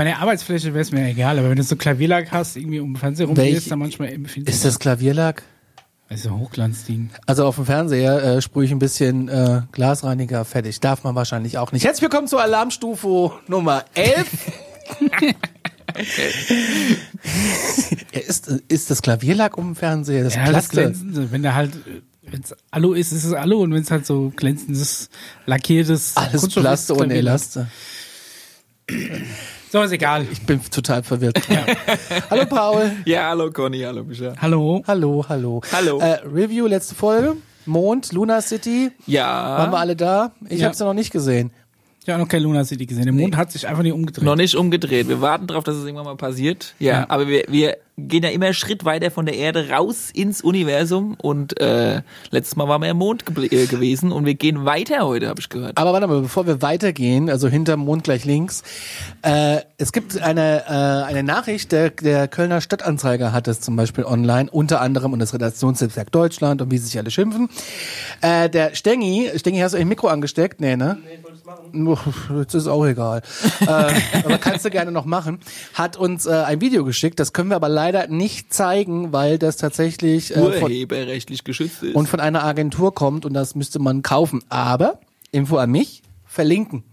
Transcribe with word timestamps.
Bei 0.00 0.04
der 0.04 0.20
Arbeitsfläche 0.20 0.72
wäre 0.72 0.80
es 0.80 0.92
mir 0.92 1.06
egal, 1.10 1.38
aber 1.38 1.50
wenn 1.50 1.58
du 1.58 1.62
so 1.62 1.76
Klavierlack 1.76 2.32
hast, 2.32 2.56
irgendwie 2.56 2.80
um 2.80 2.94
den 2.94 2.96
Fernseher 2.96 3.26
rumgehst, 3.26 3.70
dann 3.70 3.80
manchmal 3.80 4.08
empfindest 4.08 4.56
Ist 4.56 4.64
das 4.64 4.78
Klavierlack? 4.78 5.42
Also 6.08 6.38
Hochglanzding. 6.38 7.10
Also 7.26 7.44
auf 7.44 7.56
dem 7.56 7.66
Fernseher 7.66 8.22
äh, 8.22 8.40
sprühe 8.40 8.64
ich 8.64 8.70
ein 8.70 8.78
bisschen 8.78 9.28
äh, 9.28 9.60
Glasreiniger 9.72 10.46
fertig. 10.46 10.80
Darf 10.80 11.04
man 11.04 11.16
wahrscheinlich 11.16 11.58
auch 11.58 11.72
nicht. 11.72 11.84
Herzlich 11.84 12.00
willkommen 12.00 12.28
zur 12.28 12.40
Alarmstufe 12.40 13.32
Nummer 13.46 13.84
11. 13.92 14.26
ja, 18.14 18.20
ist, 18.26 18.48
ist 18.68 18.90
das 18.90 19.02
Klavierlack 19.02 19.58
um 19.58 19.66
den 19.66 19.74
Fernseher? 19.74 20.24
Das 20.24 20.34
Ja, 20.34 20.50
das. 20.50 20.70
Glänzende. 20.70 21.30
Wenn 21.30 21.42
der 21.42 21.54
halt, 21.54 21.72
wenn 22.22 22.40
es 22.40 22.56
Alu 22.70 22.94
ist, 22.94 23.12
ist 23.12 23.24
es 23.24 23.34
Alu 23.34 23.64
und 23.64 23.74
wenn 23.74 23.82
es 23.82 23.90
halt 23.90 24.06
so 24.06 24.32
glänzendes, 24.34 25.10
lackiertes 25.44 26.16
Alles 26.16 26.40
Kunststoff 26.40 26.62
Plaste 26.62 26.94
Klavierlack. 26.94 27.18
Elaste. 27.18 27.66
So, 29.70 29.80
ist 29.82 29.92
egal. 29.92 30.26
Ich 30.32 30.44
bin 30.44 30.60
total 30.68 31.02
verwirrt. 31.04 31.40
hallo 32.30 32.44
Paul. 32.46 32.90
Ja, 33.04 33.28
hallo 33.28 33.52
Conny, 33.52 33.80
hallo 33.82 34.02
Micha. 34.02 34.32
Hallo. 34.40 34.82
Hallo, 34.86 35.24
hallo. 35.28 35.60
Hallo. 35.72 36.00
Äh, 36.00 36.18
Review, 36.26 36.66
letzte 36.66 36.96
Folge. 36.96 37.36
Mond, 37.66 38.12
Luna 38.12 38.40
City. 38.40 38.90
Ja. 39.06 39.26
Waren 39.58 39.70
wir 39.70 39.78
alle 39.78 39.94
da? 39.94 40.32
Ich 40.48 40.58
Ja. 40.58 40.64
habe 40.64 40.72
es 40.72 40.80
ja 40.80 40.86
noch 40.86 40.94
nicht 40.94 41.12
gesehen. 41.12 41.52
Habe 42.08 42.18
noch 42.22 42.28
kein 42.28 42.42
Luna 42.42 42.64
City 42.64 42.86
gesehen. 42.86 43.04
Der 43.04 43.12
Mond 43.12 43.36
hat 43.36 43.52
sich 43.52 43.68
einfach 43.68 43.82
nicht 43.82 43.92
umgedreht. 43.92 44.24
Noch 44.24 44.34
nicht 44.36 44.54
umgedreht. 44.56 45.08
Wir 45.08 45.20
warten 45.20 45.46
drauf, 45.46 45.62
dass 45.64 45.76
es 45.76 45.84
irgendwann 45.84 46.06
mal 46.06 46.16
passiert. 46.16 46.74
Ja, 46.78 46.92
Ja. 47.00 47.06
aber 47.08 47.28
wir, 47.28 47.44
wir 47.48 47.76
gehen 47.98 48.22
ja 48.24 48.30
immer 48.30 48.46
einen 48.46 48.54
Schritt 48.54 48.86
weiter 48.86 49.10
von 49.10 49.26
der 49.26 49.36
Erde 49.36 49.68
raus 49.68 50.08
ins 50.14 50.40
Universum 50.40 51.14
und 51.20 51.60
äh, 51.60 52.00
letztes 52.30 52.56
Mal 52.56 52.66
waren 52.66 52.80
wir 52.80 52.88
im 52.88 52.96
Mond 52.96 53.24
gebl- 53.24 53.52
äh, 53.52 53.66
gewesen 53.66 54.10
und 54.10 54.24
wir 54.24 54.34
gehen 54.34 54.64
weiter 54.64 55.00
heute, 55.06 55.28
habe 55.28 55.38
ich 55.38 55.50
gehört. 55.50 55.76
Aber 55.76 55.92
warte 55.92 56.06
mal, 56.06 56.22
bevor 56.22 56.46
wir 56.46 56.62
weitergehen, 56.62 57.28
also 57.28 57.46
hinterm 57.48 57.80
Mond 57.80 58.04
gleich 58.04 58.24
links, 58.24 58.62
äh, 59.20 59.58
es 59.76 59.92
gibt 59.92 60.18
eine, 60.20 60.62
äh, 60.66 61.06
eine 61.06 61.22
Nachricht, 61.22 61.70
der, 61.72 61.90
der 61.90 62.26
Kölner 62.26 62.62
Stadtanzeiger 62.62 63.32
hat 63.34 63.46
es 63.48 63.60
zum 63.60 63.76
Beispiel 63.76 64.04
online, 64.04 64.50
unter 64.50 64.80
anderem 64.80 65.12
und 65.12 65.18
das 65.18 65.34
Redaktionsnetzwerk 65.34 66.10
Deutschland 66.10 66.62
und 66.62 66.70
wie 66.70 66.78
sie 66.78 66.86
sich 66.86 66.98
alle 66.98 67.10
schimpfen. 67.10 67.50
Äh, 68.22 68.48
der 68.48 68.74
Stengi, 68.74 69.30
Stengi, 69.36 69.58
hast 69.60 69.72
du 69.74 69.78
ein 69.78 69.86
Mikro 69.88 70.08
angesteckt? 70.08 70.58
Nee, 70.62 70.76
ne? 70.76 70.96
Nee, 71.04 71.18
es 71.40 71.44
machen. 71.46 72.38
Jetzt 72.38 72.54
ist 72.54 72.66
auch 72.66 72.86
egal. 72.86 73.22
äh, 73.60 73.64
aber 73.66 74.38
kannst 74.38 74.64
du 74.64 74.70
gerne 74.70 74.92
noch 74.92 75.04
machen. 75.04 75.40
Hat 75.74 75.96
uns 75.96 76.26
äh, 76.26 76.30
ein 76.30 76.60
Video 76.60 76.84
geschickt, 76.84 77.18
das 77.20 77.32
können 77.32 77.50
wir 77.50 77.56
aber 77.56 77.68
leider 77.68 78.06
nicht 78.06 78.52
zeigen, 78.52 79.12
weil 79.12 79.38
das 79.38 79.56
tatsächlich 79.56 80.36
äh, 80.36 80.40
von, 80.58 80.70
Urheberrechtlich 80.70 81.44
geschützt 81.44 81.82
ist. 81.82 81.94
und 81.94 82.08
von 82.08 82.20
einer 82.20 82.44
Agentur 82.44 82.94
kommt 82.94 83.24
und 83.24 83.34
das 83.34 83.54
müsste 83.54 83.78
man 83.78 84.02
kaufen. 84.02 84.42
Aber, 84.48 85.00
Info 85.32 85.56
an 85.56 85.70
mich, 85.70 86.02
verlinken 86.26 86.84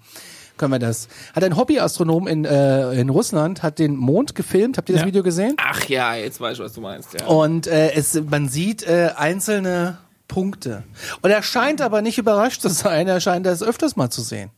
können 0.57 0.73
wir 0.73 0.79
das. 0.79 1.07
Hat 1.35 1.43
ein 1.43 1.55
Hobbyastronom 1.55 2.27
in, 2.27 2.43
äh, 2.43 2.93
in 2.99 3.09
Russland, 3.09 3.61
hat 3.61 3.77
den 3.77 3.95
Mond 3.95 4.33
gefilmt. 4.33 4.77
Habt 4.77 4.89
ihr 4.89 4.93
das 4.93 5.03
Ja. 5.03 5.07
Video 5.07 5.21
gesehen? 5.21 5.55
Ach 5.57 5.85
ja, 5.85 6.15
jetzt 6.15 6.41
weiß 6.41 6.57
ich, 6.57 6.63
was 6.63 6.73
du 6.73 6.81
meinst. 6.81 7.09
Ja. 7.19 7.27
Und 7.27 7.67
äh, 7.67 7.91
es, 7.93 8.19
man 8.27 8.49
sieht 8.49 8.81
äh, 8.81 9.11
einzelne 9.15 9.99
Punkte. 10.27 10.83
Und 11.21 11.31
er 11.31 11.43
scheint 11.43 11.81
aber 11.81 12.01
nicht 12.01 12.17
überrascht 12.17 12.61
zu 12.61 12.69
sein, 12.69 13.07
er 13.07 13.21
scheint 13.21 13.45
das 13.45 13.63
öfters 13.63 13.95
mal 13.95 14.09
zu 14.09 14.21
sehen. 14.21 14.51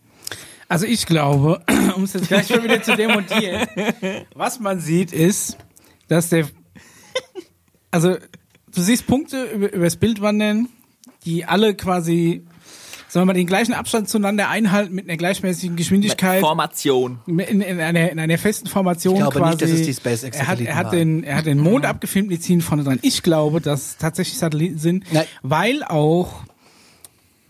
Also 0.67 0.86
ich 0.86 1.06
glaube, 1.08 1.61
um 1.95 2.04
es 2.04 2.14
jetzt 2.14 2.27
gleich 2.27 2.48
schon 2.48 2.64
wieder 2.64 2.82
zu 2.82 2.95
demontieren, 2.95 3.67
was 4.36 4.60
man 4.60 4.80
sieht 4.80 5.11
ist, 5.11 5.58
dass 6.08 6.30
der, 6.30 6.48
also 7.92 8.17
du 8.73 8.82
siehst 8.82 9.08
Punkte 9.08 9.45
über, 9.45 9.73
über 9.73 9.86
das 9.86 9.95
Bild 9.95 10.21
wandern, 10.21 10.70
die 11.26 11.45
alle 11.45 11.73
quasi, 11.73 12.45
wir 13.15 13.25
mal, 13.25 13.33
den 13.33 13.47
gleichen 13.47 13.73
Abstand 13.73 14.09
zueinander 14.09 14.49
einhalten 14.49 14.93
mit 14.93 15.09
einer 15.09 15.17
gleichmäßigen 15.17 15.75
Geschwindigkeit. 15.75 16.42
Formation. 16.42 17.20
In, 17.25 17.39
in, 17.39 17.80
einer, 17.80 18.11
in 18.11 18.20
einer 18.20 18.37
festen 18.37 18.67
Formation 18.67 19.15
Ich 19.15 19.21
glaube 19.21 19.39
quasi. 19.39 19.49
nicht, 19.52 19.61
dass 19.61 19.70
es 19.71 19.81
die 19.83 19.93
SpaceX 19.93 20.37
er 20.37 20.47
hat, 20.47 20.59
er 20.61 20.75
hat 20.75 20.93
den, 20.93 21.23
er 21.23 21.37
hat 21.37 21.45
den 21.45 21.59
Mond 21.59 21.86
abgefilmt, 21.86 22.31
die 22.31 22.39
ziehen 22.39 22.61
vorne 22.61 22.83
dran. 22.83 22.99
Ich 23.02 23.23
glaube, 23.23 23.61
dass 23.61 23.81
es 23.81 23.97
tatsächlich 23.97 24.37
Satelliten 24.37 24.77
sind, 24.77 25.11
Nein. 25.11 25.25
weil 25.42 25.83
auch 25.83 26.43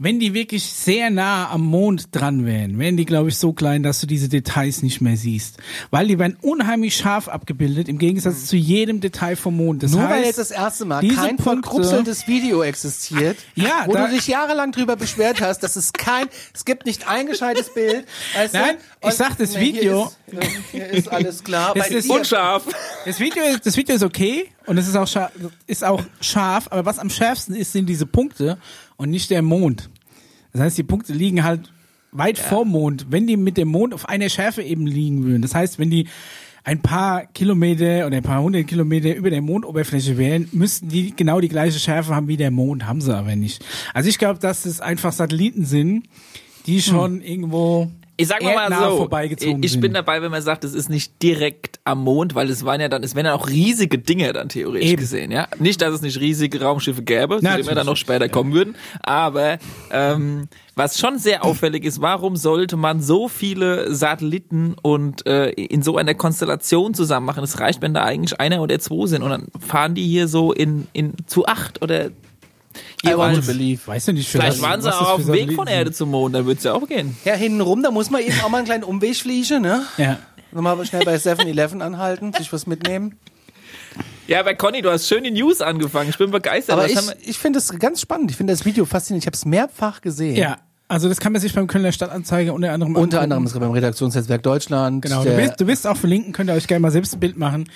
wenn 0.02 0.18
die 0.20 0.34
wirklich 0.34 0.64
sehr 0.64 1.10
nah 1.10 1.50
am 1.52 1.62
Mond 1.66 2.16
dran 2.16 2.46
wären, 2.46 2.80
wären 2.80 2.96
die, 2.96 3.06
glaube 3.06 3.28
ich, 3.30 3.38
so 3.38 3.52
klein, 3.52 3.84
dass 3.84 4.00
du 4.00 4.08
diese 4.08 4.30
Details 4.30 4.82
nicht 4.82 5.02
mehr 5.02 5.18
siehst. 5.18 5.58
Weil 5.92 6.08
die 6.08 6.18
werden 6.18 6.38
unheimlich 6.42 6.96
scharf 6.96 7.28
abgebildet, 7.28 7.90
im 7.90 8.00
Gegensatz 8.00 8.46
zu 8.46 8.56
jedem 8.56 9.02
Detail 9.02 9.36
vom 9.36 9.58
Mond. 9.58 9.84
Das 9.84 9.92
Nur 9.92 10.02
heißt, 10.04 10.12
weil 10.14 10.24
jetzt 10.24 10.40
das 10.40 10.52
erste 10.52 10.86
Mal 10.86 11.06
kein 11.06 11.38
verkrupseltes 11.38 12.28
Video 12.30 12.64
existiert, 12.64 13.38
Ja, 13.56 13.84
wo 13.88 13.92
du 13.94 14.08
dich 14.10 14.28
jahrelang 14.28 14.72
drüber 14.72 14.96
beschwert 14.96 15.42
hast, 15.42 15.60
dass 15.64 15.76
es 15.76 15.92
kein, 15.92 16.28
es 16.54 16.64
gibt 16.64 16.86
nicht 16.86 17.08
ein 17.10 17.28
gescheites 17.28 17.74
Bild. 17.74 18.06
Weißt 18.36 18.54
Nein, 18.54 18.78
ich 19.06 19.14
sag, 19.14 19.38
das 19.38 19.54
nee, 19.54 19.66
hier 19.66 19.74
Video- 19.82 20.06
Ist, 20.28 20.40
hier 20.72 20.88
ist 20.88 21.08
alles 21.12 21.44
klar. 21.44 21.74
Es 21.76 21.90
Bei 21.90 21.96
ist 21.96 22.10
Unscharf. 22.10 22.64
Das 23.06 23.20
Video, 23.20 23.44
das 23.64 23.76
Video 23.76 23.96
ist 23.96 24.04
okay 24.04 24.50
und 24.70 24.78
es 24.78 24.88
ist 24.88 24.96
auch, 24.96 25.08
scharf, 25.08 25.32
ist 25.66 25.84
auch 25.84 26.04
scharf, 26.22 26.68
aber 26.70 26.86
was 26.86 27.00
am 27.00 27.10
schärfsten 27.10 27.56
ist, 27.56 27.72
sind 27.72 27.90
diese 27.90 28.06
Punkte 28.06 28.60
und 28.98 29.10
nicht 29.10 29.32
der 29.32 29.42
Mond. 29.42 29.90
Das 30.54 30.62
heißt, 30.62 30.78
die 30.78 30.84
Punkte 30.84 31.12
liegen 31.12 31.44
halt 31.44 31.72
weit 32.12 32.38
vorm 32.38 32.70
Mond, 32.70 33.08
wenn 33.10 33.26
die 33.26 33.36
mit 33.36 33.58
dem 33.58 33.68
Mond 33.68 33.96
auf 33.96 34.08
einer 34.08 34.30
Schärfe 34.30 34.62
eben 34.62 34.86
liegen 34.86 35.24
würden. 35.24 35.42
Das 35.42 35.56
heißt, 35.56 35.80
wenn 35.80 35.90
die 35.90 36.08
ein 36.64 36.82
paar 36.82 37.26
Kilometer 37.26 38.06
oder 38.06 38.18
ein 38.18 38.24
paar 38.24 38.44
hundert 38.44 38.68
Kilometer 38.68 39.16
über 39.16 39.32
der 39.32 39.42
Mondoberfläche 39.42 40.20
wären, 40.20 40.48
müssten 40.52 40.90
die 40.90 41.16
genau 41.16 41.40
die 41.40 41.50
gleiche 41.50 41.80
Schärfe 41.80 42.16
haben 42.16 42.28
wie 42.28 42.38
der 42.38 42.52
Mond, 42.52 42.86
haben 42.86 43.02
sie 43.02 43.16
aber 43.16 43.36
nicht. 43.36 43.66
Also 43.96 44.08
ich 44.08 44.20
glaube, 44.20 44.40
dass 44.40 44.66
es 44.66 44.82
einfach 44.82 45.14
Satelliten 45.14 45.66
sind, 45.66 46.04
die 46.68 46.82
schon 46.84 47.22
irgendwo 47.22 47.90
Ich 48.20 48.28
sag 48.28 48.44
mal, 48.44 48.70
mal 48.70 48.78
so, 48.78 49.10
ich 49.62 49.72
sind. 49.72 49.82
bin 49.82 49.94
dabei, 49.94 50.22
wenn 50.22 50.30
man 50.30 50.42
sagt, 50.42 50.66
es 50.66 50.74
ist 50.74 50.90
nicht 50.90 51.24
direkt 51.24 51.80
am 51.86 52.04
Mond, 52.04 52.36
weil 52.36 52.50
es 52.50 52.66
waren 52.66 52.82
ja 52.82 52.90
dann, 52.90 53.02
es 53.02 53.16
wären 53.16 53.28
ja 53.28 53.34
auch 53.34 53.48
riesige 53.48 53.98
Dinge 53.98 54.34
dann 54.34 54.50
theoretisch 54.50 54.90
Eben. 54.90 55.00
gesehen, 55.00 55.32
ja. 55.32 55.48
Nicht, 55.58 55.82
dass 55.82 55.94
es 55.94 56.02
nicht 56.02 56.20
riesige 56.20 56.62
Raumschiffe 56.62 57.02
gäbe, 57.02 57.38
zu 57.38 57.46
denen 57.46 57.66
wir 57.66 57.76
dann 57.76 57.86
noch 57.86 57.96
später 57.96 58.28
kommen 58.28 58.54
würden, 58.54 58.76
aber 59.04 59.58
ähm, 59.92 60.50
was 60.76 61.00
schon 61.00 61.18
sehr 61.18 61.44
auffällig 61.46 61.86
ist, 61.86 62.02
warum 62.02 62.36
sollte 62.36 62.76
man 62.76 63.02
so 63.02 63.30
viele 63.30 63.96
Satelliten 63.96 64.76
und 64.82 65.26
äh, 65.26 65.52
in 65.52 65.82
so 65.82 65.96
einer 65.96 66.14
Konstellation 66.14 66.94
zusammen 66.94 67.26
machen? 67.26 67.44
Es 67.44 67.60
reicht, 67.62 67.82
wenn 67.82 67.94
da 67.94 68.04
eigentlich 68.04 68.38
einer 68.42 68.62
oder 68.62 68.80
zwei 68.80 69.08
sind 69.08 69.24
und 69.24 69.30
dann 69.30 69.48
fahren 69.66 69.96
die 69.96 70.06
hier 70.06 70.28
so 70.28 70.52
in, 70.52 70.90
in 70.92 71.14
zu 71.26 71.46
acht 71.46 71.82
oder 71.82 72.10
jeweils. 73.04 73.46
believe. 73.46 73.82
Weißt 73.86 74.08
du 74.08 74.14
nicht, 74.14 74.30
für 74.30 74.40
Vielleicht 74.40 74.62
waren 74.62 74.82
sie 74.82 74.88
das 74.88 74.98
auch 74.98 75.12
auf 75.12 75.26
dem 75.26 75.34
Weg 75.34 75.54
von. 75.54 75.68
Erde 75.68 75.92
zum 75.92 76.12
Mond, 76.12 76.36
dann 76.36 76.46
wird's 76.46 76.64
ja 76.64 76.74
auch 76.74 76.88
gehen. 76.88 77.18
Ja, 77.26 77.34
hintenrum, 77.34 77.84
da 77.84 77.92
muss 77.92 78.10
man 78.10 78.22
eben 78.22 78.40
auch 78.42 78.50
mal 78.50 78.58
einen 78.58 78.66
kleinen 78.66 78.84
Umweg 78.84 79.16
fliegen, 79.16 79.62
ne? 79.62 79.84
Ja. 79.98 80.20
Nochmal 80.52 80.84
schnell 80.86 81.06
bei 81.06 81.16
7-Eleven 81.16 81.82
anhalten, 81.82 82.34
sich 82.34 82.52
was 82.52 82.66
mitnehmen. 82.66 83.20
Ja, 84.28 84.40
aber 84.40 84.54
Conny, 84.54 84.82
du 84.82 84.92
hast 84.92 85.08
schön 85.08 85.24
die 85.24 85.32
News 85.32 85.62
angefangen. 85.62 86.10
Ich 86.10 86.18
bin 86.18 86.30
begeistert. 86.32 86.74
Aber 86.78 86.84
Was 86.84 87.16
ich, 87.20 87.30
ich 87.30 87.40
finde 87.40 87.60
es 87.60 87.70
ganz 87.80 88.02
spannend. 88.02 88.30
Ich 88.32 88.38
finde 88.38 88.54
das 88.54 88.64
Video 88.66 88.86
faszinierend. 88.86 89.24
Ich 89.24 89.28
habe 89.28 89.36
es 89.36 89.46
mehrfach 89.46 90.02
gesehen. 90.02 90.36
Ja, 90.36 90.58
also 90.88 91.10
das 91.10 91.20
kann 91.20 91.32
man 91.32 91.42
sich 91.42 91.54
beim 91.54 91.68
Kölner 91.68 91.92
Stadtanzeiger 91.92 92.54
unter 92.54 92.72
anderem 92.72 92.96
Unter 92.96 93.18
angucken. 93.18 93.24
anderem 93.24 93.46
ist 93.46 93.60
beim 93.60 93.72
Redaktionsnetzwerk 93.72 94.44
Deutschland. 94.44 95.04
Genau, 95.04 95.24
du 95.24 95.36
wirst, 95.38 95.62
du 95.62 95.68
wirst 95.68 95.88
auch 95.88 95.98
verlinken, 95.98 96.34
könnt 96.34 96.50
ihr 96.50 96.54
euch 96.54 96.68
gerne 96.68 96.80
mal 96.82 96.92
selbst 96.92 97.14
ein 97.14 97.20
Bild 97.20 97.38
machen. 97.38 97.70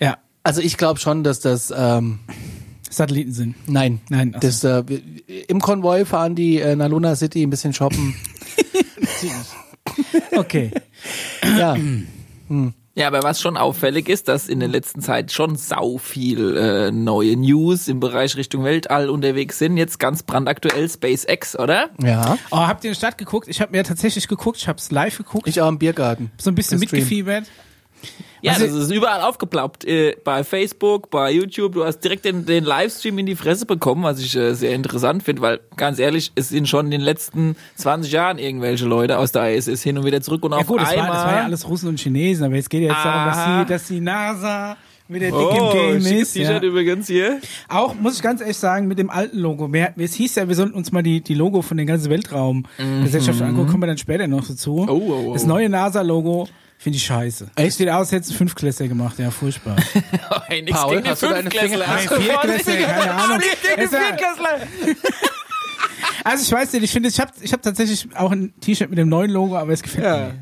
Ja, 0.00 0.18
also 0.42 0.60
ich 0.60 0.76
glaube 0.76 0.98
schon, 1.00 1.24
dass 1.24 1.40
das 1.40 1.72
ähm, 1.74 2.20
Satelliten 2.92 3.32
sind. 3.32 3.54
nein, 3.68 4.00
Nein, 4.08 4.32
so. 4.34 4.38
das 4.40 4.64
äh, 4.64 4.82
im 5.48 5.60
Konvoi 5.60 6.04
fahren 6.04 6.34
die 6.34 6.58
äh, 6.60 6.76
nach 6.76 6.88
Luna 6.88 7.16
City 7.16 7.42
ein 7.42 7.50
bisschen 7.50 7.72
shoppen. 7.72 8.14
Okay. 10.36 10.70
ja, 11.58 11.76
Ja, 12.94 13.06
aber 13.06 13.22
was 13.22 13.40
schon 13.40 13.56
auffällig 13.56 14.10
ist, 14.10 14.28
dass 14.28 14.48
in 14.50 14.60
der 14.60 14.68
letzten 14.68 15.00
Zeit 15.00 15.32
schon 15.32 15.56
sau 15.56 15.96
viel 15.96 16.56
äh, 16.58 16.90
neue 16.92 17.36
News 17.38 17.88
im 17.88 18.00
Bereich 18.00 18.36
Richtung 18.36 18.64
Weltall 18.64 19.08
unterwegs 19.08 19.58
sind. 19.58 19.78
Jetzt 19.78 19.98
ganz 19.98 20.22
brandaktuell 20.22 20.86
SpaceX, 20.90 21.58
oder? 21.58 21.88
ja. 22.02 22.36
Oh, 22.50 22.58
habt 22.58 22.84
ihr 22.84 22.90
in 22.90 22.92
die 22.92 22.98
Stadt 22.98 23.16
geguckt? 23.16 23.48
Ich 23.48 23.62
habe 23.62 23.72
mir 23.72 23.82
tatsächlich 23.82 24.28
geguckt, 24.28 24.58
ich 24.58 24.68
habe 24.68 24.78
es 24.78 24.90
live 24.90 25.16
geguckt, 25.16 25.48
Ich 25.48 25.62
auch 25.62 25.68
im 25.70 25.78
Biergarten. 25.78 26.30
so 26.38 26.50
ein 26.50 26.54
bisschen 26.54 26.80
mitgefiebert. 26.80 27.46
Ja, 28.42 28.52
Also- 28.52 28.66
das 28.66 28.74
ist 28.74 28.90
überall 28.90 29.22
aufgeploppt. 29.22 29.84
Äh, 29.84 30.16
bei 30.24 30.44
Facebook, 30.44 31.10
bei 31.10 31.30
YouTube. 31.30 31.74
Du 31.74 31.84
hast 31.84 32.00
direkt 32.00 32.24
den, 32.24 32.44
den 32.44 32.64
Livestream 32.64 33.18
in 33.18 33.26
die 33.26 33.36
Fresse 33.36 33.66
bekommen, 33.66 34.02
was 34.02 34.20
ich 34.20 34.36
äh, 34.36 34.54
sehr 34.54 34.74
interessant 34.74 35.22
finde, 35.22 35.42
weil 35.42 35.60
ganz 35.76 35.98
ehrlich, 35.98 36.32
es 36.34 36.48
sind 36.48 36.68
schon 36.68 36.86
in 36.86 36.90
den 36.90 37.00
letzten 37.00 37.56
20 37.76 38.12
Jahren 38.12 38.38
irgendwelche 38.38 38.84
Leute 38.84 39.18
aus 39.18 39.32
der 39.32 39.54
ISS 39.54 39.82
hin 39.82 39.96
und 39.96 40.04
wieder 40.04 40.20
zurück 40.20 40.44
und 40.44 40.52
Ja 40.52 40.58
auf 40.58 40.66
gut, 40.66 40.80
das 40.80 40.88
war, 40.88 41.04
einmal. 41.04 41.12
das 41.12 41.24
war 41.24 41.36
ja 41.36 41.44
alles 41.44 41.68
Russen 41.68 41.88
und 41.88 42.00
Chinesen, 42.00 42.44
aber 42.44 42.56
jetzt 42.56 42.68
geht 42.68 42.82
ja 42.82 42.88
jetzt 42.88 43.04
darum, 43.04 43.32
dass 43.32 43.66
die, 43.66 43.72
dass 43.72 43.86
die 43.88 44.00
NASA 44.00 44.76
wieder 45.08 45.26
dick 45.26 45.34
oh, 45.34 45.70
im 45.72 46.00
Game 46.02 46.20
ist. 46.20 46.34
Ja. 46.34 46.48
T-Shirt 46.48 46.62
übrigens 46.64 47.06
hier. 47.06 47.40
Auch, 47.68 47.94
muss 47.94 48.16
ich 48.16 48.22
ganz 48.22 48.40
ehrlich 48.40 48.56
sagen, 48.56 48.88
mit 48.88 48.98
dem 48.98 49.10
alten 49.10 49.38
Logo. 49.38 49.72
Wir, 49.72 49.92
es 49.98 50.14
hieß 50.14 50.34
ja, 50.36 50.48
wir 50.48 50.54
sollten 50.54 50.74
uns 50.74 50.90
mal 50.90 51.02
die, 51.02 51.20
die 51.20 51.34
Logo 51.34 51.62
von 51.62 51.76
den 51.76 51.86
ganzen 51.86 52.10
Weltraumgesellschaften 52.10 53.46
angucken, 53.46 53.68
kommen 53.68 53.82
wir 53.82 53.86
dann 53.88 53.98
später 53.98 54.26
noch 54.26 54.46
dazu. 54.46 54.78
Mhm. 54.78 54.88
Oh, 54.88 55.02
oh, 55.06 55.24
oh. 55.28 55.32
Das 55.34 55.46
neue 55.46 55.68
NASA-Logo 55.68 56.48
finde 56.82 56.96
ich 56.96 57.04
scheiße. 57.04 57.48
Echt? 57.56 57.76
Sieht 57.78 57.88
aus, 57.88 57.98
als 58.00 58.12
hätten 58.12 58.24
es 58.30 58.32
Fünftklässler 58.36 58.88
gemacht. 58.88 59.18
Ja, 59.18 59.30
furchtbar. 59.30 59.76
Hey, 60.46 60.62
nix 60.62 60.76
Paul, 60.78 60.96
gegen 60.96 61.08
hast 61.08 61.22
du 61.22 61.28
deine. 61.28 61.50
Finger- 61.50 61.78
Nein, 61.78 61.98
Viertklässler, 62.08 62.76
keine 62.76 63.12
Ahnung. 63.14 63.38
Nichts 63.38 63.62
gegen 63.62 63.88
Viertklässler. 63.88 64.60
Also 66.24 66.42
ich 66.44 66.52
weiß 66.52 66.72
nicht, 66.74 66.82
ich 66.84 66.90
finde, 66.92 67.08
ich 67.08 67.18
habe 67.20 67.32
ich 67.40 67.52
hab 67.52 67.62
tatsächlich 67.62 68.08
auch 68.16 68.30
ein 68.30 68.52
T-Shirt 68.60 68.90
mit 68.90 68.98
dem 68.98 69.08
neuen 69.08 69.30
Logo, 69.30 69.56
aber 69.56 69.72
es 69.72 69.82
gefällt 69.82 70.04
Ja. 70.04 70.16
mir. 70.18 70.34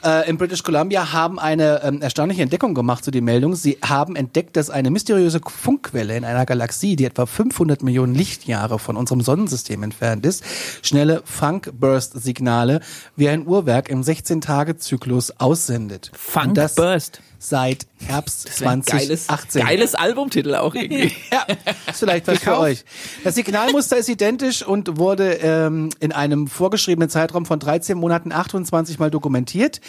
Äh, 0.04 0.28
in 0.28 0.36
British 0.36 0.62
Columbia 0.62 1.12
haben 1.12 1.38
eine 1.38 1.82
ähm, 1.82 2.02
erstaunliche 2.02 2.42
Entdeckung 2.42 2.74
gemacht 2.74 3.04
zu 3.04 3.10
den 3.10 3.24
Meldungen. 3.24 3.56
Sie 3.56 3.78
haben 3.82 4.16
entdeckt, 4.16 4.56
dass 4.56 4.68
eine 4.68 4.90
mysteriöse 4.90 5.40
Funkquelle 5.44 6.14
in 6.16 6.24
einer 6.24 6.44
Galaxie, 6.44 6.94
die 6.94 7.06
etwa 7.06 7.24
500 7.24 7.82
Millionen 7.82 8.14
Lichtjahre 8.14 8.78
von 8.78 8.96
unserem 8.96 9.22
Sonnensystem 9.22 9.82
entfernt 9.82 10.26
ist, 10.26 10.44
schnelle 10.82 11.22
Funk-Burst-Signale 11.24 12.80
wie 13.16 13.30
ein 13.30 13.46
Uhrwerk 13.46 13.88
im 13.88 14.02
16-Tage-Zyklus 14.02 15.40
aussendet. 15.40 16.10
Funk 16.14 16.48
Und 16.48 16.58
das 16.58 16.74
Burst. 16.74 17.22
Seit 17.48 17.86
Herbst 18.06 18.48
Das 18.48 18.60
wär 18.60 18.70
ein 18.70 18.82
geiles, 18.82 19.26
2018. 19.26 19.62
geiles 19.66 19.94
Albumtitel 19.94 20.54
auch 20.54 20.74
irgendwie. 20.74 21.12
Ja, 21.32 21.46
ist 21.90 21.98
vielleicht 21.98 22.26
was 22.28 22.38
für 22.38 22.58
euch. 22.58 22.84
Das 23.24 23.34
Signalmuster 23.34 23.96
ist 23.96 24.08
identisch 24.08 24.62
und 24.66 24.98
wurde 24.98 25.34
ähm, 25.42 25.90
in 26.00 26.12
einem 26.12 26.46
vorgeschriebenen 26.46 27.08
Zeitraum 27.10 27.46
von 27.46 27.58
13 27.58 27.96
Monaten 27.98 28.30
28 28.32 28.98
Mal 28.98 29.10
dokumentiert. 29.10 29.80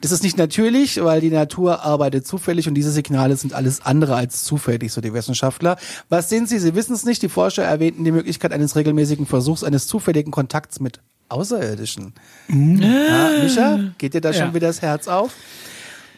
Das 0.00 0.12
ist 0.12 0.22
nicht 0.22 0.36
natürlich, 0.38 1.02
weil 1.02 1.20
die 1.20 1.30
Natur 1.30 1.82
arbeitet 1.82 2.26
zufällig 2.26 2.68
und 2.68 2.74
diese 2.74 2.90
Signale 2.92 3.36
sind 3.36 3.52
alles 3.54 3.84
andere 3.84 4.14
als 4.16 4.44
zufällig, 4.44 4.92
so 4.92 5.00
die 5.00 5.12
Wissenschaftler. 5.14 5.76
Was 6.08 6.28
sind 6.28 6.48
sie? 6.48 6.58
Sie 6.58 6.74
wissen 6.74 6.94
es 6.94 7.04
nicht. 7.04 7.22
Die 7.22 7.28
Forscher 7.28 7.64
erwähnten 7.64 8.04
die 8.04 8.12
Möglichkeit 8.12 8.52
eines 8.52 8.76
regelmäßigen 8.76 9.26
Versuchs 9.26 9.64
eines 9.64 9.86
zufälligen 9.86 10.30
Kontakts 10.30 10.80
mit 10.80 11.00
Außerirdischen. 11.28 12.12
Ja, 12.48 13.30
Micha, 13.42 13.78
geht 13.98 14.14
dir 14.14 14.20
da 14.20 14.32
schon 14.32 14.48
Ja. 14.48 14.54
wieder 14.54 14.66
das 14.68 14.82
Herz 14.82 15.08
auf? 15.08 15.32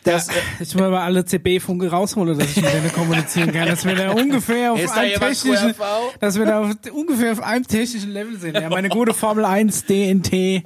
Das, 0.04 0.28
äh, 0.28 0.32
Ich 0.60 0.74
will 0.74 0.88
mal 0.90 1.00
alle 1.02 1.24
CB-Funke 1.24 1.90
rausholen, 1.90 2.38
dass 2.38 2.48
ich 2.48 2.56
mit 2.56 2.66
denen 2.72 2.92
kommunizieren 2.92 3.52
kann, 3.52 3.66
dass 3.68 3.84
wir 3.84 3.94
da 3.96 4.12
ungefähr 4.14 4.72
auf 4.72 4.80
Ist 4.80 4.92
einem 4.96 5.18
technischen, 5.18 5.74
dass 6.20 6.38
wir 6.38 6.46
da 6.46 6.60
auf, 6.60 6.70
ungefähr 6.92 7.32
auf 7.32 7.42
einem 7.42 7.66
technischen 7.66 8.10
Level 8.12 8.38
sind. 8.38 8.54
Ja, 8.54 8.68
meine 8.68 8.88
gute 8.90 9.14
Formel 9.14 9.44
1 9.44 9.86
DNT 9.86 10.64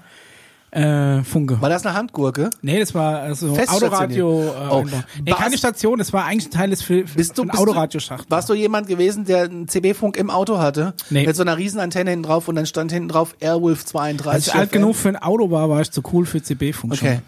äh, 0.70 1.22
Funke. 1.22 1.62
war 1.62 1.70
das 1.70 1.86
eine 1.86 1.94
Handgurke? 1.96 2.50
Nee, 2.60 2.78
das 2.78 2.94
war 2.94 3.20
also 3.20 3.56
Autoradio. 3.56 4.42
Äh, 4.42 4.68
Oh. 4.70 4.84
nee, 5.24 5.32
keine 5.32 5.56
Station, 5.56 5.98
das 5.98 6.12
war 6.12 6.26
eigentlich 6.26 6.48
ein 6.48 6.50
Teil 6.50 6.70
des 6.70 6.82
Fil 6.82 7.04
Bist 7.14 7.38
du, 7.38 7.44
bist 7.46 7.58
Autoradioschacht. 7.58 8.30
Warst 8.30 8.50
du 8.50 8.54
jemand 8.54 8.86
gewesen, 8.86 9.24
der 9.24 9.44
einen 9.44 9.66
CB-Funk 9.66 10.16
im 10.18 10.28
Auto 10.28 10.58
hatte? 10.58 10.92
Nee. 11.08 11.24
Mit 11.26 11.36
so 11.36 11.42
einer 11.42 11.56
riesen 11.56 11.80
Antenne 11.80 12.10
hinten 12.10 12.24
drauf 12.24 12.48
und 12.48 12.56
dann 12.56 12.66
stand 12.66 12.92
hinten 12.92 13.08
drauf 13.08 13.34
Airwolf 13.40 13.86
32. 13.86 14.30
Als 14.30 14.46
ich 14.48 14.54
alt 14.54 14.70
genug 14.72 14.94
für 14.96 15.08
ein 15.08 15.16
Auto 15.16 15.50
war, 15.50 15.70
war 15.70 15.80
ich 15.80 15.90
zu 15.90 16.02
cool 16.12 16.26
für 16.26 16.42
CB-Funk. 16.42 16.92
Okay. 16.92 17.20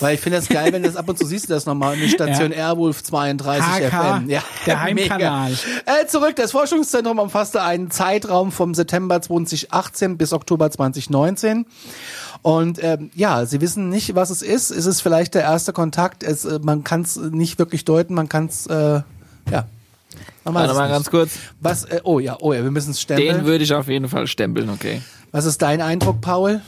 Weil 0.00 0.14
ich 0.14 0.20
finde 0.20 0.38
das 0.38 0.48
geil, 0.48 0.72
wenn 0.72 0.82
das 0.82 0.96
ab 0.96 1.08
und 1.08 1.18
zu 1.18 1.24
siehst 1.26 1.48
du 1.48 1.54
das 1.54 1.64
nochmal, 1.66 1.94
eine 1.94 2.08
Station 2.08 2.52
Airwolf 2.52 3.02
32 3.02 3.62
HK, 3.64 3.90
FM. 3.90 4.28
Ja, 4.30 4.42
der 4.66 4.80
Heimkanal. 4.82 5.52
Äh, 5.86 6.06
zurück, 6.06 6.36
das 6.36 6.52
Forschungszentrum 6.52 7.18
umfasste 7.18 7.62
einen 7.62 7.90
Zeitraum 7.90 8.50
vom 8.52 8.74
September 8.74 9.20
2018 9.22 10.16
bis 10.18 10.32
Oktober 10.32 10.70
2019. 10.70 11.66
Und 12.42 12.82
ähm, 12.82 13.10
ja, 13.14 13.44
sie 13.46 13.60
wissen 13.60 13.90
nicht, 13.90 14.14
was 14.14 14.30
es 14.30 14.42
ist. 14.42 14.70
Es 14.70 14.86
ist 14.86 15.02
vielleicht 15.02 15.34
der 15.34 15.42
erste 15.42 15.72
Kontakt. 15.72 16.22
Es, 16.22 16.44
äh, 16.44 16.58
man 16.62 16.84
kann 16.84 17.02
es 17.02 17.16
nicht 17.16 17.58
wirklich 17.58 17.84
deuten. 17.84 18.14
Man 18.14 18.28
kann 18.28 18.46
es, 18.46 18.66
äh, 18.66 18.74
ja. 19.50 19.66
Man 20.44 20.54
weiß 20.54 20.62
Warte 20.68 20.72
es 20.72 20.78
mal 20.78 20.84
nicht. 20.86 20.92
ganz 20.94 21.10
kurz. 21.10 21.30
Was, 21.60 21.84
äh, 21.84 22.00
oh 22.02 22.18
ja, 22.18 22.36
oh 22.40 22.52
ja, 22.52 22.62
wir 22.64 22.70
müssen 22.70 22.90
es 22.90 22.96
Den 23.06 23.18
stempeln. 23.18 23.44
würde 23.46 23.62
ich 23.62 23.72
auf 23.74 23.88
jeden 23.88 24.08
Fall 24.08 24.26
stempeln, 24.26 24.70
okay. 24.70 25.02
Was 25.32 25.44
ist 25.44 25.62
dein 25.62 25.80
Eindruck, 25.80 26.20
Paul? 26.20 26.60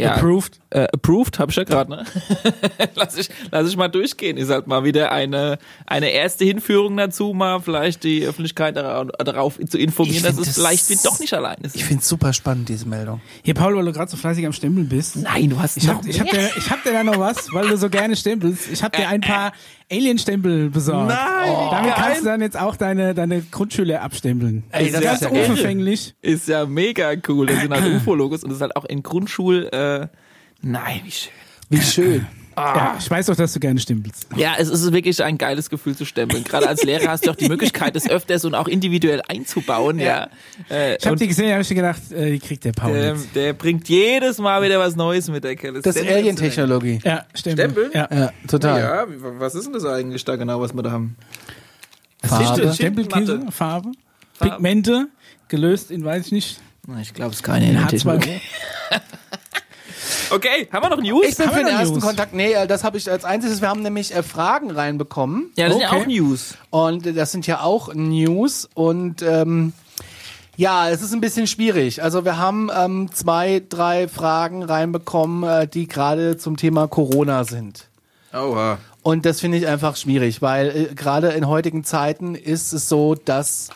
Ja. 0.00 0.14
Approved. 0.14 0.58
Äh, 0.70 0.86
approved, 0.92 1.38
habe 1.38 1.50
ich 1.50 1.56
ja 1.56 1.64
gerade, 1.64 1.90
ne? 1.90 2.04
lass, 2.94 3.16
ich, 3.18 3.28
lass 3.50 3.68
ich 3.68 3.76
mal 3.76 3.88
durchgehen. 3.88 4.36
Ist 4.36 4.50
halt 4.50 4.66
mal 4.66 4.84
wieder 4.84 5.10
eine, 5.12 5.58
eine 5.86 6.10
erste 6.10 6.44
Hinführung 6.44 6.96
dazu, 6.96 7.32
mal 7.32 7.60
vielleicht 7.60 8.04
die 8.04 8.24
Öffentlichkeit 8.24 8.76
darauf, 8.76 9.58
zu 9.68 9.78
informieren, 9.78 10.16
Ich 10.16 10.22
dass 10.22 10.38
es 10.38 10.46
das- 10.46 10.54
vielleicht 10.54 10.88
wir 10.90 10.98
doch 11.02 11.18
nicht 11.18 11.34
allein 11.34 11.58
ist. 11.62 11.74
Ich 11.74 11.84
finde 11.84 12.02
es 12.02 12.08
super 12.08 12.32
spannend, 12.32 12.68
diese 12.68 12.86
Meldung. 12.86 13.20
Hier, 13.42 13.54
Paul, 13.54 13.76
weil 13.76 13.84
du 13.84 13.92
gerade 13.92 14.10
so 14.10 14.16
fleißig 14.16 14.46
am 14.46 14.52
Stempeln 14.52 14.88
bist. 14.88 15.16
Nein, 15.16 15.50
du 15.50 15.58
hast 15.58 15.76
Ich 15.76 15.88
hab, 15.88 16.04
ich, 16.06 16.20
hab 16.20 16.28
dir, 16.30 16.50
ich 16.56 16.70
hab 16.70 16.82
dir 16.84 16.92
da 16.92 17.02
noch 17.02 17.18
was, 17.18 17.52
weil 17.52 17.68
du 17.68 17.76
so 17.76 17.90
gerne 17.90 18.14
stempelst. 18.16 18.70
Ich 18.72 18.82
hab 18.82 18.92
dir 18.96 19.08
ein 19.08 19.20
paar 19.20 19.52
Alien-Stempel 19.90 20.70
besorgt. 20.70 21.08
Nein, 21.08 21.50
wie 21.50 21.70
Damit 21.70 21.94
geil. 21.94 22.04
kannst 22.04 22.20
du 22.20 22.24
dann 22.26 22.40
jetzt 22.40 22.58
auch 22.58 22.76
deine, 22.76 23.14
deine 23.14 23.40
Grundschüler 23.42 24.02
abstempeln. 24.02 24.64
Ey, 24.70 24.90
das 24.90 25.00
das 25.00 25.00
ist 25.00 25.12
ist 25.14 25.20
ganz 25.22 25.34
ja 25.34 25.40
unverfänglich. 25.50 26.14
Ist 26.22 26.48
ja 26.48 26.66
mega 26.66 27.12
cool. 27.28 27.46
Das 27.46 27.60
sind 27.60 27.72
halt 27.72 27.84
UFO-Logos 27.96 28.44
und 28.44 28.50
das 28.50 28.56
ist 28.58 28.62
halt 28.62 28.76
auch 28.76 28.84
in 28.84 29.02
Grundschul, 29.02 29.68
äh, 29.72 30.06
nein, 30.62 31.00
wie 31.04 31.10
schön. 31.10 31.32
Wie 31.70 31.80
schön. 31.82 32.26
Ja, 32.60 32.96
ich 32.98 33.10
weiß 33.10 33.26
doch, 33.26 33.36
dass 33.36 33.52
du 33.52 33.60
gerne 33.60 33.80
stempelst. 33.80 34.26
Ja, 34.36 34.54
es 34.58 34.68
ist 34.68 34.92
wirklich 34.92 35.22
ein 35.22 35.38
geiles 35.38 35.70
Gefühl 35.70 35.96
zu 35.96 36.04
stempeln. 36.04 36.44
Gerade 36.44 36.68
als 36.68 36.82
Lehrer 36.82 37.08
hast 37.10 37.26
du 37.26 37.30
auch 37.30 37.36
die 37.36 37.48
Möglichkeit, 37.48 37.96
das 37.96 38.08
öfters 38.08 38.44
und 38.44 38.54
auch 38.54 38.68
individuell 38.68 39.22
einzubauen, 39.28 39.98
ja. 39.98 40.28
Äh, 40.70 40.96
Ich 40.96 41.04
hab 41.06 41.12
und 41.12 41.20
die 41.20 41.28
gesehen, 41.28 41.52
hab 41.54 41.60
ich 41.60 41.68
gedacht, 41.68 42.00
äh, 42.12 42.32
die 42.32 42.38
kriegt 42.38 42.64
der 42.64 42.72
Paul 42.72 42.92
der, 42.92 43.16
der 43.34 43.52
bringt 43.52 43.88
jedes 43.88 44.38
Mal 44.38 44.62
wieder 44.62 44.78
was 44.78 44.96
Neues 44.96 45.28
mit 45.30 45.44
der 45.44 45.56
Kelle. 45.56 45.80
Das 45.80 45.96
ist 45.96 46.08
Alien-Technologie. 46.08 47.00
Ja, 47.04 47.24
Stempel. 47.34 47.70
Stempel? 47.70 47.90
Ja. 47.94 48.08
Ja, 48.10 48.30
total. 48.48 48.80
Ja, 48.80 49.04
was 49.38 49.54
ist 49.54 49.64
denn 49.66 49.72
das 49.72 49.84
eigentlich 49.84 50.24
da 50.24 50.36
genau, 50.36 50.60
was 50.60 50.72
wir 50.74 50.82
da 50.82 50.90
haben? 50.90 51.16
Farbe. 52.24 52.72
Stempelkäse. 52.74 53.40
Farbe, 53.50 53.92
Farbe. 54.34 54.54
Pigmente, 54.54 55.08
gelöst 55.48 55.90
in, 55.90 56.04
weiß 56.04 56.26
ich 56.26 56.32
nicht, 56.32 56.60
Ich 57.00 57.14
glaube, 57.14 57.30
es 57.30 57.36
ist 57.38 57.42
keine 57.42 57.70
in 57.70 57.76
Alien-Technologie. 57.76 58.40
H2O. 58.90 59.00
Okay, 60.30 60.68
haben 60.72 60.84
wir 60.84 60.90
noch 60.90 61.02
News? 61.02 61.26
Ich 61.28 61.36
bin 61.36 61.46
Haben 61.46 61.54
für 61.56 61.64
den 61.64 61.74
ersten 61.74 61.94
News? 61.94 62.04
Kontakt, 62.04 62.34
nee, 62.34 62.52
äh, 62.52 62.66
das 62.66 62.84
habe 62.84 62.98
ich 62.98 63.10
als 63.10 63.24
einziges, 63.24 63.60
wir 63.60 63.68
haben 63.68 63.82
nämlich 63.82 64.14
äh, 64.14 64.22
Fragen 64.22 64.70
reinbekommen 64.70 65.50
ja, 65.56 65.66
das 65.68 65.74
sind 65.74 65.82
ja 65.82 65.88
Okay. 65.90 66.02
auch 66.02 66.06
News. 66.06 66.54
und 66.70 67.06
äh, 67.06 67.12
das 67.12 67.32
sind 67.32 67.46
ja 67.46 67.60
auch 67.62 67.92
News 67.94 68.68
und 68.74 69.22
ähm, 69.22 69.72
ja, 70.56 70.90
es 70.90 71.00
ist 71.00 71.14
ein 71.14 71.20
bisschen 71.22 71.46
schwierig. 71.46 72.02
Also 72.02 72.24
wir 72.26 72.36
haben 72.36 72.70
ähm, 72.76 73.08
zwei, 73.14 73.62
drei 73.66 74.08
Fragen 74.08 74.62
reinbekommen, 74.62 75.48
äh, 75.48 75.66
die 75.66 75.88
gerade 75.88 76.36
zum 76.36 76.56
Thema 76.58 76.86
Corona 76.86 77.44
sind. 77.44 77.88
Oha. 78.34 78.78
Und 79.02 79.24
das 79.24 79.40
finde 79.40 79.56
ich 79.56 79.66
einfach 79.66 79.96
schwierig, 79.96 80.42
weil 80.42 80.68
äh, 80.90 80.94
gerade 80.94 81.28
in 81.28 81.48
heutigen 81.48 81.82
Zeiten 81.84 82.34
ist 82.34 82.74
es 82.74 82.88
so, 82.90 83.14
dass 83.14 83.70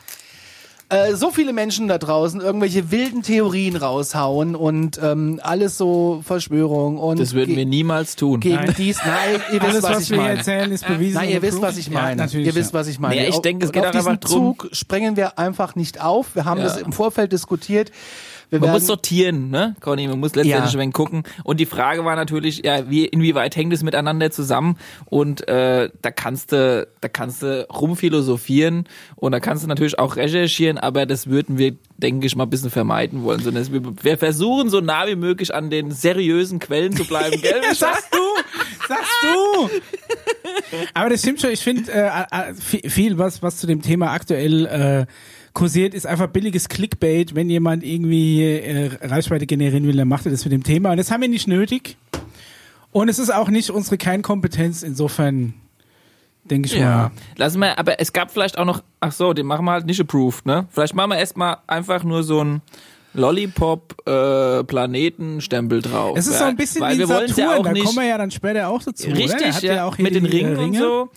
äh, 0.94 1.16
so 1.16 1.30
viele 1.30 1.52
Menschen 1.52 1.88
da 1.88 1.98
draußen 1.98 2.40
irgendwelche 2.40 2.90
wilden 2.90 3.22
Theorien 3.22 3.76
raushauen 3.76 4.54
und 4.54 5.00
ähm, 5.02 5.40
alles 5.42 5.76
so 5.78 6.22
Verschwörung 6.24 6.98
und 6.98 7.18
Das 7.18 7.34
würden 7.34 7.56
wir 7.56 7.66
niemals 7.66 8.16
tun. 8.16 8.40
gegen 8.40 8.56
Nein. 8.56 8.74
dies. 8.78 8.98
Nein, 9.04 9.40
ihr 9.52 9.60
wisst, 9.60 9.62
Alles, 9.70 9.82
was, 9.82 9.90
was, 9.96 10.02
ich 10.04 10.10
wir 10.10 10.16
meine. 10.18 10.38
erzählen, 10.38 10.70
ist 10.72 10.86
bewiesen. 10.86 11.14
Nein, 11.14 11.30
ihr 11.30 11.42
wisst, 11.42 11.60
was 11.62 11.76
ich 11.76 11.86
Ja, 11.88 11.92
meine. 11.94 12.16
natürlich, 12.16 12.46
ihr 12.46 12.54
wisst, 12.54 12.72
ja. 12.72 12.78
was 12.80 12.86
ich 12.88 12.98
meine. 12.98 13.14
Nee, 13.16 13.28
ich 13.28 13.34
Auf- 13.36 13.42
denke, 13.42 13.64
es 13.66 13.72
geht 13.72 13.84
auf 13.84 13.90
diesen 13.92 14.08
einfach 14.08 14.20
drum- 14.28 14.56
Zug 14.58 14.68
sprengen 14.72 15.16
wir 15.16 15.38
einfach 15.38 15.74
nicht 15.74 16.00
auf. 16.00 16.34
Wir 16.34 16.44
haben 16.44 16.58
Ja. 16.60 16.64
das 16.64 16.76
im 16.78 16.92
Vorfeld 16.92 17.32
diskutiert. 17.32 17.90
Wir 18.61 18.61
Man 18.68 18.70
muss 18.70 18.87
sortieren, 18.87 19.50
ne, 19.50 19.75
Conny? 19.80 20.06
Man 20.06 20.20
muss 20.20 20.34
letztendlich 20.37 20.73
Ja. 20.75 20.80
ein 20.80 20.92
gucken. 20.92 21.25
Und 21.42 21.58
die 21.58 21.66
Frage 21.66 22.04
war 22.04 22.14
natürlich, 22.14 22.62
ja, 22.64 22.88
wie, 22.88 23.04
inwieweit 23.04 23.56
hängt 23.56 23.73
es 23.73 23.82
miteinander 23.82 24.30
zusammen? 24.30 24.78
Und 25.06 25.49
äh, 25.49 25.90
da 26.02 26.11
kannst 26.12 26.52
du, 26.52 26.87
da 27.00 27.08
kannst 27.08 27.42
du 27.42 27.66
rumphilosophieren 27.68 28.88
und 29.16 29.32
da 29.32 29.40
kannst 29.40 29.64
du 29.64 29.68
natürlich 29.68 29.99
auch 29.99 30.16
recherchieren, 30.16 30.78
aber 30.78 31.04
das 31.04 31.26
würden 31.26 31.58
wir, 31.58 31.75
denke 31.96 32.26
ich, 32.26 32.37
mal 32.37 32.44
ein 32.44 32.50
bisschen 32.50 32.70
vermeiden 32.70 33.25
wollen. 33.25 33.40
Sondern 33.40 33.66
wir, 34.02 34.18
versuchen 34.18 34.70
so 34.70 34.80
nah 34.80 35.06
wie 35.08 35.16
möglich 35.16 35.52
an 35.54 35.70
den 35.70 35.90
seriösen 35.90 36.61
Quellen 36.61 36.96
zu 36.96 37.04
bleiben, 37.04 37.40
gell? 37.42 37.61
Sagst 37.75 38.14
du? 38.14 38.18
Sagst 38.88 39.12
du? 39.23 39.70
Aber 40.94 41.11
das 41.11 41.20
stimmt 41.20 41.40
schon. 41.40 41.50
Ich 41.50 41.61
finde 41.61 41.90
äh, 41.92 42.06
äh, 42.30 42.54
viel, 42.54 42.88
viel, 42.88 43.18
was, 43.18 43.42
was 43.42 43.56
zu 43.56 43.66
dem 43.66 43.82
Thema 43.82 44.12
aktuell 44.12 44.66
äh, 44.66 45.06
kursiert, 45.54 45.94
ist 45.94 46.06
einfach 46.06 46.26
billiges 46.26 46.68
Clickbait. 46.68 47.34
Wenn 47.34 47.49
jemand 47.49 47.82
irgendwie 47.84 48.42
äh, 48.42 48.90
Reichweite 49.02 49.46
generieren 49.46 49.87
will, 49.87 49.96
dann 49.96 50.08
macht 50.08 50.26
er 50.26 50.32
das 50.32 50.44
mit 50.44 50.52
dem 50.52 50.62
Thema. 50.64 50.90
Und 50.90 50.99
das 50.99 51.11
haben 51.11 51.23
wir 51.23 51.28
nicht 51.28 51.49
nötig. 51.49 51.96
Und 52.92 53.08
es 53.08 53.18
ist 53.18 53.32
auch 53.32 53.49
nicht 53.49 53.70
unsere 53.70 53.96
Kernkompetenz. 53.96 54.82
Insofern 54.82 55.54
denke 56.44 56.66
ich 56.66 56.75
Ja, 56.75 56.80
mal. 56.96 57.11
lassen 57.37 57.58
wir, 57.61 57.78
aber 57.78 58.00
es 58.00 58.12
gab 58.12 58.30
vielleicht 58.30 58.58
auch 58.58 58.64
noch, 58.66 58.82
ach 59.00 59.12
so, 59.12 59.32
den 59.32 59.46
machen 59.46 59.64
wir 59.64 59.73
halt 59.73 59.87
nicht 59.87 60.00
approved, 60.00 60.44
ne? 60.44 60.66
Vielleicht 60.70 60.94
machen 60.94 61.11
wir 61.11 61.18
erstmal 61.18 61.56
einfach 61.66 62.04
nur 62.04 62.23
so 62.23 62.42
ein 62.44 62.61
Lollipop-Planetenstempel 63.14 65.83
drauf. 65.83 66.16
Es 66.18 66.26
ist 66.26 66.33
ja? 66.35 66.40
so 66.40 66.44
ein 66.44 66.56
bisschen 66.56 66.83
Weil 66.83 66.99
wie 66.99 67.06
Saturn, 67.06 67.33
ja 67.37 67.56
auch 67.56 67.64
da 67.64 67.73
nicht. 67.73 67.85
kommen 67.85 67.99
wir 67.99 68.06
ja 68.06 68.18
dann 68.18 68.30
später 68.30 68.68
auch 68.68 68.83
dazu. 68.83 69.09
oder? 69.09 69.16
Richtig, 69.16 69.54
Hat 69.54 69.62
ja, 69.62 69.87
auch 69.87 69.97
hier 69.97 70.02
mit 70.02 70.14
den 70.14 70.26
äh, 70.26 70.28
Ringen, 70.28 70.56
und 70.56 70.76
so. 70.76 71.09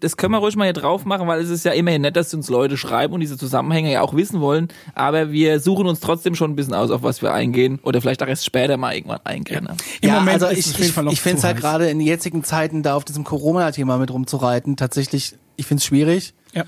Das 0.00 0.16
können 0.16 0.32
wir 0.32 0.38
ruhig 0.38 0.56
mal 0.56 0.64
hier 0.64 0.72
drauf 0.74 1.04
machen, 1.04 1.26
weil 1.26 1.40
es 1.40 1.50
ist 1.50 1.64
ja 1.64 1.72
immerhin 1.72 2.02
nett, 2.02 2.14
dass 2.16 2.32
uns 2.34 2.48
Leute 2.48 2.76
schreiben 2.76 3.14
und 3.14 3.20
diese 3.20 3.38
Zusammenhänge 3.38 3.92
ja 3.92 4.02
auch 4.02 4.14
wissen 4.14 4.40
wollen. 4.40 4.68
Aber 4.94 5.32
wir 5.32 5.58
suchen 5.60 5.86
uns 5.86 6.00
trotzdem 6.00 6.34
schon 6.34 6.50
ein 6.52 6.56
bisschen 6.56 6.74
aus, 6.74 6.90
auf 6.90 7.02
was 7.02 7.22
wir 7.22 7.32
eingehen. 7.32 7.78
Oder 7.82 8.02
vielleicht 8.02 8.22
auch 8.22 8.28
erst 8.28 8.44
später 8.44 8.76
mal 8.76 8.94
irgendwann 8.94 9.20
eingehen. 9.24 9.64
Ne? 9.64 9.74
Im 10.02 10.10
ja, 10.10 10.16
Moment 10.16 10.42
also 10.42 10.54
ist 10.54 10.78
ich, 10.78 10.88
ich, 10.88 10.96
ich 10.96 11.20
finde 11.20 11.38
es 11.38 11.44
halt 11.44 11.56
gerade 11.56 11.88
in 11.88 12.00
jetzigen 12.00 12.44
Zeiten 12.44 12.82
da 12.82 12.94
auf 12.94 13.04
diesem 13.04 13.24
Corona-Thema 13.24 13.96
mit 13.98 14.10
rumzureiten, 14.10 14.76
tatsächlich, 14.76 15.34
ich 15.56 15.66
finde 15.66 15.80
es 15.80 15.86
schwierig. 15.86 16.34
Ja. 16.52 16.64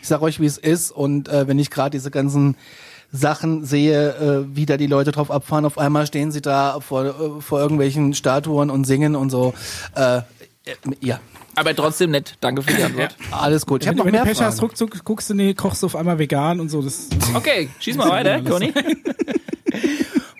Ich 0.00 0.08
sag 0.08 0.20
euch, 0.20 0.40
wie 0.40 0.46
es 0.46 0.58
ist. 0.58 0.90
Und 0.90 1.28
äh, 1.28 1.46
wenn 1.46 1.60
ich 1.60 1.70
gerade 1.70 1.90
diese 1.90 2.10
ganzen 2.10 2.56
Sachen 3.12 3.64
sehe, 3.64 4.08
äh, 4.48 4.56
wie 4.56 4.64
da 4.66 4.76
die 4.78 4.86
Leute 4.86 5.12
drauf 5.12 5.30
abfahren, 5.30 5.64
auf 5.66 5.76
einmal 5.78 6.06
stehen 6.06 6.32
sie 6.32 6.40
da 6.40 6.80
vor, 6.80 7.04
äh, 7.04 7.40
vor 7.40 7.60
irgendwelchen 7.60 8.14
Statuen 8.14 8.70
und 8.70 8.84
singen 8.84 9.14
und 9.14 9.28
so. 9.30 9.52
Äh, 9.94 10.22
ja, 11.00 11.20
Aber 11.56 11.74
trotzdem 11.76 12.12
nett. 12.12 12.36
Danke 12.40 12.62
für 12.62 12.72
die 12.72 12.82
Antwort. 12.84 13.16
alles 13.30 13.66
gut. 13.66 13.82
Ich 13.82 13.88
habe 13.88 13.98
noch 13.98 14.06
wenn 14.06 14.12
du 14.12 14.18
mehr 14.18 14.24
Pech 14.26 14.40
hast, 14.40 14.56
Fragen. 14.60 14.68
ruckzuck 14.70 15.04
guckst 15.04 15.28
du, 15.28 15.34
nee, 15.34 15.52
kochst 15.54 15.82
du 15.82 15.86
auf 15.86 15.96
einmal 15.96 16.18
vegan 16.18 16.58
und 16.60 16.70
so. 16.70 16.80
Das, 16.82 17.08
Okay, 17.34 17.68
schieß 17.80 17.96
mal 17.96 18.08
weiter, 18.08 18.40
Conny. 18.42 18.72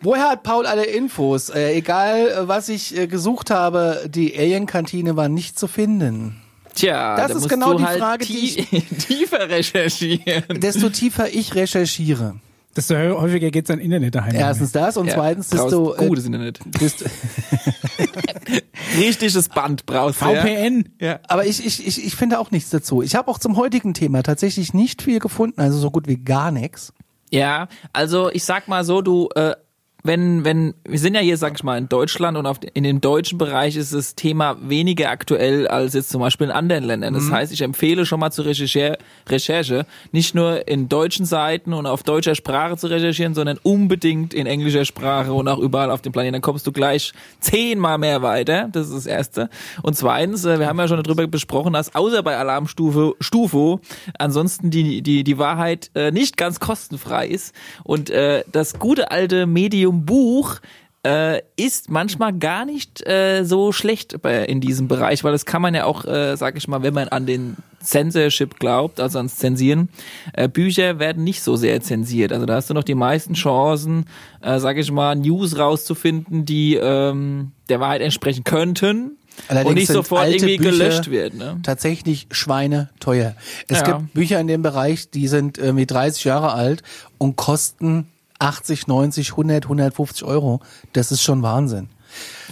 Woher 0.04 0.30
hat 0.30 0.42
Paul 0.42 0.66
alle 0.66 0.84
Infos? 0.84 1.48
Äh, 1.50 1.74
egal, 1.74 2.28
äh, 2.28 2.48
was 2.48 2.68
ich 2.68 2.96
äh, 2.96 3.06
gesucht 3.06 3.50
habe, 3.50 4.04
die 4.08 4.36
Alien-Kantine 4.36 5.14
war 5.16 5.28
nicht 5.28 5.58
zu 5.58 5.68
finden. 5.68 6.40
Tja, 6.74 7.16
Das 7.16 7.28
da 7.28 7.34
ist 7.34 7.42
musst 7.42 7.48
genau 7.50 7.72
du 7.72 7.78
die 7.78 7.84
halt 7.84 7.98
Frage, 8.00 8.24
die 8.24 8.64
tie 8.64 8.80
tiefer 8.98 9.48
recherchieren. 9.48 10.60
Desto 10.60 10.88
tiefer 10.88 11.28
ich 11.32 11.54
recherchiere. 11.54 12.36
Desto 12.76 12.94
häufiger 12.94 13.50
geht's 13.50 13.70
an 13.70 13.78
Internet 13.78 14.14
daheim. 14.14 14.34
Erstens 14.34 14.72
das 14.72 14.96
und 14.96 15.06
Ja, 15.06 15.14
zweitens, 15.14 15.48
brauchst 15.50 15.64
desto... 15.64 15.94
äh, 15.96 16.06
gutes 16.08 16.24
Internet. 16.26 16.60
desto 16.80 17.04
Richtiges 18.98 19.48
Band 19.48 19.86
brauchst 19.86 20.20
du. 20.20 20.26
VPN. 20.26 20.88
Ja. 21.00 21.20
aber 21.28 21.46
ich, 21.46 21.64
ich, 21.64 21.86
ich, 21.86 22.04
ich 22.04 22.16
finde 22.16 22.38
auch 22.38 22.50
nichts 22.50 22.70
dazu. 22.70 23.02
Ich 23.02 23.14
habe 23.14 23.30
auch 23.30 23.38
zum 23.38 23.56
heutigen 23.56 23.94
Thema 23.94 24.22
tatsächlich 24.22 24.74
nicht 24.74 25.02
viel 25.02 25.18
gefunden, 25.18 25.60
also 25.60 25.78
so 25.78 25.90
gut 25.90 26.06
wie 26.08 26.16
gar 26.16 26.50
nichts. 26.50 26.92
Ja, 27.30 27.68
also 27.92 28.30
ich 28.30 28.44
sag 28.44 28.68
mal 28.68 28.84
so, 28.84 29.00
du, 29.00 29.28
äh, 29.34 29.54
wenn, 30.04 30.44
wenn, 30.44 30.74
wir 30.84 30.98
sind 30.98 31.14
ja 31.14 31.20
hier, 31.20 31.36
sag 31.36 31.54
ich 31.54 31.62
mal, 31.62 31.78
in 31.78 31.88
Deutschland 31.88 32.36
und 32.36 32.46
auf, 32.46 32.58
in 32.74 32.82
dem 32.82 33.00
deutschen 33.00 33.38
Bereich 33.38 33.76
ist 33.76 33.94
das 33.94 34.16
Thema 34.16 34.56
weniger 34.60 35.10
aktuell 35.10 35.68
als 35.68 35.94
jetzt 35.94 36.10
zum 36.10 36.20
Beispiel 36.20 36.48
in 36.48 36.52
anderen 36.52 36.82
Ländern. 36.82 37.14
Das 37.14 37.30
heißt, 37.30 37.52
ich 37.52 37.62
empfehle 37.62 38.04
schon 38.04 38.18
mal 38.18 38.32
zur 38.32 38.46
Recherche, 38.46 38.98
Recherche, 39.28 39.86
nicht 40.10 40.34
nur 40.34 40.66
in 40.66 40.88
deutschen 40.88 41.24
Seiten 41.24 41.72
und 41.72 41.86
auf 41.86 42.02
deutscher 42.02 42.34
Sprache 42.34 42.76
zu 42.76 42.88
recherchieren, 42.88 43.34
sondern 43.34 43.58
unbedingt 43.62 44.34
in 44.34 44.46
englischer 44.46 44.84
Sprache 44.84 45.32
und 45.32 45.46
auch 45.46 45.58
überall 45.58 45.90
auf 45.90 46.02
dem 46.02 46.12
Planeten. 46.12 46.32
Dann 46.32 46.42
kommst 46.42 46.66
du 46.66 46.72
gleich 46.72 47.12
zehnmal 47.38 47.98
mehr 47.98 48.22
weiter. 48.22 48.68
Das 48.72 48.88
ist 48.88 48.96
das 48.96 49.06
Erste. 49.06 49.50
Und 49.82 49.96
zweitens, 49.96 50.44
äh, 50.44 50.58
wir 50.58 50.66
haben 50.66 50.78
ja 50.78 50.88
schon 50.88 51.00
darüber 51.02 51.28
besprochen, 51.28 51.74
dass 51.74 51.94
außer 51.94 52.24
bei 52.24 52.36
Alarmstufe 52.36 53.14
Stufo 53.20 53.80
ansonsten 54.18 54.70
die, 54.70 55.02
die, 55.02 55.22
die 55.22 55.38
Wahrheit 55.38 55.90
äh, 55.94 56.10
nicht 56.10 56.36
ganz 56.36 56.58
kostenfrei 56.58 57.28
ist. 57.28 57.54
Und 57.84 58.10
äh, 58.10 58.42
das 58.50 58.80
gute 58.80 59.12
alte 59.12 59.46
Medium 59.46 59.91
Buch 59.92 60.60
äh, 61.04 61.42
ist 61.56 61.90
manchmal 61.90 62.32
gar 62.32 62.64
nicht 62.64 63.06
äh, 63.06 63.44
so 63.44 63.72
schlecht 63.72 64.22
bei, 64.22 64.44
in 64.44 64.60
diesem 64.60 64.86
Bereich, 64.88 65.24
weil 65.24 65.32
das 65.32 65.44
kann 65.46 65.60
man 65.60 65.74
ja 65.74 65.84
auch, 65.84 66.04
äh, 66.04 66.36
sag 66.36 66.56
ich 66.56 66.68
mal, 66.68 66.82
wenn 66.82 66.94
man 66.94 67.08
an 67.08 67.26
den 67.26 67.56
Censorship 67.82 68.60
glaubt, 68.60 69.00
also 69.00 69.18
ans 69.18 69.36
Zensieren, 69.36 69.88
äh, 70.32 70.48
Bücher 70.48 71.00
werden 71.00 71.24
nicht 71.24 71.42
so 71.42 71.56
sehr 71.56 71.80
zensiert. 71.80 72.32
Also 72.32 72.46
da 72.46 72.54
hast 72.54 72.70
du 72.70 72.74
noch 72.74 72.84
die 72.84 72.94
meisten 72.94 73.34
Chancen, 73.34 74.06
äh, 74.42 74.60
sag 74.60 74.78
ich 74.78 74.92
mal, 74.92 75.16
News 75.16 75.58
rauszufinden, 75.58 76.44
die 76.44 76.76
ähm, 76.76 77.50
der 77.68 77.80
Wahrheit 77.80 78.00
entsprechen 78.02 78.44
könnten 78.44 79.16
Allerdings 79.48 79.68
und 79.68 79.74
nicht 79.74 79.88
sofort 79.88 80.28
irgendwie 80.28 80.58
Bücher 80.58 80.70
gelöscht 80.70 81.10
werden. 81.10 81.38
Ne? 81.38 81.58
Tatsächlich 81.64 82.28
schweineteuer. 82.30 83.34
Es 83.66 83.80
Ja. 83.80 83.98
gibt 83.98 84.14
Bücher 84.14 84.38
in 84.38 84.46
dem 84.46 84.62
Bereich, 84.62 85.10
die 85.10 85.26
sind 85.26 85.58
irgendwie 85.58 85.86
30 85.86 86.22
Jahre 86.24 86.52
alt 86.52 86.82
und 87.18 87.36
kosten 87.36 88.06
80, 88.42 88.86
90, 88.86 89.30
100, 89.32 89.64
150 89.64 90.24
Euro. 90.24 90.60
Das 90.92 91.12
ist 91.12 91.22
schon 91.22 91.42
Wahnsinn. 91.42 91.88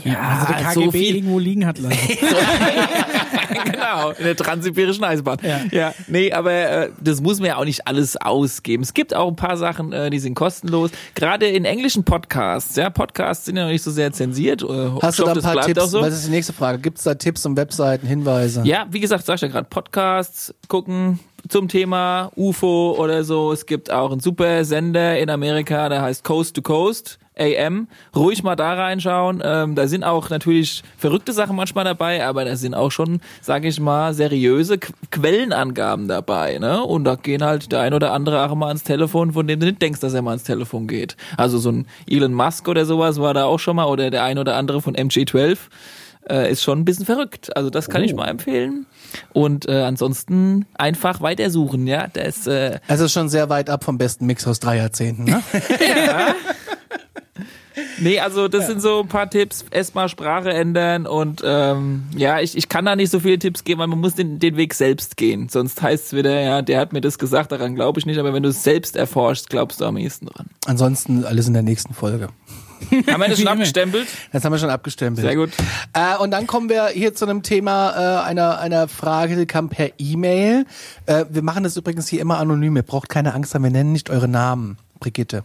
Ja, 0.04 0.18
also 0.20 0.52
der 0.52 0.72
so 0.72 0.80
KGB 0.80 0.98
viel- 0.98 1.16
irgendwo 1.16 1.38
liegen 1.38 1.66
hat 1.66 1.78
lassen. 1.78 1.98
genau, 3.64 4.10
in 4.10 4.24
der 4.24 4.36
transsibirischen 4.36 5.04
Eisbahn. 5.04 5.38
Ja. 5.42 5.60
ja. 5.70 5.94
Nee, 6.08 6.32
aber 6.32 6.52
äh, 6.52 6.90
das 7.00 7.20
muss 7.20 7.38
man 7.38 7.48
ja 7.48 7.56
auch 7.56 7.64
nicht 7.64 7.86
alles 7.86 8.16
ausgeben. 8.16 8.82
Es 8.82 8.94
gibt 8.94 9.14
auch 9.14 9.28
ein 9.28 9.36
paar 9.36 9.56
Sachen, 9.56 9.92
äh, 9.92 10.10
die 10.10 10.18
sind 10.18 10.34
kostenlos. 10.34 10.90
Gerade 11.14 11.46
in 11.46 11.64
englischen 11.64 12.04
Podcasts, 12.04 12.76
ja, 12.76 12.90
Podcasts 12.90 13.44
sind 13.44 13.56
ja 13.56 13.64
noch 13.64 13.70
nicht 13.70 13.82
so 13.82 13.90
sehr 13.90 14.12
zensiert. 14.12 14.62
Äh, 14.62 14.90
Hast 15.02 15.18
du 15.18 15.24
da 15.24 15.32
ein 15.32 15.40
paar 15.40 15.66
Tipps? 15.66 15.90
so. 15.90 16.00
Was 16.00 16.14
ist 16.14 16.26
die 16.26 16.30
nächste 16.30 16.52
Frage? 16.52 16.78
Gibt 16.78 16.98
es 16.98 17.04
da 17.04 17.14
Tipps 17.14 17.44
und 17.46 17.56
Webseiten, 17.56 18.06
Hinweise? 18.06 18.62
Ja, 18.64 18.86
wie 18.90 19.00
gesagt, 19.00 19.26
sag 19.26 19.36
ich 19.36 19.40
ja 19.42 19.48
gerade, 19.48 19.68
Podcasts 19.68 20.54
gucken 20.68 21.18
zum 21.48 21.68
Thema 21.68 22.30
UFO 22.36 22.94
oder 22.98 23.24
so. 23.24 23.52
Es 23.52 23.66
gibt 23.66 23.90
auch 23.90 24.10
einen 24.12 24.20
super 24.20 24.64
Sender 24.64 25.18
in 25.18 25.30
Amerika, 25.30 25.88
der 25.88 26.02
heißt 26.02 26.24
Coast 26.24 26.54
to 26.56 26.62
Coast. 26.62 27.18
AM, 27.40 27.88
ruhig 28.14 28.42
mal 28.42 28.56
da 28.56 28.74
reinschauen. 28.74 29.42
Ähm, 29.44 29.74
da 29.74 29.88
sind 29.88 30.04
auch 30.04 30.30
natürlich 30.30 30.82
verrückte 30.98 31.32
Sachen 31.32 31.56
manchmal 31.56 31.84
dabei, 31.84 32.26
aber 32.26 32.44
da 32.44 32.56
sind 32.56 32.74
auch 32.74 32.90
schon, 32.90 33.20
sage 33.40 33.68
ich 33.68 33.80
mal, 33.80 34.14
seriöse 34.14 34.78
Qu 34.78 34.92
Quellenangaben 35.10 36.06
dabei. 36.06 36.58
Ne? 36.58 36.82
Und 36.82 37.04
da 37.04 37.16
gehen 37.16 37.42
halt 37.42 37.72
der 37.72 37.80
ein 37.80 37.94
oder 37.94 38.12
andere 38.12 38.48
auch 38.48 38.54
mal 38.54 38.68
ans 38.68 38.84
Telefon, 38.84 39.32
von 39.32 39.46
dem 39.46 39.58
du 39.60 39.66
nicht 39.66 39.82
denkst, 39.82 40.00
dass 40.00 40.14
er 40.14 40.22
mal 40.22 40.32
ans 40.32 40.44
Telefon 40.44 40.86
geht. 40.86 41.16
Also 41.36 41.58
so 41.58 41.70
ein 41.70 41.86
Elon 42.08 42.34
Musk 42.34 42.68
oder 42.68 42.84
sowas 42.84 43.20
war 43.20 43.34
da 43.34 43.44
auch 43.44 43.58
schon 43.58 43.76
mal 43.76 43.86
oder 43.86 44.10
der 44.10 44.24
ein 44.24 44.38
oder 44.38 44.56
andere 44.56 44.80
von 44.82 44.94
MG12 44.94 45.58
äh, 46.28 46.50
ist 46.50 46.62
schon 46.62 46.80
ein 46.80 46.84
bisschen 46.84 47.06
verrückt. 47.06 47.56
Also 47.56 47.70
das 47.70 47.88
kann 47.88 48.02
ich 48.02 48.14
mal 48.14 48.28
empfehlen. 48.28 48.86
Und 49.32 49.68
äh, 49.68 49.82
ansonsten 49.82 50.66
einfach 50.74 51.20
weitersuchen, 51.20 51.86
ja. 51.86 52.06
Das 52.12 52.46
äh, 52.46 52.78
ist 52.88 53.12
schon 53.12 53.28
sehr 53.28 53.48
weit 53.48 53.70
ab 53.70 53.84
vom 53.84 53.98
besten 53.98 54.26
Mix 54.26 54.46
aus 54.46 54.60
drei 54.60 54.76
Jahrzehnten. 54.76 55.24
Ne? 55.24 55.42
Nee, 58.00 58.20
also 58.20 58.48
das 58.48 58.66
sind 58.66 58.80
so 58.80 59.00
ein 59.00 59.08
paar 59.08 59.28
Tipps. 59.28 59.64
Erstmal 59.70 60.08
Sprache 60.08 60.50
ändern 60.50 61.06
und 61.06 61.42
ähm, 61.44 62.04
ja, 62.16 62.40
ich, 62.40 62.56
ich 62.56 62.68
kann 62.68 62.84
da 62.84 62.96
nicht 62.96 63.10
so 63.10 63.20
viele 63.20 63.38
Tipps 63.38 63.64
geben, 63.64 63.80
weil 63.80 63.86
man 63.86 64.00
muss 64.00 64.14
den, 64.14 64.38
den 64.38 64.56
Weg 64.56 64.74
selbst 64.74 65.16
gehen. 65.16 65.48
Sonst 65.48 65.80
heißt 65.82 66.06
es 66.06 66.12
wieder, 66.12 66.40
ja, 66.40 66.62
der 66.62 66.80
hat 66.80 66.92
mir 66.92 67.00
das 67.00 67.18
gesagt, 67.18 67.52
daran 67.52 67.74
glaube 67.74 68.00
ich 68.00 68.06
nicht, 68.06 68.18
aber 68.18 68.32
wenn 68.32 68.42
du 68.42 68.48
es 68.48 68.62
selbst 68.62 68.96
erforschst, 68.96 69.50
glaubst 69.50 69.80
du 69.80 69.84
am 69.84 69.96
ehesten 69.96 70.26
dran. 70.26 70.46
Ansonsten 70.66 71.24
alles 71.24 71.46
in 71.46 71.54
der 71.54 71.62
nächsten 71.62 71.94
Folge. 71.94 72.28
Haben 72.90 73.20
wir 73.20 73.28
das 73.28 73.38
schon 73.38 73.48
abgestempelt? 73.48 74.08
Das 74.32 74.44
haben 74.44 74.52
wir 74.52 74.58
schon 74.58 74.70
abgestempelt. 74.70 75.26
Sehr 75.26 75.36
gut. 75.36 75.50
Äh, 75.92 76.16
und 76.16 76.30
dann 76.30 76.46
kommen 76.46 76.68
wir 76.68 76.88
hier 76.88 77.14
zu 77.14 77.26
einem 77.26 77.42
Thema, 77.42 77.90
äh, 77.90 78.24
einer, 78.24 78.58
einer 78.58 78.88
Frage, 78.88 79.36
die 79.36 79.46
kam 79.46 79.68
per 79.68 79.90
E-Mail. 79.98 80.64
Äh, 81.06 81.26
wir 81.28 81.42
machen 81.42 81.64
das 81.64 81.76
übrigens 81.76 82.08
hier 82.08 82.20
immer 82.20 82.38
anonym. 82.38 82.76
Ihr 82.76 82.82
braucht 82.82 83.08
keine 83.08 83.34
Angst 83.34 83.54
haben, 83.54 83.62
wir 83.62 83.70
nennen 83.70 83.92
nicht 83.92 84.10
eure 84.10 84.28
Namen, 84.28 84.78
Brigitte. 84.98 85.44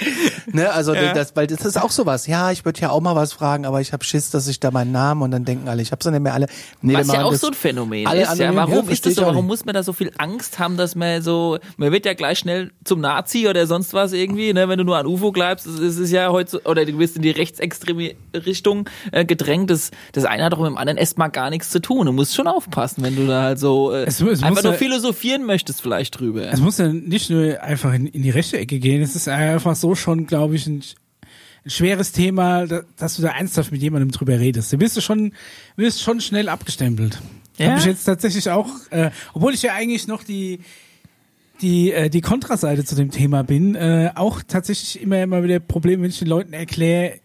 Ne, 0.52 0.70
also 0.72 0.94
Ja. 0.94 1.12
das, 1.12 1.36
weil 1.36 1.46
das 1.46 1.64
ist 1.66 1.76
auch 1.80 1.90
sowas. 1.90 2.26
Ja, 2.26 2.50
ich 2.50 2.64
würde 2.64 2.80
ja 2.80 2.88
auch 2.90 3.00
mal 3.02 3.14
was 3.14 3.32
fragen, 3.34 3.66
aber 3.66 3.80
ich 3.82 3.92
habe 3.92 4.02
Schiss, 4.02 4.30
dass 4.30 4.48
ich 4.48 4.60
da 4.60 4.70
meinen 4.70 4.92
Namen 4.92 5.20
und 5.22 5.30
dann 5.30 5.44
denken 5.44 5.68
alle, 5.68 5.82
ich 5.82 5.92
habe 5.92 6.02
sie 6.02 6.10
nicht 6.10 6.22
mehr 6.22 6.32
alle. 6.32 6.46
Nee, 6.80 6.94
Was 6.94 7.08
ja 7.12 7.22
auch 7.24 7.32
das- 7.32 7.40
so 7.42 7.48
ein 7.48 7.54
Phänomen 7.54 8.06
alle 8.06 8.22
ist. 8.22 8.38
Ja, 8.38 8.48
anonym, 8.48 8.56
warum 8.56 8.86
ja, 8.86 8.92
ist 8.92 9.04
das 9.04 9.14
so? 9.16 9.22
Warum 9.22 9.46
muss 9.46 9.64
man 9.66 9.74
da 9.74 9.82
so 9.82 9.92
viel 9.92 10.10
Angst 10.16 10.58
haben, 10.58 10.76
dass 10.78 10.94
man 10.94 11.20
so, 11.22 11.58
man 11.76 11.92
wird 11.92 12.06
ja 12.06 12.14
gleich 12.14 12.38
schnell 12.38 12.70
zum 12.84 13.00
Nazi 13.00 13.46
oder 13.48 13.66
sonst 13.66 13.92
was 13.92 14.12
irgendwie, 14.14 14.52
ne? 14.54 14.68
Wenn 14.68 14.78
du 14.78 14.84
nur 14.84 14.96
an 14.96 15.06
UFO 15.06 15.32
bleibst, 15.32 15.66
es 15.66 15.78
ist 15.78 15.98
es 15.98 16.10
ja 16.10 16.30
heute, 16.30 16.50
so- 16.52 16.60
oder 16.64 16.84
du 16.86 16.98
wirst 16.98 17.16
in 17.16 17.22
die 17.22 17.30
rechtsextreme 17.30 18.12
Richtung 18.34 18.88
äh, 19.12 19.24
gedrängt. 19.26 19.70
Das, 19.70 19.90
das 20.12 20.24
eine 20.24 20.44
hat 20.44 20.52
doch 20.54 20.58
mit 20.60 20.68
dem 20.68 20.78
anderen 20.78 20.96
erstmal 20.96 21.30
gar 21.30 21.50
nichts 21.50 21.68
zu 21.70 21.80
tun. 21.80 22.06
Du 22.06 22.12
musst 22.12 22.34
schon 22.34 22.46
aufpassen, 22.46 23.02
wenn 23.04 23.16
du 23.16 23.26
da 23.26 23.42
halt 23.42 23.58
so 23.58 23.92
äh, 23.92 24.04
Es 24.04 24.20
es 24.20 24.42
einfach 24.42 24.62
nur 24.62 24.72
ja- 24.72 24.78
philosophieren 24.78 25.44
möchtest 25.44 25.82
vielleicht 25.82 26.18
drüber. 26.18 26.50
Es 26.50 26.60
muss 26.60 26.78
ja 26.78 26.88
nicht 26.88 27.28
nur 27.28 27.60
einfach 27.62 27.92
in, 27.92 28.06
in 28.06 28.22
die 28.22 28.30
rechte 28.30 28.56
Ecke 28.58 28.78
gehen, 28.78 29.02
es 29.02 29.14
ist 29.14 29.28
einfach 29.28 29.76
so 29.76 29.87
schon, 29.94 30.26
glaube 30.26 30.56
ich, 30.56 30.66
ein, 30.66 30.82
ein 31.64 31.70
schweres 31.70 32.12
Thema, 32.12 32.66
da, 32.66 32.82
dass 32.96 33.16
du 33.16 33.22
da 33.22 33.28
ernsthaft 33.30 33.72
mit 33.72 33.82
jemandem 33.82 34.10
drüber 34.10 34.38
redest. 34.38 34.72
Du 34.72 34.80
wirst 34.80 34.96
du 34.96 35.00
schon, 35.00 35.32
wirst 35.76 36.02
schon 36.02 36.20
schnell 36.20 36.48
abgestempelt. 36.48 37.20
Ja? 37.58 37.70
Habe 37.70 37.80
ich 37.80 37.86
jetzt 37.86 38.04
tatsächlich 38.04 38.50
auch, 38.50 38.68
äh, 38.90 39.10
obwohl 39.34 39.54
ich 39.54 39.62
ja 39.62 39.74
eigentlich 39.74 40.06
noch 40.06 40.24
die 40.24 40.60
die 41.60 41.92
äh, 41.92 42.08
die 42.08 42.20
Kontraseite 42.20 42.84
zu 42.84 42.94
dem 42.94 43.10
Thema 43.10 43.42
bin, 43.42 43.74
äh, 43.74 44.12
auch 44.14 44.42
tatsächlich 44.46 45.02
immer 45.02 45.20
immer 45.20 45.42
wieder 45.42 45.58
Probleme, 45.58 46.04
wenn 46.04 46.10
ich 46.10 46.20
den 46.20 46.28
Leuten 46.28 46.52
erkläre, 46.52 47.18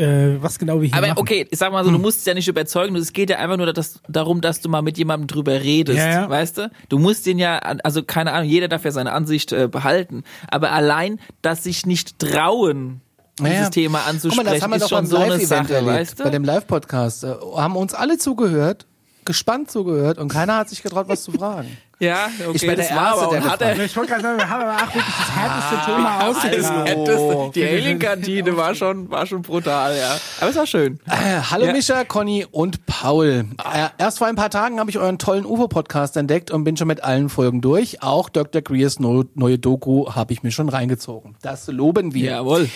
äh, 0.00 0.42
was 0.42 0.58
genau 0.58 0.80
wir 0.80 0.88
hier 0.88 0.96
Aber 0.96 1.08
machen. 1.08 1.18
okay, 1.18 1.46
ich 1.50 1.58
sag 1.58 1.70
mal 1.72 1.84
so, 1.84 1.90
du 1.90 1.98
musst 1.98 2.20
es 2.20 2.24
ja 2.24 2.34
nicht 2.34 2.48
überzeugen, 2.48 2.96
es 2.96 3.12
geht 3.12 3.30
ja 3.30 3.38
einfach 3.38 3.56
nur 3.56 3.72
das, 3.72 4.00
darum, 4.08 4.40
dass 4.40 4.60
du 4.60 4.68
mal 4.68 4.82
mit 4.82 4.98
jemandem 4.98 5.26
drüber 5.26 5.52
redest, 5.60 5.98
Ja, 5.98 6.22
ja. 6.22 6.30
weißt 6.30 6.58
du? 6.58 6.70
Du 6.88 6.98
musst 6.98 7.26
den 7.26 7.38
ja, 7.38 7.58
also 7.58 8.02
keine 8.02 8.32
Ahnung, 8.32 8.48
jeder 8.48 8.68
darf 8.68 8.84
ja 8.84 8.90
seine 8.90 9.12
Ansicht 9.12 9.52
äh, 9.52 9.68
behalten, 9.68 10.24
aber 10.50 10.72
allein, 10.72 11.20
dass 11.42 11.64
sich 11.64 11.86
nicht 11.86 12.18
trauen, 12.18 13.00
dieses 13.38 13.54
Ja. 13.58 13.70
Thema 13.70 14.00
anzusprechen, 14.06 14.44
mal, 14.46 14.52
das 14.54 14.62
haben 14.62 14.70
wir 14.70 14.76
ist 14.76 14.82
doch 14.82 14.88
schon 14.90 15.06
so 15.06 15.16
eine 15.16 15.38
Sache, 15.40 15.74
erlebt, 15.74 15.92
weißt 15.94 16.18
bei 16.18 16.24
du? 16.24 16.30
dem 16.30 16.44
Live-Podcast. 16.44 17.24
Äh, 17.24 17.34
haben 17.56 17.76
uns 17.76 17.94
alle 17.94 18.18
zugehört, 18.18 18.86
gespannt 19.24 19.70
zugehört 19.70 20.18
und 20.18 20.28
keiner 20.28 20.56
hat 20.56 20.68
sich 20.68 20.82
getraut, 20.82 21.06
was 21.08 21.22
zu 21.24 21.32
fragen. 21.32 21.76
Ja, 22.00 22.30
okay, 22.40 22.50
Ich 22.54 22.60
der 22.62 22.76
das 22.76 22.90
war 22.94 23.12
aber, 23.12 23.30
der 23.30 23.44
hat 23.44 23.60
er, 23.60 23.78
ich 23.78 23.94
wollte 23.94 24.12
gerade 24.12 24.22
sagen, 24.22 24.38
wir 24.38 24.48
haben 24.48 24.62
aber 24.62 24.76
auch 24.76 24.94
wirklich 24.94 25.04
das 25.04 25.36
härteste 25.36 25.84
Thema 25.84 26.18
das 26.18 26.36
ausgegraben. 26.36 26.86
Härteste. 26.86 27.50
die 27.54 27.64
Alien-Kantine 27.64 28.56
war 28.56 28.74
schon, 28.74 29.10
war 29.10 29.26
schon 29.26 29.42
brutal, 29.42 29.94
ja. 29.98 30.16
Aber 30.40 30.48
es 30.48 30.56
war 30.56 30.66
schön. 30.66 30.98
Äh, 31.06 31.40
hallo 31.50 31.66
Ja. 31.66 31.72
Mischa, 31.72 32.04
Conny 32.04 32.46
und 32.50 32.86
Paul. 32.86 33.44
Äh, 33.72 33.88
erst 33.98 34.16
vor 34.16 34.28
ein 34.28 34.34
paar 34.36 34.48
Tagen 34.48 34.80
habe 34.80 34.88
ich 34.90 34.98
euren 34.98 35.18
tollen 35.18 35.44
UFO-Podcast 35.44 36.16
entdeckt 36.16 36.50
und 36.50 36.64
bin 36.64 36.78
schon 36.78 36.88
mit 36.88 37.04
allen 37.04 37.28
Folgen 37.28 37.60
durch. 37.60 38.02
Auch 38.02 38.30
Dr. 38.30 38.62
Greers 38.62 38.98
neue 38.98 39.58
Doku 39.58 40.10
habe 40.10 40.32
ich 40.32 40.42
mir 40.42 40.52
schon 40.52 40.70
reingezogen. 40.70 41.36
Das 41.42 41.66
loben 41.66 42.14
wir. 42.14 42.30
Jawohl. 42.30 42.70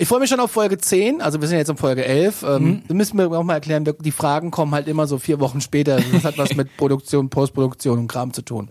Ich 0.00 0.06
freue 0.06 0.20
mich 0.20 0.30
schon 0.30 0.38
auf 0.38 0.52
Folge 0.52 0.78
10, 0.78 1.20
also 1.20 1.40
wir 1.40 1.48
sind 1.48 1.58
jetzt 1.58 1.70
in 1.70 1.76
Folge 1.76 2.04
11. 2.04 2.44
Ähm, 2.44 2.82
Das 2.86 2.96
müssen 2.96 3.18
wir 3.18 3.32
auch 3.32 3.42
mal 3.42 3.54
erklären, 3.54 3.84
wir- 3.84 3.94
die 3.94 4.12
Fragen 4.12 4.52
kommen 4.52 4.72
halt 4.72 4.86
immer 4.86 5.08
so 5.08 5.18
vier 5.18 5.40
Wochen 5.40 5.60
später. 5.60 5.98
Das 6.12 6.22
hat 6.22 6.38
was 6.38 6.54
mit 6.54 6.76
Produktion, 6.76 7.30
Postproduktion 7.30 7.98
und 7.98 8.06
Kram 8.06 8.32
zu 8.32 8.42
tun. 8.42 8.68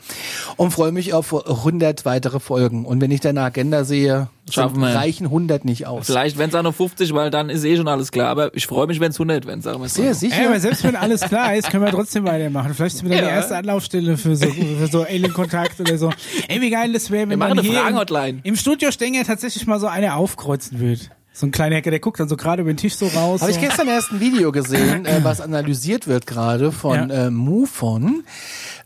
Und 0.56 0.72
freue 0.72 0.94
mich 0.94 1.14
auf 1.14 1.34
100 1.34 2.06
weitere 2.06 2.40
Folgen. 2.40 2.86
Und 2.86 3.02
wenn 3.02 3.12
ich 3.12 3.20
deine 3.20 3.42
Agenda 3.42 3.84
sehe, 3.84 4.30
Schaffen 4.50 4.76
sind- 4.76 4.84
wir. 4.84 4.96
reichen 4.96 5.26
100 5.30 5.66
nicht 5.66 5.86
aus. 5.86 6.06
Vielleicht, 6.06 6.38
wenn 6.38 6.48
es 6.48 6.56
auch 6.56 6.64
noch 6.64 6.74
50, 6.74 7.14
weil 7.14 7.30
dann 7.30 7.50
ist 7.50 7.66
eh 7.66 7.76
schon 7.76 7.90
alles 7.90 8.14
klar. 8.14 8.30
Aber 8.30 8.56
ich 8.56 8.66
freue 8.66 8.88
mich, 8.88 9.02
wenn 9.02 9.12
es 9.12 9.20
100 9.20 9.46
werden, 9.46 9.62
sagen 9.62 9.82
wir 9.82 9.90
Sehr 9.90 10.14
so. 10.14 10.22
sicher. 10.22 10.40
Ey, 10.40 10.46
aber 10.48 10.62
selbst 10.62 10.86
wenn 10.86 10.96
alles 10.96 11.20
klar 11.20 11.54
ist, 11.58 11.70
können 11.70 11.84
wir 11.84 11.92
trotzdem 11.92 12.24
weitermachen. 12.24 12.74
Vielleicht 12.74 12.96
sind 13.00 13.10
wir 13.10 13.18
dann 13.18 13.26
Ja. 13.26 13.32
die 13.32 13.36
erste 13.36 13.58
Anlaufstelle 13.58 14.16
für 14.16 14.38
so, 14.38 14.48
für 14.48 14.88
so 14.90 15.04
Alien-Kontakt 15.04 15.78
oder 15.82 15.98
so. 15.98 16.10
Ey, 16.48 16.62
wie 16.62 16.70
geil 16.70 16.94
das 16.94 17.12
wäre, 17.12 17.28
wenn 17.28 17.38
machen 17.38 17.58
man 17.58 17.60
eine 17.60 17.68
hier 17.68 17.86
im, 18.30 18.40
im 18.44 18.56
Studio 18.56 18.92
Stenger 18.92 19.26
tatsächlich 19.26 19.68
mal 19.68 19.82
so 19.82 19.88
eine 19.88 20.16
aufkreuzen 20.16 20.80
würde. 20.80 21.02
So 21.40 21.46
ein 21.46 21.52
kleiner 21.52 21.76
Hacker, 21.76 21.92
der 21.92 22.00
guckt 22.00 22.20
dann 22.20 22.28
so 22.28 22.36
gerade 22.36 22.64
über 22.64 22.74
den 22.74 22.78
Tisch 22.78 22.96
so 22.96 23.06
raus. 23.06 23.42
Habe 23.42 23.52
ich 23.52 23.60
gestern 23.62 23.88
erst 23.88 24.12
ein 24.12 24.20
Video 24.20 24.52
gesehen, 24.52 25.06
äh, 25.06 25.20
was 25.22 25.40
analysiert 25.40 26.08
wird 26.08 26.26
gerade 26.26 26.72
von 26.72 27.12
Ja. 27.12 27.28
äh, 27.28 27.30
MUFON, 27.30 28.24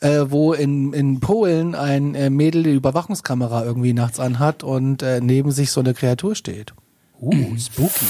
äh, 0.02 0.26
wo 0.28 0.52
in, 0.52 0.92
in 0.92 1.22
Polen 1.22 1.76
ein 1.76 2.14
äh, 2.14 2.30
Mädel 2.30 2.64
die 2.64 2.74
Überwachungskamera 2.74 3.64
irgendwie 3.64 3.94
nachts 3.94 4.20
anhat 4.20 4.66
und 4.66 5.02
äh, 5.02 5.22
neben 5.22 5.52
sich 5.52 5.72
so 5.72 5.80
eine 5.80 5.94
Kreatur 5.94 6.36
steht. 6.36 6.74
Uh, 7.22 7.56
spooky. 7.58 8.06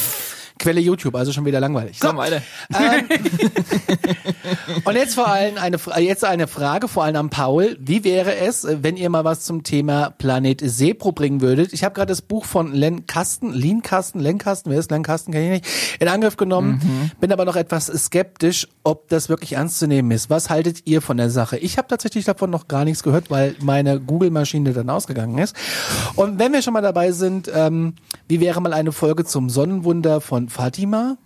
Quelle 0.62 0.80
YouTube, 0.80 1.15
also 1.15 1.32
schon 1.32 1.45
wieder 1.45 1.60
langweilig. 1.60 1.97
So, 2.00 2.08
Komm, 2.08 2.17
weiter. 2.17 2.41
und 4.86 4.95
jetzt 4.95 5.15
vor 5.15 5.28
allem 5.28 5.58
eine, 5.58 5.80
Fra- 5.80 6.00
jetzt 6.00 6.24
eine 6.24 6.47
Frage 6.47 6.88
vor 6.88 7.04
allem 7.04 7.15
an 7.15 7.30
Paul. 7.30 7.78
Wie 7.80 8.04
wäre 8.04 8.36
es, 8.36 8.63
äh, 8.63 8.78
wenn 8.82 8.95
ihr 8.97 9.10
mal 9.10 9.24
was 9.24 9.41
zum 9.41 9.63
Thema 9.63 10.12
Planet 10.12 10.62
Sepro 10.63 11.12
bringen 11.12 11.41
würdet? 11.41 11.74
Ich 11.74 11.84
habe 11.84 11.95
gerade 11.95 12.10
das 12.12 12.21
Buch 12.21 12.45
von 12.45 12.74
Len 12.74 13.08
Kasten, 13.08 13.52
Lin 13.54 13.82
Kasten, 13.82 14.19
Len 14.19 14.38
Kasten, 14.38 14.69
wer 14.69 14.80
ist 14.80 14.91
Len 14.91 15.04
Kasten, 15.04 15.32
kenne 15.32 15.56
ich 15.56 15.62
nicht, 15.63 15.97
in 16.00 16.08
Angriff 16.08 16.38
genommen. 16.38 17.12
Bin 17.19 17.32
aber 17.32 17.45
noch 17.45 17.56
etwas 17.56 17.88
skeptisch, 17.88 18.67
ob 18.84 19.10
das 19.10 19.30
wirklich 19.30 19.54
ernst 19.54 19.80
zu 19.80 19.88
nehmen 19.88 20.12
ist. 20.12 20.30
Was 20.30 20.50
haltet 20.50 20.82
ihr 20.86 21.02
von 21.02 21.17
der 21.17 21.30
Sache? 21.32 21.58
Ich 21.58 21.78
habe 21.78 21.88
tatsächlich 21.88 22.26
davon 22.26 22.50
noch 22.52 22.67
gar 22.67 22.86
nichts 22.86 23.04
gehört, 23.04 23.30
weil 23.32 23.56
meine 23.62 24.00
Google-Maschine 24.00 24.74
dann 24.74 24.89
ausgegangen 24.89 25.38
ist. 25.38 25.56
Und 26.15 26.39
wenn 26.39 26.54
wir 26.54 26.62
schon 26.62 26.74
mal 26.74 26.82
dabei 26.82 27.12
sind, 27.12 27.50
ähm, 27.54 27.95
wie 28.28 28.39
wäre 28.39 28.62
mal 28.62 28.74
eine 28.74 28.91
Folge 28.91 29.26
zum 29.26 29.50
Sonnenwunder 29.50 30.21
von 30.21 30.50
Fatima? 30.51 31.17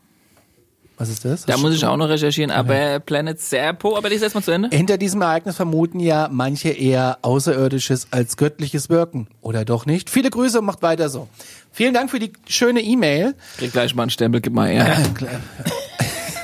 Was 0.97 1.09
ist 1.09 1.25
das? 1.25 1.45
Da 1.45 1.57
muss 1.57 1.75
ich 1.75 1.83
auch 1.83 1.97
noch 1.97 2.07
recherchieren, 2.07 2.51
aber 2.51 3.01
Planet 3.01 3.38
Serpo, 3.41 3.97
aber 3.97 4.07
die 4.09 4.15
ist 4.15 4.21
erstmal 4.21 4.43
zu 4.45 4.51
Ende. 4.51 4.69
Hinter 4.71 4.97
diesem 4.97 5.21
Ereignis 5.21 5.57
vermuten 5.57 5.99
ja 5.99 6.29
manche 6.31 6.69
eher 6.69 7.17
Außerirdisches 7.21 8.07
als 8.11 8.38
göttliches 8.38 8.89
Wirken. 8.89 9.27
Oder 9.41 9.65
doch 9.65 9.85
nicht? 9.85 10.09
Viele 10.09 10.29
Grüße 10.29 10.59
und 10.59 10.65
macht 10.65 10.81
weiter 10.83 11.09
so. 11.09 11.27
Vielen 11.73 11.93
Dank 11.93 12.09
für 12.11 12.19
die 12.19 12.31
schöne 12.47 12.79
E-Mail. 12.81 13.35
Krieg 13.57 13.73
gleich 13.73 13.93
mal 13.93 14.03
einen 14.03 14.09
Stempel, 14.09 14.39
gib 14.39 14.53
mal 14.53 14.69
her. 14.69 14.97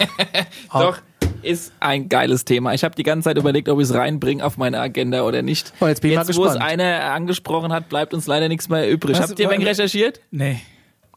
Doch, 0.74 0.98
ist 1.44 1.72
ein 1.80 2.10
geiles 2.10 2.44
Thema. 2.44 2.74
Ich 2.74 2.84
habe 2.84 2.96
die 2.96 3.04
ganze 3.04 3.30
Zeit 3.30 3.38
überlegt, 3.38 3.70
ob 3.70 3.80
ich 3.80 3.86
es 3.88 3.94
reinbringe 3.94 4.44
auf 4.46 4.58
meine 4.58 4.80
Agenda 4.80 5.24
oder 5.24 5.42
nicht. 5.42 5.72
Oh, 5.80 5.88
jetzt 5.88 6.02
bin 6.02 6.12
ich 6.12 6.18
mal 6.18 6.26
wo 6.28 6.30
es 6.30 6.36
gespannt. 6.54 6.62
einer 6.62 7.04
angesprochen 7.14 7.72
hat, 7.72 7.88
bleibt 7.90 8.14
uns 8.14 8.28
leider 8.28 8.48
nichts 8.50 8.68
mehr 8.68 8.90
übrig. 8.90 9.18
Was- 9.18 9.30
Habt 9.30 9.40
ihr 9.40 9.48
ein 9.48 9.54
wenig 9.54 9.68
recherchiert? 9.68 10.20
Nee. 10.32 10.60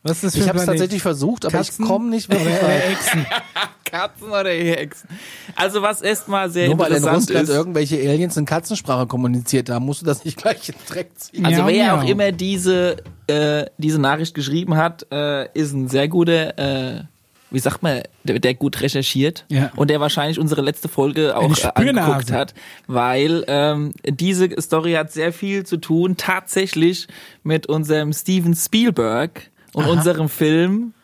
Was 0.05 0.19
ist 0.19 0.25
das 0.25 0.35
für 0.37 0.41
Ich 0.43 0.49
habe 0.49 0.59
es 0.61 0.67
tatsächlich 0.67 1.03
versucht, 1.03 1.45
aber 1.47 1.57
Katzen? 1.59 1.83
ich 1.85 1.91
komme 1.91 2.11
nicht 2.11 2.31
wirklich 2.31 2.55
Oder. 2.57 2.87
Echsen. 2.91 3.27
Katzen 3.85 4.29
oder 4.29 4.51
Hexen? 4.51 5.09
Also 5.57 5.81
was 5.83 6.03
erstmal 6.03 6.51
sehr 6.51 6.69
Nur 6.69 6.79
weil 6.79 6.91
in 6.91 6.97
interessant 6.99 7.23
Russland 7.31 7.49
ist. 7.49 7.55
irgendwelche 7.55 7.97
Aliens 7.97 8.37
in 8.37 8.45
Katzensprache 8.45 9.07
kommuniziert 9.07 9.71
haben, 9.71 9.85
musst 9.87 10.03
du 10.03 10.07
das 10.07 10.25
nicht 10.25 10.37
gleich 10.37 10.69
in 10.69 10.75
den 10.75 10.87
Dreck 10.87 11.11
ziehen. 11.19 11.47
Also 11.47 11.67
wer 11.67 11.95
miau. 11.95 12.03
auch 12.03 12.09
immer 12.09 12.33
diese 12.33 12.97
äh, 13.29 13.65
diese 13.79 13.99
Nachricht 14.01 14.35
geschrieben 14.35 14.77
hat, 14.77 15.07
äh, 15.11 15.49
ist 15.59 15.73
ein 15.73 15.89
sehr 15.89 16.09
guter, 16.09 16.59
äh, 16.59 17.05
wie 17.51 17.59
sagt 17.61 17.83
man, 17.85 18.03
der, 18.25 18.41
der 18.41 18.55
gut 18.55 18.81
recherchiert 18.83 19.45
Ja. 19.49 19.71
und 19.77 19.89
der 19.89 20.01
wahrscheinlich 20.01 20.39
unsere 20.41 20.61
letzte 20.61 20.89
Folge 20.89 21.37
auch 21.37 21.57
äh, 21.57 21.71
angeguckt 21.75 22.33
hat, 22.33 22.53
weil 22.89 23.45
ähm, 23.47 23.93
diese 24.07 24.51
Story 24.61 24.93
hat 24.95 25.13
sehr 25.13 25.33
viel 25.33 25.65
zu 25.65 25.77
tun 25.79 26.17
tatsächlich 26.17 27.07
mit 27.45 27.69
unserem 27.69 28.13
Steven 28.13 28.55
Spielberg 28.57 29.51
und 29.75 29.87
unserem 29.87 30.29
Film. 30.29 30.95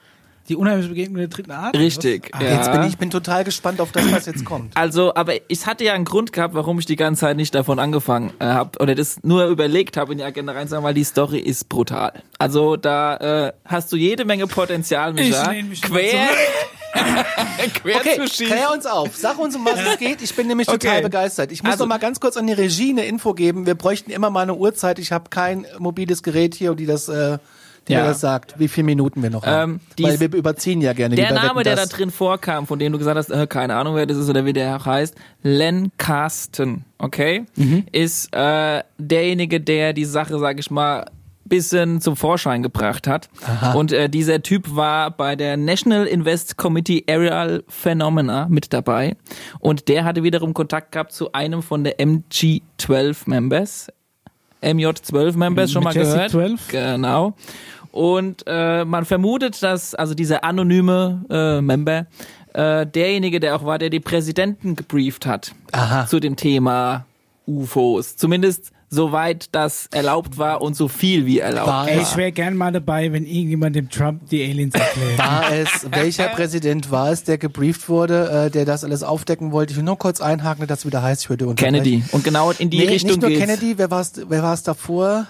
Die 0.48 0.56
unheimliche 0.56 0.88
Begegnung 0.88 1.18
der 1.18 1.28
dritten 1.28 1.52
Art? 1.52 1.76
Richtig. 1.76 2.30
Ah, 2.32 2.42
ja. 2.42 2.56
Jetzt 2.56 2.72
bin 2.72 2.82
ich 2.82 2.98
bin 2.98 3.08
total 3.10 3.44
gespannt 3.44 3.80
auf 3.80 3.92
das, 3.92 4.10
was 4.10 4.26
jetzt 4.26 4.44
kommt. 4.44 4.76
Also, 4.76 5.14
aber 5.14 5.34
ich 5.48 5.64
hatte 5.66 5.84
ja 5.84 5.92
einen 5.92 6.04
Grund 6.04 6.32
gehabt, 6.32 6.54
warum 6.54 6.76
ich 6.80 6.86
die 6.86 6.96
ganze 6.96 7.20
Zeit 7.20 7.36
nicht 7.36 7.54
davon 7.54 7.78
angefangen 7.78 8.32
äh, 8.40 8.46
habe 8.46 8.76
oder 8.80 8.96
das 8.96 9.18
nur 9.22 9.46
überlegt 9.46 9.96
habe, 9.96 10.10
in 10.10 10.18
die 10.18 10.24
Agenda 10.24 10.52
reinzusagen, 10.52 10.82
weil 10.84 10.94
die 10.94 11.04
Story 11.04 11.38
ist 11.38 11.68
brutal. 11.68 12.24
Also 12.38 12.74
da 12.76 13.16
äh, 13.48 13.52
hast 13.64 13.92
du 13.92 13.96
jede 13.96 14.24
Menge 14.24 14.48
Potenzial, 14.48 15.12
Micha, 15.12 15.52
Ich 15.52 15.64
mich 15.66 15.82
quer, 15.82 16.28
quer 17.74 17.96
Okay, 17.96 18.16
zu 18.16 18.26
schießen. 18.26 18.46
klär 18.46 18.72
uns 18.72 18.86
auf. 18.86 19.14
Sag 19.16 19.38
uns, 19.38 19.54
um 19.54 19.64
was 19.64 19.78
es 19.80 19.98
geht. 19.98 20.20
Ich 20.22 20.34
bin 20.34 20.48
nämlich 20.48 20.66
total 20.66 20.94
Okay. 20.94 21.02
begeistert. 21.02 21.52
Ich 21.52 21.62
muss 21.62 21.72
Also- 21.72 21.84
noch 21.84 21.90
mal 21.90 21.98
ganz 21.98 22.18
kurz 22.18 22.36
an 22.36 22.48
die 22.48 22.52
Regie 22.54 22.90
eine 22.90 23.04
Info 23.04 23.34
geben. 23.34 23.66
Wir 23.66 23.74
bräuchten 23.76 24.10
immer 24.10 24.30
mal 24.30 24.42
eine 24.42 24.54
Uhrzeit. 24.54 24.98
Ich 24.98 25.12
habe 25.12 25.30
kein 25.30 25.64
mobiles 25.78 26.24
Gerät 26.24 26.54
hier, 26.56 26.74
die 26.74 26.86
das, 26.86 27.08
äh, 27.08 27.38
Ja. 27.90 28.00
mir 28.02 28.08
das 28.08 28.20
sagt, 28.20 28.58
wie 28.58 28.68
viele 28.68 28.84
Minuten 28.86 29.22
wir 29.22 29.30
noch 29.30 29.44
haben. 29.44 29.72
Ähm, 29.74 29.80
die 29.98 30.04
Weil 30.04 30.20
wir 30.20 30.32
überziehen 30.34 30.80
ja 30.80 30.92
gerne. 30.92 31.14
Der 31.16 31.32
Name, 31.32 31.60
Wetten, 31.60 31.64
der 31.64 31.76
da 31.76 31.86
drin 31.86 32.10
vorkam, 32.10 32.66
von 32.66 32.78
dem 32.78 32.92
du 32.92 32.98
gesagt 32.98 33.16
hast, 33.18 33.30
äh, 33.30 33.46
keine 33.46 33.76
Ahnung, 33.76 33.94
wer 33.96 34.06
das 34.06 34.16
ist 34.16 34.28
oder 34.28 34.44
wie 34.44 34.52
der 34.52 34.76
auch 34.76 34.86
heißt, 34.86 35.14
Len 35.42 35.92
Carsten, 35.98 36.84
okay, 36.98 37.44
Mhm. 37.56 37.84
ist 37.92 38.34
äh, 38.34 38.82
derjenige, 38.98 39.60
der 39.60 39.92
die 39.92 40.04
Sache, 40.04 40.38
sag 40.38 40.58
ich 40.58 40.70
mal, 40.70 41.06
bisschen 41.44 42.00
zum 42.00 42.14
Vorschein 42.14 42.62
gebracht 42.62 43.08
hat. 43.08 43.28
Und 43.74 43.90
äh, 43.90 44.08
dieser 44.08 44.40
Typ 44.40 44.76
war 44.76 45.10
bei 45.10 45.34
der 45.34 45.56
National 45.56 46.06
Invest 46.06 46.56
Committee 46.56 47.02
Aerial 47.08 47.64
Phenomena 47.66 48.46
mit 48.48 48.72
dabei. 48.72 49.16
Und 49.58 49.88
der 49.88 50.04
hatte 50.04 50.22
wiederum 50.22 50.54
Kontakt 50.54 50.92
gehabt 50.92 51.10
zu 51.10 51.32
einem 51.32 51.62
von 51.64 51.82
der 51.82 51.98
MG12 51.98 53.28
Members. 53.28 53.88
MJ12 54.62 55.36
Members 55.36 55.72
schon 55.72 55.82
mal 55.82 55.92
Majestic 55.94 56.14
gehört. 56.14 56.30
12? 56.30 56.68
Genau. 56.68 57.34
Und 57.92 58.44
äh, 58.46 58.84
man 58.84 59.04
vermutet, 59.04 59.62
dass 59.62 59.94
also 59.94 60.14
dieser 60.14 60.44
anonyme 60.44 61.24
äh, 61.30 61.60
Member 61.60 62.06
äh, 62.54 62.86
derjenige, 62.86 63.40
der 63.40 63.56
auch 63.56 63.64
war, 63.64 63.78
der 63.78 63.90
die 63.90 64.00
Präsidenten 64.00 64.76
gebrieft 64.76 65.26
hat 65.26 65.52
Aha. 65.72 66.06
zu 66.06 66.20
dem 66.20 66.36
Thema 66.36 67.06
UFOs. 67.46 68.16
Zumindest 68.16 68.72
soweit 68.92 69.48
das 69.52 69.86
erlaubt 69.92 70.36
war 70.36 70.60
und 70.62 70.74
so 70.74 70.88
viel 70.88 71.24
wie 71.24 71.38
erlaubt 71.38 71.68
War 71.68 71.88
ich 71.88 72.16
wäre 72.16 72.32
gern 72.32 72.56
mal 72.56 72.72
dabei, 72.72 73.12
wenn 73.12 73.24
irgendjemand 73.24 73.76
dem 73.76 73.88
Trump 73.88 74.28
die 74.30 74.42
Aliens 74.42 74.74
erklärt. 74.74 75.18
War 75.18 75.52
es, 75.52 75.86
welcher 75.92 76.26
Präsident 76.28 76.90
war 76.90 77.10
es, 77.12 77.22
der 77.22 77.38
gebrieft 77.38 77.88
wurde, 77.88 78.46
äh, 78.46 78.50
der 78.50 78.64
das 78.64 78.82
alles 78.82 79.04
aufdecken 79.04 79.52
wollte? 79.52 79.72
Ich 79.72 79.76
will 79.76 79.84
nur 79.84 79.96
kurz 79.96 80.20
einhaken, 80.20 80.66
dass 80.66 80.80
es 80.80 80.86
wieder 80.86 81.02
heißt, 81.02 81.22
ich 81.22 81.30
würde 81.30 81.46
unterbrechen. 81.46 81.84
Kennedy. 81.84 82.04
Und 82.10 82.24
genau 82.24 82.50
in 82.50 82.68
die 82.70 82.78
Nee, 82.78 82.88
Richtung 82.88 83.10
nicht 83.12 83.20
nur 83.20 83.30
geht's. 83.30 83.40
Kennedy, 83.40 83.78
wer 83.78 83.90
war 83.92 84.00
es 84.00 84.12
wer 84.28 84.42
war's 84.42 84.64
davor? 84.64 85.26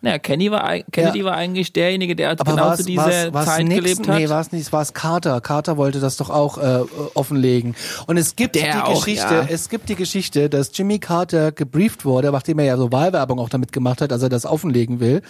Ja, 0.00 0.16
Kenny 0.20 0.48
war, 0.52 0.78
Kennedy 0.92 1.18
Ja. 1.20 1.24
war 1.24 1.34
eigentlich 1.34 1.72
derjenige, 1.72 2.14
der 2.14 2.30
Aber 2.30 2.44
genau 2.44 2.72
zu 2.74 2.80
es 2.82 2.86
dieser 2.86 3.32
war's, 3.34 3.46
Zeit 3.46 3.66
Nixon? 3.66 3.82
gelebt 3.82 4.08
hat. 4.08 4.16
Nee, 4.18 4.28
war 4.28 4.40
es 4.40 4.52
nicht, 4.52 4.72
war 4.72 4.80
es 4.82 4.94
Carter. 4.94 5.40
Carter 5.40 5.76
wollte 5.76 5.98
das 5.98 6.16
doch 6.16 6.30
auch 6.30 6.56
äh, 6.58 6.84
offenlegen. 7.14 7.74
Und 8.06 8.16
es 8.16 8.36
gibt 8.36 8.54
Der 8.54 8.74
die 8.74 8.78
auch, 8.82 8.94
Geschichte, 9.04 9.34
ja. 9.34 9.46
es 9.50 9.68
gibt 9.68 9.88
die 9.88 9.96
Geschichte, 9.96 10.48
dass 10.48 10.70
Jimmy 10.72 11.00
Carter 11.00 11.50
gebrieft 11.50 12.04
wurde, 12.04 12.30
nachdem 12.30 12.60
er 12.60 12.66
ja 12.66 12.76
so 12.76 12.92
Wahlwerbung 12.92 13.40
auch 13.40 13.48
damit 13.48 13.72
gemacht 13.72 14.00
hat, 14.00 14.12
dass 14.12 14.22
er 14.22 14.28
das 14.28 14.46
offenlegen 14.46 15.00
will. 15.00 15.20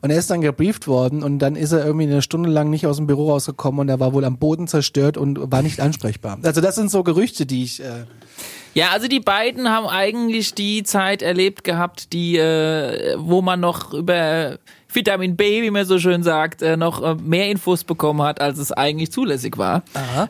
Und 0.00 0.10
er 0.10 0.16
ist 0.18 0.28
dann 0.28 0.40
gebrieft 0.40 0.88
worden 0.88 1.22
und 1.22 1.38
dann 1.38 1.54
ist 1.54 1.70
er 1.70 1.84
irgendwie 1.84 2.06
eine 2.06 2.20
Stunde 2.22 2.50
lang 2.50 2.68
nicht 2.68 2.88
aus 2.88 2.96
dem 2.96 3.06
Büro 3.06 3.30
rausgekommen 3.30 3.78
und 3.80 3.88
er 3.90 4.00
war 4.00 4.12
wohl 4.12 4.24
am 4.24 4.38
Boden 4.38 4.66
zerstört 4.66 5.18
und 5.18 5.52
war 5.52 5.62
nicht 5.62 5.78
ansprechbar. 5.78 6.36
Also 6.42 6.60
das 6.60 6.74
sind 6.74 6.90
so 6.90 7.04
Gerüchte, 7.04 7.46
die 7.46 7.62
ich 7.62 7.80
äh, 7.80 8.06
Ja, 8.74 8.90
also 8.90 9.08
die 9.08 9.20
beiden 9.20 9.68
haben 9.68 9.86
eigentlich 9.86 10.54
die 10.54 10.82
Zeit 10.84 11.22
erlebt 11.22 11.64
gehabt, 11.64 12.12
die, 12.12 12.36
äh, 12.36 13.16
wo 13.18 13.42
man 13.42 13.60
noch 13.60 13.92
über 13.92 14.58
Vitamin 14.92 15.36
B, 15.36 15.62
wie 15.62 15.70
man 15.70 15.84
so 15.84 15.98
schön 15.98 16.22
sagt, 16.22 16.62
äh, 16.62 16.76
noch 16.76 17.02
äh, 17.02 17.14
mehr 17.14 17.50
Infos 17.50 17.84
bekommen 17.84 18.22
hat, 18.22 18.40
als 18.40 18.58
es 18.58 18.72
eigentlich 18.72 19.12
zulässig 19.12 19.58
war. 19.58 19.82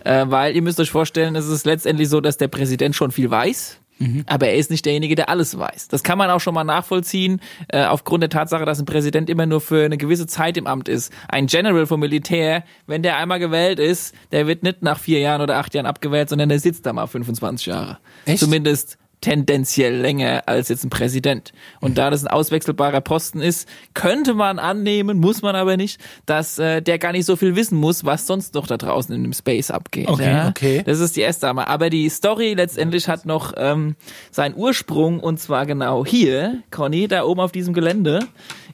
Äh, 0.04 0.26
weil 0.28 0.54
ihr 0.54 0.62
müsst 0.62 0.80
euch 0.80 0.90
vorstellen, 0.90 1.36
es 1.36 1.48
ist 1.48 1.66
letztendlich 1.66 2.08
so, 2.08 2.20
dass 2.20 2.36
der 2.36 2.48
Präsident 2.48 2.94
schon 2.94 3.10
viel 3.10 3.30
weiß. 3.30 3.79
Aber 4.26 4.48
er 4.48 4.56
ist 4.56 4.70
nicht 4.70 4.84
derjenige, 4.86 5.14
der 5.14 5.28
alles 5.28 5.58
weiß. 5.58 5.88
Das 5.88 6.02
kann 6.02 6.16
man 6.16 6.30
auch 6.30 6.40
schon 6.40 6.54
mal 6.54 6.64
nachvollziehen, 6.64 7.40
äh, 7.68 7.84
aufgrund 7.84 8.22
der 8.22 8.30
Tatsache, 8.30 8.64
dass 8.64 8.78
ein 8.78 8.86
Präsident 8.86 9.28
immer 9.28 9.46
nur 9.46 9.60
für 9.60 9.84
eine 9.84 9.98
gewisse 9.98 10.26
Zeit 10.26 10.56
im 10.56 10.66
Amt 10.66 10.88
ist. 10.88 11.12
Ein 11.28 11.46
General 11.46 11.86
vom 11.86 12.00
Militär, 12.00 12.64
wenn 12.86 13.02
der 13.02 13.16
einmal 13.18 13.38
gewählt 13.38 13.78
ist, 13.78 14.14
der 14.32 14.46
wird 14.46 14.62
nicht 14.62 14.82
nach 14.82 14.98
vier 14.98 15.18
Jahren 15.20 15.42
oder 15.42 15.58
acht 15.58 15.74
Jahren 15.74 15.86
abgewählt, 15.86 16.30
sondern 16.30 16.48
der 16.48 16.58
sitzt 16.58 16.86
da 16.86 16.92
mal 16.92 17.06
25 17.06 17.66
Jahre. 17.66 17.98
Echt? 18.24 18.38
Zumindest 18.38 18.96
tendenziell 19.20 19.96
länger 19.96 20.44
als 20.46 20.68
jetzt 20.68 20.84
ein 20.84 20.90
Präsident. 20.90 21.52
Und 21.80 21.98
da 21.98 22.10
das 22.10 22.24
ein 22.24 22.28
auswechselbarer 22.28 23.00
Posten 23.00 23.40
ist, 23.40 23.68
könnte 23.94 24.34
man 24.34 24.58
annehmen, 24.58 25.18
muss 25.18 25.42
man 25.42 25.56
aber 25.56 25.76
nicht, 25.76 26.00
dass 26.26 26.58
äh, 26.58 26.80
der 26.80 26.98
gar 26.98 27.12
nicht 27.12 27.26
so 27.26 27.36
viel 27.36 27.56
wissen 27.56 27.76
muss, 27.76 28.04
was 28.04 28.26
sonst 28.26 28.54
noch 28.54 28.66
da 28.66 28.76
draußen 28.76 29.14
in 29.14 29.22
dem 29.22 29.32
Space 29.32 29.70
abgeht. 29.70 30.08
Okay, 30.08 30.24
ja? 30.24 30.48
okay. 30.48 30.82
Das 30.84 31.00
ist 31.00 31.16
die 31.16 31.20
erste 31.20 31.48
Annahme. 31.48 31.68
Aber 31.68 31.90
die 31.90 32.08
Story 32.08 32.54
letztendlich 32.54 33.08
hat 33.08 33.26
noch 33.26 33.52
ähm, 33.56 33.96
seinen 34.30 34.54
Ursprung 34.56 35.20
und 35.20 35.38
zwar 35.38 35.66
genau 35.66 36.04
hier, 36.06 36.62
Conny, 36.70 37.08
da 37.08 37.24
oben 37.24 37.40
auf 37.40 37.52
diesem 37.52 37.74
Gelände 37.74 38.20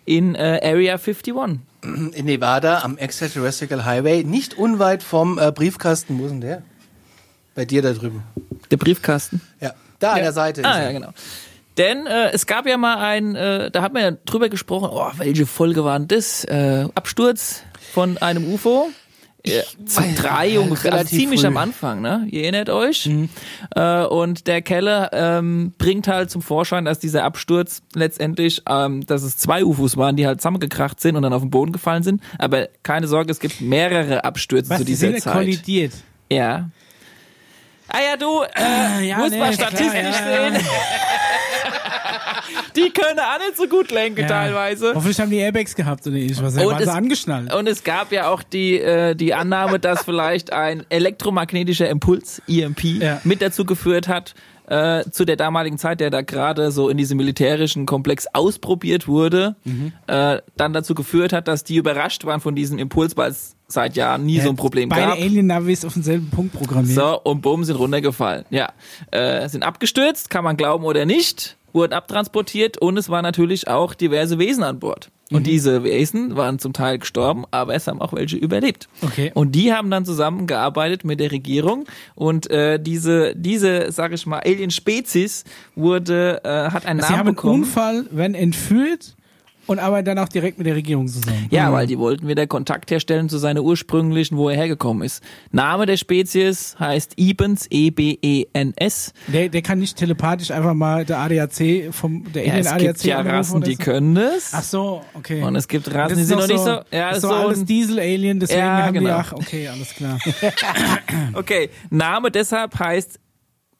in 0.04 0.34
äh, 0.34 0.60
Area 0.62 0.94
51. 0.94 1.34
in 1.82 2.24
Nevada 2.24 2.82
am 2.82 2.96
Extraterrestrial 2.96 3.84
Highway, 3.84 4.22
nicht 4.22 4.54
unweit 4.56 5.02
vom 5.02 5.38
äh, 5.38 5.50
Briefkasten. 5.50 6.18
Wo 6.18 6.24
ist 6.26 6.30
denn 6.30 6.40
der? 6.40 6.62
Bei 7.54 7.64
dir 7.64 7.82
da 7.82 7.92
drüben. 7.92 8.22
Der 8.70 8.76
Briefkasten. 8.76 9.40
Ja, 9.60 9.74
da 9.98 10.12
an 10.12 10.20
der 10.22 10.32
Seite. 10.32 10.64
Ah, 10.64 10.82
ja, 10.82 10.92
genau. 10.92 11.10
Denn 11.78 12.06
äh, 12.06 12.30
es 12.32 12.46
gab 12.46 12.66
ja 12.66 12.76
mal 12.78 12.96
ein, 12.96 13.34
äh, 13.34 13.70
da 13.70 13.82
hat 13.82 13.92
man 13.92 14.02
ja 14.02 14.10
drüber 14.24 14.48
gesprochen, 14.48 14.88
oh, 14.90 15.10
welche 15.16 15.44
Folge 15.46 15.84
war 15.84 15.98
denn 15.98 16.08
das? 16.08 16.44
Äh, 16.44 16.88
Absturz 16.94 17.62
von 17.92 18.16
einem 18.18 18.52
UFO. 18.52 18.88
Ja, 19.44 19.62
zu 19.84 20.02
drei 20.20 20.58
ungefähr, 20.58 20.92
also 20.92 21.02
relativ 21.04 21.18
ziemlich 21.20 21.40
früh. 21.42 21.46
am 21.46 21.56
Anfang, 21.56 22.00
ne? 22.00 22.26
Ihr 22.32 22.42
erinnert 22.42 22.68
euch? 22.68 23.08
Äh, 23.76 24.04
und 24.06 24.48
der 24.48 24.60
Keller 24.60 25.10
ähm, 25.12 25.72
bringt 25.78 26.08
halt 26.08 26.32
zum 26.32 26.42
Vorschein, 26.42 26.84
dass 26.84 26.98
dieser 26.98 27.22
Absturz 27.22 27.82
letztendlich, 27.94 28.62
ähm, 28.68 29.06
dass 29.06 29.22
es 29.22 29.36
zwei 29.36 29.64
UFOs 29.64 29.96
waren, 29.96 30.16
die 30.16 30.26
halt 30.26 30.40
zusammengekracht 30.40 31.00
sind 31.00 31.14
und 31.14 31.22
dann 31.22 31.32
auf 31.32 31.42
den 31.42 31.50
Boden 31.50 31.70
gefallen 31.70 32.02
sind. 32.02 32.22
Aber 32.38 32.66
keine 32.82 33.06
Sorge, 33.06 33.30
es 33.30 33.38
gibt 33.38 33.60
mehrere 33.60 34.24
Abstürze 34.24 34.70
Was, 34.70 34.78
zu 34.78 34.84
die 34.84 34.92
dieser 34.92 35.10
sind 35.12 35.20
Zeit. 35.22 35.32
kollidiert. 35.34 35.92
Ja. 36.28 36.70
Ah 37.88 37.98
ja, 38.00 38.16
du, 38.16 38.42
äh, 38.42 39.06
ja, 39.08 39.18
muss 39.18 39.30
nee, 39.30 39.36
klar, 39.36 39.52
statistisch 39.52 39.92
ja. 40.20 40.50
sehen. 40.50 40.56
Die 42.76 42.90
können 42.90 43.18
auch 43.18 43.38
nicht 43.38 43.56
so 43.56 43.66
gut 43.66 43.90
lenken 43.90 44.20
Ja. 44.22 44.26
teilweise. 44.28 44.92
Hoffentlich 44.94 45.18
haben 45.18 45.30
die 45.30 45.38
Airbags 45.38 45.74
gehabt 45.74 46.06
oder 46.06 46.16
ich 46.16 46.40
was. 46.42 46.54
Und 46.56 46.66
waren 46.66 46.82
es- 46.82 46.88
angeschnallt. 46.88 47.52
Und 47.54 47.66
es 47.68 47.82
gab 47.84 48.12
ja 48.12 48.28
auch 48.28 48.42
die, 48.42 48.78
äh, 48.78 49.14
die 49.14 49.32
Annahme, 49.34 49.78
dass 49.78 50.04
vielleicht 50.04 50.52
ein 50.52 50.84
elektromagnetischer 50.90 51.88
Impuls, 51.88 52.42
EMP, 52.48 52.84
Ja. 53.00 53.20
mit 53.24 53.40
dazu 53.40 53.64
geführt 53.64 54.08
hat, 54.08 54.34
äh, 54.66 55.04
zu 55.10 55.24
der 55.24 55.36
damaligen 55.36 55.78
Zeit, 55.78 56.00
der 56.00 56.10
da 56.10 56.22
gerade 56.22 56.70
so 56.70 56.88
in 56.88 56.96
diesem 56.96 57.16
militärischen 57.16 57.86
Komplex 57.86 58.26
ausprobiert 58.32 59.06
wurde, 59.08 59.56
Mhm. 59.64 59.92
äh, 60.06 60.40
dann 60.56 60.72
dazu 60.72 60.94
geführt 60.94 61.32
hat, 61.32 61.48
dass 61.48 61.64
die 61.64 61.76
überrascht 61.76 62.24
waren 62.24 62.40
von 62.40 62.54
diesem 62.54 62.78
Impuls, 62.78 63.16
weil 63.16 63.30
es 63.30 63.54
seit 63.68 63.96
Jahren 63.96 64.24
nie 64.26 64.38
so 64.40 64.48
ein 64.48 64.56
Problem 64.56 64.88
Beide 64.88 65.02
gab. 65.06 65.18
Alien-Navis 65.18 65.84
auf 65.84 65.94
denselben 65.94 66.30
Punkt 66.30 66.52
programmiert. 66.52 66.94
So, 66.94 67.20
und 67.22 67.42
bumm, 67.42 67.64
sind 67.64 67.76
runtergefallen. 67.76 68.44
Ja. 68.50 68.72
Äh, 69.10 69.48
sind 69.48 69.62
abgestürzt, 69.64 70.30
kann 70.30 70.44
man 70.44 70.56
glauben 70.56 70.84
oder 70.84 71.04
nicht, 71.04 71.56
wurden 71.72 71.92
abtransportiert 71.92 72.78
und 72.78 72.96
es 72.96 73.08
waren 73.08 73.22
natürlich 73.22 73.68
auch 73.68 73.94
diverse 73.94 74.38
Wesen 74.38 74.62
an 74.62 74.78
Bord. 74.78 75.10
Und 75.32 75.46
diese 75.46 75.82
Wesen 75.82 76.36
waren 76.36 76.60
zum 76.60 76.72
Teil 76.72 76.98
gestorben, 76.98 77.44
aber 77.50 77.74
es 77.74 77.88
haben 77.88 78.00
auch 78.00 78.12
welche 78.12 78.36
überlebt. 78.36 78.88
Okay. 79.02 79.32
Und 79.34 79.52
die 79.52 79.72
haben 79.72 79.90
dann 79.90 80.04
zusammengearbeitet 80.04 81.04
mit 81.04 81.18
der 81.18 81.32
Regierung 81.32 81.84
und 82.14 82.48
äh, 82.48 82.78
diese, 82.78 83.34
diese, 83.34 83.90
sag 83.90 84.12
ich 84.12 84.24
mal, 84.26 84.38
Alien-Spezies 84.38 85.44
wurde, 85.74 86.42
äh, 86.44 86.70
hat 86.70 86.86
einen 86.86 87.00
Sie 87.00 87.06
Namen 87.06 87.18
haben 87.18 87.26
einen 87.26 87.34
bekommen. 87.34 87.62
Unfall, 87.64 88.06
werden 88.12 88.34
entführt 88.34 89.16
und 89.66 89.78
arbeiten 89.78 90.06
dann 90.06 90.18
auch 90.18 90.28
direkt 90.28 90.58
mit 90.58 90.66
der 90.66 90.74
Regierung 90.74 91.08
zusammen. 91.08 91.46
Ja, 91.50 91.72
weil 91.72 91.86
die 91.86 91.98
wollten 91.98 92.28
wieder 92.28 92.46
Kontakt 92.46 92.90
herstellen 92.90 93.28
zu 93.28 93.38
seiner 93.38 93.62
ursprünglichen, 93.62 94.36
wo 94.36 94.48
er 94.48 94.56
hergekommen 94.56 95.02
ist. 95.02 95.22
Name 95.50 95.86
der 95.86 95.96
Spezies 95.96 96.76
heißt 96.78 97.14
Ebens, 97.16 97.66
E 97.70 97.86
E-B-E-N-S. 97.86 99.12
Der, 99.28 99.48
der 99.48 99.62
kann 99.62 99.78
nicht 99.78 99.96
telepathisch 99.96 100.50
einfach 100.50 100.74
mal 100.74 101.04
der 101.04 101.18
ADAC 101.18 101.92
vom 101.92 102.30
der 102.32 102.46
Ja, 102.46 102.52
Alien 102.52 102.66
es 102.66 102.72
ADAC 102.72 102.80
gibt 102.80 103.04
ja 103.04 103.20
Rassen, 103.20 103.62
die 103.62 103.74
so. 103.74 103.82
können 103.82 104.14
das. 104.14 104.52
Ach 104.52 104.62
so, 104.62 105.02
okay. 105.14 105.42
Und 105.42 105.56
es 105.56 105.68
gibt 105.68 105.92
Rassen, 105.92 106.16
die 106.16 106.24
sind 106.24 106.38
noch 106.38 106.48
nicht 106.48 106.58
so. 106.58 106.80
Ja, 106.90 107.08
das 107.10 107.18
ist 107.18 107.22
so 107.22 107.30
alles 107.30 107.64
Diesel-Alien, 107.64 108.40
deswegen 108.40 108.60
Ja, 108.60 108.84
haben 108.84 108.94
die, 108.94 109.00
genau. 109.00 109.16
ach, 109.16 109.32
okay, 109.32 109.68
alles 109.68 109.94
klar. 109.94 110.18
okay, 111.34 111.70
Name 111.90 112.30
deshalb 112.30 112.78
heißt, 112.78 113.18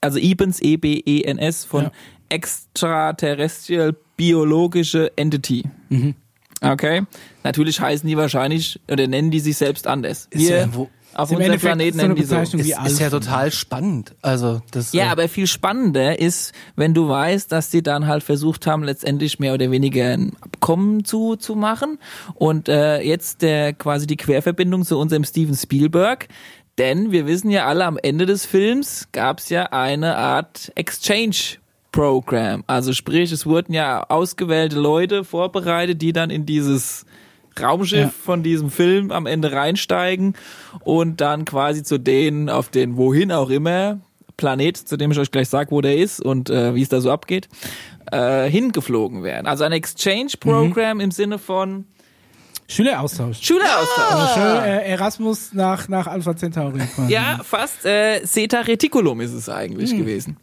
also 0.01 0.19
Ebens, 0.19 0.61
E-B-E-N-S 0.61 1.65
von 1.65 1.85
Ja. 1.85 1.91
Extraterrestrial 2.29 3.95
Biologische 4.17 5.13
Entity. 5.17 5.65
Mhm. 5.91 6.15
Okay. 6.63 7.03
Natürlich 7.45 7.81
heißen 7.81 8.09
die 8.09 8.17
wahrscheinlich 8.17 8.81
oder 8.91 9.07
nennen 9.07 9.31
die 9.31 9.41
sich 9.41 9.59
selbst 9.59 9.87
anders. 9.87 10.27
Ist 10.31 10.49
Wir 10.49 10.57
ja 10.61 10.75
wo- 10.75 10.89
auf 11.13 11.31
unserem 11.31 11.59
Planeten 11.59 11.97
nennen 11.97 12.15
die 12.15 12.25
so. 12.25 12.37
Ist, 12.37 12.53
ist 12.55 13.01
ja 13.01 13.09
total 13.09 13.51
spannend. 13.51 14.15
Also 14.21 14.61
das. 14.71 14.93
Ja, 14.93 15.05
äh, 15.07 15.09
aber 15.09 15.29
viel 15.29 15.47
spannender 15.47 16.19
ist, 16.19 16.53
wenn 16.77 16.93
du 16.93 17.09
weißt, 17.09 17.51
dass 17.51 17.71
die 17.71 17.83
dann 17.83 18.07
halt 18.07 18.23
versucht 18.23 18.67
haben, 18.67 18.85
letztendlich 18.85 19.39
mehr 19.39 19.55
oder 19.55 19.71
weniger 19.71 20.13
ein 20.13 20.37
Abkommen 20.43 21.05
zu, 21.07 21.37
zu 21.37 21.55
machen. 21.55 21.99
Und 22.35 22.69
äh, 22.69 23.01
jetzt 23.01 23.41
der 23.41 23.73
quasi 23.73 24.07
die 24.07 24.17
Querverbindung 24.17 24.85
zu 24.85 24.99
unserem 24.99 25.25
Steven 25.25 25.55
Spielberg. 25.55 26.29
Denn 26.77 27.11
wir 27.13 27.27
wissen 27.27 27.51
ja 27.51 27.65
alle, 27.67 27.87
am 27.87 27.97
Ende 27.97 28.27
des 28.27 28.45
Films 28.45 29.09
gab 29.13 29.39
es 29.39 29.49
ja 29.49 29.73
eine 29.73 30.17
Art 30.19 30.71
Exchange 30.75 31.57
Program. 31.97 32.63
Also 32.67 32.93
sprich, 32.93 33.33
es 33.33 33.47
wurden 33.47 33.73
ja 33.73 34.03
ausgewählte 34.09 34.79
Leute 34.79 35.25
vorbereitet, 35.25 36.03
die 36.03 36.13
dann 36.13 36.31
in 36.31 36.45
dieses 36.47 37.07
Raumschiff 37.59 37.99
Ja. 38.01 38.11
von 38.25 38.43
diesem 38.43 38.71
Film 38.71 39.11
am 39.11 39.25
Ende 39.27 39.53
reinsteigen 39.53 40.35
und 40.85 41.21
dann 41.23 41.45
quasi 41.47 41.83
zu 41.83 41.99
denen 41.99 42.51
auf 42.51 42.69
den 42.69 42.97
wohin 42.97 43.33
auch 43.33 43.49
immer 43.51 43.99
Planet, 44.37 44.77
zu 44.77 44.99
dem 44.99 45.11
ich 45.13 45.19
euch 45.19 45.31
gleich 45.31 45.49
sage, 45.49 45.71
wo 45.71 45.81
der 45.81 45.97
ist 45.97 46.21
und 46.21 46.51
äh, 46.51 46.75
wie 46.75 46.83
es 46.83 46.91
da 46.91 47.01
so 47.01 47.11
abgeht, 47.11 47.49
äh, 48.13 48.51
hingeflogen 48.51 49.23
werden. 49.23 49.47
Also 49.47 49.65
ein 49.65 49.73
Exchange-Programm 49.73 51.01
im 51.01 51.11
Sinne 51.11 51.39
von 51.39 51.87
Schüleraustausch. 52.69 53.39
Schüleraustausch. 53.41 54.11
Also 54.11 54.35
schön, 54.35 54.65
äh, 54.65 54.85
Erasmus 54.91 55.55
nach, 55.55 55.89
nach 55.89 56.07
Alpha 56.09 56.37
Centauri. 56.37 56.81
quasi. 56.95 57.13
Ja, 57.13 57.41
fast 57.43 57.87
äh, 57.87 58.21
Theta 58.21 58.61
Reticulum 58.61 59.21
ist 59.23 59.33
es 59.33 59.49
eigentlich 59.49 59.97
gewesen. 59.97 60.37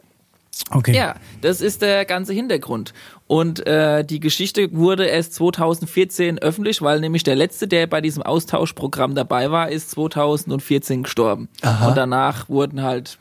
Okay. 0.69 0.95
Ja, 0.95 1.15
das 1.41 1.61
ist 1.61 1.81
der 1.81 2.05
ganze 2.05 2.33
Hintergrund. 2.33 2.93
Und 3.27 3.65
äh, 3.65 4.03
die 4.05 4.19
Geschichte 4.19 4.71
wurde 4.71 5.05
erst 5.05 5.33
2014 5.35 6.39
öffentlich, 6.39 6.81
weil 6.81 6.99
nämlich 6.99 7.23
der 7.23 7.35
letzte, 7.35 7.67
der 7.67 7.87
bei 7.87 8.01
diesem 8.01 8.23
Austauschprogramm 8.23 9.15
dabei 9.15 9.51
war, 9.51 9.69
ist 9.69 9.91
2014 9.91 11.03
gestorben. 11.03 11.49
Aha. 11.61 11.89
Und 11.89 11.97
danach 11.97 12.49
wurden 12.49 12.83
halt, 12.83 13.17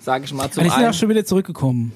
sage 0.00 0.24
ich 0.24 0.32
mal, 0.32 0.50
zum 0.50 0.60
Aber 0.60 0.64
die 0.64 0.70
sind 0.70 0.78
einen 0.78 0.90
auch 0.90 0.98
schon 0.98 1.08
wieder 1.08 1.24
zurückgekommen. 1.24 1.92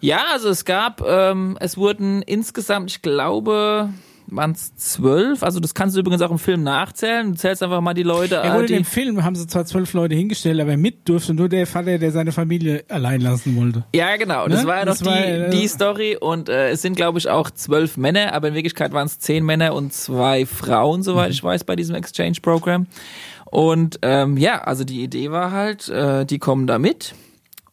Ja, 0.00 0.24
also 0.32 0.50
es 0.50 0.64
gab, 0.64 1.02
ähm, 1.06 1.56
es 1.60 1.76
wurden 1.76 2.22
insgesamt, 2.22 2.90
ich 2.90 3.02
glaube, 3.02 3.90
waren 4.28 4.52
es 4.52 4.74
zwölf. 4.76 5.42
Also 5.42 5.60
das 5.60 5.74
kannst 5.74 5.96
du 5.96 6.00
übrigens 6.00 6.22
auch 6.22 6.30
im 6.30 6.38
Film 6.38 6.62
nachzählen. 6.62 7.32
Du 7.32 7.38
zählst 7.38 7.62
einfach 7.62 7.80
mal 7.80 7.94
die 7.94 8.02
Leute. 8.02 8.36
Ja, 8.36 8.52
gut, 8.54 8.62
in 8.62 8.66
die, 8.66 8.72
dem 8.74 8.84
Film 8.84 9.22
haben 9.24 9.36
sie 9.36 9.46
zwar 9.46 9.64
zwölf 9.66 9.92
Leute 9.92 10.14
hingestellt, 10.14 10.60
aber 10.60 10.76
mit 10.76 11.08
durfte 11.08 11.34
nur 11.34 11.48
der 11.48 11.66
Vater, 11.66 11.98
der 11.98 12.10
seine 12.12 12.32
Familie 12.32 12.84
allein 12.88 13.20
lassen 13.20 13.56
wollte. 13.56 13.84
ja, 13.94 14.16
genau. 14.16 14.48
Das 14.48 14.62
Ne? 14.62 14.68
war 14.68 14.78
ja 14.78 14.84
noch 14.84 14.92
Das 14.92 15.04
war, 15.04 15.16
die, 15.16 15.22
äh, 15.22 15.50
die 15.50 15.68
Story. 15.68 16.16
Und 16.20 16.48
äh, 16.48 16.70
es 16.70 16.82
sind, 16.82 16.96
glaube 16.96 17.18
ich, 17.18 17.28
auch 17.28 17.50
zwölf 17.50 17.96
Männer, 17.96 18.32
aber 18.32 18.48
in 18.48 18.54
Wirklichkeit 18.54 18.92
waren 18.92 19.06
es 19.06 19.18
zehn 19.18 19.44
Männer 19.44 19.74
und 19.74 19.92
zwei 19.92 20.46
Frauen, 20.46 21.02
soweit 21.02 21.30
ich 21.30 21.42
weiß, 21.42 21.64
bei 21.64 21.76
diesem 21.76 21.94
Exchange-Programm. 21.94 22.86
Und 23.46 24.00
ähm, 24.02 24.36
ja, 24.36 24.62
also 24.62 24.82
die 24.84 25.02
Idee 25.02 25.30
war 25.30 25.52
halt, 25.52 25.88
äh, 25.88 26.26
die 26.26 26.38
kommen 26.38 26.66
da 26.66 26.78
mit 26.78 27.14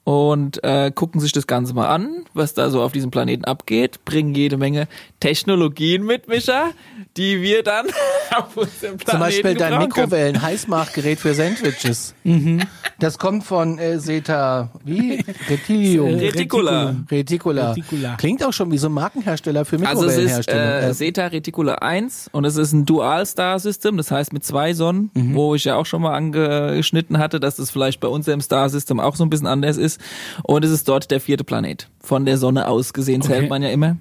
und 0.04 0.63
äh, 0.63 0.92
gucken 0.94 1.22
sich 1.22 1.32
das 1.32 1.48
Ganze 1.48 1.74
mal 1.74 1.88
an, 1.88 2.26
was 2.34 2.54
da 2.54 2.70
so 2.70 2.82
auf 2.82 2.92
diesem 2.92 3.12
Planeten 3.12 3.46
abgeht, 3.46 4.04
bringen 4.04 4.36
jede 4.36 4.58
Menge 4.58 4.88
Technologien 5.20 6.04
mit, 6.04 6.28
Micha, 6.28 6.72
die 7.16 7.42
wir 7.42 7.63
dann 7.63 7.88
auf 8.36 8.58
unserem 8.58 8.98
Planeten 8.98 9.06
Zum 9.06 9.20
Beispiel 9.20 9.56
dein. 9.56 9.80
Mikrowellen-Heißmachgerät 9.80 11.20
für 11.20 11.34
Sandwiches. 11.34 12.16
Mhm. 12.24 12.62
Das 12.99 13.17
kommt 13.17 13.43
von 13.43 13.79
äh, 13.79 13.99
Seta, 13.99 14.69
wie? 14.84 15.23
Retilium. 15.49 16.08
Äh, 16.10 16.27
Reticula. 16.27 16.95
Reticula. 17.10 17.69
Reticula. 17.71 18.15
Klingt 18.17 18.43
auch 18.45 18.53
schon 18.53 18.71
wie 18.71 18.77
so 18.77 18.88
ein 18.88 18.93
Markenhersteller 18.93 19.65
für 19.65 19.86
Also 19.86 20.06
es 20.06 20.17
ist 20.17 20.47
äh, 20.47 20.91
Zeta 20.93 21.27
Reticula 21.27 21.75
1 21.75 22.29
und 22.32 22.45
es 22.45 22.56
ist 22.56 22.71
ein 22.73 22.86
Dual-Star-System, 22.86 23.97
das 23.97 24.12
heißt 24.12 24.34
mit 24.34 24.43
zwei 24.43 24.73
Sonnen, 24.73 25.10
Mhm. 25.13 25.36
wo 25.36 25.56
ich 25.56 25.65
ja 25.65 25.75
auch 25.75 25.86
schon 25.86 26.01
mal 26.01 26.13
angeschnitten 26.13 27.17
hatte, 27.17 27.39
dass 27.39 27.56
das 27.58 27.71
vielleicht 27.71 27.99
bei 27.99 28.08
unserem 28.08 28.41
Star-System 28.41 28.99
auch 28.99 29.15
so 29.15 29.23
ein 29.25 29.29
bisschen 29.29 29.47
anders 29.47 29.77
ist. 29.77 29.99
Und 30.43 30.63
es 30.63 30.71
ist 30.71 30.88
dort 30.88 31.12
der 31.12 31.19
vierte 31.19 31.43
Planet. 31.43 31.89
Von 32.06 32.26
der 32.26 32.38
Sonne 32.38 32.68
aus 32.68 32.92
gesehen 32.92 33.22
Okay. 33.22 33.32
zählt 33.32 33.50
man 33.50 33.63
ja 33.63 33.70
immer. 33.70 33.96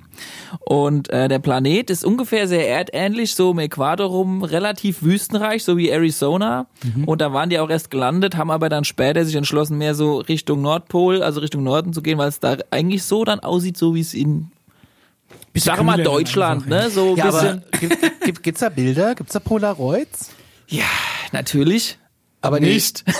Und 0.58 1.08
äh, 1.10 1.28
der 1.28 1.38
Planet 1.38 1.88
ist 1.88 2.04
ungefähr 2.04 2.48
sehr 2.48 2.68
erdähnlich, 2.68 3.36
so 3.36 3.50
um 3.50 3.60
Äquator 3.60 4.06
rum, 4.08 4.42
relativ 4.42 5.02
wüstenreich, 5.02 5.62
so 5.62 5.76
wie 5.76 5.88
Arizona. 5.88 6.66
Mhm. 6.82 7.04
Und 7.04 7.20
da 7.20 7.32
waren 7.32 7.48
die 7.48 7.60
auch 7.60 7.70
erst 7.70 7.92
gelandet, 7.92 8.36
haben 8.36 8.50
aber 8.50 8.68
dann 8.68 8.84
später 8.84 9.24
sich 9.24 9.36
entschlossen, 9.36 9.78
mehr 9.78 9.94
so 9.94 10.18
Richtung 10.18 10.62
Nordpol, 10.62 11.22
also 11.22 11.38
Richtung 11.40 11.62
Norden 11.62 11.92
zu 11.92 12.02
gehen, 12.02 12.18
weil 12.18 12.28
es 12.28 12.40
da 12.40 12.56
eigentlich 12.72 13.04
so 13.04 13.24
dann 13.24 13.38
aussieht, 13.38 13.76
so 13.76 13.94
wie 13.94 14.00
es 14.00 14.14
in 14.14 14.50
ich 15.54 15.64
sage 15.64 15.84
mal 15.84 16.02
Deutschland, 16.02 16.66
ne? 16.66 16.90
So 16.90 17.10
ein 17.10 17.16
ja, 17.16 17.26
bisschen. 17.26 17.62
aber 17.70 17.78
gibt, 17.78 18.20
gibt, 18.24 18.42
gibt's 18.42 18.60
da 18.60 18.68
Bilder? 18.68 19.14
Gibt's 19.14 19.34
da 19.34 19.38
Polaroids? 19.38 20.30
Ja, 20.66 20.84
natürlich. 21.30 21.98
Aber 22.40 22.58
Nicht. 22.58 23.04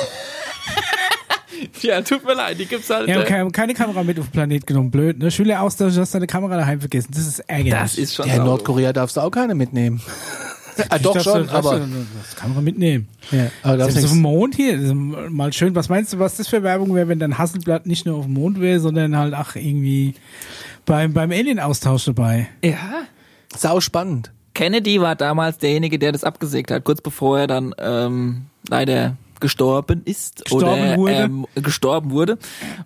ja, 1.83 2.01
tut 2.03 2.25
mir 2.25 2.35
leid, 2.35 2.59
die 2.59 2.67
gibt's 2.67 2.91
halt. 2.91 3.09
Ja, 3.09 3.21
äh, 3.21 3.23
okay, 3.23 3.49
keine 3.53 3.75
Kamera 3.75 4.03
mit 4.03 4.19
auf 4.19 4.27
den 4.27 4.33
Planet 4.33 4.67
genommen, 4.67 4.91
blöd, 4.91 5.19
ne? 5.19 5.31
Schüleraustausch, 5.31 5.97
hast 5.97 6.15
deine 6.15 6.27
Kamera 6.27 6.57
daheim 6.57 6.81
vergessen. 6.81 7.11
Das 7.15 7.27
ist 7.27 7.41
ärgerlich. 7.41 7.73
Das 7.73 7.99
ist 7.99 8.15
schon 8.15 8.29
Ja, 8.29 8.37
in. 8.37 8.45
Nordkorea 8.45 8.93
darfst 8.93 9.17
du 9.17 9.21
auch 9.21 9.31
keine 9.31 9.55
mitnehmen. 9.55 10.01
ah, 10.89 10.99
doch 10.99 11.21
schon, 11.21 11.47
dachte, 11.47 11.55
aber 11.55 11.79
Das, 11.81 11.89
das 12.23 12.37
kann 12.37 12.55
man 12.55 12.65
mitnehmen. 12.65 13.09
Ja. 13.31 13.51
Aber 13.63 13.91
Selbst 13.91 14.05
auf 14.05 14.11
dem 14.13 14.23
Mond 14.23 14.55
hier, 14.55 14.77
das 14.77 14.87
ist 14.87 14.95
mal 14.95 15.53
schön. 15.53 15.75
Was 15.75 15.89
meinst 15.89 16.13
du, 16.13 16.19
was 16.19 16.37
das 16.37 16.49
für 16.49 16.63
Werbung 16.63 16.95
wäre, 16.95 17.09
wenn 17.09 17.19
dann 17.19 17.39
Hasselblatt 17.39 17.87
nicht 17.87 18.07
nur 18.07 18.17
auf 18.17 18.25
dem 18.25 18.35
Mond 18.35 18.61
wäre, 18.61 18.81
sondern 18.81 19.17
halt, 19.17 19.35
ach, 19.35 19.57
irgendwie 19.57 20.15
beim, 20.87 21.13
beim 21.13 21.31
Alien-Austausch 21.31 22.05
dabei? 22.07 22.49
Ja. 22.65 23.03
sau 23.57 23.81
spannend. 23.81 24.31
Kennedy 24.55 25.01
war 25.01 25.17
damals 25.17 25.59
derjenige, 25.59 25.99
der 25.99 26.13
das 26.13 26.25
abgesägt 26.25 26.71
hat, 26.71 26.85
kurz 26.85 27.01
bevor 27.01 27.41
er 27.41 27.47
dann 27.47 27.75
ähm, 27.79 28.43
leider 28.69 29.17
gestorben 29.43 30.01
ist 30.07 30.45
Gestorben 30.45 30.65
oder 30.65 30.97
wurde. 30.97 31.13
Ähm, 31.13 31.47
gestorben 31.57 32.11
wurde. 32.13 32.39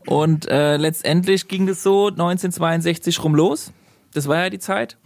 Und 0.06 0.48
äh, 0.48 0.76
letztendlich 0.76 1.46
ging 1.46 1.68
es 1.68 1.84
so 1.84 2.08
1962 2.08 3.22
rum 3.22 3.36
los. 3.36 3.72
Das 4.12 4.26
war 4.26 4.38
ja 4.38 4.50
die 4.50 4.58
Zeit. 4.58 4.96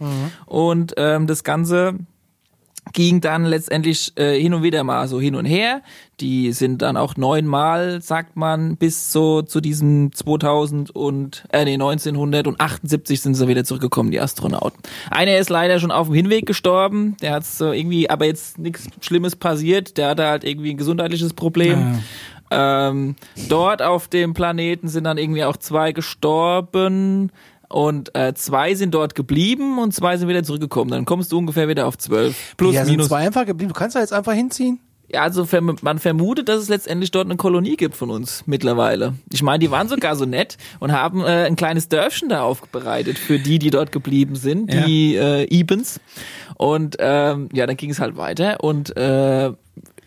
Und 0.45 0.93
ähm, 0.97 1.27
das 1.27 1.43
Ganze 1.43 1.95
ging 2.93 3.21
dann 3.21 3.45
letztendlich 3.45 4.13
äh, 4.17 4.39
hin 4.39 4.53
und 4.53 4.63
wieder 4.63 4.83
mal 4.83 5.07
so 5.07 5.19
hin 5.19 5.35
und 5.35 5.45
her. 5.45 5.81
Die 6.19 6.51
sind 6.51 6.81
dann 6.81 6.97
auch 6.97 7.17
neunmal, 7.17 8.01
sagt 8.01 8.35
man, 8.35 8.77
bis 8.77 9.11
so 9.11 9.41
zu 9.41 9.59
diesem 9.59 10.13
2000 10.13 10.91
und 10.91 11.45
äh, 11.51 11.65
nee, 11.65 11.73
1978 11.73 13.21
sind 13.21 13.33
sie 13.33 13.47
wieder 13.47 13.63
zurückgekommen, 13.63 14.11
die 14.11 14.19
Astronauten. 14.19 14.79
Einer 15.09 15.37
ist 15.37 15.49
leider 15.49 15.79
schon 15.79 15.91
auf 15.91 16.07
dem 16.07 16.15
Hinweg 16.15 16.45
gestorben. 16.45 17.17
Der 17.21 17.33
hat 17.33 17.45
so 17.45 17.71
irgendwie, 17.71 18.09
aber 18.09 18.25
jetzt 18.25 18.59
nichts 18.59 18.87
Schlimmes 19.01 19.35
passiert. 19.35 19.97
Der 19.97 20.09
hatte 20.09 20.27
halt 20.27 20.43
irgendwie 20.43 20.71
ein 20.71 20.77
gesundheitliches 20.77 21.33
Problem. 21.33 22.01
Ähm, 22.51 23.15
dort 23.47 23.81
auf 23.81 24.09
dem 24.09 24.33
Planeten 24.33 24.89
sind 24.89 25.05
dann 25.05 25.17
irgendwie 25.17 25.45
auch 25.45 25.55
zwei 25.55 25.93
gestorben 25.93 27.31
und 27.71 28.13
äh, 28.15 28.33
zwei 28.33 28.75
sind 28.75 28.93
dort 28.93 29.15
geblieben 29.15 29.79
und 29.79 29.93
zwei 29.93 30.17
sind 30.17 30.27
wieder 30.27 30.43
zurückgekommen. 30.43 30.91
Dann 30.91 31.05
kommst 31.05 31.31
du 31.31 31.37
ungefähr 31.37 31.67
wieder 31.67 31.87
auf 31.87 31.97
zwölf. 31.97 32.55
Plus, 32.57 32.75
ja, 32.75 32.85
sind 32.85 32.93
minus. 32.93 33.07
zwei 33.07 33.25
einfach 33.25 33.45
geblieben. 33.45 33.73
Du 33.73 33.79
kannst 33.79 33.95
da 33.95 33.99
jetzt 33.99 34.13
einfach 34.13 34.33
hinziehen. 34.33 34.79
Ja, 35.13 35.23
also 35.23 35.45
man 35.81 35.99
vermutet, 35.99 36.47
dass 36.47 36.61
es 36.61 36.69
letztendlich 36.69 37.11
dort 37.11 37.25
eine 37.25 37.35
Kolonie 37.35 37.75
gibt 37.75 37.95
von 37.95 38.09
uns 38.09 38.43
mittlerweile. 38.45 39.15
Ich 39.29 39.43
meine, 39.43 39.59
die 39.59 39.69
waren 39.69 39.89
sogar 39.89 40.15
so 40.15 40.23
nett 40.23 40.57
und 40.79 40.93
haben 40.93 41.21
äh, 41.21 41.45
ein 41.45 41.57
kleines 41.57 41.89
Dörfchen 41.89 42.29
da 42.29 42.43
aufbereitet 42.43 43.19
für 43.19 43.37
die, 43.37 43.59
die 43.59 43.71
dort 43.71 43.91
geblieben 43.91 44.35
sind, 44.35 44.71
die 44.71 45.15
äh, 45.15 45.43
Ibens. 45.53 45.99
Und 46.55 46.95
ähm, 46.99 47.49
ja, 47.51 47.67
dann 47.67 47.75
ging 47.75 47.89
es 47.89 47.99
halt 47.99 48.15
weiter 48.15 48.63
und 48.63 48.95
äh, 48.95 49.51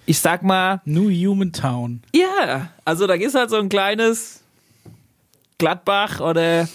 ich 0.07 0.21
sag 0.21 0.43
mal, 0.43 0.81
New 0.87 1.11
Human 1.11 1.53
Town. 1.53 2.03
ja, 2.15 2.71
also 2.87 3.07
da 3.07 3.15
ist 3.15 3.35
halt 3.35 3.51
so 3.51 3.57
ein 3.57 3.69
kleines 3.69 4.43
Gladbach 5.59 6.21
oder 6.21 6.67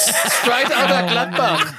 Straight 0.00 0.72
out 0.74 1.08
Gladbach. 1.10 1.74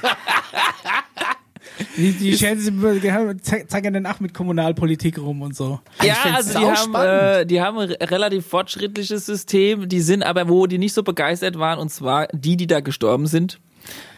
Die, 1.96 2.12
die 2.12 2.36
zeigen 2.36 3.94
dann 3.94 4.06
auch 4.06 4.20
mit 4.20 4.34
Kommunalpolitik 4.34 5.18
rum 5.18 5.42
und 5.42 5.56
so. 5.56 5.80
Ja, 6.02 6.16
also 6.34 6.58
die 6.58 6.64
haben, 6.66 6.94
äh, 6.94 7.46
die 7.46 7.60
haben 7.60 7.78
ein 7.78 7.88
re- 7.90 8.10
relativ 8.10 8.46
fortschrittliches 8.46 9.26
System, 9.26 9.88
die 9.88 10.00
sind 10.00 10.22
aber, 10.22 10.48
wo 10.48 10.66
die 10.66 10.78
nicht 10.78 10.92
so 10.92 11.02
begeistert 11.02 11.58
waren, 11.58 11.78
und 11.78 11.90
zwar 11.90 12.28
die, 12.32 12.56
die 12.56 12.66
da 12.66 12.80
gestorben 12.80 13.26
sind, 13.26 13.58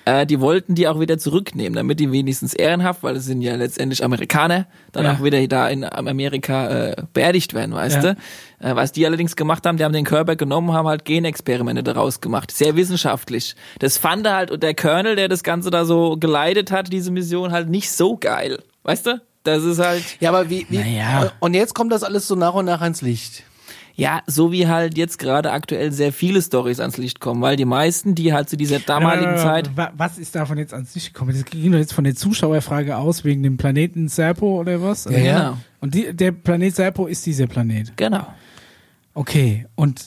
äh, 0.07 0.27
die 0.27 0.41
wollten 0.41 0.75
die 0.75 0.87
auch 0.89 1.01
wieder 1.01 1.19
zurücknehmen, 1.19 1.75
damit 1.75 2.01
die 2.01 2.11
wenigstens 2.13 2.55
ehrenhaft, 2.55 3.03
weil 3.03 3.17
es 3.17 3.25
sind 3.25 3.41
ja 3.43 3.55
letztendlich 3.57 4.05
Amerikaner, 4.05 4.67
dann 4.93 5.05
Ja. 5.05 5.13
auch 5.15 5.23
wieder 5.23 5.47
da 5.49 5.69
in 5.69 5.85
Amerika 5.85 6.69
äh, 6.91 6.97
beerdigt 7.13 7.55
werden, 7.55 7.75
weißt 7.75 8.03
Ja. 8.03 8.15
du? 8.15 8.17
Äh, 8.61 8.77
was 8.77 8.93
die 8.93 9.05
allerdings 9.07 9.37
gemacht 9.37 9.67
haben, 9.67 9.77
die 9.79 9.85
haben 9.85 9.93
den 9.93 10.05
Körper 10.05 10.37
genommen, 10.37 10.73
haben 10.73 10.87
halt 10.89 11.05
Genexperimente 11.05 11.83
daraus 11.83 12.21
gemacht. 12.21 12.51
Sehr 12.51 12.77
wissenschaftlich. 12.77 13.55
Das 13.79 13.99
fand 13.99 14.27
er 14.27 14.37
halt, 14.37 14.51
und 14.51 14.63
der 14.63 14.75
Colonel, 14.75 15.17
der 15.17 15.29
das 15.29 15.43
Ganze 15.43 15.71
da 15.71 15.85
so 15.85 16.17
geleitet 16.17 16.71
hat, 16.71 16.93
diese 16.93 17.11
Mission, 17.11 17.53
halt 17.53 17.69
nicht 17.69 17.91
so 17.91 18.17
geil. 18.17 18.63
Weißt 18.83 19.07
du? 19.07 19.21
Das 19.43 19.63
ist 19.63 19.79
halt. 19.79 20.03
Ja, 20.21 20.31
aber 20.31 20.49
wie, 20.49 20.67
wie 20.71 20.79
Naja. 20.79 21.33
und 21.41 21.53
jetzt 21.55 21.75
kommt 21.75 21.93
das 21.93 22.03
alles 22.03 22.27
so 22.27 22.35
nach 22.35 22.55
und 22.55 22.65
nach 22.65 22.81
ans 22.81 23.03
Licht. 23.03 23.43
Ja, 23.97 24.23
so 24.27 24.51
wie 24.51 24.67
halt 24.67 24.99
jetzt 24.99 25.19
gerade 25.21 25.53
aktuell 25.53 25.93
sehr 25.93 26.13
viele 26.13 26.43
Stories 26.43 26.81
ans 26.81 26.97
Licht 26.97 27.21
kommen, 27.21 27.41
weil 27.43 27.55
die 27.57 27.65
meisten, 27.65 28.17
die 28.17 28.33
halt 28.33 28.49
zu 28.49 28.57
dieser 28.57 28.81
damaligen 28.81 29.35
Äh, 29.35 29.37
Zeit, 29.37 29.77
wa- 29.77 29.93
Was 29.97 30.19
ist 30.19 30.35
davon 30.35 30.59
jetzt 30.59 30.75
ans 30.75 30.95
Licht 30.97 31.15
gekommen? 31.15 31.33
Das 31.33 31.45
ging 31.45 31.71
doch 31.71 31.79
jetzt 31.79 31.93
von 31.93 32.03
der 32.05 32.17
Zuschauerfrage 32.17 32.97
aus, 32.97 33.23
wegen 33.25 33.43
dem 33.45 33.57
Planeten 33.57 34.09
Serpo 34.09 34.59
oder 34.61 34.83
was? 34.83 35.05
Ja, 35.05 35.13
ja. 35.19 35.39
genau, 35.39 35.59
Und 35.81 35.95
die, 35.95 36.13
der 36.13 36.33
Planet 36.33 36.75
Serpo 36.75 37.07
ist 37.07 37.25
dieser 37.25 37.47
Planet. 37.47 37.97
genau. 37.97 38.27
Okay. 39.15 39.67
Und 39.77 40.05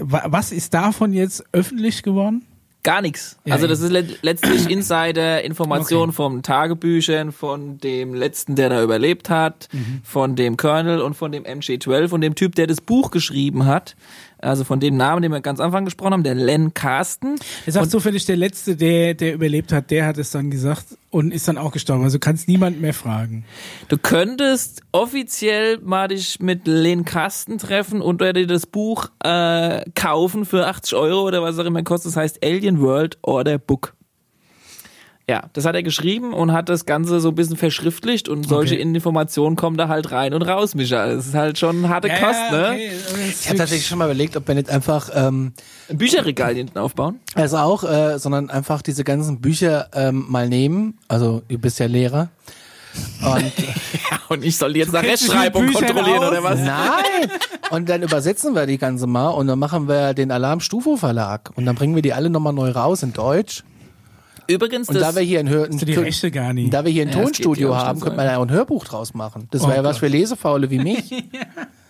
wa- 0.00 0.24
was 0.26 0.50
ist 0.50 0.74
davon 0.74 1.12
jetzt 1.12 1.44
öffentlich 1.52 2.02
geworden? 2.02 2.44
Gar 2.84 3.00
nichts. 3.02 3.36
Ja, 3.44 3.54
also 3.54 3.66
das 3.66 3.80
ist 3.80 3.90
le 3.90 4.06
letztlich 4.22 4.68
Insider-Information 4.70 6.10
Okay. 6.10 6.12
von 6.12 6.42
Tagebüchern, 6.42 7.32
von 7.32 7.78
dem 7.78 8.14
letzten, 8.14 8.54
der 8.56 8.68
da 8.68 8.82
überlebt 8.82 9.30
hat, 9.30 9.68
Mhm. 9.72 10.00
von 10.04 10.36
dem 10.36 10.56
Colonel 10.56 11.00
und 11.00 11.14
von 11.14 11.32
dem 11.32 11.44
MJ12 11.44 12.12
und 12.12 12.20
dem 12.20 12.34
Typ, 12.34 12.54
der 12.54 12.66
das 12.66 12.80
Buch 12.80 13.10
geschrieben 13.10 13.66
hat. 13.66 13.96
Also 14.44 14.64
von 14.64 14.80
dem 14.80 14.96
Namen, 14.96 15.22
den 15.22 15.32
wir 15.32 15.40
ganz 15.40 15.60
am 15.60 15.66
Anfang 15.66 15.84
gesprochen 15.84 16.12
haben, 16.12 16.22
der 16.22 16.34
Len 16.34 16.74
Carsten. 16.74 17.36
Er 17.66 17.72
sagt 17.72 17.90
zufällig, 17.90 18.26
der 18.26 18.36
Letzte, 18.36 18.76
der, 18.76 19.14
der 19.14 19.34
überlebt 19.34 19.72
hat, 19.72 19.90
der 19.90 20.06
hat 20.06 20.18
es 20.18 20.30
dann 20.30 20.50
gesagt 20.50 20.98
und 21.10 21.32
ist 21.32 21.48
dann 21.48 21.58
auch 21.58 21.72
gestorben. 21.72 22.04
Also 22.04 22.16
du 22.16 22.20
kannst 22.20 22.48
niemand 22.48 22.80
mehr 22.80 22.94
fragen. 22.94 23.44
Du 23.88 23.96
könntest 23.98 24.82
offiziell 24.92 25.78
mal 25.78 26.08
dich 26.08 26.40
mit 26.40 26.66
Len 26.66 27.04
Kasten 27.04 27.58
treffen 27.58 28.00
und 28.00 28.20
dir 28.20 28.46
das 28.46 28.66
Buch 28.66 29.08
äh, 29.22 29.82
kaufen 29.94 30.44
für 30.44 30.66
80 30.66 30.94
Euro 30.94 31.22
oder 31.22 31.42
was 31.42 31.58
auch 31.58 31.64
immer 31.64 31.82
kostet. 31.82 32.12
Das 32.12 32.16
heißt 32.16 32.44
Alien 32.44 32.80
World 32.80 33.18
Order 33.22 33.58
Book. 33.58 33.94
Ja, 35.28 35.44
das 35.54 35.64
hat 35.64 35.74
er 35.74 35.82
geschrieben 35.82 36.34
und 36.34 36.52
hat 36.52 36.68
das 36.68 36.84
Ganze 36.84 37.18
so 37.18 37.30
ein 37.30 37.34
bisschen 37.34 37.56
verschriftlicht 37.56 38.28
und 38.28 38.46
solche 38.46 38.74
Okay. 38.74 38.82
Informationen 38.82 39.56
kommen 39.56 39.78
da 39.78 39.88
halt 39.88 40.12
rein 40.12 40.34
und 40.34 40.42
raus, 40.42 40.74
Micha. 40.74 41.06
Das 41.06 41.26
ist 41.26 41.34
halt 41.34 41.58
schon 41.58 41.88
harte 41.88 42.08
Kost, 42.08 42.50
ne? 42.52 42.76
Ich 43.30 43.48
habe 43.48 43.56
tatsächlich 43.56 43.86
schon 43.86 43.96
mal 43.98 44.04
überlegt, 44.04 44.36
ob 44.36 44.46
wir 44.46 44.54
nicht 44.54 44.68
einfach, 44.68 45.08
ähm, 45.14 45.54
Ein 45.88 45.96
Bücherregal 45.96 46.54
hinten 46.54 46.76
aufbauen. 46.78 47.20
also 47.34 47.56
auch, 47.56 47.84
äh, 47.84 48.18
sondern 48.18 48.50
einfach 48.50 48.82
diese 48.82 49.02
ganzen 49.02 49.40
Bücher 49.40 49.88
ähm, 49.94 50.26
mal 50.28 50.46
nehmen. 50.48 50.98
Also 51.08 51.40
du 51.48 51.56
bist 51.58 51.78
ja 51.78 51.86
Lehrer. 51.86 52.28
Und 53.22 53.44
Ja, 54.10 54.20
und 54.28 54.44
ich 54.44 54.58
soll 54.58 54.74
die 54.74 54.80
jetzt 54.80 54.92
nach 54.92 55.02
Rechtschreibung 55.02 55.72
kontrollieren 55.72 56.18
aus? 56.22 56.30
oder 56.30 56.42
was? 56.44 56.60
nein! 56.60 57.30
Und 57.70 57.88
dann 57.88 58.02
übersetzen 58.02 58.54
wir 58.54 58.66
die 58.66 58.76
ganze 58.76 59.06
mal 59.06 59.28
und 59.30 59.46
dann 59.46 59.58
machen 59.58 59.88
wir 59.88 60.12
den 60.12 60.30
Alarm 60.30 60.60
Stufo 60.60 60.96
Verlag 60.98 61.50
und 61.56 61.64
dann 61.64 61.74
bringen 61.76 61.94
wir 61.94 62.02
die 62.02 62.12
alle 62.12 62.28
nochmal 62.28 62.52
neu 62.52 62.70
raus 62.70 63.02
in 63.02 63.14
Deutsch. 63.14 63.64
Übrigens, 64.48 64.88
Und 64.88 65.00
da 65.00 65.14
wir 65.14 65.22
hier 65.22 65.40
ein, 65.40 65.48
Hör 65.48 65.68
die 65.68 65.94
Rechte 65.94 66.30
gar 66.30 66.52
nicht. 66.52 66.72
da 66.72 66.84
wir 66.84 66.92
hier 66.92 67.02
ein 67.02 67.08
Ja, 67.10 67.14
Tonstudio 67.22 67.70
ja 67.70 67.76
haben, 67.76 68.00
könnte 68.00 68.16
man 68.16 68.26
ja 68.26 68.36
auch 68.38 68.42
ein 68.42 68.50
Hörbuch 68.50 68.84
draus 68.84 69.14
machen. 69.14 69.48
Das 69.50 69.62
Oh 69.62 69.66
wäre 69.68 69.78
ja 69.78 69.84
was 69.84 69.98
für 69.98 70.08
Lesefaule 70.08 70.70
wie 70.70 70.78
mich. 70.78 71.10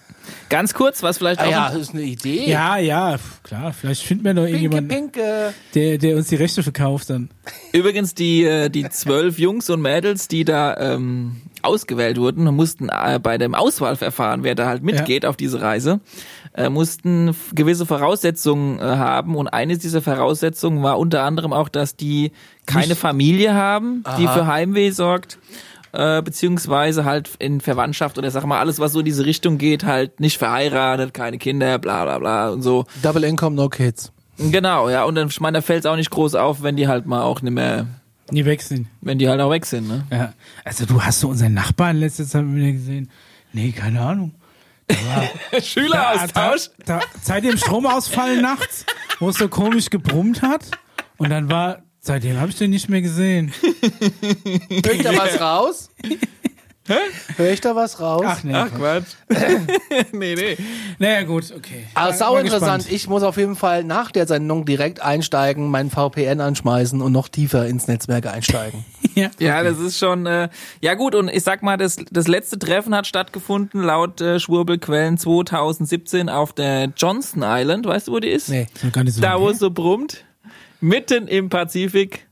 ganz 0.49 0.75
kurz, 0.75 1.03
was 1.03 1.19
vielleicht 1.19 1.41
ah 1.41 1.45
auch 1.47 1.51
ja, 1.51 1.67
ein- 1.67 1.73
das 1.75 1.83
ist 1.83 1.95
eine 1.95 2.03
Idee. 2.03 2.49
Ja, 2.49 2.77
ja, 2.79 3.17
klar. 3.43 3.73
Vielleicht 3.73 4.03
finden 4.03 4.25
wir 4.25 4.35
noch 4.35 4.45
Pinke, 4.45 4.59
irgendjemanden, 4.59 5.13
pinke. 5.13 5.55
der, 5.75 5.99
der 5.99 6.17
uns 6.17 6.29
die 6.29 6.37
Rechte 6.37 6.63
verkauft 6.63 7.11
dann. 7.11 7.31
Übrigens, 7.73 8.15
die, 8.15 8.45
äh, 8.45 8.69
die 8.71 8.89
zwölf 8.89 9.39
Jungs 9.39 9.69
und 9.71 9.81
Mädels, 9.83 10.29
die 10.29 10.45
da 10.45 10.77
ähm, 10.95 11.43
ausgewählt 11.63 12.19
wurden, 12.19 12.45
mussten 12.55 12.89
äh, 12.89 13.19
bei 13.23 13.39
dem 13.39 13.55
Auswahlverfahren, 13.55 14.45
wer 14.45 14.55
da 14.55 14.67
halt 14.67 14.83
mitgeht 14.83 15.25
auf 15.27 15.37
diese 15.37 15.61
Reise, 15.63 16.01
äh, 16.55 16.69
mussten 16.69 17.35
gewisse 17.55 17.87
Voraussetzungen 17.87 18.79
äh, 18.79 18.83
haben. 18.83 19.35
Und 19.35 19.49
eines 19.49 19.79
dieser 19.79 20.03
Voraussetzungen 20.03 20.83
war 20.83 20.99
unter 20.99 21.23
anderem 21.23 21.53
auch, 21.53 21.69
dass 21.69 21.97
die 21.97 22.33
keine 22.67 22.89
Nicht- 22.89 22.99
Familie 23.01 23.55
haben, 23.55 24.05
die 24.19 24.27
Aha. 24.27 24.35
für 24.35 24.47
Heimweh 24.47 24.91
sorgt. 24.91 25.39
Äh, 25.95 26.23
beziehungsweise 26.23 27.05
halt 27.05 27.31
in 27.39 27.61
Verwandtschaft 27.61 28.19
oder 28.19 28.29
sag 28.33 28.45
mal 28.47 28.59
alles, 28.59 28.81
was 28.81 28.93
so 28.93 28.99
in 28.99 29.05
diese 29.05 29.25
Richtung 29.25 29.59
geht, 29.59 29.85
halt 29.85 30.19
nicht 30.19 30.39
verheiratet, 30.39 31.15
keine 31.15 31.39
Kinder, 31.39 31.79
bla 31.79 32.03
bla 32.05 32.19
bla 32.19 32.49
und 32.49 32.63
so. 32.63 32.85
Double 33.01 33.23
Income, 33.23 33.55
no 33.55 33.69
kids. 33.69 34.11
Genau, 34.37 34.89
ja, 34.91 35.05
und 35.05 35.15
dann, 35.15 35.29
ich 35.29 35.41
meine, 35.41 35.59
da 35.59 35.63
fällt 35.63 35.85
es 35.85 35.87
auch 35.87 35.95
nicht 35.95 36.11
groß 36.11 36.35
auf, 36.35 36.65
wenn 36.65 36.75
die 36.77 36.89
halt 36.89 37.07
mal 37.07 37.23
auch 37.23 37.43
nicht 37.43 37.53
mehr, 37.53 37.87
Nie 38.33 38.45
wechseln. 38.45 38.89
wenn 39.03 39.19
die 39.21 39.29
halt 39.29 39.41
auch 39.41 39.51
weg 39.51 39.67
sind, 39.67 39.87
ne? 39.87 40.05
Ja. 40.11 40.33
Also 40.65 40.85
du 40.85 41.01
hast 41.01 41.21
so 41.21 41.29
unseren 41.29 41.55
Nachbarn 41.55 41.99
letzte 41.99 42.27
Zeit 42.27 42.45
wieder 42.45 42.73
gesehen. 42.73 43.09
Nee, 43.53 43.71
keine 43.71 44.01
Ahnung. 44.01 44.35
Schüleraustausch. 45.63 46.71
Da, 46.85 46.99
da, 46.99 47.01
seit 47.23 47.45
dem 47.45 47.57
Stromausfall 47.57 48.43
nachts, 48.43 48.85
wo 49.21 49.29
es 49.29 49.37
so 49.37 49.47
komisch 49.49 49.91
gebrummt 49.91 50.43
hat. 50.43 50.73
Und 51.19 51.31
dann 51.31 51.49
war, 51.49 51.84
seitdem 52.05 52.39
habe 52.41 52.51
ich 52.51 52.59
den 52.59 52.71
nicht 52.71 52.89
mehr 52.89 53.03
gesehen. 53.03 53.53
Hör 54.85 54.93
ich 54.93 55.03
da 55.03 55.17
was 55.17 55.41
raus? 55.41 55.91
Hör 57.37 57.51
ich 57.51 57.63
da 57.63 57.75
was 57.75 57.99
raus? 57.99 58.25
Ach 58.27 58.45
nee. 58.45 58.53
Ach 58.53 58.69
Quatsch. 58.71 59.07
nee, 60.13 60.35
nee. 60.35 60.57
Naja, 60.99 61.23
gut, 61.23 61.51
okay. 61.57 61.87
Aber 61.95 62.11
Mal- 62.11 62.17
sau 62.17 62.37
interessant. 62.37 62.83
gespannt. 62.83 62.95
Ich 62.95 63.09
muss 63.09 63.23
auf 63.23 63.39
jeden 63.39 63.57
Fall 63.57 63.85
nach 63.85 64.11
der 64.11 64.27
Sendung 64.27 64.67
direkt 64.67 65.01
einsteigen, 65.01 65.71
meinen 65.71 65.89
VPN 65.91 66.43
anschmeißen 66.43 67.01
und 67.01 67.11
noch 67.13 67.29
tiefer 67.29 67.67
ins 67.67 67.89
Netzwerk 67.89 68.27
einsteigen. 68.27 68.85
Ja. 69.15 69.31
Ja, 69.39 69.63
das 69.63 69.79
ist 69.79 69.99
schon, 69.99 70.27
äh, 70.27 70.51
ja 70.83 70.93
gut, 70.95 71.15
und 71.15 71.29
ich 71.29 71.43
sag 71.43 71.63
mal, 71.63 71.79
das, 71.79 71.97
das 72.11 72.29
letzte 72.29 72.59
Treffen 72.59 72.95
hat 72.95 73.07
stattgefunden, 73.07 73.83
laut 73.83 74.21
äh, 74.21 74.39
Schwurbelquellen 74.39 75.17
2017 75.17 76.29
auf 76.29 76.53
der 76.53 76.93
Johnston 76.97 77.43
Island, 77.47 77.87
weißt 77.87 78.09
du, 78.09 78.13
wo 78.13 78.21
die 78.21 78.29
ist? 78.29 78.51
Nee. 78.51 78.67
Gar 78.93 79.05
nicht 79.05 79.15
so 79.15 79.23
Da, 79.23 79.41
wo 79.41 79.49
es 79.49 79.59
so 79.59 79.71
brummt, 79.71 80.25
mitten 80.81 81.27
im 81.29 81.49
Pazifik. 81.49 82.27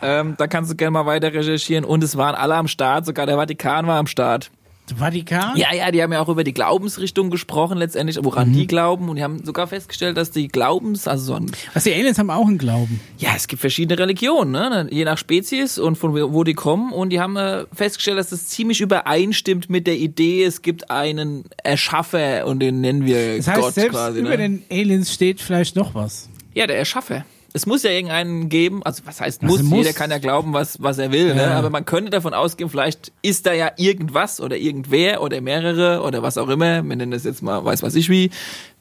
Ähm, 0.00 0.34
da 0.38 0.46
kannst 0.46 0.70
du 0.70 0.76
gerne 0.76 0.90
mal 0.92 1.06
weiter 1.06 1.32
recherchieren. 1.32 1.84
Und 1.84 2.02
es 2.02 2.16
waren 2.16 2.34
alle 2.34 2.54
am 2.54 2.68
Start, 2.68 3.06
sogar 3.06 3.26
der 3.26 3.36
Vatikan 3.36 3.86
war 3.86 3.98
am 3.98 4.06
Start. 4.06 4.50
Vatikan? 4.96 5.56
Ja, 5.56 5.72
ja, 5.72 5.90
die 5.90 6.02
haben 6.02 6.12
ja 6.12 6.20
auch 6.20 6.28
über 6.28 6.42
die 6.44 6.52
Glaubensrichtung 6.52 7.30
gesprochen 7.30 7.78
letztendlich, 7.78 8.18
woran 8.22 8.48
Mhm. 8.48 8.52
die 8.54 8.66
glauben. 8.66 9.08
Und 9.08 9.16
die 9.16 9.22
haben 9.22 9.42
sogar 9.44 9.66
festgestellt, 9.68 10.16
dass 10.16 10.32
die 10.32 10.48
Glaubens, 10.48 11.06
also 11.06 11.24
so 11.24 11.34
ein 11.34 11.50
Was 11.72 11.84
die 11.84 11.94
Aliens 11.94 12.18
haben 12.18 12.30
auch 12.30 12.46
einen 12.46 12.58
Glauben. 12.58 13.00
Ja, 13.16 13.30
es 13.36 13.46
gibt 13.48 13.60
verschiedene 13.60 13.98
Religionen, 13.98 14.50
ne? 14.52 14.88
je 14.90 15.04
nach 15.04 15.18
Spezies 15.18 15.78
und 15.78 15.96
von 15.96 16.12
wo 16.32 16.42
die 16.42 16.54
kommen. 16.54 16.92
Und 16.92 17.10
die 17.10 17.20
haben 17.20 17.36
äh, 17.36 17.64
festgestellt, 17.72 18.18
dass 18.18 18.30
das 18.30 18.48
ziemlich 18.48 18.80
übereinstimmt 18.80 19.70
mit 19.70 19.86
der 19.86 19.96
Idee, 19.96 20.44
es 20.44 20.62
gibt 20.62 20.90
einen 20.90 21.44
Erschaffer 21.62 22.46
und 22.46 22.58
den 22.58 22.80
nennen 22.80 23.06
wir 23.06 23.36
Das 23.36 23.48
heißt, 23.48 23.60
Gott 23.60 23.74
selbst 23.74 23.92
quasi. 23.92 24.18
über 24.20 24.30
Ne? 24.30 24.36
den 24.38 24.62
Aliens 24.70 25.12
steht 25.14 25.40
vielleicht 25.40 25.76
noch 25.76 25.94
was. 25.94 26.28
Ja, 26.54 26.66
der 26.66 26.76
Erschaffer. 26.78 27.24
Es 27.54 27.66
muss 27.66 27.82
ja 27.82 27.90
irgendeinen 27.90 28.48
geben, 28.48 28.82
also 28.82 29.02
was 29.04 29.20
heißt 29.20 29.42
Was 29.42 29.50
muss, 29.50 29.62
muss? 29.62 29.78
jeder 29.78 29.92
kann 29.92 30.10
ja 30.10 30.18
glauben, 30.18 30.52
was, 30.54 30.82
was 30.82 30.98
er 30.98 31.12
will, 31.12 31.34
ne? 31.34 31.42
Ja. 31.42 31.58
aber 31.58 31.68
man 31.70 31.84
könnte 31.84 32.10
davon 32.10 32.32
ausgehen, 32.32 32.70
vielleicht 32.70 33.12
ist 33.20 33.46
da 33.46 33.52
ja 33.52 33.72
irgendwas 33.76 34.40
oder 34.40 34.56
irgendwer 34.56 35.22
oder 35.22 35.40
mehrere 35.40 36.02
oder 36.02 36.22
was 36.22 36.38
auch 36.38 36.48
immer, 36.48 36.82
wir 36.82 36.96
nennen 36.96 37.10
das 37.12 37.24
jetzt 37.24 37.42
mal, 37.42 37.62
weiß 37.64 37.82
was 37.82 37.94
ich 37.94 38.08
wie, 38.08 38.30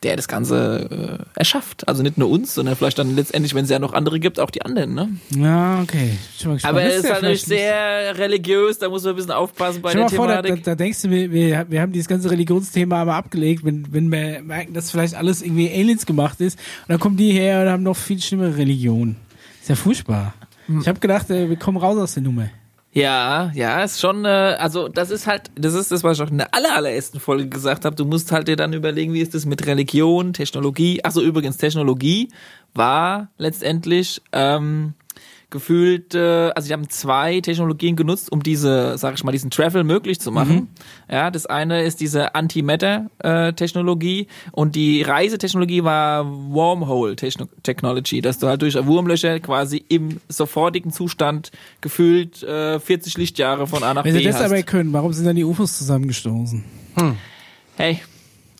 der 0.03 0.15
das 0.15 0.27
Ganze 0.27 1.19
äh, 1.35 1.39
erschafft. 1.39 1.87
Also 1.87 2.01
nicht 2.01 2.17
nur 2.17 2.29
uns, 2.29 2.55
sondern 2.55 2.75
vielleicht 2.75 2.97
dann 2.97 3.15
letztendlich, 3.15 3.53
wenn 3.53 3.65
es 3.65 3.69
ja 3.69 3.77
noch 3.77 3.93
andere 3.93 4.19
gibt, 4.19 4.39
auch 4.39 4.49
die 4.49 4.63
anderen. 4.63 4.95
Ne? 4.95 5.09
Ja, 5.35 5.81
okay. 5.81 6.17
Aber 6.63 6.83
es 6.83 6.97
ist 6.97 7.05
ja 7.05 7.13
natürlich 7.13 7.43
sehr 7.43 8.17
religiös, 8.17 8.79
da 8.79 8.89
muss 8.89 9.03
man 9.03 9.13
ein 9.13 9.15
bisschen 9.17 9.31
aufpassen 9.31 9.81
bei 9.81 9.91
Stell 9.91 10.01
der 10.01 10.09
dir 10.09 10.17
mal 10.17 10.23
vor, 10.23 10.27
da, 10.27 10.35
da, 10.35 10.41
Thematik. 10.41 10.63
da 10.63 10.75
denkst 10.75 11.01
du, 11.03 11.09
wir, 11.11 11.31
wir, 11.31 11.65
wir 11.69 11.81
haben 11.81 11.91
dieses 11.91 12.07
ganze 12.07 12.31
Religionsthema 12.31 13.01
aber 13.01 13.13
abgelegt, 13.13 13.63
wenn, 13.63 13.93
wenn 13.93 14.11
wir 14.11 14.41
merken, 14.41 14.73
dass 14.73 14.89
vielleicht 14.89 15.13
alles 15.13 15.43
irgendwie 15.43 15.69
Aliens 15.69 16.05
gemacht 16.05 16.41
ist. 16.41 16.57
Und 16.57 16.89
dann 16.89 16.99
kommen 16.99 17.17
die 17.17 17.31
her 17.31 17.61
und 17.61 17.69
haben 17.69 17.83
noch 17.83 17.95
viel 17.95 18.19
schlimmere 18.21 18.57
Religionen. 18.57 19.17
Ist 19.61 19.69
ja 19.69 19.75
furchtbar. 19.75 20.33
Ich 20.79 20.87
habe 20.87 20.99
gedacht, 20.99 21.29
äh, 21.29 21.49
wir 21.49 21.57
kommen 21.57 21.77
raus 21.77 21.97
aus 21.97 22.13
der 22.13 22.23
Nummer. 22.23 22.49
Ja, 22.93 23.51
ja, 23.53 23.83
ist 23.83 24.01
schon, 24.01 24.25
äh, 24.25 24.27
also 24.59 24.89
das 24.89 25.11
ist 25.11 25.25
halt, 25.25 25.49
das 25.55 25.73
ist 25.73 25.91
das, 25.91 26.03
was 26.03 26.17
ich 26.17 26.23
auch 26.23 26.29
in 26.29 26.39
der 26.39 26.53
aller, 26.53 26.75
allerersten 26.75 27.21
Folge 27.21 27.47
gesagt 27.47 27.85
habe. 27.85 27.95
Du 27.95 28.03
musst 28.03 28.33
halt 28.33 28.49
dir 28.49 28.57
dann 28.57 28.73
überlegen, 28.73 29.13
wie 29.13 29.21
ist 29.21 29.33
das 29.33 29.45
mit 29.45 29.65
Religion, 29.65 30.33
Technologie. 30.33 31.01
Achso, 31.03 31.21
übrigens, 31.21 31.55
Technologie 31.55 32.27
war 32.73 33.29
letztendlich 33.37 34.21
ähm, 34.33 34.93
gefühlt, 35.51 36.15
äh, 36.15 36.51
also 36.55 36.67
die 36.67 36.73
haben 36.73 36.89
zwei 36.89 37.41
Technologien 37.41 37.95
genutzt, 37.95 38.31
um 38.31 38.41
diese, 38.41 38.97
sag 38.97 39.13
ich 39.13 39.23
mal, 39.23 39.31
diesen 39.31 39.51
Travel 39.51 39.83
möglich 39.83 40.19
zu 40.19 40.31
machen. 40.31 40.69
Ja, 41.11 41.29
das 41.29 41.45
eine 41.45 41.83
ist 41.83 41.99
diese 41.99 42.33
Antimatter-Technologie 42.35 44.27
und 44.51 44.75
die 44.75 45.01
Reisetechnologie 45.03 45.83
war 45.83 46.25
Wormhole-Technology, 46.25 48.21
dass 48.21 48.39
du 48.39 48.47
halt 48.47 48.61
durch 48.61 48.83
Wurmlöcher 48.85 49.39
quasi 49.39 49.83
im 49.89 50.19
sofortigen 50.29 50.91
Zustand 50.91 51.51
gefühlt 51.81 52.41
äh, 52.43 52.79
40 52.79 53.17
Lichtjahre 53.17 53.67
von 53.67 53.83
A 53.83 53.93
nach 53.93 54.05
Wenn 54.05 54.13
B 54.13 54.19
sie 54.19 54.25
das 54.25 54.37
hast. 54.37 54.45
aber 54.45 54.63
können, 54.63 54.93
warum 54.93 55.13
sind 55.13 55.25
dann 55.25 55.35
die 55.35 55.43
UFOs 55.43 55.77
zusammengestoßen? 55.77 56.63
Hey, 57.75 57.99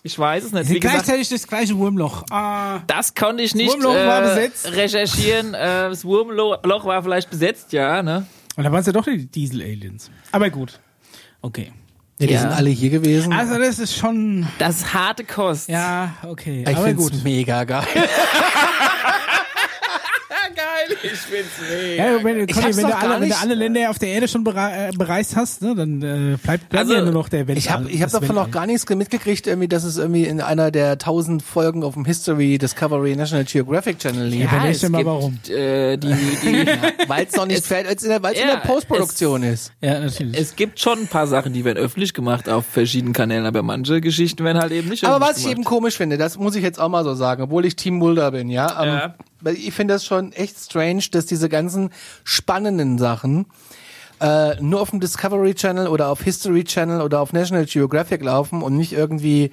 ich 0.03 0.17
weiß 0.17 0.45
es 0.45 0.51
nicht. 0.51 0.69
Wie 0.69 0.79
gesagt, 0.79 1.03
gleichzeitig 1.05 1.29
das 1.29 1.47
gleiche 1.47 1.77
Wurmloch. 1.77 2.23
Ah, 2.31 2.79
das 2.87 3.13
konnte 3.13 3.43
ich 3.43 3.53
nicht 3.55 3.71
Wurmloch 3.71 3.93
äh, 3.93 4.49
recherchieren. 4.69 5.53
Äh, 5.53 5.89
das 5.89 6.03
Wurmloch 6.05 6.85
war 6.85 7.03
vielleicht 7.03 7.29
besetzt, 7.29 7.71
ja, 7.73 8.01
ne? 8.01 8.25
und 8.57 8.63
da 8.63 8.71
waren 8.71 8.81
es 8.81 8.85
ja 8.85 8.91
doch 8.93 9.05
die 9.05 9.25
Diesel-Aliens. 9.27 10.11
Aber 10.31 10.49
gut. 10.49 10.79
Okay. 11.41 11.71
Ja, 12.19 12.27
die 12.27 12.33
Ja. 12.33 12.41
sind 12.41 12.51
alle 12.51 12.69
hier 12.69 12.89
gewesen. 12.89 13.33
Also 13.33 13.57
das 13.57 13.79
ist 13.79 13.95
schon, 13.95 14.45
Das 14.59 14.77
ist 14.77 14.93
harte 14.93 15.23
Kost. 15.23 15.69
ja, 15.69 16.13
okay. 16.27 16.63
ich 16.69 16.95
gut. 16.95 17.13
mega 17.23 17.63
geil. 17.63 17.87
Ich 21.03 21.11
find's 21.11 21.49
mega. 21.69 22.03
Ja, 22.17 22.23
wenn, 22.23 22.47
Conny, 22.47 22.77
wenn, 22.77 22.87
du 22.87 22.97
alle, 22.97 23.21
wenn 23.21 23.29
du 23.29 23.37
alle 23.37 23.55
Länder 23.55 23.89
auf 23.89 23.97
der 23.99 24.09
Erde 24.09 24.27
schon 24.27 24.45
äh, 24.45 24.91
bereist 24.95 25.35
hast, 25.35 25.61
ne, 25.61 25.73
dann 25.75 26.01
äh, 26.01 26.37
bleibt, 26.37 26.69
bleibt 26.69 26.75
Also, 26.85 26.93
ja 26.93 27.01
nur 27.01 27.11
noch 27.13 27.29
der 27.29 27.47
Weltall. 27.47 27.57
Ich 27.57 27.71
habe 27.71 27.89
ich 27.89 28.01
hab 28.01 28.11
davon 28.11 28.29
Weltall. 28.29 28.45
noch 28.45 28.51
gar 28.51 28.65
nichts 28.67 28.87
mitgekriegt, 28.87 29.47
irgendwie, 29.47 29.67
dass 29.67 29.83
es 29.83 29.97
irgendwie 29.97 30.25
in 30.25 30.41
einer 30.41 30.69
der 30.71 30.97
tausend 30.97 31.41
Folgen 31.43 31.83
auf 31.83 31.93
dem 31.95 32.05
History 32.05 32.57
Discovery 32.57 33.15
National 33.15 33.45
Geographic 33.45 33.99
Channel 33.99 34.27
lief. 34.27 34.51
Ja, 34.51 34.57
überleg 34.57 34.79
dir 34.79 34.89
mal, 34.89 34.97
gibt, 34.99 35.07
warum. 35.09 35.39
Äh, 35.49 35.97
die, 35.97 36.07
die, 36.07 36.67
Weil 37.07 37.25
es 37.25 37.35
noch 37.35 37.45
nicht 37.47 37.65
fertig, 37.65 37.89
weil's 37.89 38.03
in 38.03 38.09
der, 38.09 38.21
weil's 38.23 38.39
in 38.39 38.47
Ja, 38.47 38.55
der 38.55 38.61
Postproduktion 38.67 39.43
ist. 39.43 39.71
Ja, 39.81 39.99
natürlich. 39.99 40.37
es 40.39 40.55
gibt 40.55 40.79
schon 40.79 40.99
ein 40.99 41.07
paar 41.07 41.27
Sachen, 41.27 41.53
die 41.53 41.65
werden 41.65 41.77
öffentlich 41.77 42.13
gemacht 42.13 42.47
auf 42.49 42.65
verschiedenen 42.65 43.13
Kanälen, 43.13 43.45
aber 43.45 43.63
manche 43.63 44.01
Geschichten 44.01 44.43
werden 44.43 44.59
halt 44.59 44.71
eben 44.71 44.89
nicht 44.89 45.03
Aber 45.05 45.25
was 45.25 45.37
ich 45.37 45.45
eben 45.45 45.55
gemacht. 45.63 45.67
komisch 45.67 45.97
finde, 45.97 46.17
das 46.17 46.37
muss 46.37 46.55
ich 46.55 46.63
jetzt 46.63 46.79
auch 46.79 46.89
mal 46.89 47.03
so 47.03 47.13
sagen, 47.15 47.41
obwohl 47.43 47.65
ich 47.65 47.75
Team 47.75 47.95
Mulder 47.95 48.31
bin, 48.31 48.49
ja. 48.49 48.81
Ähm, 48.83 48.87
Ja. 48.91 49.15
Ich 49.45 49.73
finde 49.73 49.95
das 49.95 50.05
schon 50.05 50.31
echt 50.33 50.57
strange, 50.57 51.03
dass 51.11 51.25
diese 51.25 51.49
ganzen 51.49 51.89
spannenden 52.23 52.97
Sachen 52.97 53.45
äh, 54.21 54.61
nur 54.61 54.81
auf 54.81 54.91
dem 54.91 54.99
Discovery 54.99 55.55
Channel 55.55 55.87
oder 55.87 56.09
auf 56.09 56.21
History 56.21 56.63
Channel 56.63 57.01
oder 57.01 57.19
auf 57.19 57.33
National 57.33 57.65
Geographic 57.65 58.21
laufen 58.23 58.61
und 58.61 58.77
nicht 58.77 58.93
irgendwie 58.93 59.51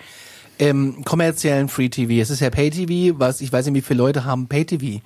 im 0.58 1.04
kommerziellen 1.04 1.68
Free 1.68 1.88
TV. 1.88 2.20
Es 2.20 2.30
ist 2.30 2.40
ja 2.40 2.50
Pay 2.50 2.70
TV, 2.70 3.18
was 3.18 3.40
ich 3.40 3.52
weiß 3.52 3.66
nicht, 3.66 3.74
wie 3.74 3.80
viele 3.80 3.98
Leute 3.98 4.24
haben 4.24 4.48
Pay 4.48 4.66
TV. 4.66 5.00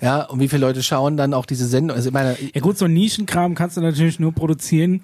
Ja, 0.00 0.24
und 0.24 0.40
wie 0.40 0.48
viele 0.48 0.60
Leute 0.66 0.82
schauen 0.82 1.16
dann 1.16 1.32
auch 1.34 1.46
diese 1.46 1.66
Sendung. 1.66 1.96
Also 1.96 2.10
ich 2.10 2.12
meine, 2.12 2.36
Ja 2.54 2.60
gut, 2.60 2.76
so 2.76 2.86
Nischenkram 2.86 3.54
kannst 3.54 3.76
du 3.76 3.80
natürlich 3.80 4.20
nur 4.20 4.32
produzieren, 4.32 5.02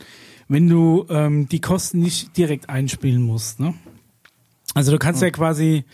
wenn 0.49 0.69
du 0.69 1.07
ähm, 1.09 1.49
die 1.49 1.61
Kosten 1.61 2.01
nicht 2.01 2.37
direkt 2.37 2.69
einspielen 2.69 3.23
musst. 3.23 3.59
Ne? 3.59 3.75
Also 4.75 4.91
du 4.91 4.99
kannst 4.99 5.21
ja 5.21 5.31
quasi, 5.31 5.85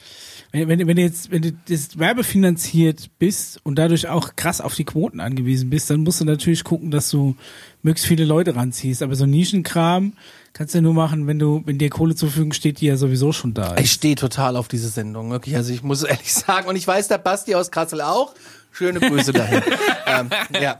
wenn, 0.53 0.69
wenn, 0.69 0.87
wenn 0.87 0.97
du 0.97 1.03
jetzt, 1.03 1.31
wenn 1.31 1.43
du 1.43 1.53
das 1.69 1.99
werbefinanziert 1.99 3.11
bist 3.18 3.61
und 3.64 3.76
dadurch 3.76 4.09
auch 4.09 4.37
krass 4.37 4.61
auf 4.61 4.74
die 4.74 4.85
Quoten 4.85 5.20
angewiesen 5.20 5.68
bist, 5.68 5.91
dann 5.91 6.01
musst 6.01 6.20
du 6.20 6.24
natürlich 6.24 6.64
gucken, 6.64 6.91
dass 6.91 7.11
du 7.11 7.35
möglichst 7.83 8.07
viele 8.07 8.24
Leute 8.24 8.55
ranziehst. 8.55 9.03
Aber 9.03 9.16
so 9.16 9.26
Nischenkram 9.26 10.12
kannst 10.53 10.74
du 10.74 10.79
ja 10.79 10.83
nur 10.83 10.95
machen, 10.95 11.26
wenn 11.26 11.39
du, 11.39 11.62
wenn 11.66 11.79
dir 11.79 11.91
Kohle 11.91 12.14
zur 12.14 12.29
Verfügung 12.29 12.53
steht, 12.53 12.81
die 12.81 12.87
ja 12.87 12.97
sowieso 12.97 13.33
schon 13.33 13.53
da 13.55 13.74
ist. 13.74 13.85
Ich 13.85 13.93
stehe 13.93 14.14
total 14.14 14.57
auf 14.57 14.68
diese 14.68 14.89
Sendung, 14.89 15.31
wirklich. 15.31 15.57
Also 15.57 15.72
ich 15.72 15.83
muss 15.83 16.03
ehrlich 16.05 16.33
sagen, 16.33 16.68
und 16.68 16.76
ich 16.76 16.87
weiß, 16.87 17.09
der 17.09 17.18
Basti 17.18 17.55
aus 17.55 17.70
Kassel 17.70 18.01
auch. 18.01 18.35
Schöne 18.73 19.01
Grüße 19.01 19.33
dahin. 19.33 19.62
ähm, 20.07 20.31
ja. 20.61 20.79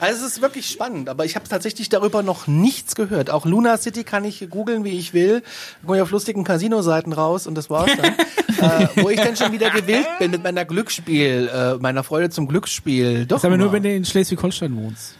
Also 0.00 0.24
es 0.24 0.32
ist 0.32 0.42
wirklich 0.42 0.68
spannend, 0.68 1.08
aber 1.08 1.24
ich 1.24 1.34
habe 1.36 1.48
tatsächlich 1.48 1.88
darüber 1.88 2.22
noch 2.22 2.46
nichts 2.46 2.94
gehört. 2.94 3.30
Auch 3.30 3.46
Luna 3.46 3.76
City 3.78 4.04
kann 4.04 4.24
ich 4.24 4.48
googeln, 4.50 4.84
wie 4.84 4.98
ich 4.98 5.14
will. 5.14 5.42
Komme 5.84 5.98
ich 5.98 6.02
auf 6.02 6.10
lustigen 6.10 6.44
Casino-Seiten 6.44 7.12
raus 7.12 7.46
und 7.46 7.54
das 7.54 7.70
war's 7.70 7.90
dann. 7.96 8.14
äh, 8.82 8.88
wo 9.02 9.08
ich 9.08 9.20
dann 9.20 9.36
schon 9.36 9.52
wieder 9.52 9.70
gewillt 9.70 10.06
bin 10.18 10.30
mit 10.30 10.42
meiner 10.42 10.64
Glücksspiel, 10.64 11.50
äh, 11.52 11.74
meiner 11.74 12.02
Freude 12.02 12.30
zum 12.30 12.48
Glücksspiel. 12.48 13.26
Doch 13.26 13.36
Das 13.36 13.40
ist 13.42 13.44
aber 13.46 13.56
nur, 13.56 13.72
wenn 13.72 13.82
du 13.82 13.92
in 13.92 14.04
Schleswig-Holstein 14.04 14.76
wohnst. 14.76 15.16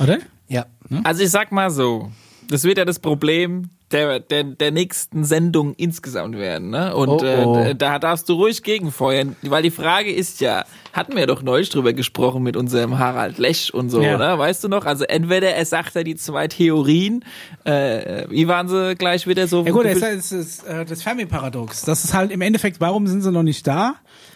Oder? 0.00 0.18
ja. 0.48 0.66
Also 1.04 1.22
ich 1.22 1.30
sag 1.30 1.52
mal 1.52 1.70
so, 1.70 2.10
das 2.48 2.64
wird 2.64 2.78
ja 2.78 2.84
das 2.84 2.98
Problem 2.98 3.70
der, 3.92 4.20
der, 4.20 4.44
der 4.44 4.70
nächsten 4.70 5.24
Sendung 5.24 5.74
insgesamt 5.74 6.36
werden. 6.38 6.70
Ne? 6.70 6.94
Und 6.96 7.08
Oh, 7.08 7.20
oh. 7.22 7.56
Äh, 7.58 7.74
da 7.74 7.98
darfst 7.98 8.28
du 8.28 8.34
ruhig 8.34 8.62
gegenfeuern, 8.62 9.36
weil 9.42 9.62
die 9.62 9.70
Frage 9.70 10.10
ist 10.12 10.40
ja, 10.40 10.64
hatten 10.92 11.14
wir 11.16 11.26
doch 11.26 11.42
neulich 11.42 11.68
drüber 11.70 11.92
gesprochen 11.92 12.42
mit 12.42 12.56
unserem 12.56 12.98
Harald 12.98 13.38
Lesch 13.38 13.70
und 13.70 13.90
so, 13.90 14.00
Ja. 14.00 14.16
ne? 14.18 14.38
weißt 14.38 14.64
du 14.64 14.68
noch? 14.68 14.86
Also 14.86 15.04
entweder 15.04 15.50
er 15.54 15.64
sagt 15.66 15.94
ja 15.94 16.02
die 16.02 16.16
zwei 16.16 16.48
Theorien, 16.48 17.24
äh, 17.64 18.24
wie 18.30 18.48
waren 18.48 18.68
sie 18.68 18.94
gleich 18.96 19.26
wieder 19.26 19.46
so? 19.46 19.64
Ja 19.64 19.72
gut, 19.72 19.84
das 19.84 19.98
ist, 19.98 20.32
ist 20.32 20.66
äh, 20.66 20.84
das 20.84 21.02
Fermi-Paradox. 21.02 21.82
Das 21.82 22.04
ist 22.04 22.14
halt 22.14 22.30
im 22.30 22.40
Endeffekt, 22.40 22.80
warum 22.80 23.06
sind 23.06 23.22
sie 23.22 23.30
noch 23.30 23.42
nicht 23.42 23.66
da? 23.66 23.94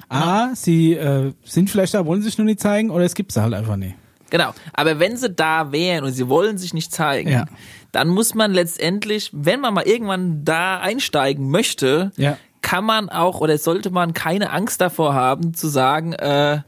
A, 0.09 0.54
sie 0.54 0.92
äh, 0.92 1.32
sind 1.44 1.68
vielleicht 1.70 1.94
da, 1.94 2.07
wollen 2.07 2.22
sich 2.22 2.38
nur 2.38 2.44
nicht 2.44 2.61
zeigen, 2.61 2.90
oder 2.90 3.04
es 3.04 3.14
gibt 3.14 3.32
sie 3.32 3.42
halt 3.42 3.54
einfach 3.54 3.76
nicht. 3.76 3.94
Genau. 4.30 4.52
Aber 4.72 4.98
wenn 4.98 5.16
sie 5.16 5.30
da 5.30 5.72
wären 5.72 6.04
und 6.04 6.12
sie 6.12 6.28
wollen 6.28 6.58
sich 6.58 6.74
nicht 6.74 6.92
zeigen, 6.92 7.30
Ja. 7.30 7.46
dann 7.92 8.08
muss 8.08 8.34
man 8.34 8.52
letztendlich, 8.52 9.30
wenn 9.32 9.60
man 9.60 9.74
mal 9.74 9.86
irgendwann 9.86 10.44
da 10.44 10.78
einsteigen 10.80 11.50
möchte, 11.50 12.10
Ja. 12.16 12.36
kann 12.62 12.84
man 12.84 13.08
auch 13.08 13.40
oder 13.40 13.56
sollte 13.58 13.90
man 13.90 14.12
keine 14.14 14.50
Angst 14.50 14.80
davor 14.80 15.14
haben 15.14 15.54
zu 15.54 15.68
sagen, 15.68 16.12
äh, 16.14 16.60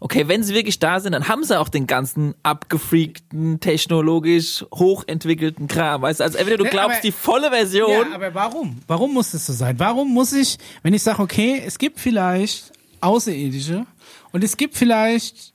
okay, 0.00 0.26
wenn 0.28 0.42
sie 0.42 0.54
wirklich 0.54 0.80
da 0.80 0.98
sind, 1.00 1.12
dann 1.12 1.28
haben 1.28 1.44
sie 1.44 1.58
auch 1.58 1.68
den 1.70 1.86
ganzen 1.86 2.34
abgefreakten, 2.42 3.60
technologisch 3.60 4.64
hochentwickelten 4.74 5.68
Kram. 5.68 6.02
Weißt 6.02 6.20
du, 6.20 6.24
also 6.24 6.36
entweder 6.36 6.58
du 6.58 6.64
glaubst 6.64 6.96
aber- 6.98 7.02
die 7.02 7.12
volle 7.12 7.50
Version. 7.50 7.90
Ja, 8.10 8.14
aber 8.14 8.34
warum? 8.34 8.80
Warum 8.86 9.14
muss 9.14 9.30
das 9.30 9.46
so 9.46 9.52
sein? 9.52 9.78
Warum 9.78 10.12
muss 10.12 10.32
ich, 10.32 10.58
wenn 10.82 10.92
ich 10.92 11.02
sage, 11.02 11.22
okay, 11.22 11.62
es 11.64 11.78
gibt 11.78 12.00
vielleicht 12.00 12.72
Außerirdische 13.00 13.86
und 14.32 14.42
es 14.44 14.56
gibt 14.56 14.76
vielleicht 14.76 15.52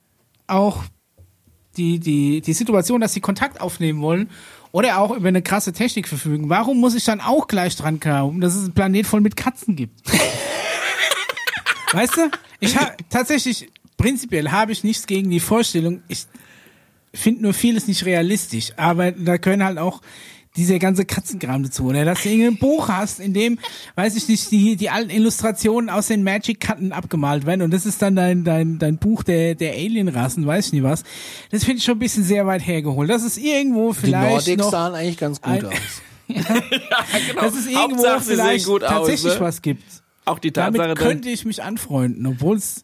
auch 0.48 0.84
die, 1.78 2.00
die, 2.00 2.42
die 2.42 2.54
Situation, 2.54 3.02
dass 3.02 3.14
sie 3.14 3.22
Kontakt 3.22 3.62
aufnehmen 3.62 4.02
wollen 4.02 4.30
oder 4.72 5.00
auch 5.00 5.12
über 5.12 5.28
eine 5.28 5.42
krasse 5.42 5.74
Technik 5.74 6.08
verfügen, 6.08 6.50
warum 6.50 6.80
muss 6.80 6.96
ich 6.96 7.06
dann 7.06 7.22
auch 7.22 7.48
gleich 7.48 7.76
dran 7.76 8.00
glauben, 8.00 8.42
dass 8.42 8.56
es 8.56 8.66
einen 8.66 8.74
Planet 8.74 9.08
voll 9.08 9.22
mit 9.22 9.36
Katzen 9.36 9.76
gibt? 9.76 10.00
weißt 11.94 12.18
du? 12.18 12.32
Ich 12.60 12.78
habe 12.78 12.96
tatsächlich, 13.10 13.70
prinzipiell 13.98 14.52
habe 14.52 14.72
ich 14.72 14.84
nichts 14.84 15.08
gegen 15.08 15.30
die 15.30 15.40
Vorstellung, 15.40 16.04
ich 16.08 16.26
finde 17.14 17.44
nur 17.44 17.54
vieles 17.54 17.88
nicht 17.88 18.06
realistisch, 18.06 18.72
aber 18.78 19.12
da 19.12 19.38
können 19.38 19.64
halt 19.64 19.78
auch 19.78 20.02
dieser 20.60 20.80
ganze 20.80 21.06
Katzenkram 21.06 21.64
dazu. 21.64 21.86
Oder 21.86 22.06
dass 22.06 22.24
du 22.24 22.30
irgendein 22.30 22.58
Buch 22.58 22.88
hast, 22.90 23.20
in 23.20 23.34
dem, 23.34 23.58
weiß 23.96 24.16
ich 24.16 24.28
nicht, 24.28 24.52
die, 24.52 24.76
die 24.76 24.90
alten 24.90 25.10
Illustrationen 25.10 25.90
aus 25.90 26.08
den 26.08 26.24
Magic-Karten 26.24 26.92
abgemalt 26.92 27.46
werden 27.46 27.62
und 27.62 27.72
das 27.72 27.86
ist 27.86 28.02
dann 28.02 28.16
dein, 28.16 28.44
dein, 28.44 28.78
dein 28.80 28.98
Buch 28.98 29.24
der, 29.24 29.56
der 29.56 29.74
Alien-Rassen, 29.74 30.46
weiß 30.46 30.68
ich 30.68 30.74
nicht 30.74 30.84
was. 30.84 31.04
Das 31.52 31.64
finde 31.64 31.80
ich 31.80 31.84
schon 31.86 31.96
ein 31.96 32.00
bisschen 32.00 32.24
sehr 32.24 32.46
weit 32.46 32.66
hergeholt. 32.66 33.10
Das 33.10 33.24
ist 33.24 33.38
irgendwo 33.38 33.94
Die 33.94 34.00
vielleicht 34.00 34.48
Nordics 34.48 34.64
noch, 34.64 34.72
sahen 34.72 34.94
eigentlich 34.94 35.18
ganz 35.18 35.42
gut 35.42 35.52
ein- 35.52 35.66
aus. 35.66 35.74
genau. 36.30 37.42
dass 37.42 37.56
es 37.56 37.66
irgendwo 37.66 38.06
Hauptsache, 38.08 38.22
vielleicht 38.22 38.66
gut 38.68 38.82
tatsächlich 38.84 39.32
aus. 39.34 39.40
Ne? 39.40 39.46
was 39.46 39.62
gibt. 39.64 39.84
Auch 40.26 40.38
die 40.38 40.52
Tatsache, 40.52 40.78
Damit 40.90 41.00
könnte 41.00 41.30
ich 41.30 41.44
mich 41.46 41.64
anfreunden, 41.64 42.28
obwohl 42.28 42.58
es, 42.58 42.84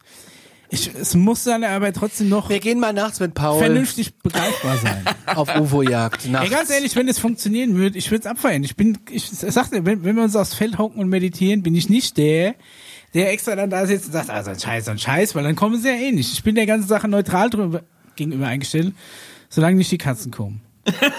ich, 0.69 0.91
es 0.93 1.15
muss 1.15 1.43
dann 1.43 1.63
aber 1.63 1.93
trotzdem 1.93 2.29
noch 2.29 2.49
Wir 2.49 2.59
gehen 2.59 2.79
mal 2.79 2.93
nachts 2.93 3.19
mit 3.19 3.33
Paul 3.33 3.59
vernünftig 3.59 4.15
begreifbar 4.15 4.77
sein. 4.77 5.05
auf 5.35 5.55
UFO-Jagd. 5.55 6.25
Ey, 6.25 6.31
nachts. 6.31 6.49
ganz 6.49 6.69
ehrlich, 6.69 6.95
wenn 6.95 7.07
es 7.07 7.19
funktionieren 7.19 7.75
würde, 7.75 7.97
ich 7.97 8.09
würde 8.11 8.21
es 8.21 8.25
abfeiern. 8.25 8.63
Ich 8.63 8.75
bin, 8.75 8.97
ich 9.09 9.29
sagte, 9.29 9.85
wenn, 9.85 10.03
wenn 10.03 10.15
wir 10.15 10.23
uns 10.23 10.35
aufs 10.35 10.53
Feld 10.53 10.77
hocken 10.77 10.99
und 10.99 11.09
meditieren, 11.09 11.63
bin 11.63 11.75
ich 11.75 11.89
nicht 11.89 12.17
der, 12.17 12.55
der 13.13 13.31
extra 13.31 13.55
dann 13.55 13.69
da 13.69 13.85
sitzt 13.85 14.07
und 14.07 14.13
sagt, 14.13 14.29
ah, 14.29 14.43
so 14.43 14.51
ein 14.51 14.59
Scheiß, 14.59 14.85
so 14.85 14.91
ein 14.91 14.99
Scheiß, 14.99 15.35
weil 15.35 15.43
dann 15.43 15.55
kommen 15.55 15.79
sie 15.79 15.87
ja 15.87 15.95
eh 15.95 16.11
nicht. 16.11 16.33
Ich 16.33 16.43
bin 16.43 16.55
der 16.55 16.65
ganzen 16.65 16.87
Sache 16.87 17.07
neutral 17.07 17.49
drüber, 17.49 17.83
gegenüber 18.15 18.47
eingestellt, 18.47 18.93
solange 19.49 19.77
nicht 19.77 19.91
die 19.91 19.97
Katzen 19.97 20.31
kommen. 20.31 20.61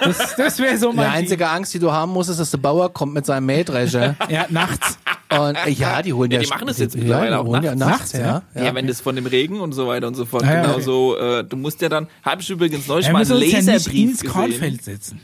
Das, 0.01 0.37
das 0.37 0.59
wäre 0.59 0.79
so 0.79 0.91
Die 0.91 0.97
mein 0.97 1.11
einzige 1.11 1.49
Angst, 1.49 1.75
die 1.75 1.79
du 1.79 1.91
haben 1.93 2.13
musst, 2.13 2.31
ist, 2.31 2.39
dass 2.39 2.51
der 2.53 2.59
Bauer 2.59 2.93
kommt 2.93 3.15
mit 3.15 3.27
seinem 3.27 3.47
Mähdrescher. 3.47 4.17
Ja, 4.29 4.47
nachts. 4.49 4.99
Und 5.29 5.57
äh, 5.57 5.71
ja, 5.71 6.03
die 6.03 6.13
holen 6.13 6.31
Ja, 6.33 6.39
ja, 6.39 6.45
die 6.45 6.51
machen 6.51 6.67
das 6.67 6.79
jetzt 6.79 6.97
mittlerweile 6.97 7.33
ja, 7.33 7.39
auch 7.41 7.53
ja 7.63 7.75
Nachts, 7.75 7.79
nachts, 7.79 8.13
ja. 8.13 8.43
Ja, 8.55 8.65
ja. 8.65 8.75
wenn 8.75 8.87
das 8.87 9.01
von 9.01 9.17
dem 9.17 9.27
Regen 9.27 9.61
und 9.61 9.73
so 9.73 9.87
weiter 9.89 10.07
und 10.07 10.15
so 10.15 10.25
fort. 10.25 10.45
Ja, 10.45 10.63
genau 10.63 10.81
so. 10.81 11.17
Äh, 11.17 11.45
du 11.45 11.57
musst 11.57 11.81
ja 11.81 11.89
dann, 11.89 12.07
habe 12.23 12.43
ich 12.43 12.51
übrigens 12.51 12.87
neulich 12.87 13.07
Er 13.07 13.13
mal 13.13 13.23
einen 13.23 13.33
uns 13.33 13.41
ja 13.41 13.59
nicht 13.59 13.67
Laserbrief 13.67 14.11
ins 14.11 14.21
gesehen. 14.21 14.33
Kornfeld 14.33 14.85
setzen. 14.85 15.21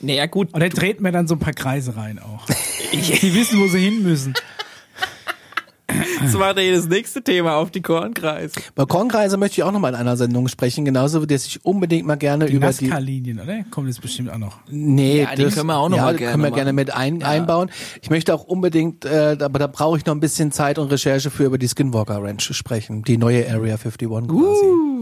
Naja, 0.00 0.26
gut. 0.26 0.52
Und 0.52 0.62
er 0.62 0.68
dreht 0.68 1.00
mir 1.00 1.12
dann 1.12 1.26
so 1.26 1.34
ein 1.34 1.38
paar 1.38 1.54
Kreise 1.54 1.96
rein 1.96 2.18
auch. 2.18 2.46
Die 2.92 3.34
wissen, 3.34 3.60
wo 3.60 3.68
sie 3.68 3.80
hin 3.80 4.02
müssen. 4.02 4.34
Das 6.22 6.38
war 6.38 6.54
dann 6.54 6.72
das 6.72 6.88
nächste 6.88 7.22
Thema 7.22 7.56
auf 7.56 7.70
die 7.70 7.82
Kornkreise. 7.82 8.52
Bei 8.74 8.84
Kornkreise 8.84 9.36
möchte 9.36 9.60
ich 9.60 9.62
auch 9.62 9.72
noch 9.72 9.80
mal 9.80 9.90
in 9.90 9.94
einer 9.94 10.16
Sendung 10.16 10.48
sprechen, 10.48 10.84
genauso 10.84 11.28
wie 11.28 11.34
ich 11.34 11.64
unbedingt 11.64 12.06
mal 12.06 12.16
gerne 12.16 12.46
Die 12.46 12.54
über 12.54 12.70
die 12.72 12.86
NASCAR-Linien, 12.86 13.40
oder? 13.40 13.64
Kommt 13.70 13.88
jetzt 13.88 14.00
bestimmt 14.00 14.30
auch 14.30 14.38
noch. 14.38 14.58
Nee, 14.68 15.22
Ja, 15.22 15.34
die 15.34 15.44
können 15.44 15.66
wir 15.66 15.76
auch 15.76 15.88
noch 15.88 15.98
ja, 15.98 16.04
mal 16.04 16.16
gerne 16.16 16.32
können 16.32 16.42
wir 16.42 16.50
gerne 16.50 16.72
mit 16.72 16.94
ein, 16.94 17.22
einbauen. 17.22 17.70
Ich 18.02 18.10
möchte 18.10 18.34
auch 18.34 18.44
unbedingt, 18.44 19.04
äh, 19.04 19.36
aber 19.40 19.58
da 19.58 19.66
brauche 19.66 19.98
ich 19.98 20.06
noch 20.06 20.14
ein 20.14 20.20
bisschen 20.20 20.52
Zeit 20.52 20.78
und 20.78 20.90
Recherche 20.90 21.30
für 21.30 21.44
über 21.44 21.58
die 21.58 21.68
Skinwalker 21.68 22.22
Ranch 22.22 22.54
sprechen, 22.54 23.02
die 23.02 23.18
neue 23.18 23.48
Area 23.48 23.76
51 23.76 24.08
quasi. 24.08 24.30
Uh. 24.32 24.95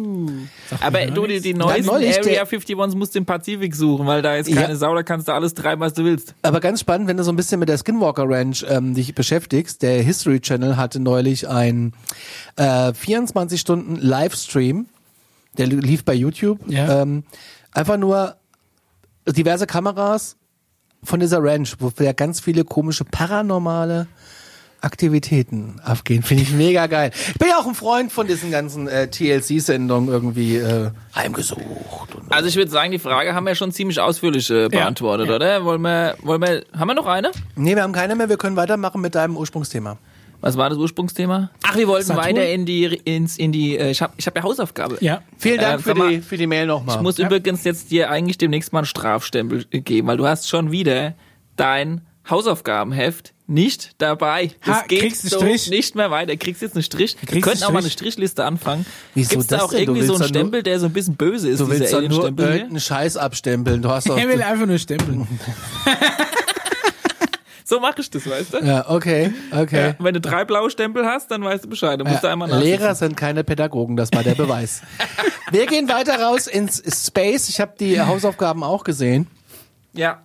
Aber 0.80 1.06
du, 1.06 1.26
die, 1.26 1.40
die 1.40 1.54
neuesten 1.54 1.86
neulich 1.86 2.18
Area 2.18 2.44
der- 2.44 2.46
51s 2.46 2.96
musst 2.96 3.14
du 3.14 3.18
im 3.18 3.26
Pazifik 3.26 3.74
suchen, 3.74 4.06
weil 4.06 4.22
da 4.22 4.36
Ja. 4.36 4.62
keine 4.62 4.76
Sau, 4.76 4.94
da 4.94 5.02
kannst 5.02 5.28
du 5.28 5.32
alles 5.32 5.54
treiben, 5.54 5.80
was 5.80 5.94
du 5.94 6.04
willst. 6.04 6.34
Aber 6.42 6.60
ganz 6.60 6.80
spannend, 6.80 7.08
wenn 7.08 7.16
du 7.16 7.24
so 7.24 7.32
ein 7.32 7.36
bisschen 7.36 7.60
mit 7.60 7.68
der 7.68 7.78
Skinwalker 7.78 8.24
Ranch 8.28 8.64
ähm, 8.68 8.94
dich 8.94 9.14
beschäftigst. 9.14 9.82
Der 9.82 10.02
History 10.02 10.40
Channel 10.40 10.76
hatte 10.76 11.00
neulich 11.00 11.48
ein 11.48 11.92
äh, 12.56 12.92
24 12.94 13.60
Stunden 13.60 13.96
Livestream, 13.96 14.86
der 15.58 15.66
li- 15.66 15.76
lief 15.80 16.04
bei 16.04 16.14
YouTube. 16.14 16.60
Ja. 16.66 17.02
Ähm, 17.02 17.24
einfach 17.72 17.96
nur 17.96 18.36
diverse 19.26 19.66
Kameras 19.66 20.36
von 21.02 21.20
dieser 21.20 21.42
Ranch, 21.42 21.76
wo 21.80 21.90
ja 22.02 22.12
ganz 22.12 22.40
viele 22.40 22.64
komische 22.64 23.04
paranormale 23.04 24.06
Aktivitäten 24.84 25.80
abgehen. 25.82 26.22
Finde 26.22 26.42
ich 26.42 26.52
mega 26.52 26.86
geil. 26.86 27.10
Ich 27.28 27.38
bin 27.38 27.48
ja 27.48 27.58
auch 27.58 27.66
ein 27.66 27.74
Freund 27.74 28.12
von 28.12 28.26
diesen 28.26 28.50
ganzen 28.50 28.86
äh, 28.86 29.08
TLC-Sendungen 29.08 30.08
irgendwie 30.08 30.56
äh, 30.56 30.90
heimgesucht. 31.14 32.14
Und 32.14 32.30
Also 32.32 32.48
ich 32.48 32.56
würde 32.56 32.70
sagen, 32.70 32.92
die 32.92 32.98
Frage 32.98 33.34
haben 33.34 33.44
wir 33.46 33.54
schon 33.54 33.72
ziemlich 33.72 33.98
ausführlich 34.00 34.50
äh, 34.50 34.68
beantwortet, 34.68 35.28
ja. 35.28 35.36
oder? 35.36 35.64
Wollen 35.64 35.82
wir, 35.82 36.16
wollen 36.22 36.40
wir, 36.42 36.64
haben 36.76 36.88
wir 36.88 36.94
noch 36.94 37.06
eine? 37.06 37.30
nee, 37.56 37.74
wir 37.74 37.82
haben 37.82 37.92
keine 37.92 38.14
mehr. 38.14 38.28
Wir 38.28 38.36
können 38.36 38.56
weitermachen 38.56 39.00
mit 39.00 39.14
deinem 39.14 39.36
Ursprungsthema. 39.36 39.98
Was 40.40 40.58
war 40.58 40.68
das 40.68 40.78
Ursprungsthema? 40.78 41.50
Ach, 41.62 41.74
wir 41.76 41.88
wollten 41.88 42.08
Saturn? 42.08 42.24
weiter 42.24 42.46
in 42.46 42.66
die, 42.66 42.84
ins, 42.84 43.38
in 43.38 43.50
die, 43.50 43.78
äh, 43.78 43.90
ich 43.90 44.02
habe 44.02 44.12
ich 44.18 44.26
hab 44.26 44.36
ja 44.36 44.42
Hausaufgabe. 44.42 44.98
Ja. 45.00 45.22
Vielen 45.38 45.58
Dank 45.58 45.80
Äh, 45.80 45.82
für, 45.82 45.94
mal, 45.94 46.10
die, 46.10 46.20
für 46.20 46.36
die 46.36 46.46
Mail 46.46 46.66
nochmal. 46.66 46.96
Ich 46.96 47.02
muss 47.02 47.18
übrigens 47.18 47.64
jetzt 47.64 47.90
dir 47.90 48.10
eigentlich 48.10 48.36
demnächst 48.36 48.72
mal 48.72 48.80
einen 48.80 48.86
Strafstempel 48.86 49.64
geben, 49.64 50.06
weil 50.06 50.18
du 50.18 50.26
hast 50.26 50.48
schon 50.48 50.70
wieder 50.70 51.14
dein 51.56 52.02
Hausaufgabenheft 52.28 53.33
nicht 53.46 53.92
dabei. 53.98 54.52
Das 54.64 54.76
Ha, 54.78 54.84
geht 54.86 55.02
einen 55.02 55.12
so 55.14 55.38
Strich. 55.38 55.68
nicht 55.70 55.94
mehr 55.94 56.10
weiter. 56.10 56.34
Kriegst 56.36 56.62
jetzt 56.62 56.74
einen 56.76 56.82
Strich. 56.82 57.16
Wir 57.20 57.28
kriegst 57.28 57.42
könnten 57.44 57.58
einen 57.58 57.68
auch 57.68 57.72
mal 57.72 57.80
eine 57.80 57.90
Strich. 57.90 58.12
Strichliste 58.14 58.44
anfangen. 58.44 58.86
Wieso 59.14 59.30
Gibt's 59.30 59.46
da 59.48 59.56
das 59.56 59.64
auch 59.66 59.70
denn? 59.70 59.86
Du 59.86 59.92
irgendwie 59.92 60.06
so 60.06 60.14
einen 60.14 60.24
Stempel, 60.24 60.62
der 60.62 60.80
so 60.80 60.86
ein 60.86 60.92
bisschen 60.92 61.16
böse 61.16 61.48
ist, 61.50 61.60
Du 61.60 61.68
willst 61.68 61.82
dieser 61.82 62.00
doch 62.02 62.08
nur 62.08 62.24
irgendeinen 62.24 62.80
Scheiß 62.80 63.16
abstempeln. 63.16 63.82
Du 63.82 63.90
hast 63.90 64.08
doch. 64.08 64.16
Er 64.24 64.28
will 64.28 64.42
einfach 64.42 64.66
nur 64.66 64.78
stempeln. 64.78 65.26
So 67.66 67.80
mache 67.80 68.02
ich 68.02 68.10
das, 68.10 68.28
weißt 68.28 68.52
du? 68.52 68.58
ja, 68.58 68.90
okay, 68.90 69.32
okay. 69.50 69.88
Ja, 69.88 69.94
wenn 69.98 70.12
du 70.12 70.20
drei 70.20 70.44
blaue 70.44 70.68
Stempel 70.70 71.06
hast, 71.06 71.30
dann 71.30 71.42
weißt 71.42 71.64
du 71.64 71.68
Bescheid. 71.70 71.98
Dann 71.98 72.06
musst 72.06 72.22
du 72.22 72.28
einmal. 72.28 72.52
Lehrer 72.60 72.94
sind 72.94 73.16
keine 73.16 73.42
Pädagogen, 73.42 73.96
das 73.96 74.10
war 74.12 74.22
der 74.22 74.34
Beweis. 74.34 74.82
Wir 75.50 75.64
gehen 75.64 75.88
weiter 75.88 76.20
raus 76.20 76.46
ins 76.46 76.82
Space. 77.06 77.48
Ich 77.48 77.60
habe 77.62 77.72
die 77.80 77.98
Hausaufgaben 78.00 78.62
auch 78.62 78.84
gesehen. 78.84 79.28
Ja. 79.94 80.22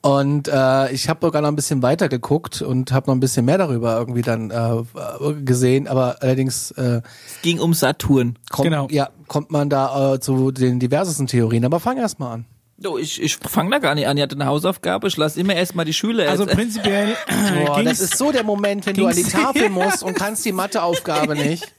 Und 0.00 0.46
äh, 0.46 0.92
ich 0.92 1.08
habe 1.08 1.26
sogar 1.26 1.42
noch 1.42 1.48
ein 1.48 1.56
bisschen 1.56 1.82
weiter 1.82 2.08
geguckt 2.08 2.62
und 2.62 2.92
habe 2.92 3.08
noch 3.08 3.14
ein 3.16 3.20
bisschen 3.20 3.44
mehr 3.44 3.58
darüber 3.58 3.98
irgendwie 3.98 4.22
dann 4.22 4.50
äh, 4.50 5.32
gesehen. 5.44 5.88
Aber 5.88 6.16
allerdings 6.20 6.70
äh, 6.72 7.02
Es 7.26 7.42
ging 7.42 7.58
um 7.58 7.74
Saturn. 7.74 8.38
kommt, 8.50 8.64
Genau. 8.64 8.86
ja, 8.90 9.10
kommt 9.26 9.50
man 9.50 9.68
da 9.68 10.14
äh, 10.14 10.20
zu 10.20 10.52
den 10.52 10.78
diversesten 10.78 11.26
Theorien. 11.26 11.64
Aber 11.64 11.80
fang 11.80 11.98
erst 11.98 12.20
mal 12.20 12.32
an. 12.32 12.44
Du, 12.80 12.96
ich, 12.96 13.20
ich 13.20 13.36
fange 13.38 13.70
da 13.70 13.78
gar 13.80 13.96
nicht 13.96 14.06
an. 14.06 14.16
Ich 14.16 14.22
hatte 14.22 14.36
eine 14.36 14.46
Hausaufgabe. 14.46 15.08
Ich 15.08 15.16
lasse 15.16 15.40
immer 15.40 15.56
erstmal 15.56 15.84
die 15.84 15.92
Schüler 15.92 16.30
Also 16.30 16.46
prinzipiell 16.46 17.16
Boah, 17.66 17.82
das 17.82 17.98
ist 17.98 18.16
so 18.16 18.30
der 18.30 18.44
Moment, 18.44 18.86
wenn 18.86 18.94
du 18.94 19.04
an 19.08 19.16
die 19.16 19.24
Tafel 19.24 19.68
musst 19.68 20.04
und 20.04 20.14
kannst 20.14 20.44
die 20.44 20.52
Matheaufgabe 20.52 21.34
nicht. 21.34 21.74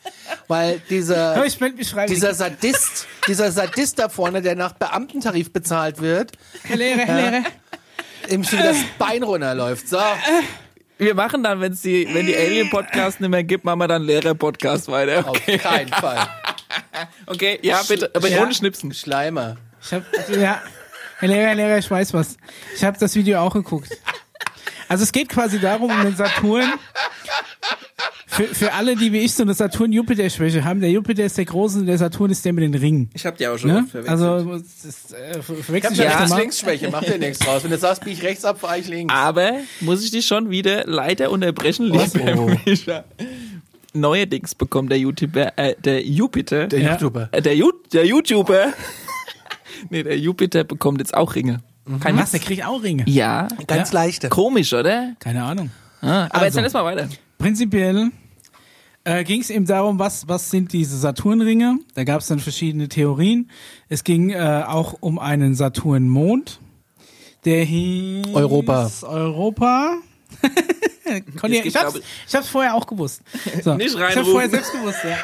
Weil 0.50 0.82
dieser, 0.90 1.46
ich 1.46 1.58
melde 1.62 1.78
mich 1.78 1.96
dieser 2.10 2.34
Sadist, 2.34 3.08
dieser 3.28 3.50
Sadist 3.54 3.98
da 3.98 4.10
vorne, 4.10 4.42
der 4.42 4.56
nach 4.56 4.74
Beamtentarif 4.74 5.54
bezahlt 5.54 6.02
wird, 6.02 6.34
Herr 6.64 6.76
Lehrer, 6.76 6.98
Herr 7.00 7.32
Lehrer. 7.32 7.44
Ihm 8.30 8.44
schon 8.44 8.60
das 8.60 8.78
Bein 8.98 9.24
runterläuft. 9.24 9.88
So. 9.88 10.00
Wir 10.98 11.16
machen 11.16 11.44
dann, 11.44 11.62
wenn's 11.62 11.82
die, 11.82 12.08
wenn 12.14 12.26
die 12.26 12.36
Alien-Podcasts 12.36 13.20
nicht 13.20 13.30
mehr 13.30 13.44
gibt, 13.44 13.64
machen 13.66 13.80
wir 13.80 13.88
dann 13.88 14.04
Lehrer-Podcast 14.04 14.90
weiter. 14.90 15.28
Auf 15.30 15.42
keinen 15.46 15.90
Fall. 15.90 16.28
Okay, 17.26 17.58
ja, 17.64 17.82
bitte, 17.88 18.12
aber 18.14 18.28
Ja. 18.28 18.42
ohne 18.42 18.54
Schnipsen. 18.54 18.94
Schleimer. 18.94 19.56
Ich 19.82 19.94
hab, 19.94 20.04
ja, 20.30 20.62
Herr 21.20 21.28
Lehrer, 21.28 21.48
Herr 21.48 21.56
Lehrer, 21.56 21.78
ich 21.78 21.90
weiß 21.90 22.14
was. 22.14 22.38
Ich 22.76 22.84
habe 22.84 22.98
das 23.00 23.16
Video 23.16 23.40
auch 23.40 23.54
geguckt. 23.54 23.90
Also 24.88 25.04
es 25.04 25.12
geht 25.12 25.30
quasi 25.30 25.60
darum, 25.60 25.90
um 25.92 26.04
den 26.04 26.16
Saturn. 26.16 26.74
Für, 28.40 28.56
für 28.56 28.74
alle, 28.74 28.96
die 28.96 29.12
wie 29.12 29.18
ich 29.20 29.34
so 29.34 29.44
eine 29.44 29.54
Saturn-Jupiter-Schwäche 29.54 30.64
haben, 30.64 30.80
der 30.80 30.90
Jupiter 30.90 31.26
ist 31.26 31.38
der 31.38 31.44
große 31.44 31.80
und 31.80 31.88
der 31.88 31.98
Saturn 31.98 32.32
ist 32.32 32.46
der 32.46 32.54
mit 32.54 32.64
den 32.64 32.74
Ringen. 32.74 33.10
Ich 33.14 33.26
hab 33.26 33.38
die 33.38 33.46
auch 33.46 33.58
schon 33.58 33.70
Ne? 33.72 33.86
verwechselt. 33.92 34.08
Also 34.10 34.54
ist, 34.54 35.14
äh, 35.14 35.42
ver- 35.42 35.56
Ich 35.76 35.84
hab 35.84 35.92
ich 35.92 35.98
ja 35.98 36.06
öfter 36.06 36.20
rechts 36.20 36.30
mal. 36.30 36.40
links 36.40 36.60
Schwäche, 36.62 36.90
mach 36.90 37.04
dir 37.04 37.18
nichts 37.18 37.40
draus. 37.40 37.64
Wenn 37.66 37.72
du 37.72 37.78
sagst, 37.78 38.06
bieg 38.06 38.14
ich 38.14 38.24
rechts 38.24 38.46
ab, 38.46 38.62
fahr 38.62 38.78
ich 38.78 38.88
links. 38.88 39.14
Aber 39.14 39.52
muss 39.82 40.02
ich 40.06 40.12
dich 40.12 40.26
schon 40.26 40.50
wieder 40.50 40.86
leider 40.86 41.32
unterbrechen, 41.32 41.88
lieber 41.88 42.06
Oh. 42.38 42.50
Mischa. 42.66 43.04
Neuerdings 43.94 44.56
bekommt 44.56 44.92
der 44.92 45.00
YouTuber, 45.00 45.58
äh, 45.58 45.76
der 45.84 46.06
Jupiter, 46.06 46.68
Der 46.68 46.80
Ja. 46.80 46.92
YouTuber. 46.94 47.28
äh, 47.34 47.42
der, 47.42 47.56
Ju 47.58 47.72
der 47.92 48.06
YouTuber, 48.06 48.68
nee, 49.90 50.04
der 50.04 50.18
Jupiter 50.18 50.64
bekommt 50.64 51.00
jetzt 51.00 51.14
auch 51.14 51.36
Ringe. 51.36 51.60
Kein 52.00 52.18
Was, 52.18 52.32
der 52.32 52.40
kriegt 52.40 52.64
auch 52.66 52.84
Ringe? 52.84 53.04
Ja, 53.08 53.48
Ganz 53.68 53.92
leichte. 53.92 54.30
komisch, 54.30 54.72
oder? 54.74 55.14
Keine 55.20 55.44
Ahnung. 55.44 55.72
Ah, 56.02 56.26
aber 56.26 56.36
Also. 56.36 56.46
erzähl 56.46 56.64
erst 56.64 56.76
mal 56.76 56.86
weiter. 56.86 57.10
Prinzipiell 57.40 58.12
äh, 59.10 59.24
ging 59.24 59.42
es 59.42 59.50
eben 59.50 59.66
darum, 59.66 59.98
was, 59.98 60.28
was 60.28 60.52
sind 60.52 60.72
diese 60.72 60.98
Saturnringe? 60.98 61.80
Da 61.96 62.04
gab 62.04 62.22
es 62.22 62.28
dann 62.28 62.40
verschiedene 62.40 62.90
Theorien. 62.90 63.50
Es 63.88 64.04
ging 64.04 64.30
äh, 64.30 64.64
auch 64.68 64.98
um 65.00 65.18
einen 65.18 65.56
Saturnmond. 65.56 66.60
Der 67.46 67.64
hieß 67.64 68.28
Europa. 68.34 68.92
Europa. 69.04 69.98
Conny, 71.42 71.62
ich, 71.64 71.76
hab's, 71.76 72.00
ich 72.28 72.36
hab's 72.36 72.50
vorher 72.50 72.76
auch 72.76 72.86
gewusst. 72.86 73.22
So. 73.64 73.76
Nicht 73.76 73.96
Ich 73.96 74.16
hab's 74.16 74.28
vorher 74.28 74.50
selbst 74.50 74.72
gewusst, 74.74 75.00
ja. 75.04 75.18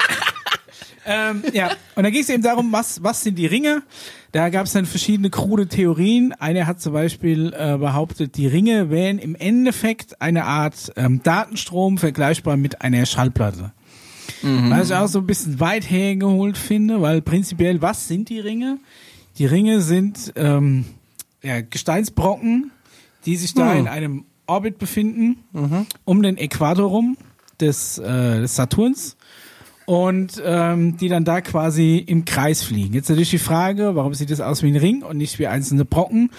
ähm, 1.30 1.44
ja, 1.52 1.70
und 1.94 2.02
da 2.02 2.10
ging 2.10 2.22
es 2.22 2.28
eben 2.28 2.42
darum, 2.42 2.72
was, 2.72 3.00
was 3.04 3.22
sind 3.22 3.36
die 3.36 3.46
Ringe? 3.46 3.84
Da 4.36 4.50
gab 4.50 4.66
es 4.66 4.74
dann 4.74 4.84
verschiedene 4.84 5.30
krude 5.30 5.66
Theorien. 5.66 6.34
Einer 6.34 6.66
hat 6.66 6.78
zum 6.78 6.92
Beispiel 6.92 7.54
äh, 7.58 7.78
behauptet, 7.78 8.36
die 8.36 8.46
Ringe 8.46 8.90
wären 8.90 9.18
im 9.18 9.34
Endeffekt 9.34 10.20
eine 10.20 10.44
Art 10.44 10.92
ähm, 10.96 11.22
Datenstrom 11.22 11.96
vergleichbar 11.96 12.58
mit 12.58 12.82
einer 12.82 13.06
Schallplatte. 13.06 13.72
Was 14.42 14.90
ich 14.90 14.94
auch 14.94 15.08
so 15.08 15.20
ein 15.20 15.26
bisschen 15.26 15.58
weit 15.58 15.90
hergeholt 15.90 16.58
finde, 16.58 17.00
weil 17.00 17.22
prinzipiell, 17.22 17.80
was 17.80 18.08
sind 18.08 18.28
die 18.28 18.38
Ringe? 18.38 18.76
Die 19.38 19.46
Ringe 19.46 19.80
sind 19.80 20.34
ähm, 20.36 20.84
ja, 21.42 21.62
Gesteinsbrocken, 21.62 22.72
die 23.24 23.36
sich 23.36 23.54
da 23.54 23.72
in 23.72 23.88
einem 23.88 24.26
Orbit 24.46 24.76
befinden, 24.76 25.38
um 26.04 26.22
den 26.22 26.36
Äquator 26.36 26.90
rum 26.90 27.16
des, 27.58 27.96
äh, 27.96 28.40
des 28.40 28.54
Saturns 28.54 29.16
und 29.86 30.42
ähm, 30.44 30.96
die 30.98 31.08
dann 31.08 31.24
da 31.24 31.40
quasi 31.40 31.96
im 31.98 32.24
Kreis 32.24 32.62
fliegen. 32.62 32.92
Jetzt 32.94 33.08
natürlich 33.08 33.30
die 33.30 33.38
Frage, 33.38 33.94
warum 33.94 34.12
sieht 34.14 34.30
das 34.30 34.40
aus 34.40 34.62
wie 34.62 34.68
ein 34.70 34.76
Ring 34.76 35.02
und 35.02 35.16
nicht 35.16 35.38
wie 35.38 35.46
einzelne 35.46 35.84
Brocken? 35.84 36.30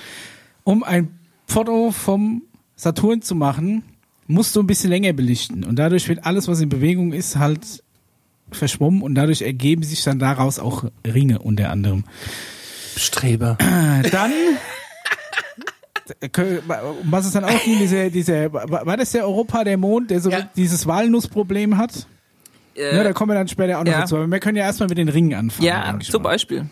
Um 0.64 0.84
ein 0.84 1.18
Foto 1.48 1.92
vom 1.92 2.44
Saturn 2.76 3.22
zu 3.22 3.34
machen, 3.36 3.84
musst 4.28 4.56
du 4.56 4.60
ein 4.62 4.68
bisschen 4.68 4.90
länger 4.90 5.14
belichten 5.14 5.64
und 5.64 5.78
dadurch 5.80 6.08
wird 6.10 6.26
alles, 6.26 6.48
was 6.48 6.60
in 6.60 6.70
Bewegung 6.70 7.14
ist, 7.14 7.38
halt 7.38 7.84
verschwommen 8.52 9.02
und 9.02 9.16
dadurch 9.16 9.42
ergeben 9.42 9.84
sich 9.84 10.04
dann 10.04 10.20
daraus 10.20 10.60
auch 10.60 10.86
Ringe 11.06 11.40
unter 11.40 11.70
anderem. 11.70 12.04
Streber. 12.98 13.58
Äh, 13.60 14.10
Dann 14.10 14.32
was 17.04 17.26
es 17.26 17.34
dann 17.34 17.44
auch 17.44 17.64
ging, 17.64 17.80
diese, 17.80 18.10
diese, 18.10 18.52
war 18.54 18.86
war 18.86 18.98
das 18.98 19.12
der 19.12 19.26
Europa, 19.26 19.64
der 19.64 19.78
Mond, 19.78 20.10
der 20.10 20.22
so 20.22 20.30
Ja. 20.30 20.50
dieses 20.56 20.88
Walnussproblem 20.88 21.78
hat? 21.78 22.08
Ja, 22.78 23.04
da 23.04 23.14
kommen 23.14 23.32
wir 23.32 23.36
dann 23.36 23.48
später 23.48 23.80
auch 23.80 23.84
noch 23.84 23.92
ja. 23.92 24.02
dazu. 24.02 24.18
Aber 24.18 24.28
wir 24.28 24.40
können 24.40 24.58
ja 24.58 24.64
erstmal 24.64 24.90
mit 24.90 24.98
den 24.98 25.10
Ringen 25.10 25.34
anfangen. 25.34 25.66
Ja, 25.66 25.98
zum 26.02 26.22
mal. 26.22 26.30
Beispiel. 26.30 26.70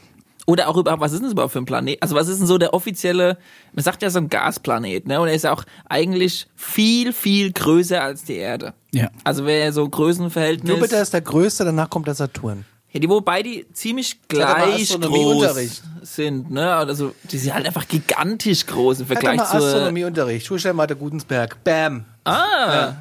Oder 0.47 0.68
auch 0.68 0.78
über, 0.78 0.99
was 0.99 1.12
ist 1.12 1.20
denn 1.20 1.26
das 1.26 1.34
überhaupt 1.34 1.53
für 1.53 1.60
ein 1.60 1.66
Planet? 1.66 2.01
Also 2.03 2.16
was 2.16 2.28
ist 2.28 2.38
denn 2.38 2.45
so 2.45 2.60
der 2.60 2.74
offizielle, 2.74 3.38
man 3.74 3.84
sagt 3.84 4.03
ja 4.03 4.12
so 4.12 4.20
ein 4.20 4.30
Gasplanet, 4.30 5.08
ne? 5.08 5.20
Und 5.20 5.28
er 5.28 5.34
ist 5.34 5.43
ja 5.43 5.51
auch 5.51 5.64
eigentlich 5.89 6.47
viel, 6.56 7.14
viel 7.14 7.51
größer 7.51 8.01
als 8.01 8.26
die 8.26 8.36
Erde. 8.36 8.74
Ja. 8.91 9.10
Also 9.24 9.45
wäre 9.45 9.74
so 9.74 9.89
Größenverhältnis. 9.89 10.70
Jupiter 10.70 11.01
ist 11.01 11.14
der 11.14 11.22
größte, 11.22 11.66
danach 11.66 11.89
kommt 11.89 12.06
der 12.06 12.14
Saturn. 12.14 12.66
Ja, 12.91 12.99
die, 12.99 13.10
wobei 13.10 13.41
die 13.41 13.66
ziemlich 13.74 14.20
gleich 14.28 14.97
groß 14.99 15.82
sind, 16.03 16.51
ne? 16.51 16.76
Also 16.76 17.16
die 17.24 17.39
sind 17.39 17.53
halt 17.53 17.66
einfach 17.66 17.88
gigantisch 17.88 18.68
groß 18.68 18.99
im 18.99 19.08
doch 19.08 19.14
Vergleich 19.14 19.43
zu. 19.49 19.58
Astronomieunterricht. 19.58 20.45
Schulsternmate 20.45 20.95
Gutensberg. 20.95 21.62
Bam. 21.64 22.06
Ah, 22.24 22.93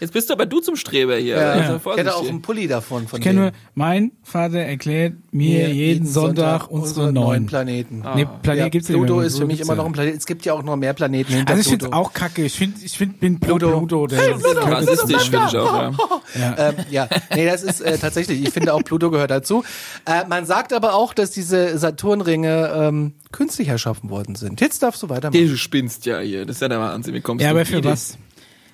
jetzt 0.00 0.12
bist 0.12 0.28
du 0.30 0.34
aber 0.34 0.46
du 0.46 0.60
zum 0.60 0.76
Streber 0.76 1.16
hier. 1.16 1.36
Ja. 1.36 1.52
Also 1.52 1.90
Ich 1.92 1.96
hätte 1.98 2.14
auch 2.16 2.28
einen 2.28 2.42
Pulli 2.42 2.66
davon. 2.68 3.06
Von 3.08 3.18
Ich 3.20 3.24
kenne 3.24 3.40
nur, 3.40 3.52
mein 3.74 4.12
Vater 4.22 4.58
erklärt 4.58 5.14
mir 5.32 5.68
jeden, 5.70 6.06
Sonntag, 6.06 6.70
unsere 6.70 7.12
neun. 7.12 7.46
Planeten. 7.46 8.04
Nee, 8.14 8.26
Planet 8.42 8.60
Ja, 8.62 8.68
gibt's 8.68 8.88
ja 8.88 8.94
Pluto 8.94 9.20
ist 9.20 9.38
für 9.38 9.46
mich 9.46 9.60
immer 9.60 9.72
ja. 9.74 9.76
noch 9.76 9.86
ein 9.86 9.92
Planet. 9.92 10.16
Es 10.16 10.26
gibt 10.26 10.44
ja 10.44 10.52
auch 10.54 10.62
noch 10.62 10.76
mehr 10.76 10.92
Planeten 10.94 11.32
hinter 11.32 11.50
Also 11.50 11.60
ich 11.60 11.68
finde 11.68 11.84
Pluto. 11.86 11.96
auch 11.98 12.12
kacke. 12.12 12.44
Ich 12.44 12.54
finde, 12.54 12.76
ich 12.84 12.96
find, 12.96 13.20
bin 13.20 13.40
Pluto. 13.40 13.70
Pluto. 13.78 14.06
der, 14.06 14.36
Rassistisch 14.40 15.30
finde 15.30 15.46
ich 15.48 15.56
auch, 15.56 15.92
ja. 16.38 16.54
ähm, 16.58 16.74
ja, 16.90 17.08
nee, 17.34 17.46
das 17.46 17.62
ist 17.62 17.80
äh, 17.80 17.98
tatsächlich, 17.98 18.42
ich 18.42 18.50
finde 18.50 18.74
auch 18.74 18.82
Pluto 18.82 19.10
gehört 19.10 19.30
dazu. 19.30 19.64
Äh, 20.04 20.26
man 20.28 20.46
sagt 20.46 20.72
aber 20.72 20.94
auch, 20.94 21.14
dass 21.14 21.30
diese 21.30 21.78
Saturnringe 21.78 22.72
ähm, 22.74 23.12
künstlich 23.32 23.68
erschaffen 23.68 24.10
worden 24.10 24.34
sind. 24.34 24.60
Jetzt 24.60 24.82
darfst 24.82 25.02
du 25.02 25.08
weitermachen. 25.08 25.46
Du 25.48 25.56
spinnst 25.56 26.06
ja 26.06 26.18
hier. 26.20 26.46
Das 26.46 26.56
ist 26.56 26.60
ja 26.62 26.68
der 26.68 26.80
Wahnsinn. 26.80 27.14
Wie 27.14 27.20
kommst 27.20 27.42
Ja, 27.42 27.50
du 27.50 27.56
aber 27.56 27.66
für 27.66 27.78
Idee? 27.78 27.88
was? 27.88 28.18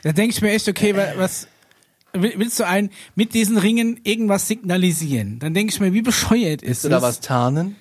Da 0.02 0.12
denke 0.12 0.34
ich 0.34 0.42
mir 0.42 0.50
echt, 0.52 0.68
okay, 0.68 0.96
wa- 0.96 1.12
was 1.16 1.46
will- 2.12 2.34
willst 2.36 2.58
du 2.60 2.66
ein 2.66 2.90
mit 3.14 3.34
diesen 3.34 3.56
Ringen 3.58 4.00
irgendwas 4.04 4.48
signalisieren? 4.48 5.38
Dann 5.38 5.54
denke 5.54 5.72
ich 5.72 5.80
mir, 5.80 5.92
wie 5.92 6.02
bescheuert 6.02 6.62
ist 6.62 6.68
Willst 6.68 6.84
du 6.84 6.88
da 6.90 7.02
was 7.02 7.20
tarnen? 7.20 7.76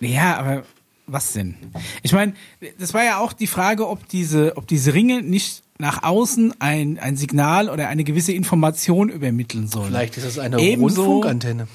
Ja, 0.00 0.36
aber 0.38 0.64
was 1.06 1.32
denn? 1.32 1.56
Ich 2.02 2.12
meine, 2.12 2.32
das 2.78 2.94
war 2.94 3.04
ja 3.04 3.18
auch 3.18 3.32
die 3.32 3.46
Frage, 3.46 3.88
ob 3.88 4.08
diese, 4.08 4.56
ob 4.56 4.66
diese 4.66 4.94
Ringe 4.94 5.22
nicht 5.22 5.62
nach 5.78 6.02
außen 6.02 6.54
ein, 6.60 6.98
ein 6.98 7.16
Signal 7.16 7.68
oder 7.68 7.88
eine 7.88 8.04
gewisse 8.04 8.32
Information 8.32 9.08
übermitteln 9.10 9.66
sollen. 9.68 9.88
Vielleicht 9.88 10.16
ist 10.16 10.24
es 10.24 10.38
eine 10.38 10.58
Ebenso- 10.58 11.02
Rundfunkantenne. 11.04 11.68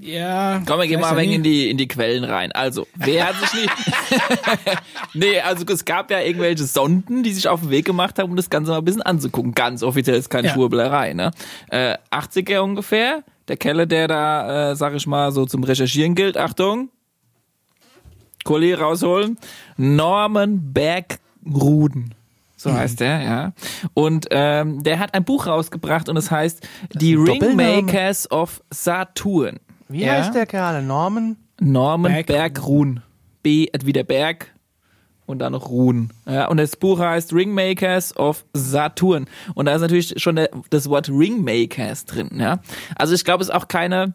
Ja. 0.00 0.62
Komm, 0.66 0.80
wir 0.80 0.86
gehen 0.86 1.00
mal 1.00 1.10
ein 1.10 1.16
wenig 1.16 1.36
in 1.36 1.42
die, 1.42 1.70
in 1.70 1.76
die 1.76 1.88
Quellen 1.88 2.24
rein. 2.24 2.52
Also, 2.52 2.86
wer 2.96 3.28
hat 3.28 3.36
sich 3.36 3.60
nicht. 3.62 3.72
nee, 5.14 5.40
also 5.40 5.64
es 5.72 5.84
gab 5.84 6.10
ja 6.10 6.20
irgendwelche 6.20 6.64
Sonden, 6.64 7.22
die 7.22 7.32
sich 7.32 7.48
auf 7.48 7.60
den 7.60 7.70
Weg 7.70 7.84
gemacht 7.86 8.18
haben, 8.18 8.30
um 8.30 8.36
das 8.36 8.50
Ganze 8.50 8.70
mal 8.72 8.78
ein 8.78 8.84
bisschen 8.84 9.02
anzugucken. 9.02 9.52
Ganz 9.54 9.82
offiziell 9.82 10.16
ist 10.16 10.28
keine 10.30 10.48
Ja. 10.48 10.54
Schwurbelerei, 10.54 11.12
ne? 11.14 11.30
Äh, 11.70 11.96
80er 12.10 12.58
ungefähr. 12.60 13.22
Der 13.48 13.56
Kelle, 13.56 13.86
der 13.86 14.08
da, 14.08 14.72
äh, 14.72 14.76
sag 14.76 14.94
ich 14.94 15.06
mal, 15.06 15.30
so 15.32 15.46
zum 15.46 15.62
Recherchieren 15.64 16.14
gilt. 16.14 16.36
Achtung. 16.36 16.88
Kuli 18.44 18.74
rausholen. 18.74 19.38
Norman 19.76 20.72
Bergruden. 20.72 22.14
So 22.56 22.70
Mhm. 22.70 22.74
heißt 22.76 23.00
der, 23.00 23.22
ja. 23.22 23.52
Und 23.94 24.26
ähm, 24.30 24.82
der 24.82 24.98
hat 24.98 25.14
ein 25.14 25.24
Buch 25.24 25.46
rausgebracht 25.46 26.08
und 26.08 26.16
es 26.16 26.30
heißt 26.30 26.66
Die 26.94 27.14
Doppelname. 27.14 27.76
Ringmakers 27.76 28.30
of 28.30 28.62
Saturn. 28.72 29.58
Wie 29.88 30.04
Ja. 30.04 30.12
heißt 30.14 30.34
der 30.34 30.46
Kerl? 30.46 30.82
Norman? 30.82 31.36
Norman 31.60 32.12
Berg- 32.12 32.26
Bergruhn. 32.26 33.02
B 33.42 33.68
wie 33.84 33.92
der 33.92 34.04
Berg 34.04 34.52
und 35.26 35.38
dann 35.38 35.52
noch 35.52 35.68
Ruhn. 35.68 36.10
Ja, 36.26 36.48
und 36.48 36.56
das 36.56 36.76
Buch 36.76 36.98
heißt 36.98 37.32
Ringmakers 37.32 38.16
of 38.16 38.44
Saturn. 38.52 39.26
Und 39.54 39.66
da 39.66 39.74
ist 39.74 39.80
natürlich 39.80 40.14
schon 40.20 40.36
der, 40.36 40.50
das 40.70 40.88
Wort 40.88 41.08
Ringmakers 41.08 42.04
drin. 42.06 42.30
Ja, 42.38 42.58
also 42.96 43.14
ich 43.14 43.24
glaube, 43.24 43.42
es 43.42 43.48
ist 43.48 43.54
auch 43.54 43.68
keine 43.68 44.14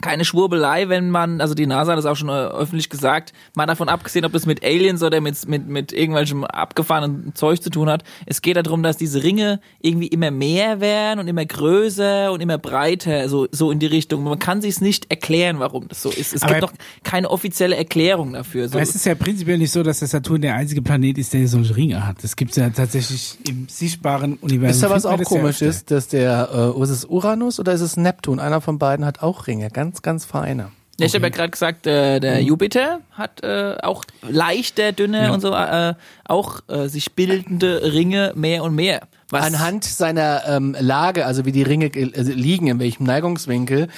keine 0.00 0.24
Schwurbelei, 0.24 0.88
wenn 0.88 1.08
man, 1.10 1.40
also 1.40 1.54
die 1.54 1.66
NASA 1.66 1.92
hat 1.92 1.98
das 1.98 2.04
auch 2.04 2.16
schon 2.16 2.28
äh, 2.28 2.32
öffentlich 2.32 2.90
gesagt, 2.90 3.32
mal 3.54 3.64
davon 3.66 3.88
abgesehen, 3.88 4.24
ob 4.24 4.32
das 4.32 4.44
mit 4.44 4.64
Aliens 4.64 5.02
oder 5.02 5.20
mit, 5.20 5.48
mit, 5.48 5.68
mit 5.68 5.92
irgendwelchem 5.92 6.44
abgefahrenen 6.44 7.32
Zeug 7.34 7.62
zu 7.62 7.70
tun 7.70 7.88
hat. 7.88 8.02
Es 8.26 8.42
geht 8.42 8.56
darum, 8.56 8.82
dass 8.82 8.96
diese 8.96 9.22
Ringe 9.22 9.60
irgendwie 9.80 10.08
immer 10.08 10.30
mehr 10.30 10.80
werden 10.80 11.20
und 11.20 11.28
immer 11.28 11.44
größer 11.46 12.32
und 12.32 12.40
immer 12.40 12.58
breiter, 12.58 13.28
so, 13.28 13.46
so 13.52 13.70
in 13.70 13.78
die 13.78 13.86
Richtung. 13.86 14.24
Man 14.24 14.38
kann 14.38 14.60
sich 14.60 14.80
nicht 14.80 15.10
erklären, 15.10 15.58
warum 15.60 15.88
das 15.88 16.02
so 16.02 16.10
ist. 16.10 16.34
Es 16.34 16.42
Aber- 16.42 16.54
gibt 16.54 16.62
noch 16.62 16.72
keine 17.04 17.30
offizielle 17.30 17.76
Erklärung 17.76 18.32
dafür. 18.32 18.68
So, 18.68 18.74
Aber 18.74 18.82
es 18.82 18.94
ist 18.94 19.06
ja 19.06 19.14
prinzipiell 19.14 19.58
nicht 19.58 19.72
so, 19.72 19.82
dass 19.82 20.00
der 20.00 20.08
Saturn 20.08 20.42
der 20.42 20.54
einzige 20.54 20.82
Planet 20.82 21.18
ist, 21.18 21.32
der 21.32 21.46
solche 21.46 21.76
Ringe 21.76 22.04
hat. 22.06 22.22
Das 22.22 22.34
gibt's 22.36 22.56
ja 22.56 22.68
tatsächlich 22.70 23.38
im 23.48 23.68
sichtbaren 23.68 24.34
Universum. 24.38 24.68
Wisst 24.68 24.82
ihr, 24.82 24.90
was 24.90 25.06
auch 25.06 25.22
komisch 25.22 25.62
ist? 25.62 25.90
Dass 25.90 26.08
der, 26.08 26.74
äh, 26.76 26.82
ist 26.82 26.90
es 26.90 27.04
Uranus 27.04 27.60
oder 27.60 27.72
ist 27.72 27.80
es 27.80 27.96
Neptun? 27.96 28.40
Einer 28.40 28.60
von 28.60 28.78
beiden 28.78 29.06
hat 29.06 29.22
auch 29.22 29.46
Ringe. 29.46 29.70
Ganz, 29.70 29.83
ganz 30.02 30.24
feine. 30.24 30.70
Ja, 30.98 31.06
ich 31.06 31.14
habe 31.14 31.24
ja 31.24 31.30
gerade 31.30 31.50
gesagt, 31.50 31.88
äh, 31.88 32.20
der 32.20 32.40
Mhm. 32.40 32.46
Jupiter 32.46 33.00
hat 33.10 33.42
äh, 33.42 33.76
auch 33.82 34.04
leichter, 34.22 34.92
dünner 34.92 35.32
und 35.32 35.40
so, 35.40 35.52
äh, 35.52 35.94
auch 36.24 36.60
äh, 36.68 36.86
sich 36.88 37.14
bildende 37.14 37.92
Ringe 37.92 38.32
mehr 38.36 38.62
und 38.62 38.76
mehr. 38.76 39.00
Was 39.28 39.44
Anhand 39.44 39.82
seiner 39.84 40.42
ähm, 40.46 40.76
Lage, 40.78 41.26
also 41.26 41.44
wie 41.46 41.50
die 41.50 41.62
Ringe 41.64 41.86
äh, 41.86 42.22
liegen, 42.22 42.68
in 42.68 42.78
welchem 42.78 43.04
Neigungswinkel, 43.06 43.88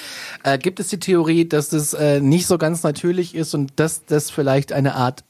äh, 0.44 0.56
gibt 0.56 0.80
es 0.80 0.88
die 0.88 0.98
Theorie, 0.98 1.46
dass 1.46 1.68
das 1.68 1.92
äh, 1.92 2.20
nicht 2.20 2.46
so 2.46 2.56
ganz 2.56 2.82
natürlich 2.82 3.34
ist 3.34 3.52
und 3.54 3.72
dass 3.78 4.06
das 4.06 4.30
vielleicht 4.30 4.72
eine 4.72 4.94
Art 4.94 5.22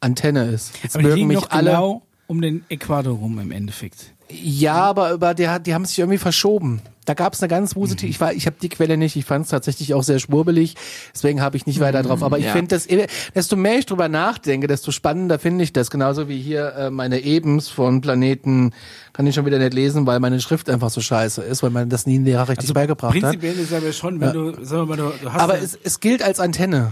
Antenne 0.00 0.46
ist. 0.46 0.72
Jetzt 0.82 0.96
Aber 0.96 1.08
mögen 1.08 1.26
mich 1.26 1.50
alle. 1.52 1.70
genau 1.72 2.02
um 2.26 2.40
den 2.40 2.64
Äquator 2.70 3.12
rum 3.14 3.38
im 3.38 3.52
Endeffekt. 3.52 4.12
Ja, 4.30 4.74
aber 4.74 5.12
über 5.12 5.34
der, 5.34 5.58
die 5.58 5.74
haben 5.74 5.84
sich 5.84 5.98
irgendwie 5.98 6.18
verschoben. 6.18 6.80
Da 7.04 7.14
gab 7.14 7.34
es 7.34 7.40
eine 7.40 7.48
ganz 7.48 7.74
positive, 7.74 8.10
ich 8.10 8.20
war, 8.20 8.32
ich 8.32 8.46
habe 8.46 8.56
die 8.60 8.68
Quelle 8.68 8.96
nicht, 8.96 9.14
ich 9.14 9.24
fand 9.24 9.44
es 9.44 9.50
tatsächlich 9.52 9.94
auch 9.94 10.02
sehr 10.02 10.18
schwurbelig, 10.18 10.74
deswegen 11.14 11.40
habe 11.40 11.56
ich 11.56 11.64
nicht 11.64 11.78
weiter 11.78 12.02
drauf. 12.02 12.24
Aber 12.24 12.36
ich 12.40 12.46
Ja. 12.46 12.52
finde 12.52 12.74
das, 12.74 12.88
desto 13.32 13.54
mehr 13.54 13.78
ich 13.78 13.86
drüber 13.86 14.08
nachdenke, 14.08 14.66
desto 14.66 14.90
spannender 14.90 15.38
finde 15.38 15.62
ich 15.62 15.72
das. 15.72 15.90
Genauso 15.90 16.28
wie 16.28 16.40
hier 16.40 16.74
äh, 16.74 16.90
meine 16.90 17.20
Ebens 17.20 17.68
von 17.68 18.00
Planeten, 18.00 18.72
kann 19.12 19.24
ich 19.28 19.36
schon 19.36 19.46
wieder 19.46 19.60
nicht 19.60 19.72
lesen, 19.74 20.04
weil 20.08 20.18
meine 20.18 20.40
Schrift 20.40 20.68
einfach 20.68 20.90
so 20.90 21.00
scheiße 21.00 21.42
ist, 21.42 21.62
weil 21.62 21.70
man 21.70 21.88
das 21.88 22.06
nie 22.06 22.18
ein 22.18 22.24
Lehrer 22.24 22.48
richtig 22.48 22.74
beigebracht 22.74 23.14
hat. 23.14 23.20
Prinzipiell 23.22 23.56
ist 23.56 23.72
aber 23.72 23.92
schon, 23.92 24.20
wenn 24.20 24.32
du, 24.32 24.64
sagen 24.64 24.88
wir 24.88 24.96
mal, 24.96 24.96
du, 24.96 25.12
du 25.22 25.32
hast 25.32 25.40
Aber 25.40 25.60
es, 25.60 25.78
es 25.80 26.00
gilt 26.00 26.24
als 26.24 26.40
Antenne. 26.40 26.90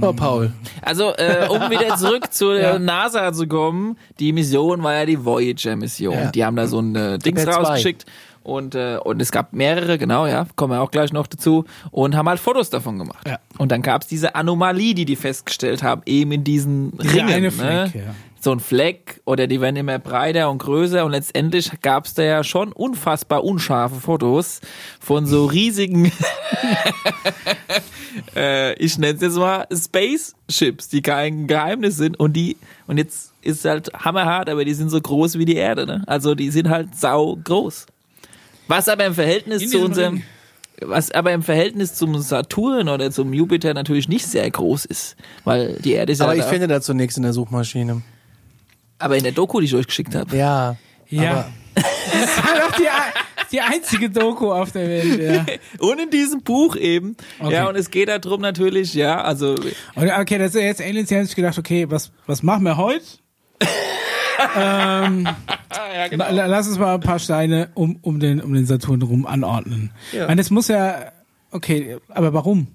Oh, 0.00 0.12
Paul. 0.12 0.52
Also, 0.82 1.12
äh, 1.16 1.46
um 1.48 1.70
wieder 1.70 1.96
zurück 1.98 2.32
zur 2.32 2.58
Ja. 2.58 2.78
NASA 2.78 3.32
zu 3.32 3.46
kommen, 3.46 3.98
die 4.18 4.32
Mission 4.32 4.82
war 4.82 4.94
ja 4.94 5.04
die 5.06 5.22
Voyager-Mission. 5.22 6.14
Ja. 6.14 6.30
Die 6.30 6.44
haben 6.44 6.56
da 6.56 6.66
so 6.66 6.80
ein 6.80 6.96
äh, 6.96 7.18
Dings 7.18 7.44
ja 7.44 7.62
zwei. 7.62 7.94
Und, 8.46 8.76
äh, 8.76 8.98
und 9.02 9.20
es 9.20 9.32
gab 9.32 9.52
mehrere, 9.52 9.98
genau, 9.98 10.24
ja, 10.24 10.46
kommen 10.54 10.72
wir 10.72 10.80
auch 10.80 10.92
gleich 10.92 11.12
noch 11.12 11.26
dazu, 11.26 11.64
und 11.90 12.14
haben 12.14 12.28
halt 12.28 12.38
Fotos 12.38 12.70
davon 12.70 12.96
gemacht. 12.96 13.26
Ja. 13.26 13.40
Und 13.58 13.72
dann 13.72 13.82
gab 13.82 14.02
es 14.02 14.08
diese 14.08 14.36
Anomalie, 14.36 14.94
die 14.94 15.04
die 15.04 15.16
festgestellt 15.16 15.82
haben, 15.82 16.02
eben 16.06 16.30
in 16.30 16.44
diesen 16.44 16.92
Ringen. 16.96 17.28
eine 17.28 17.40
ne? 17.48 17.50
Fleck, 17.50 17.94
ja. 17.96 18.14
So 18.38 18.52
ein 18.52 18.60
Fleck 18.60 19.20
oder 19.24 19.48
die 19.48 19.60
werden 19.60 19.74
immer 19.74 19.98
breiter 19.98 20.48
und 20.48 20.58
größer 20.58 21.04
und 21.04 21.10
letztendlich 21.10 21.72
gab 21.80 22.04
es 22.04 22.14
da 22.14 22.22
ja 22.22 22.44
schon 22.44 22.70
unfassbar 22.70 23.42
unscharfe 23.42 23.96
Fotos 23.96 24.60
von 25.00 25.26
so 25.26 25.46
riesigen 25.46 26.12
äh, 28.36 28.74
ich 28.74 28.98
nenne 28.98 29.14
es 29.14 29.22
jetzt 29.22 29.36
mal 29.36 29.66
Spaceships, 29.72 30.88
die 30.88 31.02
kein 31.02 31.48
Geheimnis 31.48 31.96
sind 31.96 32.20
und 32.20 32.34
die 32.34 32.56
und 32.86 32.98
jetzt 32.98 33.32
ist 33.42 33.64
halt 33.64 33.90
hammerhart, 33.94 34.48
aber 34.48 34.64
die 34.64 34.74
sind 34.74 34.90
so 34.90 35.00
groß 35.00 35.38
wie 35.38 35.44
die 35.44 35.56
Erde, 35.56 35.84
ne? 35.84 36.04
Also 36.06 36.36
die 36.36 36.50
sind 36.50 36.68
halt 36.68 36.94
sau 36.94 37.36
groß. 37.42 37.86
Was 38.68 38.88
aber 38.88 39.04
im 39.06 39.14
Verhältnis 39.14 39.62
In 39.62 39.68
zu 39.68 39.78
unserem 39.80 40.14
Ring. 40.14 40.22
was 40.82 41.10
aber 41.12 41.32
im 41.32 41.42
Verhältnis 41.42 41.94
zum 41.94 42.18
Saturn 42.20 42.88
oder 42.88 43.10
zum 43.10 43.32
Jupiter 43.32 43.72
natürlich 43.74 44.08
nicht 44.08 44.26
sehr 44.26 44.50
groß 44.50 44.84
ist, 44.86 45.16
weil 45.44 45.74
die 45.84 45.92
Erde 45.92 46.12
ist 46.12 46.20
Aber 46.20 46.32
ja 46.34 46.38
ich 46.40 46.44
da, 46.44 46.50
finde 46.50 46.68
dazu 46.68 46.92
nichts 46.94 47.16
in 47.16 47.22
der 47.22 47.32
Suchmaschine. 47.32 48.02
aber 48.98 49.16
in 49.16 49.22
der 49.22 49.32
Doku, 49.32 49.60
die 49.60 49.66
ich 49.66 49.74
euch 49.74 49.86
geschickt 49.86 50.14
habe. 50.14 50.36
Ja. 50.36 50.76
Ja. 51.08 51.30
Aber 51.32 51.48
Das 52.12 52.36
war 52.44 52.68
doch 52.68 52.76
die, 52.76 52.86
die 53.52 53.60
einzige 53.60 54.10
Doku 54.10 54.50
auf 54.52 54.72
der 54.72 54.88
Welt, 54.88 55.20
ja. 55.20 55.46
Und 55.78 56.00
in 56.00 56.10
diesem 56.10 56.42
Buch 56.42 56.74
eben. 56.76 57.16
Okay. 57.38 57.52
Ja, 57.52 57.68
und 57.68 57.76
es 57.76 57.90
geht 57.90 58.08
darum 58.08 58.40
natürlich, 58.40 58.94
ja, 58.94 59.20
also 59.22 59.54
okay, 59.94 60.38
das 60.38 60.54
ist 60.54 60.62
jetzt 60.62 60.80
Aliens, 60.80 61.08
die 61.08 61.16
haben 61.16 61.26
sich 61.26 61.36
gedacht, 61.36 61.58
okay, 61.58 61.88
was, 61.90 62.10
was 62.26 62.42
machen 62.42 62.64
wir 62.64 62.76
heute? 62.76 63.04
ähm, 64.56 65.24
la- 66.12 66.30
la- 66.30 66.46
lass 66.46 66.68
uns 66.68 66.78
mal 66.78 66.94
ein 66.94 67.00
paar 67.00 67.18
Steine 67.18 67.70
um, 67.74 67.98
um, 68.02 68.20
den, 68.20 68.40
um 68.40 68.52
den 68.54 68.66
Saturn 68.66 69.02
rum 69.02 69.26
anordnen. 69.26 69.90
Ja. 70.12 70.22
Ich 70.22 70.28
meine, 70.28 70.40
das 70.40 70.50
muss 70.50 70.68
ja, 70.68 71.12
okay, 71.50 71.96
aber 72.08 72.32
warum? 72.32 72.68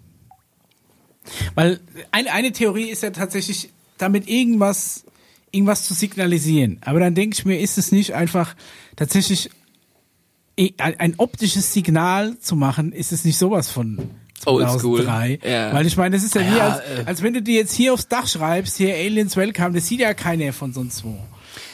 Weil 1.55 1.79
eine, 2.11 2.31
eine 2.31 2.51
Theorie 2.51 2.89
ist 2.89 3.03
ja 3.03 3.11
tatsächlich, 3.11 3.69
damit 3.97 4.27
irgendwas, 4.27 5.05
irgendwas 5.51 5.83
zu 5.87 5.93
signalisieren. 5.93 6.79
Aber 6.83 6.99
dann 6.99 7.13
denke 7.15 7.35
ich 7.37 7.45
mir, 7.45 7.59
ist 7.59 7.77
es 7.77 7.91
nicht 7.91 8.15
einfach 8.15 8.55
tatsächlich 8.95 9.49
i- 10.59 10.73
ein, 10.79 11.15
optisches 11.17 11.73
Signal 11.73 12.37
zu 12.39 12.55
machen, 12.55 12.91
ist 12.91 13.11
es 13.11 13.23
nicht 13.23 13.37
sowas 13.37 13.69
von 13.69 13.99
Oldschool. 14.45 15.03
2003? 15.03 15.39
Ja. 15.47 15.73
Weil 15.73 15.85
ich 15.85 15.95
meine, 15.97 16.15
das 16.15 16.23
ist 16.23 16.33
ja 16.33 16.41
wie, 16.41 16.57
Ja, 16.57 16.69
als, 16.69 16.79
äh. 16.79 17.03
als 17.05 17.21
wenn 17.21 17.33
du 17.35 17.41
dir 17.43 17.55
jetzt 17.59 17.73
hier 17.73 17.93
aufs 17.93 18.07
Dach 18.07 18.27
schreibst, 18.27 18.77
hier 18.77 18.95
Aliens 18.95 19.37
Welcome, 19.37 19.73
das 19.73 19.87
sieht 19.87 19.99
ja 19.99 20.15
keiner 20.15 20.51
von 20.53 20.73
sonst 20.73 21.03
wo. 21.03 21.15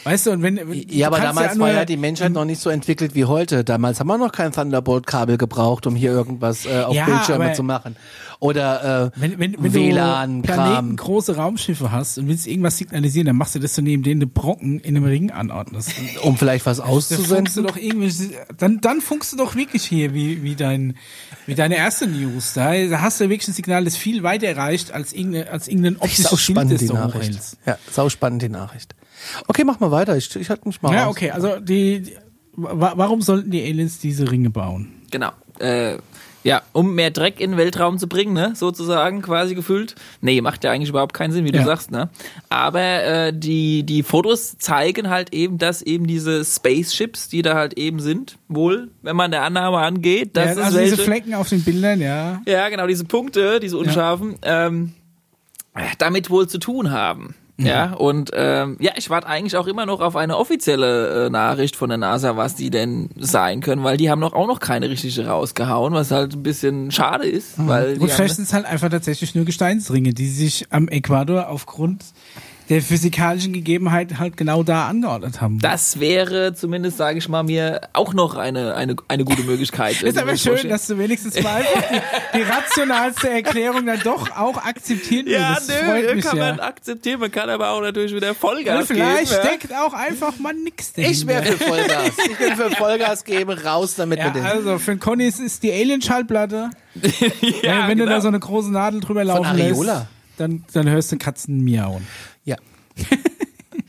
Weißt 0.07 0.25
du, 0.25 0.31
und 0.31 0.41
wenn, 0.41 0.55
wenn 0.69 0.85
Ja, 0.89 1.07
aber 1.07 1.19
damals 1.19 1.55
nur- 1.55 1.67
war 1.67 1.73
ja 1.73 1.83
die 1.85 1.97
Menschheit 1.97 2.31
noch 2.31 2.45
nicht 2.45 2.61
so 2.61 2.69
entwickelt 2.69 3.13
wie 3.13 3.25
heute. 3.25 3.63
Damals 3.65 3.99
haben 3.99 4.07
wir 4.07 4.17
noch 4.17 4.31
kein 4.31 4.51
Thunderbolt-Kabel 4.53 5.37
gebraucht, 5.37 5.85
um 5.85 5.95
hier 5.95 6.11
irgendwas 6.11 6.65
äh, 6.65 6.81
auf 6.83 6.95
Ja, 6.95 7.05
Bildschirme 7.05 7.51
zu 7.53 7.63
machen. 7.63 7.97
Oder 8.39 9.11
äh, 9.15 9.19
Wenn, 9.19 9.39
wenn, 9.39 9.55
wenn 9.59 9.73
WLAN, 9.73 10.41
du 10.43 10.47
Planeten 10.53 10.95
große 10.95 11.35
Raumschiffe 11.35 11.91
hast 11.91 12.19
und 12.19 12.27
willst 12.27 12.45
irgendwas 12.47 12.77
signalisieren, 12.77 13.25
dann 13.25 13.35
machst 13.35 13.55
du 13.55 13.59
das 13.59 13.73
so 13.75 13.81
neben 13.81 14.03
denen 14.03 14.19
du 14.21 14.27
Brocken 14.27 14.79
in 14.79 14.95
einem 14.95 15.05
Ring 15.05 15.31
anordnest. 15.31 15.91
Um 16.21 16.37
vielleicht 16.37 16.65
was 16.67 16.77
Da 16.77 16.85
funkst 16.85 17.11
du 17.11 17.15
auszusenden. 17.15 17.65
doch 17.65 17.75
irgendwie, 17.77 18.35
dann, 18.57 18.79
dann 18.79 19.01
funkst 19.01 19.33
du 19.33 19.37
doch 19.37 19.55
wirklich 19.55 19.83
hier 19.85 20.13
wie, 20.13 20.43
wie 20.43 20.55
dein, 20.55 20.95
wie 21.47 21.55
deine 21.55 21.77
erste 21.77 22.05
News. 22.07 22.53
Da, 22.53 22.73
da 22.87 23.01
hast 23.01 23.19
du 23.19 23.27
wirklich 23.29 23.47
ein 23.47 23.53
Signal, 23.53 23.83
das 23.85 23.97
viel 23.97 24.21
weiter 24.23 24.55
reicht 24.55 24.91
als 24.93 25.13
irgendein, 25.13 25.47
als 25.49 25.67
irgendein 25.67 25.97
optisches 25.97 26.39
Schild, 26.39 26.57
das 26.71 26.79
die 26.79 26.87
du 26.87 26.93
Nachricht. 26.93 27.15
hochhältst. 27.31 27.57
Ja, 27.65 27.77
sau 27.91 28.07
spannend 28.09 28.43
die 28.43 28.49
Nachricht. 28.49 28.93
Okay, 29.47 29.63
mach 29.63 29.79
mal 29.79 29.91
weiter. 29.91 30.15
Ich, 30.17 30.35
ich 30.35 30.49
halte 30.49 30.67
mich 30.67 30.81
mal 30.81 30.93
Ja, 30.93 31.05
raus. 31.05 31.15
okay, 31.15 31.31
also 31.31 31.59
die, 31.59 32.01
die 32.01 32.13
wa- 32.55 32.93
warum 32.95 33.21
sollten 33.21 33.51
die 33.51 33.63
Aliens 33.63 33.99
diese 33.99 34.29
Ringe 34.31 34.49
bauen? 34.49 34.91
Genau. 35.11 35.31
Äh, 35.59 35.97
ja, 36.43 36.61
um 36.71 36.95
mehr 36.95 37.11
Dreck 37.11 37.41
in 37.41 37.51
den 37.51 37.57
Weltraum 37.57 37.97
zu 37.97 38.07
bringen, 38.07 38.31
ne, 38.33 38.53
sozusagen, 38.55 39.21
quasi 39.21 39.53
gefühlt. 39.53 39.95
Nee, 40.21 40.39
macht 40.39 40.63
ja 40.63 40.71
eigentlich 40.71 40.89
überhaupt 40.89 41.13
keinen 41.13 41.33
Sinn, 41.33 41.43
wie 41.43 41.51
du 41.51 41.57
Ja. 41.57 41.65
sagst, 41.65 41.91
ne? 41.91 42.09
Aber 42.47 42.79
äh, 43.03 43.33
die, 43.37 43.83
die 43.83 44.01
Fotos 44.01 44.57
zeigen 44.57 45.09
halt 45.09 45.33
eben, 45.33 45.57
dass 45.57 45.81
eben 45.81 46.07
diese 46.07 46.45
Spaceships, 46.45 47.27
die 47.27 47.41
da 47.41 47.55
halt 47.55 47.73
eben 47.77 47.99
sind, 47.99 48.37
wohl, 48.47 48.91
wenn 49.01 49.15
man 49.17 49.31
der 49.31 49.43
Annahme 49.43 49.79
angeht, 49.79 50.37
dass 50.37 50.55
ja, 50.57 50.63
also 50.63 50.77
welche, 50.77 50.91
diese 50.95 51.03
Flecken 51.03 51.33
auf 51.33 51.49
den 51.49 51.63
Bildern, 51.63 51.99
ja. 51.99 52.41
Ja, 52.45 52.69
genau, 52.69 52.87
diese 52.87 53.03
Punkte, 53.03 53.59
diese 53.59 53.77
unscharfen, 53.77 54.35
ähm, 54.43 54.93
damit 55.97 56.29
wohl 56.29 56.47
zu 56.47 56.59
tun 56.59 56.91
haben. 56.91 57.35
Ja, 57.59 57.93
und 57.93 58.31
ähm, 58.33 58.77
ja, 58.79 58.91
ich 58.97 59.09
warte 59.09 59.27
eigentlich 59.27 59.57
auch 59.57 59.65
immer 59.65 59.87
noch 59.87 59.99
auf 59.99 60.15
eine 60.15 60.37
offizielle 60.37 61.25
äh, 61.25 61.29
Nachricht 61.31 61.75
von 61.75 61.89
der 61.89 61.97
NASA, 61.97 62.37
was 62.37 62.53
die 62.53 62.69
denn 62.69 63.09
sein 63.17 63.61
können, 63.61 63.83
weil 63.83 63.97
die 63.97 64.11
haben 64.11 64.19
noch 64.19 64.33
auch 64.33 64.45
noch 64.45 64.59
keine 64.59 64.89
richtige 64.89 65.25
rausgehauen, 65.25 65.93
was 65.93 66.11
halt 66.11 66.33
ein 66.35 66.43
bisschen 66.43 66.91
schade 66.91 67.25
ist, 67.27 67.53
weil 67.57 67.93
die 67.93 67.99
Gut, 67.99 68.09
haben, 68.09 68.15
vielleicht 68.15 68.35
sind 68.35 68.45
es 68.45 68.53
halt 68.53 68.65
einfach 68.65 68.89
tatsächlich 68.89 69.33
nur 69.33 69.45
Gesteinsringe, 69.45 70.13
die 70.13 70.29
sich 70.29 70.67
am 70.69 70.87
Äquator 70.87 71.49
aufgrund 71.49 72.03
der 72.69 72.81
physikalischen 72.81 73.53
Gegebenheit 73.53 74.19
halt 74.19 74.35
genau 74.35 74.63
da 74.63 74.87
angeordnet 74.87 75.41
haben. 75.41 75.59
das 75.59 75.99
wäre 75.99 76.53
zumindest, 76.53 76.97
sage 76.97 77.17
ich 77.17 77.29
mal, 77.29 77.43
mir 77.43 77.81
auch 77.93 78.13
noch 78.13 78.35
eine 78.35 78.75
eine 78.75 78.95
eine 79.07 79.23
gute 79.25 79.43
Möglichkeit. 79.43 80.01
ist 80.01 80.17
aber 80.17 80.31
Mir 80.31 80.37
schön, 80.37 80.51
vorstellen. 80.51 80.71
dass 80.71 80.87
du 80.87 80.97
wenigstens 80.97 81.41
mal 81.41 81.63
die, 81.63 82.37
die 82.37 82.43
rationalste 82.43 83.29
Erklärung 83.29 83.85
dann 83.85 84.01
doch 84.03 84.31
auch 84.35 84.57
akzeptieren 84.57 85.27
ja. 85.27 85.55
Das 85.55 85.71
freut 85.71 86.05
nö, 86.07 86.15
mich 86.15 86.25
kann 86.25 86.37
ja. 86.37 86.45
man 86.51 86.59
akzeptieren, 86.59 87.19
man 87.19 87.31
kann 87.31 87.49
aber 87.49 87.69
auch 87.69 87.81
natürlich 87.81 88.13
wieder 88.13 88.29
Und 88.29 88.37
Vollgas 88.37 88.87
vielleicht 88.87 89.31
geben. 89.31 89.41
ja. 89.43 89.55
steckt 89.55 89.73
auch 89.73 89.93
einfach 89.93 90.37
mal 90.39 90.53
nix 90.53 90.93
dahinter. 90.93 91.11
Ich 91.11 91.27
wäre 91.27 91.43
für 91.43 91.65
Vollgas. 91.65 92.11
Ich 92.29 92.37
bin 92.37 92.55
für 92.55 92.71
Vollgas 92.71 93.23
geben, 93.23 93.51
raus 93.51 93.95
damit 93.95 94.19
ja, 94.19 94.25
mit 94.25 94.35
den. 94.35 94.45
also 94.45 94.77
für 94.79 94.91
den 94.91 94.99
Conny 94.99 95.25
ist 95.25 95.39
es 95.39 95.59
die 95.59 95.71
Alien-Schallplatte. 95.71 96.69
ja, 97.63 97.87
wenn 97.87 97.97
du 97.97 98.03
genau. 98.03 98.15
da 98.15 98.21
so 98.21 98.27
eine 98.27 98.39
große 98.39 98.71
Nadel 98.71 98.99
drüber 98.99 99.23
laufen 99.23 99.45
Areola. 99.45 99.93
lässt, 99.93 100.07
dann, 100.37 100.63
dann 100.73 100.89
hörst 100.89 101.11
du 101.11 101.17
Katzen 101.17 101.63
miauen. 101.63 102.07
ja. 102.45 102.55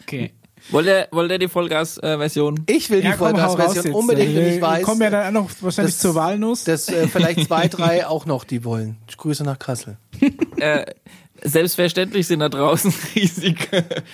Okay. 0.03 0.32
Wollt 0.70 0.86
ihr, 0.86 1.07
wollt 1.12 1.30
ihr 1.30 1.38
die 1.38 1.49
Vollgas-Version? 1.49 2.62
Ich 2.66 2.88
will 2.90 3.01
die 3.03 3.09
Ja, 3.09 3.12
Vollgas-Version 3.16 3.94
unbedingt, 3.94 4.34
wenn 4.34 4.44
Wir 4.44 4.55
ich 4.57 4.61
weiß, 4.62 4.82
kommen 4.82 5.03
ja 5.03 5.11
dann 5.11 5.36
auch 5.36 5.42
noch 5.42 5.51
wahrscheinlich 5.61 5.94
das- 5.94 6.01
zur 6.03 6.14
Walnuss. 6.14 6.64
dass 6.64 6.88
äh, 6.88 7.07
vielleicht 7.09 7.46
zwei, 7.46 7.68
drei 7.68 8.07
auch 8.07 8.24
noch 8.26 8.44
die 8.44 8.64
wollen. 8.64 8.96
Ich 9.09 9.16
grüße 9.18 9.44
nach 9.44 9.59
Kassel. 9.59 9.99
äh, 10.57 10.84
selbstverständlich 11.43 12.26
sind 12.26 12.41
da 12.41 12.49
draußen 12.49 12.93
riesig. 13.14 13.68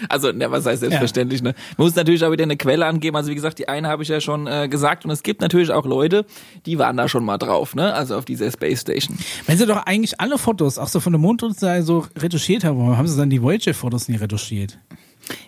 Also, 0.09 0.33
ne, 0.33 0.51
was 0.51 0.67
heißt 0.67 0.81
selbstverständlich, 0.81 1.43
ne? 1.43 1.55
Man 1.77 1.87
muss 1.87 1.95
natürlich 1.95 2.25
auch 2.25 2.33
wieder 2.33 2.45
eine 2.45 2.57
Quelle 2.57 2.87
angeben. 2.87 3.17
Also, 3.17 3.31
wie 3.31 3.35
gesagt, 3.35 3.59
die 3.59 3.69
eine 3.69 3.89
habe 3.89 4.03
ich 4.03 4.09
ja 4.09 4.21
schon 4.21 4.47
äh, 4.47 4.69
gesagt. 4.69 5.05
Und 5.05 5.11
es 5.11 5.23
gibt 5.23 5.41
natürlich 5.41 5.71
auch 5.71 5.87
Leute, 5.87 6.27
die 6.67 6.79
waren 6.79 6.97
da 6.97 7.09
schon 7.09 7.25
mal 7.25 7.39
drauf, 7.39 7.75
ne? 7.75 7.95
Also 7.95 8.17
auf 8.17 8.25
dieser 8.25 8.51
Space 8.51 8.83
Station. 8.83 9.19
Wenn 9.47 9.59
sie 9.59 9.67
doch 9.67 9.85
eigentlich 9.87 10.21
alle 10.21 10.39
Fotos, 10.39 10.79
auch 10.79 10.89
so 10.89 11.01
von 11.01 11.13
der 11.13 11.21
Mondunterseite 11.21 11.83
so 11.83 12.07
retuschiert 12.17 12.65
haben, 12.65 12.79
warum 12.79 12.97
haben 12.97 13.09
sie 13.09 13.17
dann 13.17 13.31
die 13.31 13.43
Voyager-Fotos 13.43 14.09
nie 14.09 14.17
retuschiert? 14.17 14.79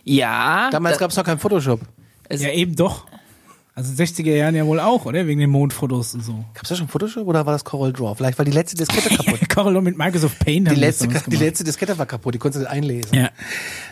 Ja. 0.05 0.71
Damals 0.71 0.97
da, 0.97 1.01
gab 1.01 1.11
es 1.11 1.17
noch 1.17 1.25
keinen 1.25 1.39
Photoshop. 1.39 1.81
es, 2.29 2.43
Ja, 2.43 2.51
eben 2.51 2.77
doch. 2.77 3.07
Also 3.79 3.91
in 3.91 3.97
den 3.99 4.07
60er 4.07 4.35
Jahren 4.35 4.55
ja 4.55 4.65
wohl 4.65 4.81
auch, 4.81 5.05
oder? 5.05 5.27
Wegen 5.27 5.39
den 5.39 5.51
Mondfotos 5.51 6.15
und 6.15 6.25
so. 6.25 6.33
Gab 6.55 6.63
es 6.63 6.71
da 6.71 6.77
schon 6.77 6.89
Photoshop 6.89 7.27
oder 7.27 7.45
war 7.45 7.53
das 7.53 7.63
Coral 7.63 7.93
Draw? 7.93 8.15
Vielleicht 8.15 8.39
war 8.39 8.47
die 8.47 8.51
letzte 8.51 8.75
Diskette 8.75 9.15
kaputt. 9.17 9.47
Corel 9.51 9.83
mit 9.83 9.99
Microsoft 9.99 10.39
Paint 10.39 10.71
Die 10.71 10.75
letzte, 10.75 11.09
die 11.09 11.37
letzte 11.37 11.63
Diskette 11.63 11.99
war 11.99 12.07
kaputt, 12.07 12.35
die 12.35 12.39
konntest 12.39 12.65
du 12.65 12.69
nicht 12.69 12.73
einlesen. 12.73 13.15
Ja. 13.15 13.29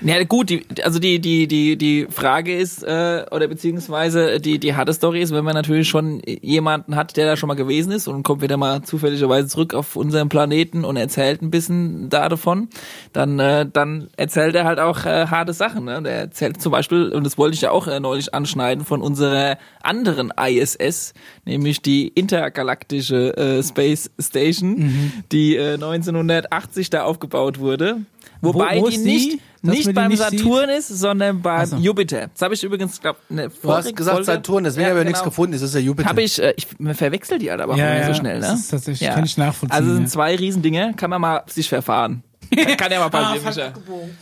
Ja 0.01 0.25
gut, 0.25 0.49
die, 0.49 0.65
also 0.83 0.99
die 0.99 1.21
die 1.21 1.47
die 1.47 1.77
die 1.77 2.07
Frage 2.09 2.57
ist 2.57 2.83
äh, 2.83 3.27
oder 3.31 3.47
beziehungsweise 3.47 4.41
die 4.41 4.59
die 4.59 4.75
harte 4.75 4.95
Story 4.95 5.21
ist, 5.21 5.33
wenn 5.35 5.45
man 5.45 5.55
natürlich 5.55 5.87
schon 5.87 6.23
jemanden 6.25 6.97
hat, 6.97 7.19
der 7.19 7.27
da 7.27 7.37
schon 7.37 7.49
mal 7.49 7.55
gewesen 7.55 7.93
ist 7.93 8.09
und 8.09 8.23
kommt 8.23 8.41
wieder 8.41 8.57
mal 8.57 8.83
zufälligerweise 8.83 9.49
zurück 9.49 9.75
auf 9.75 9.97
unseren 9.97 10.31
Planeten 10.31 10.85
und 10.85 10.97
erzählt 10.97 11.43
ein 11.43 11.51
bisschen 11.51 12.09
da 12.09 12.31
davon, 12.31 12.69
dann 13.13 13.39
äh, 13.39 13.67
dann 13.71 14.09
erzählt 14.17 14.55
er 14.55 14.65
halt 14.65 14.79
auch 14.81 15.05
äh, 15.05 15.27
harte 15.27 15.53
Sachen. 15.53 15.85
Ne? 15.85 16.03
Der 16.03 16.13
erzählt 16.13 16.61
zum 16.61 16.73
Beispiel 16.73 17.11
und 17.11 17.25
das 17.25 17.37
wollte 17.37 17.55
ich 17.55 17.61
ja 17.63 17.71
auch 17.71 17.87
äh, 17.87 18.01
neulich 18.01 18.35
anschneiden 18.35 18.85
von 18.85 19.01
unserer 19.03 19.59
anderen 19.83 20.33
ISS, 20.37 21.13
nämlich 21.45 21.83
die 21.83 22.09
intergalaktische 22.09 23.37
äh, 23.37 23.63
Space 23.63 24.11
Station, 24.19 24.71
Mhm. 24.79 25.13
die 25.33 25.57
äh, 25.57 25.75
1980 25.75 26.91
da 26.91 27.05
aufgebaut 27.05 27.59
wurde. 27.59 27.99
Wobei 28.41 28.81
wo 28.81 28.89
die 28.91 28.99
nicht, 28.99 29.39
nicht 29.63 29.95
beim 29.95 30.11
nicht 30.11 30.23
sieht? 30.23 30.41
Saturn 30.41 30.69
ist, 30.69 30.89
sondern 30.89 31.41
beim 31.41 31.65
so. 31.67 31.77
Jupiter. 31.77 32.29
Das 32.33 32.43
habe 32.43 32.53
ich 32.55 32.63
übrigens, 32.63 33.01
glaube 33.01 33.19
eine 33.31 33.49
Du 33.49 33.73
hast 33.73 33.97
gesagt 33.97 34.25
Saturn, 34.27 34.65
deswegen 34.65 34.89
habe 34.89 34.99
ich 35.01 35.07
nichts 35.07 35.23
gefunden. 35.23 35.55
Es 35.55 35.63
ist 35.63 35.75
der 35.75 35.81
Jupiter. 35.83 36.09
Habe 36.09 36.23
ich, 36.23 36.41
äh, 36.43 36.53
ich 36.57 36.67
verwechsel 36.95 37.39
die 37.39 37.51
halt 37.51 37.61
aber 37.63 37.73
auch 37.75 37.79
Ja, 37.79 37.95
ja, 37.97 38.07
so 38.09 38.15
schnell, 38.15 38.35
ne? 38.41 38.47
das 38.47 38.61
ist 38.61 38.69
tatsächlich- 38.71 39.09
kann 39.09 39.25
ich 39.25 39.39
nachvollziehen, 39.39 39.75
Also 39.77 39.91
es 39.91 39.95
sind 39.97 40.05
ja. 40.05 40.11
zwei 40.11 40.37
Riesendinge, 40.37 40.93
kann 40.97 41.09
man 41.11 41.21
mal 41.23 41.43
sich 41.47 41.69
verfahren. 41.69 42.23
Kann, 42.55 42.77
kann 42.77 42.93
ja 42.93 43.01
mal 43.01 43.09
passieren, 43.09 43.45
Micha. 43.45 43.73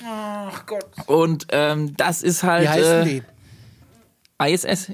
Ach 0.06 0.66
Gott. 0.66 0.86
Und 1.06 1.46
ähm, 1.50 1.94
das 1.96 2.22
ist 2.22 2.44
halt 2.44 2.62
Wie 2.64 2.68
heißen 2.68 2.92
äh, 3.02 3.04
die? 3.04 3.22
ISS. 4.52 4.92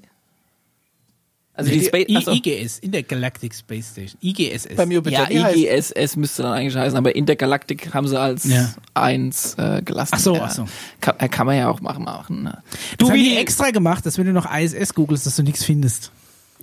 Also 1.58 1.72
die 1.72 1.84
Space, 1.84 2.06
I 2.08 2.16
achso, 2.16 2.30
IGS, 2.32 2.78
Intergalactic 2.78 3.52
Space 3.52 3.90
Station. 3.90 4.16
IGSS. 4.22 4.76
Beim 4.76 4.92
Jupiter. 4.92 5.28
ja, 5.28 5.50
Wie 5.52 5.68
heißt- 5.68 5.90
IGSS 5.96 6.16
müsste 6.16 6.42
dann 6.44 6.52
eigentlich 6.52 6.76
heißen, 6.76 6.96
aber 6.96 7.16
Intergalactic 7.16 7.92
haben 7.92 8.06
sie 8.06 8.16
als 8.18 8.44
Ja. 8.44 8.72
eins 8.94 9.54
äh, 9.58 9.82
gelassen. 9.82 10.12
Ach 10.14 10.20
so, 10.20 10.36
ja. 10.36 10.42
ach 10.44 10.52
so. 10.52 10.66
Kann, 11.00 11.16
äh, 11.18 11.28
kann 11.28 11.46
man 11.46 11.56
ja 11.56 11.68
auch 11.68 11.80
machen. 11.80 12.04
machen 12.04 12.44
ne? 12.44 12.62
Du, 12.98 13.12
wie 13.12 13.24
die 13.24 13.28
die, 13.30 13.36
extra 13.38 13.70
gemacht, 13.72 14.06
dass 14.06 14.18
wenn 14.18 14.26
du 14.26 14.32
noch 14.32 14.46
ISS 14.48 14.94
googelst, 14.94 15.26
dass 15.26 15.34
du 15.34 15.42
nichts 15.42 15.64
findest. 15.64 16.12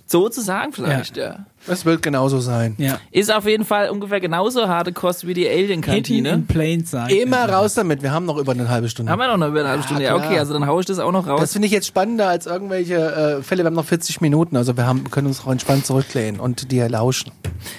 Sozusagen 0.06 0.72
vielleicht, 0.72 1.16
ja. 1.16 1.46
Es 1.66 1.84
wird 1.84 2.00
genauso 2.00 2.38
sein. 2.38 2.76
Ja. 2.78 3.00
Ist 3.10 3.34
auf 3.34 3.44
jeden 3.46 3.64
Fall 3.64 3.90
ungefähr 3.90 4.20
genauso 4.20 4.68
harte 4.68 4.92
Kost 4.92 5.26
wie 5.26 5.34
die 5.34 5.48
Alien-Kantine. 5.48 6.30
in 6.30 6.46
plain 6.46 6.84
sight. 6.84 7.10
Immer 7.10 7.48
raus 7.48 7.74
damit. 7.74 8.02
Wir 8.02 8.12
haben 8.12 8.24
noch 8.24 8.38
über 8.38 8.52
eine 8.52 8.68
halbe 8.68 8.88
Stunde. 8.88 9.10
Haben 9.10 9.18
wir 9.18 9.36
noch 9.36 9.48
über 9.48 9.60
eine 9.60 9.70
halbe 9.70 9.82
Stunde? 9.82 10.04
Ja, 10.04 10.14
okay, 10.14 10.38
also 10.38 10.52
dann 10.52 10.66
hau 10.66 10.78
ich 10.78 10.86
das 10.86 11.00
auch 11.00 11.10
noch 11.10 11.26
raus. 11.26 11.40
Das 11.40 11.52
finde 11.52 11.66
ich 11.66 11.72
jetzt 11.72 11.88
spannender 11.88 12.28
als 12.28 12.46
irgendwelche 12.46 12.94
äh, 12.94 13.42
Fälle. 13.42 13.64
Wir 13.64 13.66
haben 13.66 13.74
noch 13.74 13.84
40 13.84 14.20
Minuten, 14.20 14.56
also 14.56 14.76
wir 14.76 14.86
haben, 14.86 15.10
können 15.10 15.26
uns 15.26 15.40
auch 15.44 15.50
entspannt 15.50 15.86
zurücklehnen 15.86 16.40
und 16.40 16.70
dir 16.70 16.88
lauschen. 16.88 17.32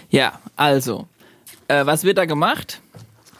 Ja, 0.10 0.34
also, 0.58 1.08
äh, 1.70 1.86
was 1.86 2.04
wird 2.04 2.18
da 2.18 2.26
gemacht? 2.26 2.82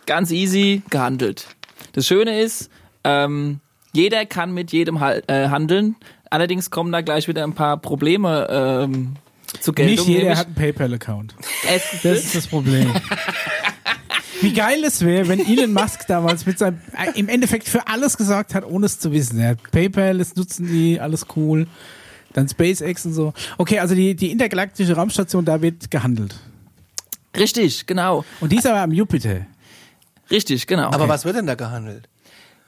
Ganz 0.06 0.32
easy 0.32 0.82
gehandelt. 0.90 1.46
Das 1.92 2.08
Schöne 2.08 2.40
ist, 2.42 2.70
ähm, 3.04 3.60
jeder 3.92 4.26
kann 4.26 4.54
mit 4.54 4.72
jedem 4.72 4.98
äh, 4.98 5.50
handeln. 5.50 5.96
Allerdings 6.30 6.70
kommen 6.70 6.92
da 6.92 7.02
gleich 7.02 7.28
wieder 7.28 7.44
ein 7.44 7.54
paar 7.54 7.78
Probleme 7.78 8.48
ähm, 8.50 9.16
zu 9.60 9.74
Geltung. 9.74 10.08
Nicht 10.08 10.18
jeder 10.20 10.38
hat 10.38 10.48
einen 10.48 10.56
PayPal-Account. 10.56 11.36
es, 11.70 12.02
Das 12.04 12.20
ist 12.20 12.36
das 12.36 12.48
Problem. 12.48 12.92
Wie 14.42 14.54
geil 14.54 14.84
es 14.84 15.04
wäre, 15.04 15.28
wenn 15.30 15.40
Elon 15.40 15.74
Musk 15.74 16.06
damals 16.08 16.46
mit 16.46 16.60
seinem, 16.60 16.80
äh, 16.96 17.18
im 17.18 17.28
Endeffekt 17.28 17.68
für 17.68 17.88
alles 17.88 18.18
gesorgt 18.18 18.54
hat, 18.54 18.66
ohne 18.66 18.86
es 18.86 19.00
zu 19.00 19.12
wissen. 19.12 19.40
Er 19.40 19.50
hat 19.50 19.72
PayPal, 19.72 20.20
das 20.20 20.36
nutzen 20.36 20.68
die, 20.68 21.00
alles 21.00 21.26
cool. 21.36 21.68
Dann 22.34 22.48
SpaceX 22.48 23.06
und 23.06 23.14
so. 23.14 23.34
Okay, 23.58 23.80
also 23.80 23.96
die, 23.96 24.16
die 24.16 24.32
intergalaktische 24.32 24.94
Raumstation, 24.96 25.44
da 25.44 25.62
wird 25.62 25.90
gehandelt. 25.90 26.36
richtig, 27.36 27.88
genau. 27.88 28.26
Und 28.40 28.52
die 28.52 28.58
ist 28.58 28.68
aber 28.68 28.82
am 28.82 28.92
Jupiter. 28.92 29.48
Richtig, 30.30 30.68
genau. 30.68 30.90
Aber 30.92 31.08
was 31.08 31.26
wird 31.26 31.38
denn 31.38 31.48
da 31.48 31.56
gehandelt? 31.56 32.08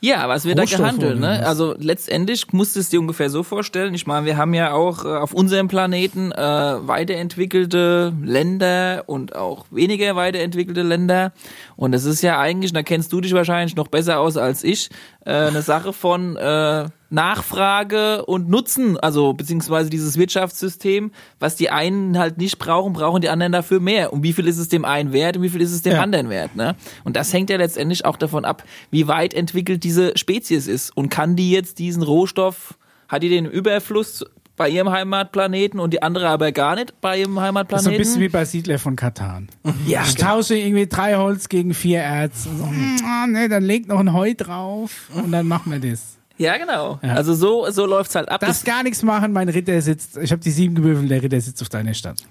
Ja, 0.01 0.29
was 0.29 0.45
wird 0.45 0.57
da 0.57 0.65
gehandelt? 0.65 1.19
Ne? 1.19 1.45
Also 1.45 1.75
letztendlich 1.77 2.53
musst 2.53 2.75
du 2.75 2.79
es 2.79 2.89
dir 2.89 2.99
ungefähr 2.99 3.29
so 3.29 3.43
vorstellen. 3.43 3.93
Ich 3.93 4.07
meine, 4.07 4.25
wir 4.25 4.37
haben 4.37 4.53
ja 4.53 4.71
auch 4.71 5.03
äh, 5.03 5.07
auf 5.09 5.33
unserem 5.33 5.67
Planeten 5.67 6.31
äh, 6.31 6.37
weiterentwickelte 6.37 8.13
Länder 8.23 9.03
und 9.07 9.35
auch 9.35 9.65
weniger 9.71 10.15
weiterentwickelte 10.15 10.83
Länder. 10.83 11.33
Und 11.75 11.93
es 11.93 12.05
ist 12.05 12.21
ja 12.21 12.39
eigentlich, 12.39 12.71
da 12.71 12.83
kennst 12.83 13.11
du 13.11 13.19
dich 13.19 13.33
wahrscheinlich 13.33 13.75
noch 13.75 13.87
besser 13.87 14.19
aus 14.19 14.37
als 14.37 14.63
ich, 14.63 14.89
äh, 15.25 15.31
eine 15.31 15.61
Sache 15.61 15.91
von 15.91 16.37
äh, 16.37 16.85
Nachfrage 17.09 18.25
und 18.25 18.49
Nutzen, 18.49 18.97
also 18.97 19.33
beziehungsweise 19.33 19.89
dieses 19.89 20.17
Wirtschaftssystem, 20.17 21.11
was 21.39 21.55
die 21.55 21.69
einen 21.69 22.17
halt 22.17 22.37
nicht 22.37 22.59
brauchen, 22.59 22.93
brauchen 22.93 23.21
die 23.21 23.29
anderen 23.29 23.51
dafür 23.51 23.79
mehr. 23.79 24.11
Und 24.13 24.23
wie 24.23 24.33
viel 24.33 24.47
ist 24.47 24.57
es 24.57 24.67
dem 24.69 24.83
einen 24.85 25.13
wert 25.13 25.37
und 25.37 25.43
wie 25.43 25.49
viel 25.49 25.61
ist 25.61 25.71
es 25.71 25.81
dem 25.81 25.93
Ja. 25.93 26.01
anderen 26.01 26.29
wert? 26.29 26.55
Ne? 26.55 26.75
Und 27.03 27.15
das 27.15 27.31
hängt 27.33 27.49
ja 27.49 27.57
letztendlich 27.57 28.05
auch 28.05 28.17
davon 28.17 28.45
ab, 28.45 28.63
wie 28.91 29.07
weit 29.07 29.33
entwickelt 29.33 29.83
diese 29.83 30.17
Spezies 30.17 30.67
ist 30.67 30.95
und 30.95 31.09
kann 31.09 31.35
die 31.35 31.51
jetzt 31.51 31.79
diesen 31.79 32.03
Rohstoff, 32.03 32.77
hat 33.07 33.23
die 33.23 33.29
den 33.29 33.45
Überfluss 33.45 34.25
bei 34.55 34.67
ihrem 34.69 34.89
Heimatplaneten 34.91 35.79
und 35.79 35.91
die 35.93 36.03
andere 36.03 36.27
aber 36.27 36.51
gar 36.51 36.75
nicht 36.75 36.99
bei 36.99 37.17
ihrem 37.19 37.31
ist 37.31 37.35
so 37.35 37.41
Heimatplaneten? 37.41 37.93
ein 37.93 37.97
bisschen 37.97 38.21
wie 38.21 38.27
bei 38.29 38.43
Siedler 38.43 38.77
von 38.77 38.95
Katan. 38.97 39.47
ja, 39.87 40.03
Ich 40.05 40.15
tausche 40.15 40.55
irgendwie 40.57 40.85
drei 40.87 41.15
Holz 41.15 41.47
gegen 41.47 41.73
vier 41.73 41.99
Erz. 41.99 42.45
Und 42.45 42.57
so, 42.57 42.63
ah, 43.05 43.25
nee, 43.27 43.47
dann 43.47 43.63
legt 43.63 43.87
noch 43.87 43.99
ein 43.99 44.11
Heu 44.13 44.33
drauf 44.35 45.09
und 45.15 45.31
dann 45.31 45.47
machen 45.47 45.71
wir 45.71 45.79
das. 45.79 46.17
Ja, 46.39 46.57
genau. 46.57 46.99
Ja. 47.03 47.13
Also 47.13 47.33
so, 47.35 47.69
so 47.69 47.85
läuft's 47.85 48.15
halt 48.15 48.29
ab. 48.29 48.41
Darfst 48.41 48.65
gar 48.65 48.81
nichts 48.81 49.03
machen, 49.03 49.31
mein 49.33 49.49
Ritter 49.49 49.79
sitzt, 49.81 50.17
ich 50.17 50.31
habe 50.31 50.41
die 50.41 50.51
sieben 50.51 50.73
gewürfelt, 50.73 51.11
der 51.11 51.21
Ritter 51.21 51.39
sitzt 51.39 51.61
auf 51.61 51.69
deiner 51.69 51.93
Stadt. 51.93 52.23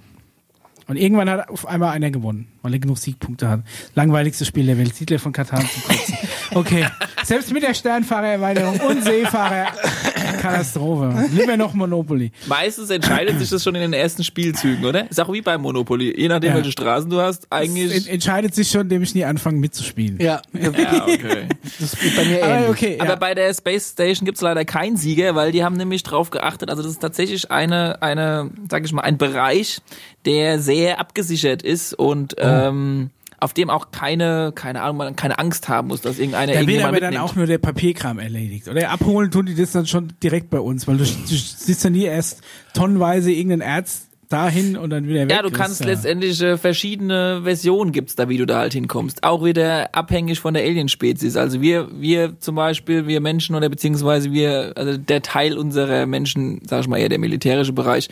Und 0.89 0.97
irgendwann 0.97 1.29
hat 1.29 1.51
auf 1.51 1.67
einmal 1.67 1.91
einer 1.91 2.11
gewonnen, 2.11 2.49
weil 2.63 2.73
er 2.73 2.79
genug 2.79 2.97
Siegpunkte 2.97 3.49
hat. 3.49 3.61
Langweiligste 3.95 4.47
Spiel 4.47 4.65
der 4.65 4.79
Welt, 4.79 4.95
Siedler 4.95 5.19
von 5.19 5.33
Katan 5.33 5.61
zum 5.69 5.83
Kotzen. 5.83 6.17
Okay, 6.55 6.87
selbst 7.25 7.53
mit 7.53 7.63
der 7.63 7.75
Sternfahrererweiterung 7.75 8.81
und 8.81 9.05
Seefahrer, 9.05 9.67
Katastrophe. 10.41 11.27
Lieber 11.33 11.57
noch 11.57 11.75
Monopoly. 11.75 12.33
Meistens 12.47 12.91
entscheidet 12.91 13.39
sich 13.39 13.51
das 13.51 13.63
schon 13.63 13.75
in 13.75 13.81
den 13.83 13.93
ersten 13.93 14.25
Spielzügen, 14.25 14.85
oder? 14.85 15.11
Ist 15.11 15.21
auch 15.21 15.33
wie 15.33 15.43
beim 15.43 15.61
Monopoly. 15.63 16.19
Je 16.19 16.29
nachdem, 16.29 16.51
Ja. 16.51 16.57
welche 16.57 16.73
Straßen 16.73 17.11
du 17.11 17.21
hast, 17.21 17.45
En 17.51 17.59
eigentlich. 17.59 18.09
entscheidet 18.11 18.55
sich 18.55 18.69
schon, 18.71 18.83
indem 18.83 19.03
ich 19.03 19.15
nie 19.15 19.25
anfange 19.25 19.59
mitzuspielen. 19.59 20.19
Ja, 20.21 20.41
Ja, 20.53 20.69
okay. 20.69 21.49
das 21.79 21.93
ist 21.95 22.17
bei 22.17 22.25
mir 22.25 22.39
ähnlich. 22.41 22.45
Aber 22.45 22.69
okay, 22.71 22.97
ja. 22.97 23.03
Aber 23.05 23.17
bei 23.17 23.35
der 23.35 23.53
Space 23.55 23.91
Station 23.93 24.25
gibt's 24.25 24.41
leider 24.41 24.65
keinen 24.65 24.97
Sieger, 24.97 25.35
weil 25.35 25.53
die 25.53 25.65
haben 25.65 25.77
nämlich 25.77 26.03
drauf 26.03 26.31
geachtet. 26.31 26.71
Also 26.71 26.83
das 26.83 26.93
ist 26.93 27.01
tatsächlich 27.01 27.51
eine, 27.51 28.01
eine, 28.03 28.51
sag 28.71 28.85
ich 28.85 28.93
mal, 28.93 29.03
ein 29.03 29.19
Bereich, 29.19 29.81
der 30.25 30.59
sehr 30.61 31.01
abgesichert 31.01 31.63
ist 31.63 31.95
und 31.95 32.35
Oh. 32.39 32.43
ähm, 32.45 33.11
auf 33.41 33.55
dem 33.55 33.71
auch 33.71 33.91
keine, 33.93 34.53
keine 34.55 34.83
Ahnung, 34.83 34.97
man 34.99 35.17
keine 35.17 35.39
Angst 35.39 35.69
haben 35.69 35.89
muss, 35.89 36.01
dass 36.01 36.19
irgendeiner 36.19 36.53
Da 36.53 36.61
wird 36.61 36.69
irgendjemand 36.69 36.89
aber 36.89 37.01
dann 37.01 37.11
mitnimmt. 37.11 37.31
auch 37.31 37.37
nur 37.37 37.47
der 37.47 37.59
Papierkram 37.59 38.19
erledigt. 38.19 38.69
Oder 38.69 38.91
abholen 38.91 39.31
tun 39.31 39.47
die 39.47 39.55
das 39.55 39.73
dann 39.73 39.87
schon 39.87 40.13
direkt 40.23 40.51
bei 40.51 40.61
uns, 40.61 40.87
weil 40.89 40.97
du, 40.97 41.05
du 41.05 41.11
siehst 41.35 41.85
ja 41.85 41.91
nie 41.91 42.05
erst 42.05 42.43
tonnenweise 42.75 43.31
irgendeinen 43.33 43.63
Arzt 43.63 44.05
dahin 44.29 44.77
und 44.77 44.91
dann 44.91 45.09
wieder 45.09 45.23
weg. 45.23 45.31
Ja, 45.31 45.41
du 45.41 45.51
kannst 45.51 45.81
ja- 45.81 45.87
letztendlich 45.87 46.43
äh, 46.43 46.59
verschiedene 46.59 47.41
Versionen 47.45 47.93
gibt's 47.93 48.15
da, 48.15 48.29
wie 48.29 48.37
du 48.37 48.45
da 48.45 48.59
halt 48.59 48.75
hinkommst. 48.75 49.25
Auch 49.25 49.43
wieder 49.43 49.95
abhängig 49.95 50.41
von 50.41 50.53
der 50.53 50.65
Alienspezies. 50.65 51.37
Also 51.37 51.63
wir, 51.63 51.89
wir 51.99 52.39
zum 52.39 52.55
Beispiel, 52.55 53.07
wir 53.07 53.21
Menschen 53.23 53.55
oder 53.57 53.71
beziehungsweise 53.71 54.31
wir, 54.33 54.73
also 54.77 54.99
der 54.99 55.23
Teil 55.23 55.57
unserer 55.57 56.05
Menschen, 56.05 56.61
sag 56.67 56.81
ich 56.83 56.89
mal 56.89 56.99
eher 56.99 57.09
der 57.09 57.19
militärische 57.19 57.73
Bereich, 57.73 58.09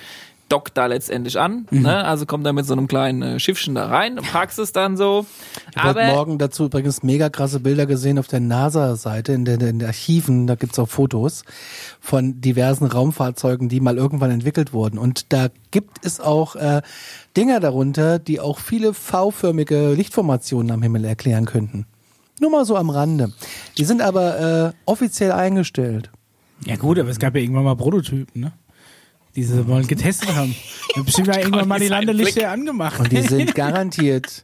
dockt 0.48 0.76
da 0.76 0.86
letztendlich 0.86 1.38
an. 1.38 1.66
Mhm. 1.70 1.82
Ne? 1.82 2.04
Also 2.04 2.26
kommt 2.26 2.46
da 2.46 2.52
mit 2.52 2.66
so 2.66 2.72
einem 2.72 2.88
kleinen 2.88 3.22
äh, 3.22 3.40
Schiffchen 3.40 3.74
da 3.74 3.86
rein, 3.86 4.16
packst 4.16 4.58
es 4.58 4.72
dann 4.72 4.96
so. 4.96 5.26
Ich 5.70 5.82
habe 5.82 6.00
heute 6.00 6.14
Morgen 6.14 6.38
dazu 6.38 6.66
übrigens 6.66 7.02
mega 7.02 7.28
krasse 7.28 7.60
Bilder 7.60 7.86
gesehen 7.86 8.18
auf 8.18 8.28
der 8.28 8.40
NASA-Seite, 8.40 9.32
in, 9.32 9.44
der, 9.44 9.54
in 9.54 9.78
den 9.78 9.84
Archiven, 9.84 10.46
da 10.46 10.54
gibt's 10.54 10.78
auch 10.78 10.88
Fotos 10.88 11.44
von 12.00 12.40
diversen 12.40 12.86
Raumfahrzeugen, 12.86 13.68
die 13.68 13.80
mal 13.80 13.96
irgendwann 13.96 14.30
entwickelt 14.30 14.72
wurden. 14.72 14.98
Und 14.98 15.32
da 15.32 15.48
gibt 15.70 16.04
es 16.04 16.20
auch 16.20 16.56
äh, 16.56 16.82
Dinger 17.36 17.60
darunter, 17.60 18.18
die 18.18 18.40
auch 18.40 18.58
viele 18.58 18.94
V-förmige 18.94 19.94
Lichtformationen 19.94 20.70
am 20.70 20.82
Himmel 20.82 21.04
erklären 21.04 21.44
könnten. 21.44 21.86
Nur 22.40 22.50
mal 22.50 22.64
so 22.64 22.76
am 22.76 22.90
Rande. 22.90 23.32
Die 23.78 23.84
sind 23.84 24.02
aber 24.02 24.68
äh, 24.68 24.72
offiziell 24.84 25.32
eingestellt. 25.32 26.10
Ja 26.64 26.76
gut, 26.76 26.98
aber 26.98 27.08
es 27.08 27.18
gab 27.18 27.34
ja 27.34 27.40
irgendwann 27.40 27.64
mal 27.64 27.76
Prototypen, 27.76 28.40
ne? 28.40 28.52
Die 29.36 29.42
sie 29.44 29.62
mal 29.62 29.84
getestet 29.84 30.34
haben. 30.34 30.54
Da 30.96 31.02
bestimmt 31.02 31.26
ja 31.28 31.38
irgendwann 31.38 31.68
mal 31.68 31.78
die 31.78 31.88
Landelichter 31.88 32.50
angemacht. 32.50 32.98
Und 33.00 33.12
die 33.12 33.20
sind 33.20 33.54
garantiert 33.54 34.42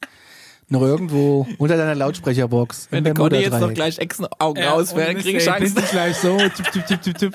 noch 0.69 0.83
irgendwo 0.83 1.47
unter 1.57 1.79
deiner 1.79 1.95
Lautsprecherbox. 1.95 2.89
wenn 2.91 3.05
der 3.05 3.15
Conny 3.15 3.39
jetzt 3.39 3.59
noch 3.59 3.73
gleich 3.73 3.99
Echsenaugen 3.99 4.63
Ja, 4.63 4.73
rausfällt, 4.73 5.19
krieg 5.21 5.37
ich 5.37 5.51
Angst. 5.51 5.77
gleich 5.91 6.17
so, 6.17 6.37
tipp, 6.57 6.71
tipp, 6.73 6.87
tipp, 6.87 7.03
tipp, 7.03 7.19
tipp. 7.19 7.35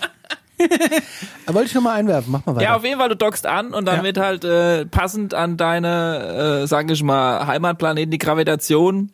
Aber 1.45 1.55
wollte 1.55 1.67
ich 1.69 1.73
nur 1.73 1.83
mal 1.83 1.93
einwerfen. 1.93 2.31
Mach 2.31 2.45
mal 2.45 2.55
weiter. 2.55 2.63
Ja, 2.65 2.75
auf 2.75 2.83
jeden 2.83 2.99
Fall, 2.99 3.09
du 3.09 3.15
dockst 3.15 3.45
an 3.47 3.73
und 3.73 3.85
dann 3.85 3.97
Ja. 3.97 4.03
wird 4.03 4.17
halt 4.17 4.43
äh, 4.43 4.85
passend 4.85 5.33
an 5.33 5.57
deine, 5.57 6.61
äh, 6.63 6.67
sag 6.67 6.89
ich 6.91 7.01
mal, 7.03 7.45
Heimatplaneten 7.47 8.11
die 8.11 8.17
Gravitation 8.19 9.11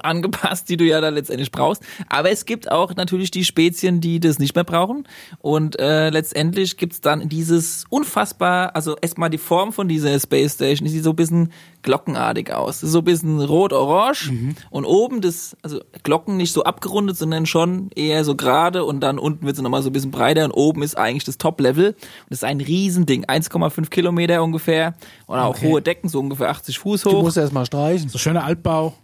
angepasst, 0.00 0.68
die 0.68 0.76
du 0.76 0.84
ja 0.84 1.00
da 1.00 1.08
letztendlich 1.10 1.50
brauchst. 1.52 1.82
Aber 2.08 2.30
es 2.30 2.44
gibt 2.46 2.70
auch 2.70 2.94
natürlich 2.96 3.30
die 3.30 3.44
Spezien, 3.44 4.00
die 4.00 4.20
das 4.20 4.38
nicht 4.38 4.54
mehr 4.54 4.64
brauchen. 4.64 5.06
Und 5.40 5.78
äh, 5.78 6.10
letztendlich 6.10 6.76
gibt's 6.76 7.00
dann 7.00 7.28
dieses 7.28 7.84
unfassbar, 7.90 8.74
also 8.74 8.96
erstmal 9.00 9.30
die 9.30 9.38
Form 9.38 9.72
von 9.72 9.88
dieser 9.88 10.18
Space 10.20 10.54
Station, 10.54 10.86
die 10.86 10.92
sieht 10.92 11.04
so 11.04 11.10
ein 11.10 11.16
bisschen 11.16 11.52
glockenartig 11.82 12.52
aus. 12.52 12.80
So 12.80 12.98
ein 12.98 13.04
bisschen 13.04 13.40
rot-orange 13.40 14.32
und 14.70 14.84
oben 14.84 15.20
das, 15.22 15.56
also 15.62 15.80
Glocken 16.02 16.36
nicht 16.36 16.52
so 16.52 16.64
abgerundet, 16.64 17.16
sondern 17.16 17.46
schon 17.46 17.90
eher 17.94 18.24
so 18.24 18.34
gerade 18.36 18.84
und 18.84 19.00
dann 19.00 19.18
unten 19.18 19.46
wird 19.46 19.56
sie 19.56 19.62
nochmal 19.62 19.82
so 19.82 19.88
ein 19.88 19.92
bisschen 19.92 20.10
breiter 20.10 20.44
und 20.44 20.52
oben 20.52 20.82
ist 20.82 20.98
eigentlich 20.98 21.24
das 21.24 21.38
Top-Level. 21.38 21.88
Und 21.90 21.96
das 22.28 22.38
ist 22.40 22.44
ein 22.44 22.60
Riesending, 22.60 23.24
1,5 23.24 23.88
Kilometer 23.88 24.42
ungefähr 24.42 24.94
und 25.26 25.38
auch 25.38 25.50
Okay. 25.50 25.68
hohe 25.68 25.82
Decken, 25.82 26.08
so 26.08 26.20
ungefähr 26.20 26.50
80 26.50 26.78
Fuß 26.78 27.02
Du 27.02 27.10
hoch. 27.12 27.22
musst 27.22 27.36
erst 27.36 27.52
mal 27.52 27.66
streichen. 27.66 28.08
So 28.08 28.18
schöner 28.18 28.44
Altbau. 28.44 28.94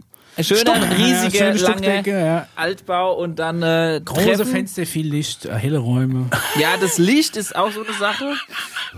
Schöner, 0.45 0.61
Stock- 0.61 0.91
riesiger, 0.99 1.15
ja, 1.23 1.31
schöne 1.31 1.59
Stockdecke, 1.59 2.11
ja. 2.25 2.47
Altbau 2.57 3.15
und 3.15 3.39
dann 3.39 3.63
äh, 3.63 4.01
Große 4.05 4.25
Treppen. 4.25 4.47
Fenster, 4.47 4.87
viel 4.87 5.07
Licht, 5.09 5.47
äh, 5.47 5.55
helle 5.55 5.79
Räume. 5.79 6.27
Ja, 6.61 6.77
das 6.81 6.99
Licht 6.99 7.37
ist 7.37 7.55
auch 7.57 7.71
so 7.73 7.83
eine 7.85 7.93
Sache. 7.99 8.35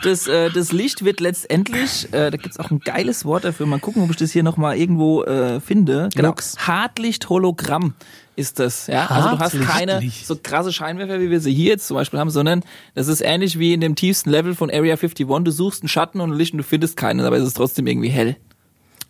Das, 0.02 0.26
äh, 0.28 0.50
das 0.50 0.72
Licht 0.72 1.04
wird 1.04 1.20
letztendlich, 1.20 2.06
äh, 2.12 2.30
da 2.30 2.36
gibt's 2.36 2.58
auch 2.58 2.70
ein 2.70 2.80
geiles 2.80 3.24
Wort 3.24 3.44
dafür. 3.44 3.66
Mal 3.66 3.78
gucken, 3.80 4.02
ob 4.02 4.10
ich 4.10 4.16
das 4.16 4.30
hier 4.32 4.42
nochmal 4.42 4.76
irgendwo 4.76 5.22
äh, 5.24 5.60
finde. 5.60 6.08
Genau. 6.14 6.28
Lux. 6.28 6.56
Hartlicht-Hologramm 6.66 7.94
ist 8.36 8.58
das. 8.60 8.86
Ja? 8.86 9.06
Also 9.06 9.30
du 9.30 9.38
hast 9.38 9.60
keine 9.62 10.00
so 10.24 10.36
krasse 10.40 10.72
Scheinwerfer, 10.72 11.20
wie 11.20 11.30
wir 11.30 11.40
sie 11.40 11.52
hier 11.52 11.70
jetzt 11.70 11.86
zum 11.88 11.96
Beispiel 11.96 12.20
haben, 12.20 12.30
sondern 12.30 12.62
das 12.94 13.08
ist 13.08 13.20
ähnlich 13.20 13.58
wie 13.58 13.72
in 13.74 13.80
dem 13.80 13.96
tiefsten 13.96 14.30
Level 14.30 14.54
von 14.54 14.70
Area 14.70 14.94
51. 14.94 15.26
Du 15.26 15.50
suchst 15.50 15.82
einen 15.82 15.88
Schatten 15.88 16.20
und 16.20 16.30
ein 16.32 16.36
Licht 16.38 16.52
und 16.52 16.58
du 16.58 16.64
findest 16.64 16.96
keinen, 16.96 17.20
aber 17.20 17.36
es 17.36 17.44
ist 17.46 17.54
trotzdem 17.54 17.86
irgendwie 17.86 18.10
hell. 18.10 18.36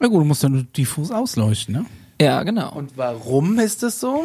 Na 0.01 0.09
gut, 0.09 0.20
du 0.20 0.24
musst 0.24 0.43
dann 0.45 0.53
nur 0.53 0.62
diffus 0.62 1.11
ausleuchten, 1.11 1.74
ne? 1.74 1.85
Ja, 2.20 2.42
genau. 2.42 2.72
Und 2.72 2.96
warum 2.96 3.58
ist 3.58 3.82
das 3.82 4.00
so? 4.00 4.24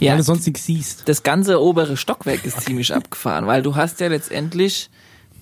ja. 0.00 0.12
Weil 0.12 0.18
du 0.18 0.24
sonst 0.24 0.46
nichts 0.46 0.64
siehst. 0.64 1.08
das 1.08 1.22
ganze 1.22 1.60
obere 1.60 1.96
Stockwerk 1.96 2.44
ist 2.44 2.60
ziemlich 2.62 2.94
abgefahren, 2.94 3.46
weil 3.46 3.62
du 3.62 3.76
hast 3.76 4.00
ja 4.00 4.08
letztendlich 4.08 4.90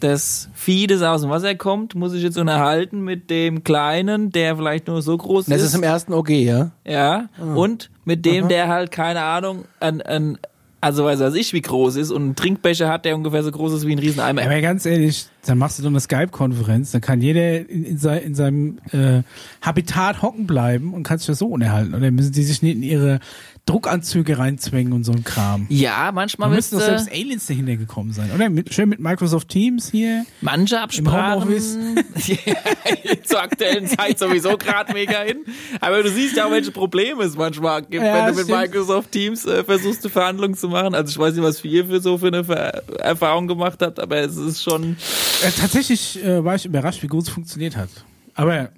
das 0.01 0.49
Vieh, 0.53 0.89
das 0.89 1.01
aus 1.03 1.21
dem 1.21 1.31
Wasser 1.31 1.55
kommt, 1.55 1.95
muss 1.95 2.13
ich 2.13 2.23
jetzt 2.25 2.37
unterhalten 2.37 3.03
mit 3.03 3.31
dem 3.31 3.63
Kleinen, 3.63 4.31
der 4.31 4.57
vielleicht 4.57 4.89
nur 4.89 5.01
so 5.01 5.17
groß 5.17 5.47
Das 5.47 5.61
ist. 5.61 5.69
ist 5.69 5.75
im 5.75 5.85
ersten 5.85 6.13
OG, 6.13 6.31
ja? 6.31 6.73
ja. 6.85 7.29
Und 7.39 7.89
mit 8.05 8.27
dem, 8.27 8.49
der 8.49 8.67
halt, 8.67 8.91
keine 8.91 9.23
Ahnung, 9.23 9.65
ein, 9.79 10.03
ein, 10.03 10.39
also 10.83 11.05
weiß 11.05 11.21
was 11.21 11.35
ich, 11.35 11.53
wie 11.53 11.63
groß 11.63 11.95
ist 11.95 12.11
und 12.11 12.23
einen 12.23 12.35
Trinkbecher 12.35 12.89
hat, 12.89 13.05
der 13.05 13.15
ungefähr 13.15 13.45
so 13.45 13.53
groß 13.53 13.73
ist 13.75 13.87
wie 13.87 13.93
ein 13.93 14.01
Rieseneimer. 14.01 14.43
Aber 14.43 14.61
ganz 14.61 14.85
ehrlich, 14.85 15.27
dann 15.47 15.57
machst 15.57 15.79
du 15.79 15.85
doch 15.85 15.91
eine 15.91 16.01
Skype-Konferenz, 16.01 16.91
dann 16.91 17.01
kann 17.01 17.21
jeder 17.21 17.61
in, 17.71 17.85
in, 17.85 17.99
sei, 17.99 18.19
in 18.19 18.35
seinem 18.35 18.79
äh, 18.91 19.23
Habitat 19.63 20.23
hocken 20.23 20.49
bleiben 20.49 20.93
und 20.93 21.05
kann 21.05 21.19
sich 21.19 21.29
das 21.29 21.39
so 21.39 21.47
unterhalten. 21.47 21.95
Oder 21.95 22.11
müssen 22.11 22.33
die 22.33 22.43
sich 22.43 22.63
nicht 22.63 22.75
in 22.75 22.83
ihre 22.83 23.21
Druckanzüge 23.65 24.39
reinzwängen 24.39 24.93
und 24.93 25.05
so 25.05 25.13
ein 25.13 25.23
Kram. 25.23 25.67
Ja, 25.69 26.11
manchmal 26.13 26.51
Da 26.51 26.57
müssten 26.57 26.79
doch 26.79 26.85
selbst 26.85 27.09
Aliens 27.13 27.47
dahinter 27.47 27.77
gekommen 27.77 28.13
sein. 28.13 28.31
Oder 28.35 28.51
mit, 28.51 28.75
schön 28.75 28.89
mit 28.89 28.99
Microsoft 28.99 29.49
Teams 29.49 29.91
hier. 29.91 30.27
manche 30.41 30.81
Absprachen 30.81 31.45
Homeoffice. 31.45 31.79
zur 33.25 33.41
aktuellen 33.41 33.87
Zeit 33.87 34.19
sowieso 34.19 34.57
gerade 34.57 34.93
mega 34.93 35.21
hin. 35.21 35.45
Aber 35.81 36.03
du 36.03 36.11
siehst 36.11 36.37
ja 36.37 36.47
auch, 36.47 36.51
welche 36.51 36.73
Probleme 36.73 37.23
es 37.23 37.37
manchmal 37.37 37.83
gibt, 37.83 38.05
Ja, 38.05 38.27
wenn 38.27 38.33
du 38.33 38.41
mit 38.41 38.47
stimmt. 38.47 38.61
Microsoft 38.61 39.13
Teams 39.13 39.47
äh, 39.47 39.63
versuchst, 39.63 40.05
eine 40.05 40.11
Verhandlung 40.11 40.55
zu 40.57 40.69
machen. 40.69 40.95
Also 40.95 41.11
ich 41.11 41.19
weiß 41.19 41.35
nicht, 41.35 41.45
was 41.45 41.65
ihr 41.65 41.87
für 41.87 42.01
so 42.01 42.19
für 42.19 42.27
eine 42.29 42.43
Ver 42.45 42.83
Erfahrung 42.99 43.47
gemacht 43.47 43.81
habt, 43.81 44.01
aber 44.01 44.19
es 44.19 44.37
ist 44.37 44.63
schon 44.63 44.97
Äh, 45.45 45.51
tatsächlich 45.59 46.23
äh, 46.25 46.45
war 46.45 46.57
ich 46.57 46.67
überrascht, 46.67 47.03
wie 47.03 47.07
gut 47.07 47.23
es 47.23 47.29
funktioniert 47.29 47.77
hat. 47.77 47.91
Aber 48.35 48.55
ja 48.57 48.69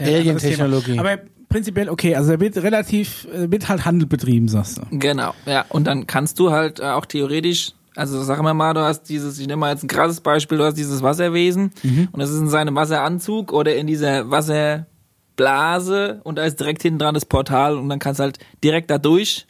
Alien-Technologie. 0.00 0.98
Aber 0.98 1.18
prinzipiell 1.54 1.88
okay, 1.88 2.16
also 2.16 2.32
da 2.32 2.40
wird 2.40 2.56
relativ, 2.56 3.28
wird 3.32 3.68
halt 3.68 3.84
Handel 3.84 4.08
betrieben, 4.08 4.48
sagst 4.48 4.78
du. 4.78 4.82
Genau, 4.90 5.34
ja. 5.46 5.64
Und 5.68 5.86
dann 5.86 6.04
kannst 6.08 6.40
du 6.40 6.50
halt 6.50 6.80
äh, 6.80 6.86
auch 6.86 7.06
theoretisch, 7.06 7.70
also 7.94 8.20
sagen 8.24 8.44
wir 8.44 8.54
mal, 8.54 8.74
du 8.74 8.80
hast 8.80 9.04
dieses, 9.04 9.38
ich 9.38 9.46
nehme 9.46 9.60
mal 9.60 9.70
jetzt 9.70 9.84
ein 9.84 9.88
krasses 9.88 10.20
Beispiel, 10.20 10.58
du 10.58 10.64
hast 10.64 10.74
dieses 10.76 11.00
Wasserwesen 11.00 11.70
und 12.10 12.18
das 12.18 12.30
ist 12.30 12.40
in 12.40 12.48
seinem 12.48 12.74
Wasseranzug 12.74 13.52
oder 13.52 13.76
in 13.76 13.86
dieser 13.86 14.32
Wasserblase 14.32 16.20
und 16.24 16.38
da 16.38 16.42
ist 16.42 16.58
direkt 16.58 16.82
hinten 16.82 16.98
dran 16.98 17.14
das 17.14 17.24
Portal 17.24 17.78
und 17.78 17.88
dann 17.88 18.00
kannst 18.00 18.18
du 18.18 18.24
halt 18.24 18.40
direkt 18.64 18.90
da 18.90 18.98
durch. 18.98 19.46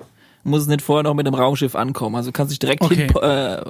Muss 0.47 0.67
nicht 0.67 0.83
vorher 0.83 1.03
noch 1.05 1.15
mit 1.15 1.27
dem 1.27 1.33
Raumschiff 1.35 1.75
ankommen. 1.75 2.17
Also 2.17 2.29
du 2.29 2.33
kannst 2.33 2.53
dich 2.53 2.59
direkt 2.59 2.83
Okay. 2.83 3.07
hin, 3.09 3.17
äh, 3.23 3.61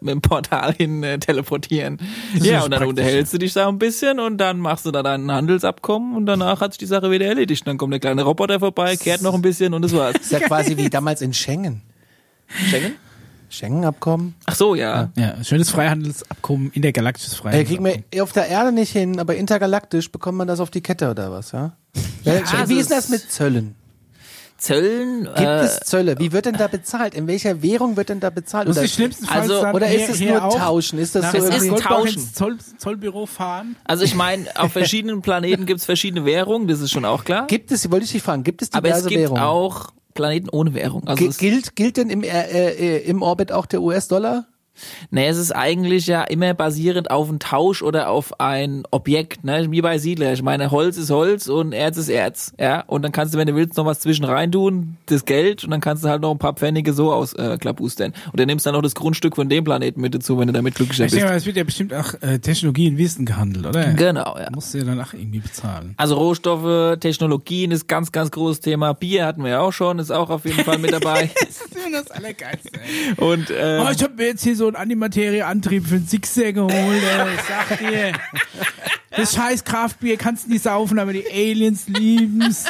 mit 0.00 0.14
dem 0.14 0.20
Portal 0.20 0.72
hin 0.74 1.02
äh, 1.04 1.18
teleportieren. 1.20 1.98
ist 2.34 2.44
Ja, 2.44 2.62
und 2.64 2.70
dann 2.72 2.80
praktisch, 2.80 2.88
unterhältst 2.88 3.32
du 3.32 3.38
dich 3.38 3.52
da 3.52 3.68
ein 3.68 3.78
bisschen 3.78 4.18
und 4.18 4.38
dann 4.38 4.58
machst 4.58 4.84
du 4.84 4.90
da 4.90 5.02
dein 5.04 5.30
Handelsabkommen 5.30 6.16
und 6.16 6.26
danach 6.26 6.60
hat 6.60 6.72
sich 6.72 6.78
die 6.78 6.86
Sache 6.86 7.10
wieder 7.12 7.26
erledigt. 7.26 7.66
Dann 7.66 7.78
kommt 7.78 7.92
der 7.92 8.00
kleine 8.00 8.24
Roboter 8.24 8.58
vorbei, 8.58 8.96
kehrt 8.96 9.22
noch 9.22 9.32
ein 9.34 9.42
bisschen 9.42 9.74
und 9.74 9.82
das 9.82 9.94
war's. 9.94 10.16
ist 10.16 10.32
ja 10.32 10.40
quasi 10.40 10.76
wie 10.76 10.90
damals 10.90 11.22
in 11.22 11.32
Schengen. 11.32 11.82
Schengen? 12.68 12.96
Schengen-Abkommen. 13.48 14.34
Ach 14.46 14.56
so, 14.56 14.74
ja. 14.74 15.10
Ja, 15.16 15.42
schönes 15.44 15.70
Freihandelsabkommen, 15.70 16.72
intergalaktisches 16.72 17.34
Äh, 17.34 17.36
Freihandelsabkommen. 17.36 17.92
kriegen 17.92 18.04
wir 18.12 18.22
auf 18.24 18.32
der 18.32 18.48
Erde 18.48 18.72
nicht 18.72 18.90
hin, 18.90 19.20
aber 19.20 19.36
intergalaktisch 19.36 20.10
bekommt 20.10 20.38
man 20.38 20.48
das 20.48 20.58
auf 20.58 20.70
die 20.70 20.80
Kette 20.80 21.10
oder 21.10 21.30
was, 21.30 21.52
ja? 21.52 21.76
ja 22.24 22.32
also 22.34 22.68
wie 22.68 22.78
ist 22.80 22.90
denn 22.90 22.98
es- 22.98 23.04
das 23.06 23.08
mit 23.10 23.30
Zöllen? 23.30 23.76
Zöllen. 24.64 25.24
Gibt 25.24 25.38
äh, 25.38 25.60
es 25.64 25.80
Zölle? 25.80 26.18
Wie 26.18 26.32
wird 26.32 26.46
denn 26.46 26.56
da 26.56 26.68
bezahlt? 26.68 27.14
In 27.14 27.26
welcher 27.26 27.62
Währung 27.62 27.96
wird 27.96 28.08
denn 28.08 28.20
da 28.20 28.30
bezahlt? 28.30 28.66
Muss 28.66 28.76
Oder- 28.78 28.86
ich 28.86 28.94
schlimmstenfalls 28.94 29.42
also- 29.50 29.60
dann 29.62 29.74
oder 29.74 29.86
ist 29.88 30.00
hier- 30.00 30.08
es 30.10 30.16
hier 30.16 30.32
nur 30.32 30.44
auch 30.44 30.58
Tauschen? 30.58 30.98
Ist 30.98 31.14
das 31.14 31.30
so 31.32 31.36
Es 31.38 31.44
ist 31.44 31.50
irgendwie? 31.50 31.68
Goldbach 31.68 31.88
Tauschen. 31.90 32.18
ins 32.22 32.32
Zoll, 32.32 32.56
Zollbüro 32.78 33.26
fahren? 33.26 33.76
Also 33.84 34.04
ich 34.04 34.14
meine, 34.14 34.46
auf 34.56 34.72
verschiedenen 34.72 35.20
Planeten 35.22 35.66
gibt's 35.66 35.84
verschiedene 35.84 36.24
Währungen, 36.24 36.66
das 36.66 36.80
ist 36.80 36.90
schon 36.90 37.04
auch 37.04 37.24
klar. 37.24 37.46
Gibt 37.46 37.70
es, 37.72 37.90
wollte 37.90 38.06
ich 38.06 38.12
dich 38.12 38.22
fragen, 38.22 38.42
gibt 38.42 38.62
es 38.62 38.72
aber 38.72 38.88
es 38.88 38.94
diverse 38.96 39.08
gibt 39.10 39.20
Währungen? 39.20 39.42
auch 39.42 39.90
Planeten 40.14 40.48
ohne 40.48 40.72
Währung. 40.74 41.06
Also 41.06 41.22
Gi- 41.24 41.28
es, 41.30 41.38
gilt, 41.38 41.76
gilt 41.76 41.96
denn 41.96 42.08
im, 42.08 42.22
äh, 42.22 42.28
äh, 42.28 42.98
im 43.04 43.20
Orbit 43.22 43.52
auch 43.52 43.66
der 43.66 43.82
US-Dollar? 43.82 44.46
Nee, 45.10 45.26
es 45.28 45.36
ist 45.36 45.52
eigentlich 45.52 46.06
ja 46.06 46.22
immer 46.24 46.54
basierend 46.54 47.10
auf 47.10 47.28
einen 47.28 47.38
Tausch 47.38 47.82
oder 47.82 48.10
auf 48.10 48.40
ein 48.40 48.84
Objekt, 48.90 49.44
ne? 49.44 49.66
Wie 49.70 49.80
bei 49.82 49.98
Siedler. 49.98 50.32
Ich 50.32 50.42
meine, 50.42 50.70
Holz 50.70 50.96
ist 50.96 51.10
Holz 51.10 51.48
und 51.48 51.72
Erz 51.72 51.96
ist 51.96 52.08
Erz, 52.08 52.52
ja. 52.58 52.82
Und 52.86 53.02
dann 53.02 53.12
kannst 53.12 53.34
du, 53.34 53.38
wenn 53.38 53.46
du 53.46 53.54
willst, 53.54 53.76
noch 53.76 53.86
was 53.86 54.00
zwischen 54.00 54.24
rein 54.24 54.52
tun, 54.52 54.96
das 55.06 55.24
Geld, 55.24 55.64
und 55.64 55.70
dann 55.70 55.80
kannst 55.80 56.04
du 56.04 56.08
halt 56.08 56.22
noch 56.22 56.30
ein 56.30 56.38
paar 56.38 56.54
Pfennige 56.54 56.92
so 56.92 57.12
ausklabustern. 57.12 58.12
Äh, 58.12 58.30
und 58.32 58.40
dann 58.40 58.46
nimmst 58.46 58.66
du 58.66 58.68
dann 58.70 58.74
noch 58.76 58.82
das 58.82 58.94
Grundstück 58.94 59.36
von 59.36 59.48
dem 59.48 59.64
Planeten 59.64 60.00
mit 60.00 60.14
dazu, 60.14 60.38
wenn 60.38 60.46
du 60.46 60.52
damit 60.52 60.78
Ich 60.80 60.88
denke 60.88 61.12
bist. 61.14 61.24
mal, 61.24 61.34
es 61.34 61.46
wird 61.46 61.56
ja 61.56 61.64
bestimmt 61.64 61.94
auch 61.94 62.14
äh, 62.22 62.38
Technologie 62.38 62.86
in 62.86 62.98
Wissen 62.98 63.24
gehandelt, 63.26 63.66
oder? 63.66 63.92
Genau, 63.94 64.36
ja. 64.38 64.48
Musst 64.54 64.74
du 64.74 64.78
ja 64.78 64.84
dann 64.84 65.00
auch 65.00 65.12
irgendwie 65.12 65.40
bezahlen. 65.40 65.94
Also 65.96 66.16
Rohstoffe, 66.16 66.98
Technologien 67.00 67.70
ist 67.70 67.88
ganz, 67.88 68.12
ganz 68.12 68.30
großes 68.30 68.60
Thema. 68.60 68.92
Bier 68.94 69.26
hatten 69.26 69.42
wir 69.42 69.50
ja 69.50 69.60
auch 69.60 69.72
schon, 69.72 69.98
ist 69.98 70.10
auch 70.10 70.30
auf 70.30 70.44
jeden 70.44 70.64
Fall 70.64 70.78
mit 70.78 70.92
dabei. 70.92 71.30
Das 71.92 72.10
Allergeilste. 72.10 72.70
ey. 72.72 73.12
Und 73.16 73.50
äh, 73.50 73.80
Oh, 73.84 73.90
ich 73.90 74.02
habe 74.02 74.14
mir 74.14 74.26
jetzt 74.26 74.42
hier 74.42 74.56
so 74.56 74.66
einen 74.66 74.76
Antimaterie-Antrieb 74.76 75.86
für 75.86 75.96
einen 75.96 76.06
Sixer 76.06 76.52
geholt. 76.52 76.72
Ey. 76.72 77.34
Ich 77.34 77.40
sag 77.48 77.78
dir, 77.78 78.12
das 79.16 79.34
scheiß 79.34 79.64
Kraftbier 79.64 80.16
kannst 80.16 80.46
du 80.46 80.50
nicht 80.50 80.62
saufen, 80.64 80.98
aber 80.98 81.12
die 81.12 81.24
Aliens 81.30 81.86
lieben's. 81.88 82.64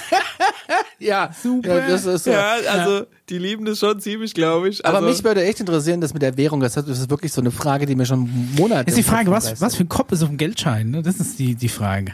Ja, 0.98 1.30
Super. 1.42 1.78
Ja, 1.80 1.88
das 1.88 2.04
ist 2.04 2.24
so. 2.24 2.30
ja, 2.30 2.54
also 2.70 3.06
die 3.28 3.38
lieben 3.38 3.64
das 3.64 3.78
schon 3.78 4.00
ziemlich, 4.00 4.34
glaube 4.34 4.68
ich. 4.68 4.84
Aber 4.84 4.98
also, 4.98 5.08
mich 5.08 5.22
würde 5.24 5.42
echt 5.44 5.60
interessieren, 5.60 6.00
das 6.00 6.12
mit 6.12 6.22
der 6.22 6.36
Währung, 6.36 6.60
das 6.60 6.74
das 6.74 6.86
ist 6.86 7.10
wirklich 7.10 7.32
so 7.32 7.40
eine 7.40 7.50
Frage, 7.50 7.86
die 7.86 7.94
mir 7.94 8.06
schon 8.06 8.28
Monate. 8.56 8.88
Ist 8.88 8.96
die 8.98 9.02
Frage, 9.02 9.30
was, 9.30 9.60
was 9.60 9.76
für 9.76 9.84
ein 9.84 9.88
Kopf 9.88 10.12
ist 10.12 10.22
auf 10.22 10.28
dem 10.28 10.38
Geldschein? 10.38 10.90
Ne? 10.90 11.02
Das 11.02 11.16
ist 11.16 11.38
die, 11.38 11.54
die 11.54 11.68
Frage. 11.68 12.12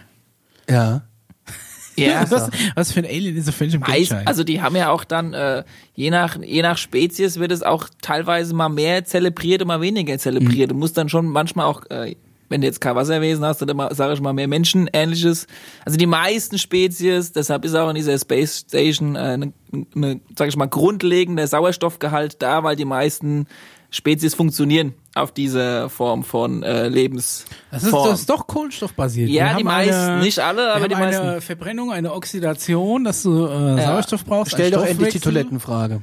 Ja. 0.69 1.03
Ja, 2.07 2.25
Was, 2.31 2.51
was 2.75 2.93
für 2.93 3.01
ein 3.01 3.07
Alien 3.07 3.37
ist 3.37 3.49
auf 3.49 3.61
welchem 3.61 3.81
Weiß, 3.83 3.89
Geldschein? 3.89 4.27
also 4.27 4.45
die 4.45 4.61
haben 4.61 4.77
ja 4.77 4.91
auch 4.91 5.05
dann, 5.05 5.35
äh, 5.35 5.65
je 5.95 6.11
nach 6.11 6.39
je 6.41 6.63
nach 6.63 6.79
Spezies 6.79 7.39
wird 7.39 7.53
es 7.53 7.63
auch 7.63 7.89
teilweise 8.03 8.55
mal 8.55 8.69
mehr 8.69 9.05
zelebriert 9.05 9.63
und 9.63 9.69
mal 9.69 9.81
weniger 9.81 10.19
zelebriert. 10.19 10.71
Du 10.71 10.75
musst 10.75 10.97
dann 10.97 11.09
schon 11.09 11.27
manchmal 11.27 11.67
auch, 11.67 11.85
äh, 11.91 12.17
wenn 12.49 12.61
du 12.61 12.67
jetzt 12.67 12.81
kein 12.81 12.97
Wasserwesen 12.97 13.45
hast, 13.45 13.63
dann 13.63 13.69
immer, 13.69 13.95
sage 13.95 14.15
ich 14.15 14.21
mal, 14.21 14.33
mehr 14.33 14.49
Menschenähnliches. 14.49 15.47
Also 15.85 15.97
die 15.97 16.07
meisten 16.07 16.59
Spezies, 16.59 17.33
deshalb 17.33 17.65
ist 17.65 17.75
auch 17.75 17.89
in 17.89 17.95
dieser 17.95 18.19
Space 18.19 18.65
Station 18.67 19.15
äh, 19.15 19.19
eine, 19.19 19.53
eine 19.95 20.21
sage 20.37 20.49
ich 20.49 20.57
mal, 20.57 20.67
grundlegender 20.67 21.47
Sauerstoffgehalt 21.47 22.43
da, 22.43 22.65
weil 22.65 22.77
die 22.77 22.85
meisten 22.85 23.47
Spezies 23.91 24.35
funktionieren 24.35 24.95
auf 25.15 25.33
diese 25.33 25.89
Form 25.89 26.23
von 26.23 26.63
äh, 26.63 26.89
Lebensform. 26.89 27.57
das, 27.73 27.83
ist, 27.83 27.93
das 27.93 28.21
ist 28.21 28.31
doch 28.31 28.47
kohlenstoffbasiert. 28.47 29.29
Ja, 29.31 29.51
Wir 29.51 29.57
die 29.59 29.65
meisten, 29.65 29.95
eine, 29.95 30.23
nicht 30.23 30.39
alle, 30.39 30.73
aber 30.73 30.89
die 30.89 30.95
eine 30.95 31.07
meisten. 31.07 31.41
Verbrennung, 31.41 31.93
eine 31.93 32.13
Oxidation, 32.13 33.05
dass 33.05 33.23
du 33.23 33.47
äh, 33.47 33.83
Sauerstoff 33.83 34.25
brauchst. 34.25 34.53
Stell 34.53 34.67
ein 34.67 34.73
doch 34.73 34.85
endlich 34.85 35.15
die. 35.15 35.21
Toilettenfrage. 35.21 36.03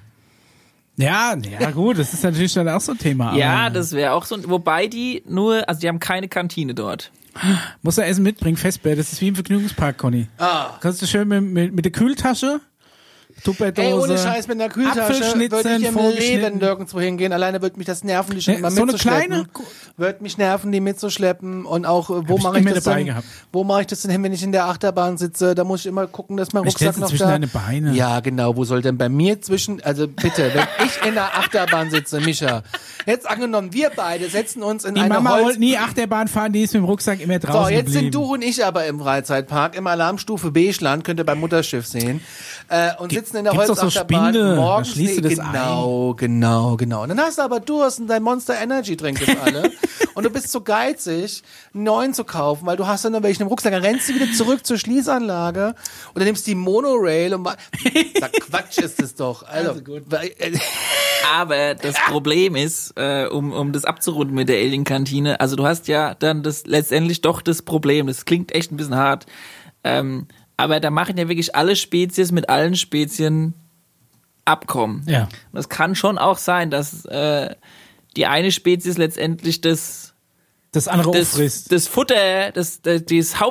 Ja, 0.97 1.35
ja 1.59 1.71
gut, 1.71 1.99
das 1.99 2.13
ist 2.13 2.23
natürlich 2.23 2.53
dann 2.53 2.67
auch 2.67 2.81
so 2.81 2.93
ein 2.93 2.97
Thema. 2.97 3.35
Ja, 3.35 3.69
das 3.69 3.93
wäre 3.93 4.13
auch 4.13 4.25
so. 4.25 4.37
Wobei 4.49 4.87
die 4.87 5.23
nur, 5.27 5.69
also 5.69 5.79
die 5.79 5.87
haben 5.87 5.99
keine 5.99 6.27
Kantine 6.27 6.73
dort. 6.73 7.11
Muss 7.83 7.99
er 7.99 8.07
Essen 8.07 8.23
mitbringen, 8.23 8.57
Festbär. 8.57 8.95
Das 8.95 9.13
ist 9.13 9.21
wie 9.21 9.27
im 9.27 9.35
Vergnügungspark, 9.35 9.97
Conny. 9.97 10.27
Ah. 10.39 10.71
Kannst 10.81 11.01
du 11.03 11.05
schön 11.05 11.27
mit, 11.27 11.43
mit, 11.43 11.75
mit 11.75 11.85
der 11.85 11.91
Kühltasche, 11.91 12.61
Tupperdose. 13.43 13.87
Ey, 13.87 13.93
ohne 13.93 14.17
Scheiß 14.17 14.47
mit 14.47 14.59
einer 14.59 14.69
Kühltasche 14.69 15.35
würde 15.35 15.77
ich 15.77 15.85
im. 15.85 15.95
Leben 15.97 16.57
nirgendwo 16.57 16.99
hingehen. 16.99 17.31
Alleine 17.33 17.61
würde 17.61 17.77
mich 17.77 17.85
das 17.87 18.03
nerven, 18.03 18.35
die 18.35 18.41
schon 18.41 18.55
Nee, 18.55 18.59
immer 18.59 18.71
so 18.71 18.81
eine 18.81 18.91
mitzuschleppen. 18.93 19.27
kleine- 19.29 19.47
Wird 19.97 20.21
mich 20.21 20.37
nerven, 20.37 20.71
die 20.71 20.79
mitzuschleppen. 20.79 21.65
Und 21.65 21.85
auch, 21.85 22.09
wo 22.09 22.37
ich 22.37 22.43
mache 22.43 22.57
ich 22.59 22.65
immer 22.65 22.73
das 22.73 22.83
dabei 22.83 22.97
denn? 22.97 23.05
gehabt. 23.07 23.25
Wo 23.51 23.63
mache 23.63 23.81
ich 23.81 23.87
das 23.87 24.01
denn 24.01 24.11
hin, 24.11 24.23
wenn 24.23 24.33
ich 24.33 24.43
in 24.43 24.51
der 24.51 24.65
Achterbahn 24.65 25.17
sitze? 25.17 25.55
Da 25.55 25.63
muss 25.63 25.81
ich 25.81 25.85
immer 25.87 26.07
gucken, 26.07 26.37
dass 26.37 26.53
mein 26.53 26.63
Ich 26.63 26.69
Rucksack 26.73 26.89
stell's 26.93 26.97
noch 26.97 27.09
zwischen 27.09 27.23
da... 27.23 27.31
deine 27.31 27.47
Beine. 27.47 27.93
Ja, 27.93 28.19
genau. 28.19 28.55
Wo 28.55 28.63
soll 28.65 28.81
denn 28.81 28.97
bei 28.97 29.09
mir 29.09 29.41
zwischen... 29.41 29.81
Also 29.83 30.07
bitte, 30.07 30.51
wenn 30.53 30.85
ich 30.87 31.07
in 31.07 31.13
der 31.13 31.37
Achterbahn 31.37 31.89
sitze, 31.89 32.19
Micha. 32.19 32.63
Jetzt 33.05 33.29
angenommen, 33.29 33.73
wir 33.73 33.91
beide 33.95 34.29
setzen 34.29 34.63
uns 34.63 34.83
in 34.85 34.95
Die 34.95 35.01
eine 35.01 35.13
Mama 35.13 35.31
Holz... 35.35 35.43
wollte 35.45 35.59
nie 35.59 35.77
Achterbahn 35.77 36.27
fahren, 36.27 36.51
die 36.53 36.61
ist 36.63 36.73
mit 36.73 36.81
dem 36.83 36.85
Rucksack 36.85 37.19
immer 37.19 37.39
draußen 37.39 37.63
So, 37.65 37.69
jetzt 37.69 37.85
geblieben. 37.85 38.03
sind 38.05 38.15
du 38.15 38.23
und 38.33 38.43
ich 38.43 38.65
aber 38.65 38.85
im 38.85 38.99
Freizeitpark, 38.99 39.75
im 39.75 39.87
Alarmstufe 39.87 40.51
Beschland, 40.51 41.03
könnt 41.03 41.19
ihr 41.19 41.25
beim 41.25 41.39
Mutterschiff 41.39 41.85
sehen. 41.85 42.21
Äh, 42.69 42.89
und 42.99 43.09
Gibt 43.09 43.26
sitzen 43.27 43.37
in 43.37 43.43
der 43.43 43.53
Gibt's 43.53 43.67
doch 43.67 43.75
so 43.75 43.81
Holzachterbahn. 43.83 44.33
Spinde, 44.33 44.49
da 44.49 44.55
morgens, 44.55 44.89
schließt 44.89 45.17
du 45.17 45.21
das 45.21 45.33
genau, 45.35 46.13
genau, 46.15 46.77
genau. 46.77 47.03
Und 47.03 47.09
dann 47.09 47.19
hast 47.19 47.37
du 47.37 47.41
aber 47.41 47.59
Durst 47.59 47.99
und 47.99 48.07
dein 48.07 48.23
Monster 48.23 48.55
Energy 48.59 48.97
trinkt 48.97 49.27
das 49.27 49.37
alle. 49.37 49.71
und 50.15 50.23
du 50.23 50.29
bist 50.29 50.51
so 50.51 50.61
geizig, 50.61 51.43
einen 51.73 51.83
neuen 51.83 52.13
zu 52.13 52.23
kaufen, 52.23 52.65
weil 52.65 52.77
du 52.77 52.87
hast 52.87 53.05
dann 53.05 53.13
noch 53.13 53.23
welchen 53.23 53.43
im 53.43 53.47
Rucksack. 53.47 53.71
Dann 53.71 53.83
rennst 53.83 54.09
du 54.09 54.15
wieder 54.15 54.31
zurück 54.33 54.65
zur 54.65 54.77
Schließanlage 54.77 55.67
und 55.67 56.17
dann 56.17 56.25
nimmst 56.25 56.47
die 56.47 56.55
Monorail 56.55 57.33
und 57.33 57.47
Sag, 58.19 58.31
Quatsch 58.49 58.77
ist 58.79 59.01
es 59.01 59.15
doch. 59.15 59.43
Also, 59.43 59.81
weil- 60.07 60.33
äh, 60.39 60.57
Aber 61.35 61.75
das 61.75 61.95
Problem 62.07 62.55
ist, 62.55 62.93
äh, 62.95 63.27
um, 63.27 63.51
um 63.51 63.73
das 63.73 63.85
abzurunden 63.85 64.33
mit 64.35 64.49
der 64.49 64.57
Alien-Kantine, 64.57 65.39
also 65.39 65.55
du 65.55 65.65
hast 65.65 65.87
ja 65.87 66.15
dann 66.15 66.41
das 66.43 66.65
letztendlich 66.65 67.21
doch 67.21 67.41
das 67.41 67.61
Problem, 67.61 68.07
das 68.07 68.25
klingt 68.25 68.53
echt 68.55 68.71
ein 68.71 68.77
bisschen 68.77 68.95
hart, 68.95 69.25
ähm, 69.83 70.27
aber 70.57 70.79
da 70.79 70.89
machen 70.89 71.17
ja 71.17 71.27
wirklich 71.29 71.55
alle 71.55 71.75
Spezies 71.75 72.31
mit 72.31 72.49
allen 72.49 72.75
Spezien 72.75 73.53
Abkommen. 74.45 75.03
Ja. 75.07 75.27
Und 75.51 75.59
es 75.59 75.67
kann 75.67 75.93
schon 75.93 76.17
auch 76.17 76.37
sein, 76.37 76.69
dass 76.71 77.03
äh, 77.05 77.53
die 78.15 78.25
eine 78.27 78.51
Spezies 78.53 78.97
letztendlich 78.97 79.59
das, 79.59 80.13
Das 80.71 80.87
andere 80.87 81.11
das, 81.11 81.33
auffrisst. 81.33 81.69
das 81.71 81.87
Futter, 81.89 82.51
das, 82.53 82.81
das, 82.81 83.03
das 83.03 83.41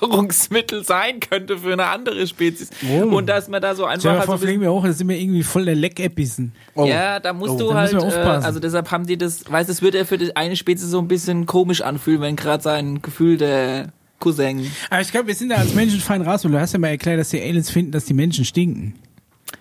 Hauptnahrungsmittel 0.00 0.84
sein 0.84 1.18
könnte 1.18 1.58
für 1.58 1.72
eine 1.72 1.86
andere 1.86 2.26
Spezies. 2.28 2.70
Oh. 2.88 3.16
Und 3.16 3.26
dass 3.26 3.48
man 3.48 3.60
da 3.60 3.74
so 3.74 3.84
einfach 3.84 4.02
dir 4.02 4.18
halt 4.18 4.40
so 4.40 4.46
wir 4.46 4.72
hoch, 4.72 4.84
da 4.84 4.92
sind 4.92 5.08
wir 5.08 5.16
irgendwie 5.18 5.42
voll 5.42 5.64
der 5.64 5.74
Leckebissen. 5.74 6.52
oh. 6.76 6.84
ja, 6.86 7.18
da 7.18 7.32
musst 7.32 7.54
Oh, 7.54 7.58
du 7.58 7.68
da 7.70 7.74
halt, 7.74 7.92
äh, 7.92 7.96
aufpassen. 7.96 8.44
also 8.44 8.60
deshalb 8.60 8.90
haben 8.92 9.06
die 9.06 9.18
das, 9.18 9.50
weißt 9.50 9.68
du, 9.68 9.72
es 9.72 9.82
würde 9.82 9.98
ja 9.98 10.04
für 10.04 10.16
die 10.18 10.36
eine 10.36 10.54
Spezies 10.54 10.88
so 10.90 10.98
ein 11.00 11.08
bisschen 11.08 11.46
komisch 11.46 11.80
anfühlen, 11.80 12.20
wenn 12.20 12.36
gerade 12.36 12.62
sein 12.62 13.02
Gefühl 13.02 13.36
der 13.36 13.92
Cousin. 14.22 14.70
Aber 14.88 15.00
ich 15.02 15.10
glaube, 15.10 15.26
wir 15.26 15.34
sind 15.34 15.50
da 15.50 15.56
als 15.56 15.74
Menschen 15.74 16.00
fein 16.00 16.22
raus, 16.22 16.44
weil 16.44 16.52
du 16.52 16.60
hast 16.60 16.72
ja 16.72 16.78
mal 16.78 16.88
erklärt, 16.88 17.18
dass 17.20 17.30
die 17.30 17.40
Aliens 17.42 17.70
finden, 17.70 17.92
dass 17.92 18.04
die 18.04 18.14
Menschen 18.14 18.44
stinken. 18.44 18.94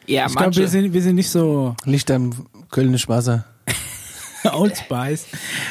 Ja, 0.07 0.27
Ich 0.27 0.35
glaube, 0.35 0.55
wir 0.55 0.67
sind, 0.67 0.93
wir 0.93 1.01
sind 1.01 1.15
nicht 1.15 1.29
so 1.29 1.75
Licht 1.85 2.09
am 2.11 2.31
Kölnisch 2.69 3.09
Wasser. 3.09 3.45
Old 4.53 4.75
Spice. 4.75 5.25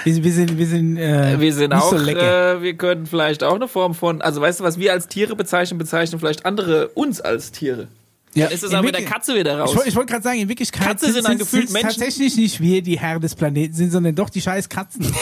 Wir, 0.05 0.15
sind- 0.15 0.25
wir 0.25 0.33
sind, 0.33 0.59
wir 0.59 0.67
sind, 0.67 0.97
äh, 0.97 1.41
wir 1.41 1.53
sind 1.53 1.73
nicht 1.73 1.83
auch, 1.83 1.91
so 1.91 1.97
lecker. 1.97 2.57
äh, 2.59 2.63
wir 2.63 2.75
könnten 2.75 3.07
vielleicht 3.07 3.43
auch 3.43 3.55
eine 3.57 3.67
Form 3.67 3.95
von, 3.95 4.23
also 4.23 4.41
weißt 4.41 4.61
du, 4.61 4.65
was 4.65 4.79
wir 4.79 4.93
als 4.93 5.09
Tiere 5.09 5.35
bezeichnen, 5.35 5.79
bezeichnen 5.79 6.21
vielleicht 6.21 6.47
andere 6.47 6.89
uns 6.89 7.21
als 7.21 7.51
Tiere. 7.51 7.89
Ja. 8.35 8.45
Dann 8.45 8.55
ist 8.55 8.63
es 8.63 8.73
aber 8.73 8.85
mit 8.85 8.95
der 8.95 9.05
Katze 9.05 9.35
wieder 9.35 9.59
raus. 9.59 9.75
Ich, 9.81 9.89
ich 9.89 9.97
wollte 9.97 10.13
gerade 10.13 10.23
sagen, 10.23 10.39
in 10.39 10.49
Wirklichkeit 10.49 10.87
Katze 10.87 11.13
sind 11.13 11.27
dann 11.27 11.39
gefühlt 11.39 11.69
sind's 11.69 11.73
Menschen. 11.73 11.99
tatsächlich 12.01 12.37
nicht 12.37 12.61
wir, 12.61 12.81
die 12.81 12.97
Herren 13.01 13.21
des 13.21 13.35
Planeten 13.35 13.75
sind, 13.75 13.91
sondern 13.91 14.15
doch 14.15 14.31
die 14.31 14.41
scheiß 14.41 14.69
Katzen. 14.69 15.05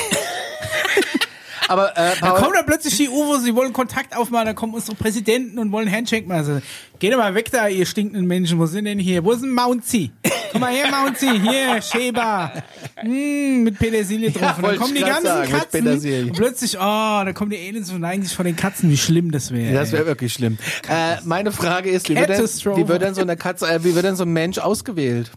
Aber 1.69 1.97
äh, 1.97 2.13
Da 2.21 2.31
Paul, 2.31 2.41
kommen 2.41 2.55
dann 2.55 2.67
plötzlich 2.67 2.97
die 2.97 3.09
UFOs, 3.09 3.45
die 3.45 3.55
wollen 3.55 3.73
Kontakt 3.73 4.17
aufmachen, 4.17 4.47
dann 4.47 4.55
kommen 4.55 4.75
unsere 4.75 4.97
Präsidenten 4.97 5.59
und 5.59 5.71
wollen 5.73 5.91
Handshake 5.91 6.27
machen. 6.27 6.39
Also, 6.39 6.61
geht 6.99 7.13
doch 7.13 7.19
mal 7.19 7.35
weg 7.35 7.51
da, 7.51 7.69
ihr 7.69 7.87
stinkenden 7.87 8.27
Menschen. 8.27 8.59
Wo 8.59 8.67
sind 8.67 8.87
denn 8.87 8.99
hier? 8.99 9.25
Wo 9.25 9.33
ist 9.33 9.43
denn 9.43 9.53
Mouncy? 9.53 10.11
Komm 10.53 10.63
mal 10.63 10.73
her, 10.73 10.87
Mouncy. 10.91 11.41
Hier, 11.41 11.83
Sheba. 11.83 12.53
Mm, 13.03 13.63
mit 13.65 13.79
Petersilie 13.79 14.31
drauf. 14.31 14.43
Ja, 14.43 14.57
und 14.57 14.63
dann 14.63 14.77
kommen 14.77 14.95
die 14.95 15.01
ganzen 15.01 15.25
sagen, 15.25 15.51
Katzen. 15.51 15.87
Und 16.29 16.33
plötzlich, 16.33 16.77
oh, 16.77 16.81
da 16.81 17.33
kommen 17.35 17.51
die 17.51 17.59
Aliens 17.59 17.91
und 17.93 18.01
neigen 18.01 18.23
sich 18.23 18.35
von 18.35 18.47
den 18.47 18.57
Katzen. 18.57 18.91
Wie 18.91 18.97
schlimm 18.97 19.31
das 19.31 19.53
wäre. 19.53 19.75
das 19.75 19.93
wäre 19.93 20.07
wirklich 20.07 20.33
schlimm. 20.33 20.59
Äh, 20.89 21.17
meine 21.25 21.53
Frage 21.53 21.91
ist, 21.91 22.09
wie 22.09 22.17
wird, 22.17 22.31
denn, 22.31 22.39
wie 22.39 22.89
wird 22.89 23.03
denn 23.03 23.15
so 23.15 23.21
eine 23.21 23.37
Katze, 23.37 23.67
äh, 23.69 23.85
wie 23.85 23.95
wird 23.95 24.05
denn 24.05 24.17
so 24.17 24.25
ein 24.25 24.33
Mensch 24.33 24.59
ausgewählt? 24.59 25.31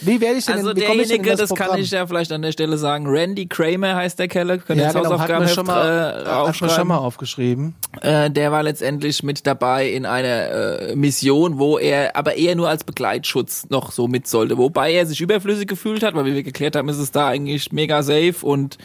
Wie 0.00 0.20
werde 0.20 0.38
ich 0.38 0.44
denn, 0.44 0.56
also 0.56 0.70
in 0.70 0.76
derjenige, 0.76 1.30
das, 1.30 1.48
das, 1.48 1.54
kann 1.54 1.78
ich 1.78 1.90
ja 1.90 2.06
vielleicht 2.06 2.30
an 2.30 2.42
der 2.42 2.52
Stelle 2.52 2.76
sagen, 2.76 3.06
Randy 3.06 3.46
Kramer 3.46 3.96
heißt 3.96 4.18
der 4.18 4.28
Keller, 4.28 4.58
könnt 4.58 4.78
ihr 4.78 4.86
ja, 4.86 4.92
das 4.92 5.02
genau, 5.02 5.18
hat 5.18 5.28
mir 5.28 5.36
Hausaufgabenheft 5.36 5.54
schon 5.54 5.66
mal, 5.66 5.88
äh, 5.88 6.28
hat 6.28 6.46
mir 6.46 6.54
schon 6.54 6.68
aufschreiben. 6.68 6.88
mal 6.88 6.98
aufgeschrieben. 6.98 7.74
Äh, 8.02 8.30
der 8.30 8.52
war 8.52 8.62
letztendlich 8.62 9.22
mit 9.22 9.46
dabei 9.46 9.88
in 9.88 10.04
einer 10.04 10.50
äh, 10.90 10.96
Mission, 10.96 11.58
wo 11.58 11.78
er 11.78 12.14
aber 12.14 12.34
eher 12.34 12.56
nur 12.56 12.68
als 12.68 12.84
Begleitschutz 12.84 13.70
noch 13.70 13.90
so 13.90 14.06
mit 14.06 14.26
sollte. 14.26 14.58
Wobei 14.58 14.92
er 14.92 15.06
sich 15.06 15.20
überflüssig 15.22 15.66
gefühlt 15.66 16.02
hat, 16.02 16.14
weil 16.14 16.26
wie 16.26 16.34
wir 16.34 16.42
geklärt 16.42 16.76
haben, 16.76 16.90
ist 16.90 16.98
es 16.98 17.10
da 17.10 17.28
eigentlich 17.28 17.72
mega 17.72 18.02
safe 18.02 18.36
und 18.42 18.76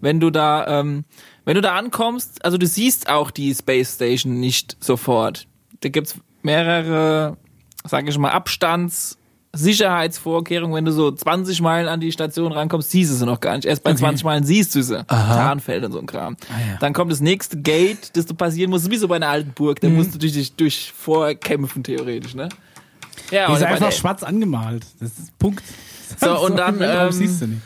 wenn 0.00 0.18
du 0.18 0.30
da, 0.30 0.80
ähm, 0.80 1.04
wenn 1.44 1.56
du 1.56 1.60
da 1.60 1.74
ankommst, 1.74 2.42
also 2.42 2.56
du 2.56 2.66
siehst 2.66 3.10
auch 3.10 3.30
die 3.30 3.54
Space 3.54 3.94
Station 3.96 4.40
nicht 4.40 4.78
sofort. 4.80 5.46
Da 5.80 5.90
gibt's 5.90 6.16
mehrere, 6.42 7.36
sage 7.84 8.08
ich 8.08 8.16
mal, 8.16 8.30
Abstands 8.30 9.18
Sicherheitsvorkehrungen, 9.54 10.74
wenn 10.76 10.84
du 10.84 10.92
so 10.92 11.10
20 11.10 11.60
Meilen 11.60 11.88
an 11.88 12.00
die 12.00 12.12
Station 12.12 12.52
rankommst, 12.52 12.90
siehst 12.90 13.10
du 13.12 13.14
sie 13.16 13.26
noch 13.26 13.40
gar 13.40 13.56
nicht. 13.56 13.64
Erst 13.64 13.82
bei 13.84 13.90
Okay. 13.90 14.00
20 14.00 14.24
Meilen 14.24 14.44
siehst 14.44 14.74
du 14.74 14.82
sie. 14.82 15.04
Tarnfeld 15.06 15.84
und 15.84 15.92
so 15.92 15.98
ein 16.00 16.06
Kram. 16.06 16.36
Ah, 16.48 16.60
ja. 16.72 16.76
Dann 16.80 16.92
kommt 16.92 17.12
das 17.12 17.20
nächste 17.20 17.56
Gate, 17.58 18.16
das 18.16 18.26
du 18.26 18.34
passieren 18.34 18.70
musst, 18.70 18.90
wie 18.90 18.96
so 18.96 19.08
bei 19.08 19.16
einer 19.16 19.28
alten 19.28 19.52
Burg. 19.52 19.82
Mhm. 19.82 19.86
Da 19.88 19.92
musst 19.94 20.14
du 20.14 20.18
dich 20.18 20.54
durch 20.54 20.92
vorkämpfen, 20.96 21.82
theoretisch, 21.82 22.34
ne? 22.34 22.48
Ja, 23.30 23.46
Die 23.48 23.54
ist 23.54 23.62
einfach 23.62 23.92
schwarz 23.92 24.22
angemalt. 24.22 24.84
Das 25.00 25.10
ist 25.18 25.38
Punkt. 25.38 25.62
So, 26.20 26.38
und 26.46 26.56
dann, 26.56 26.78
ähm, 26.80 27.10
siehst 27.12 27.42
du 27.42 27.46
nicht. 27.46 27.62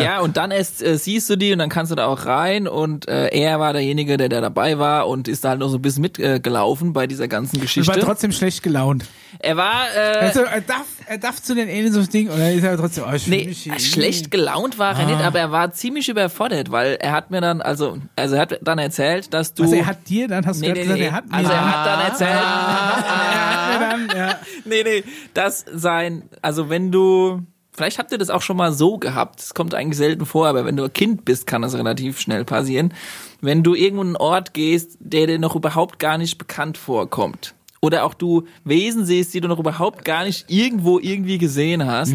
Ja. 0.00 0.20
und 0.20 0.36
dann 0.36 0.50
erst 0.50 0.82
äh, 0.82 0.96
siehst 0.96 1.28
du 1.28 1.36
die 1.36 1.52
und 1.52 1.58
dann 1.58 1.68
kannst 1.68 1.90
du 1.92 1.96
da 1.96 2.06
auch 2.06 2.26
rein 2.26 2.66
und 2.68 3.08
äh, 3.08 3.28
er 3.28 3.60
war 3.60 3.72
derjenige, 3.72 4.16
der 4.16 4.28
da 4.28 4.40
dabei 4.40 4.78
war 4.78 5.08
und 5.08 5.28
ist 5.28 5.44
da 5.44 5.50
halt 5.50 5.60
noch 5.60 5.68
so 5.68 5.78
ein 5.78 5.82
bisschen 5.82 6.02
mitgelaufen 6.02 6.88
äh, 6.90 6.92
bei 6.92 7.06
dieser 7.06 7.28
ganzen 7.28 7.56
Ich 7.56 7.60
war 7.62 7.66
Geschichte. 7.66 8.00
trotzdem 8.00 8.32
schlecht 8.32 8.62
gelaunt. 8.62 9.04
er 9.40 9.56
war 9.56 9.84
äh, 9.96 10.18
Also, 10.18 10.40
er 10.42 10.60
darf, 10.60 10.86
er 11.06 11.18
darf 11.18 11.42
zu 11.42 11.54
den 11.54 11.68
Aliens 11.68 11.96
aufs 11.96 12.08
Ding, 12.08 12.28
oder 12.30 12.50
ist 12.52 12.62
er 12.64 12.76
trotzdem, 12.76 13.04
oh, 13.06 13.16
Nee, 13.26 13.52
hier 13.52 13.78
schlecht 13.78 14.30
gelaunt 14.30 14.78
war 14.78 14.92
er 14.98 15.02
Ah. 15.06 15.06
nicht, 15.06 15.20
aber 15.20 15.38
er 15.40 15.50
war 15.52 15.72
ziemlich 15.72 16.08
überfordert, 16.08 16.70
weil 16.70 16.96
er 17.00 17.12
hat 17.12 17.30
mir 17.30 17.40
dann, 17.40 17.60
also, 17.60 17.98
also 18.16 18.34
er 18.36 18.40
hat 18.42 18.58
dann 18.62 18.78
erzählt, 18.78 19.32
dass 19.34 19.54
du. 19.54 19.64
Also 19.64 19.74
er 19.76 19.86
hat 19.86 20.08
dir, 20.08 20.28
dann 20.28 20.46
hast 20.46 20.62
du 20.62 20.66
nee, 20.68 20.72
gesagt, 20.74 20.98
nee. 20.98 21.06
er 21.06 21.12
hat 21.12 21.26
mir. 21.28 21.34
also 21.36 21.50
er 21.52 21.70
hat 21.80 21.86
dann 21.86 22.00
erzählt, 22.10 22.30
er 22.30 23.90
hat 23.90 23.98
mir 23.98 24.06
dann, 24.06 24.16
ja. 24.18 24.38
nee, 24.64 24.82
nee, 24.84 25.04
dass 25.34 25.64
sein, 25.72 26.22
also 26.40 26.68
wenn 26.70 26.92
du, 26.92 27.42
vielleicht 27.74 27.98
habt 27.98 28.12
ihr 28.12 28.18
das 28.18 28.30
auch 28.30 28.42
schon 28.42 28.56
mal 28.56 28.72
so 28.72 28.98
gehabt, 28.98 29.40
das 29.40 29.54
kommt 29.54 29.74
eigentlich 29.74 29.96
selten 29.98 30.26
vor, 30.26 30.46
aber 30.46 30.64
wenn 30.64 30.76
du 30.76 30.84
ein 30.84 30.92
Kind 30.92 31.24
bist, 31.24 31.46
kann 31.46 31.62
das 31.62 31.74
relativ 31.74 32.20
schnell 32.20 32.44
passieren. 32.44 32.92
Wenn 33.40 33.62
du 33.62 33.74
irgendwo 33.74 34.02
in 34.02 34.08
einen 34.08 34.16
Ort 34.16 34.54
gehst, 34.54 34.98
der 35.00 35.26
dir 35.26 35.38
noch 35.38 35.56
überhaupt 35.56 35.98
gar 35.98 36.18
nicht 36.18 36.38
bekannt 36.38 36.78
vorkommt. 36.78 37.54
Oder 37.80 38.04
auch 38.04 38.14
du 38.14 38.46
Wesen 38.64 39.04
siehst, 39.04 39.34
die 39.34 39.40
du 39.40 39.48
noch 39.48 39.58
überhaupt 39.58 40.04
gar 40.04 40.24
nicht 40.24 40.44
irgendwo 40.48 41.00
irgendwie 41.00 41.38
gesehen 41.38 41.84
hast, 41.84 42.14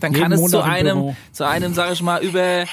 dann 0.00 0.12
kann 0.12 0.32
Jeden 0.32 0.44
es 0.44 0.50
zu 0.50 0.62
einem, 0.62 0.98
Büro. 0.98 1.16
zu 1.32 1.46
einem, 1.46 1.74
sag 1.74 1.92
ich 1.92 2.02
mal, 2.02 2.22
über 2.22 2.64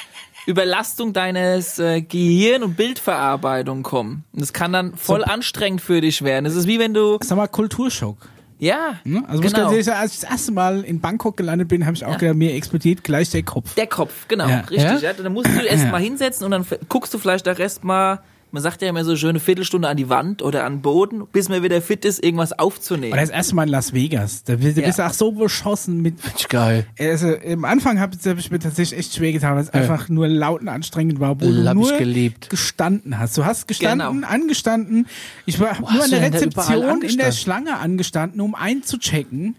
Überlastung 0.45 1.13
deines 1.13 1.77
äh, 1.77 2.01
Gehirn 2.01 2.63
und 2.63 2.75
Bildverarbeitung 2.75 3.83
kommen. 3.83 4.23
Und 4.31 4.41
das 4.41 4.53
kann 4.53 4.71
dann 4.71 4.95
voll 4.95 5.23
anstrengend 5.23 5.81
für 5.81 6.01
dich 6.01 6.21
werden. 6.23 6.45
Es 6.45 6.55
ist 6.55 6.67
wie 6.67 6.79
wenn 6.79 6.93
du, 6.93 7.19
Sag 7.21 7.37
mal, 7.37 7.47
Kulturschock. 7.47 8.17
Ja, 8.59 8.99
Ne? 9.03 9.23
Also 9.27 9.41
muss 9.41 9.51
genau. 9.51 9.63
ganz 9.63 9.71
ehrlich 9.71 9.85
sagen, 9.85 9.99
als 10.01 10.13
ich 10.13 10.19
das 10.19 10.29
erste 10.29 10.51
Mal 10.51 10.83
in 10.83 10.99
Bangkok 10.99 11.37
gelandet 11.37 11.67
bin, 11.69 11.85
habe 11.85 11.95
ich 11.95 12.05
auch 12.05 12.17
gedacht, 12.17 12.35
mir 12.35 12.53
explodiert 12.53 13.03
gleich 13.03 13.29
der 13.31 13.43
Kopf. 13.43 13.73
Der 13.75 13.87
Kopf, 13.87 14.27
genau, 14.27 14.47
Ja. 14.47 14.59
richtig. 14.59 14.81
Ja? 14.83 14.99
Ja? 14.99 15.13
Dann 15.13 15.33
musst 15.33 15.47
du 15.47 15.61
erst 15.61 15.87
mal 15.89 16.01
hinsetzen 16.01 16.45
und 16.45 16.51
dann 16.51 16.65
guckst 16.89 17.13
du 17.13 17.17
vielleicht 17.17 17.47
auch 17.49 17.57
erst 17.57 17.83
mal, 17.83 18.19
man 18.51 18.63
sagt 18.63 18.81
ja 18.81 18.89
immer 18.89 19.03
so 19.05 19.15
schöne 19.15 19.39
Viertelstunde 19.39 19.87
an 19.87 19.97
die 19.97 20.09
Wand 20.09 20.41
oder 20.41 20.65
an 20.65 20.77
den 20.77 20.81
Boden, 20.81 21.27
bis 21.31 21.49
man 21.49 21.61
wieder 21.63 21.81
fit 21.81 22.03
ist, 22.05 22.23
irgendwas 22.23 22.57
aufzunehmen. 22.57 23.13
Oder 23.13 23.21
das 23.21 23.29
erste 23.29 23.55
Mal 23.55 23.63
in 23.63 23.69
Las 23.69 23.93
Vegas. 23.93 24.43
Da 24.43 24.55
bist 24.55 24.75
da 24.77 24.81
Ja. 24.81 24.87
bist 24.87 24.99
du 24.99 25.05
auch 25.05 25.13
so 25.13 25.31
beschossen 25.31 26.01
mit. 26.01 26.15
Geil. 26.49 26.85
Also 26.99 27.31
im 27.31 27.63
Anfang 27.65 27.99
habe 27.99 28.17
hab 28.25 28.37
ich 28.37 28.49
mir 28.51 28.59
tatsächlich 28.59 28.99
echt 28.99 29.13
schwer 29.15 29.31
getan, 29.31 29.55
weil 29.55 29.63
es 29.63 29.69
einfach 29.69 30.09
nur 30.09 30.27
laut 30.27 30.61
und 30.61 30.67
anstrengend 30.67 31.19
war, 31.19 31.35
wo 31.39 31.45
du 31.45 31.51
ich 31.63 31.73
nur 31.73 31.97
geliebt. 31.97 32.49
gestanden 32.49 33.19
hast. 33.19 33.37
Du 33.37 33.45
hast 33.45 33.67
gestanden, 33.67 34.13
Genau. 34.21 34.27
angestanden. 34.27 35.07
Ich 35.45 35.59
war 35.59 35.69
hab 35.77 35.81
nur 35.91 36.03
an 36.03 36.09
der 36.09 36.21
Rezeption 36.21 37.01
in 37.03 37.17
der? 37.17 37.31
Schlange 37.31 37.77
angestanden, 37.77 38.41
um 38.41 38.55
einzuchecken. 38.55 39.55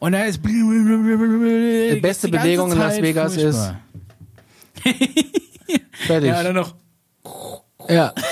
Und 0.00 0.12
da 0.12 0.24
ist 0.24 0.40
Die 0.44 2.00
beste 2.02 2.26
die 2.30 2.36
Bewegung 2.36 2.72
in 2.72 2.78
Las 2.78 3.00
Vegas 3.00 3.34
furchtbar. 3.34 3.80
Fertig. 6.06 6.28
Ja, 6.28 6.42
dann 6.42 6.54
noch 6.56 6.74
Ja. 7.88 8.12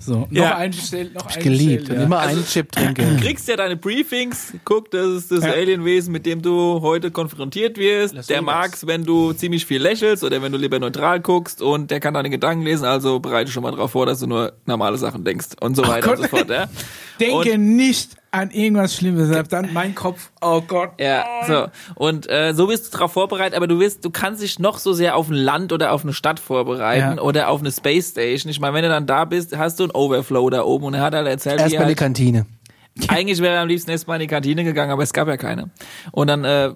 so, 0.00 0.20
noch 0.20 0.28
Ja. 0.30 0.56
eingestellt, 0.56 1.14
noch 1.14 1.22
eingestellt. 1.26 1.44
Geliebt. 1.44 1.90
Und 1.90 1.96
ja. 1.96 2.02
immer 2.04 2.20
einen 2.20 2.44
Chip 2.46 2.72
trinken. 2.72 3.16
Du 3.16 3.22
kriegst 3.22 3.46
ja 3.48 3.56
deine 3.56 3.76
Briefings, 3.76 4.54
guck, 4.64 4.90
das 4.90 5.06
ist 5.08 5.30
das 5.32 5.44
Ja. 5.44 5.52
Alienwesen, 5.52 6.12
mit 6.12 6.24
dem 6.26 6.40
du 6.42 6.80
heute 6.80 7.10
konfrontiert 7.10 7.76
wirst. 7.78 8.14
Las 8.14 8.26
der 8.26 8.42
mag's, 8.42 8.86
wenn 8.86 9.04
du 9.04 9.32
ziemlich 9.32 9.66
viel 9.66 9.82
lächelst 9.82 10.24
oder 10.24 10.40
wenn 10.42 10.52
du 10.52 10.58
lieber 10.58 10.78
neutral 10.78 11.20
guckst 11.20 11.60
und 11.62 11.90
der 11.90 12.00
kann 12.00 12.14
deine 12.14 12.30
Gedanken 12.30 12.64
lesen, 12.64 12.84
also 12.84 13.20
bereite 13.20 13.50
schon 13.50 13.62
mal 13.62 13.72
drauf 13.72 13.90
vor, 13.92 14.06
dass 14.06 14.20
du 14.20 14.26
nur 14.26 14.52
normale 14.64 14.96
Sachen 14.98 15.24
denkst 15.24 15.48
und 15.60 15.74
so 15.76 15.86
weiter 15.86 16.08
Gott. 16.08 16.18
und 16.18 16.22
so 16.22 16.28
fort, 16.36 16.48
ja. 16.50 16.66
Denke 17.20 17.52
Und- 17.52 17.76
nicht 17.76 18.16
an 18.36 18.50
irgendwas 18.50 18.94
Schlimmes. 18.94 19.28
Deshalb 19.28 19.48
Dann 19.48 19.72
mein 19.72 19.94
Kopf, 19.94 20.30
oh 20.40 20.60
Gott. 20.60 20.90
Ja, 21.00 21.24
so. 21.46 21.66
Und 21.94 22.28
äh, 22.30 22.52
so 22.54 22.66
bist 22.66 22.86
du 22.92 22.96
darauf 22.98 23.12
vorbereitet, 23.12 23.54
aber 23.56 23.66
du 23.66 23.78
wirst, 23.80 24.04
du 24.04 24.10
kannst 24.10 24.42
dich 24.42 24.58
noch 24.58 24.78
so 24.78 24.92
sehr 24.92 25.16
auf 25.16 25.28
ein 25.28 25.34
Land 25.34 25.72
oder 25.72 25.92
auf 25.92 26.02
eine 26.04 26.12
Stadt 26.12 26.38
vorbereiten 26.40 27.16
Ja. 27.16 27.22
oder 27.22 27.48
auf 27.48 27.60
eine 27.60 27.72
Space 27.72 28.10
Station. 28.10 28.50
Ich 28.50 28.60
meine, 28.60 28.74
wenn 28.74 28.82
du 28.82 28.88
dann 28.88 29.06
da 29.06 29.24
bist, 29.24 29.56
hast 29.56 29.78
du 29.80 29.84
einen 29.84 29.92
Overflow 29.92 30.50
da 30.50 30.62
oben 30.62 30.86
und 30.86 30.94
er 30.94 31.00
hat 31.02 31.14
halt 31.14 31.26
erzählt, 31.26 31.58
wie 31.58 31.62
Erstmal 31.62 31.82
er 31.82 31.86
die 31.86 31.88
halt, 31.90 31.98
Kantine. 31.98 32.46
eigentlich 33.08 33.40
wäre 33.40 33.56
er 33.56 33.62
am 33.62 33.68
liebsten 33.68 33.90
erstmal 33.90 34.16
in 34.16 34.22
die 34.22 34.32
Kantine 34.34 34.64
gegangen, 34.64 34.90
aber 34.90 35.02
es 35.02 35.12
gab 35.12 35.28
ja 35.28 35.36
keine. 35.36 35.70
Und 36.12 36.28
dann 36.28 36.44
äh, 36.44 36.74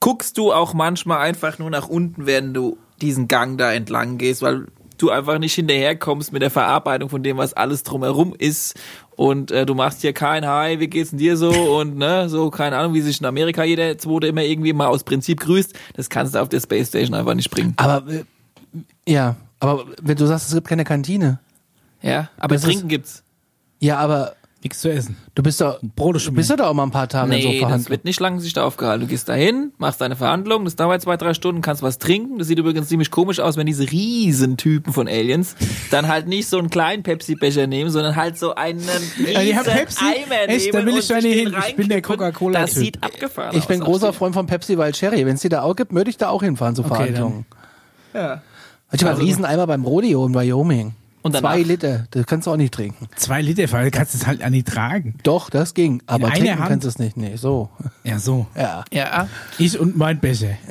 guckst 0.00 0.38
du 0.38 0.52
auch 0.52 0.74
manchmal 0.74 1.18
einfach 1.18 1.58
nur 1.58 1.70
nach 1.70 1.88
unten, 1.88 2.26
wenn 2.26 2.54
du 2.54 2.78
diesen 3.00 3.28
Gang 3.28 3.58
da 3.58 3.72
entlang 3.72 4.18
gehst, 4.18 4.42
weil 4.42 4.66
du 4.98 5.10
einfach 5.10 5.38
nicht 5.38 5.54
hinterherkommst 5.54 6.32
mit 6.32 6.42
der 6.42 6.50
Verarbeitung 6.50 7.08
von 7.08 7.22
dem, 7.22 7.36
was 7.36 7.52
alles 7.54 7.82
drumherum 7.82 8.34
ist. 8.38 8.78
Und 9.22 9.50
äh, 9.52 9.64
du 9.66 9.74
machst 9.74 10.00
hier 10.00 10.12
kein 10.12 10.44
Hi, 10.46 10.80
wie 10.80 10.88
geht's 10.88 11.10
denn 11.10 11.18
dir 11.20 11.36
so 11.36 11.50
und 11.50 11.96
ne, 11.96 12.28
so 12.28 12.50
keine 12.50 12.76
Ahnung, 12.76 12.92
wie 12.94 13.00
sich 13.00 13.20
in 13.20 13.26
Amerika 13.26 13.62
jeder 13.62 13.96
zweite 13.98 14.26
immer 14.26 14.42
irgendwie 14.42 14.72
mal 14.72 14.88
aus 14.88 15.04
Prinzip 15.04 15.38
grüßt, 15.40 15.74
das 15.94 16.10
kannst 16.10 16.34
du 16.34 16.40
auf 16.40 16.48
der 16.48 16.60
Space 16.60 16.88
Station 16.88 17.14
einfach 17.14 17.34
nicht 17.34 17.50
bringen. 17.50 17.74
Aber 17.76 18.02
äh, 18.12 18.24
ja, 19.06 19.36
aber 19.60 19.84
wenn 20.02 20.16
du 20.16 20.26
sagst, 20.26 20.48
es 20.48 20.54
gibt 20.54 20.66
keine 20.66 20.84
Kantine. 20.84 21.38
Ja, 22.02 22.30
aber 22.38 22.54
Das 22.56 22.62
ist- 22.64 22.68
trinken 22.68 22.88
gibt's. 22.88 23.22
Ja, 23.78 23.98
aber 23.98 24.34
Nichts 24.62 24.80
zu 24.80 24.92
essen. 24.92 25.16
du 25.34 25.42
bist 25.42 25.60
doch 25.60 25.80
Brot 25.96 26.24
du 26.24 26.32
bist 26.32 26.48
doch 26.50 26.56
da 26.56 26.68
auch 26.68 26.74
mal 26.74 26.84
ein 26.84 26.92
paar 26.92 27.08
Tage 27.08 27.34
in 27.34 27.42
so 27.42 27.48
Nee, 27.48 27.54
das 27.54 27.60
Verhandlungen. 27.62 27.90
wird 27.90 28.04
nicht 28.04 28.20
lange 28.20 28.38
sich 28.40 28.52
da 28.52 28.64
aufgehalten. 28.64 29.00
Du 29.00 29.06
gehst 29.10 29.28
da 29.28 29.34
hin, 29.34 29.72
machst 29.78 30.00
deine 30.00 30.14
Verhandlung, 30.14 30.64
das 30.64 30.76
dauert 30.76 31.02
zwei, 31.02 31.16
drei 31.16 31.34
Stunden, 31.34 31.62
kannst 31.62 31.82
was 31.82 31.98
trinken. 31.98 32.38
Das 32.38 32.46
sieht 32.46 32.58
übrigens 32.60 32.86
ziemlich 32.88 33.10
komisch 33.10 33.40
aus, 33.40 33.56
wenn 33.56 33.66
diese 33.66 33.90
Riesentypen 33.90 34.92
von 34.92 35.08
Aliens 35.08 35.56
dann 35.90 36.06
halt 36.06 36.28
nicht 36.28 36.48
so 36.48 36.58
einen 36.58 36.70
kleinen 36.70 37.02
Pepsi-Becher 37.02 37.66
nehmen, 37.66 37.90
sondern 37.90 38.14
halt 38.14 38.38
so 38.38 38.54
einen 38.54 38.80
riesen 39.18 39.56
haben 39.56 39.64
Pepsi? 39.64 40.04
Eimer 40.04 40.48
Echt? 40.48 40.72
nehmen 40.72 40.86
Da 40.86 40.92
will 40.92 40.98
ich 40.98 41.08
da 41.08 41.14
nicht 41.20 41.34
hin. 41.34 41.54
Ich 41.68 41.76
bin 41.76 41.88
der. 41.88 42.02
Coca-Cola-Typ. 42.02 42.66
Das 42.66 42.74
sieht 42.74 43.02
abgefahren 43.02 43.56
Ich 43.56 43.66
bin 43.66 43.80
aus. 43.82 43.86
großer 43.88 44.12
Freund 44.12 44.34
von 44.34 44.46
Pepsi 44.46 44.78
Wild 44.78 44.94
Cherry. 44.94 45.26
Wenn 45.26 45.34
es 45.34 45.40
die 45.40 45.48
da 45.48 45.62
auch 45.62 45.74
gibt, 45.74 45.92
würde 45.92 46.10
ich 46.10 46.18
da 46.18 46.28
auch 46.28 46.42
hinfahren 46.42 46.76
zu 46.76 46.82
Okay, 46.84 46.94
Verhandlungen. 46.94 47.46
Ja. 48.14 48.42
Ich 48.92 49.02
war 49.04 49.10
ein 49.12 49.16
Rieseneimer 49.16 49.66
beim 49.66 49.84
Rodeo 49.84 50.26
in 50.26 50.34
Wyoming. 50.34 50.94
Und 51.22 51.34
danach? 51.34 51.52
Zwei 51.52 51.62
Liter, 51.62 52.06
das 52.10 52.26
kannst 52.26 52.46
du 52.46 52.50
auch 52.50 52.56
nicht 52.56 52.74
trinken. 52.74 53.08
Zwei 53.16 53.42
Liter, 53.42 53.70
weil 53.72 53.84
du 53.84 53.90
kannst 53.96 54.14
es 54.14 54.26
halt 54.26 54.42
an 54.42 54.52
die 54.52 54.64
tragen. 54.64 55.14
Doch, 55.22 55.50
das 55.50 55.72
ging. 55.74 56.02
Aber 56.06 56.26
einer 56.28 56.36
trinken 56.36 56.64
kannst 56.66 56.84
du 56.84 56.88
es 56.88 56.98
nicht. 56.98 57.16
Nee, 57.16 57.36
so. 57.36 57.70
Ja, 58.02 58.18
so. 58.18 58.46
Ja. 58.56 58.84
Ja. 58.92 59.28
Ich 59.58 59.78
und 59.78 59.96
mein 59.96 60.18
Becher. 60.20 60.56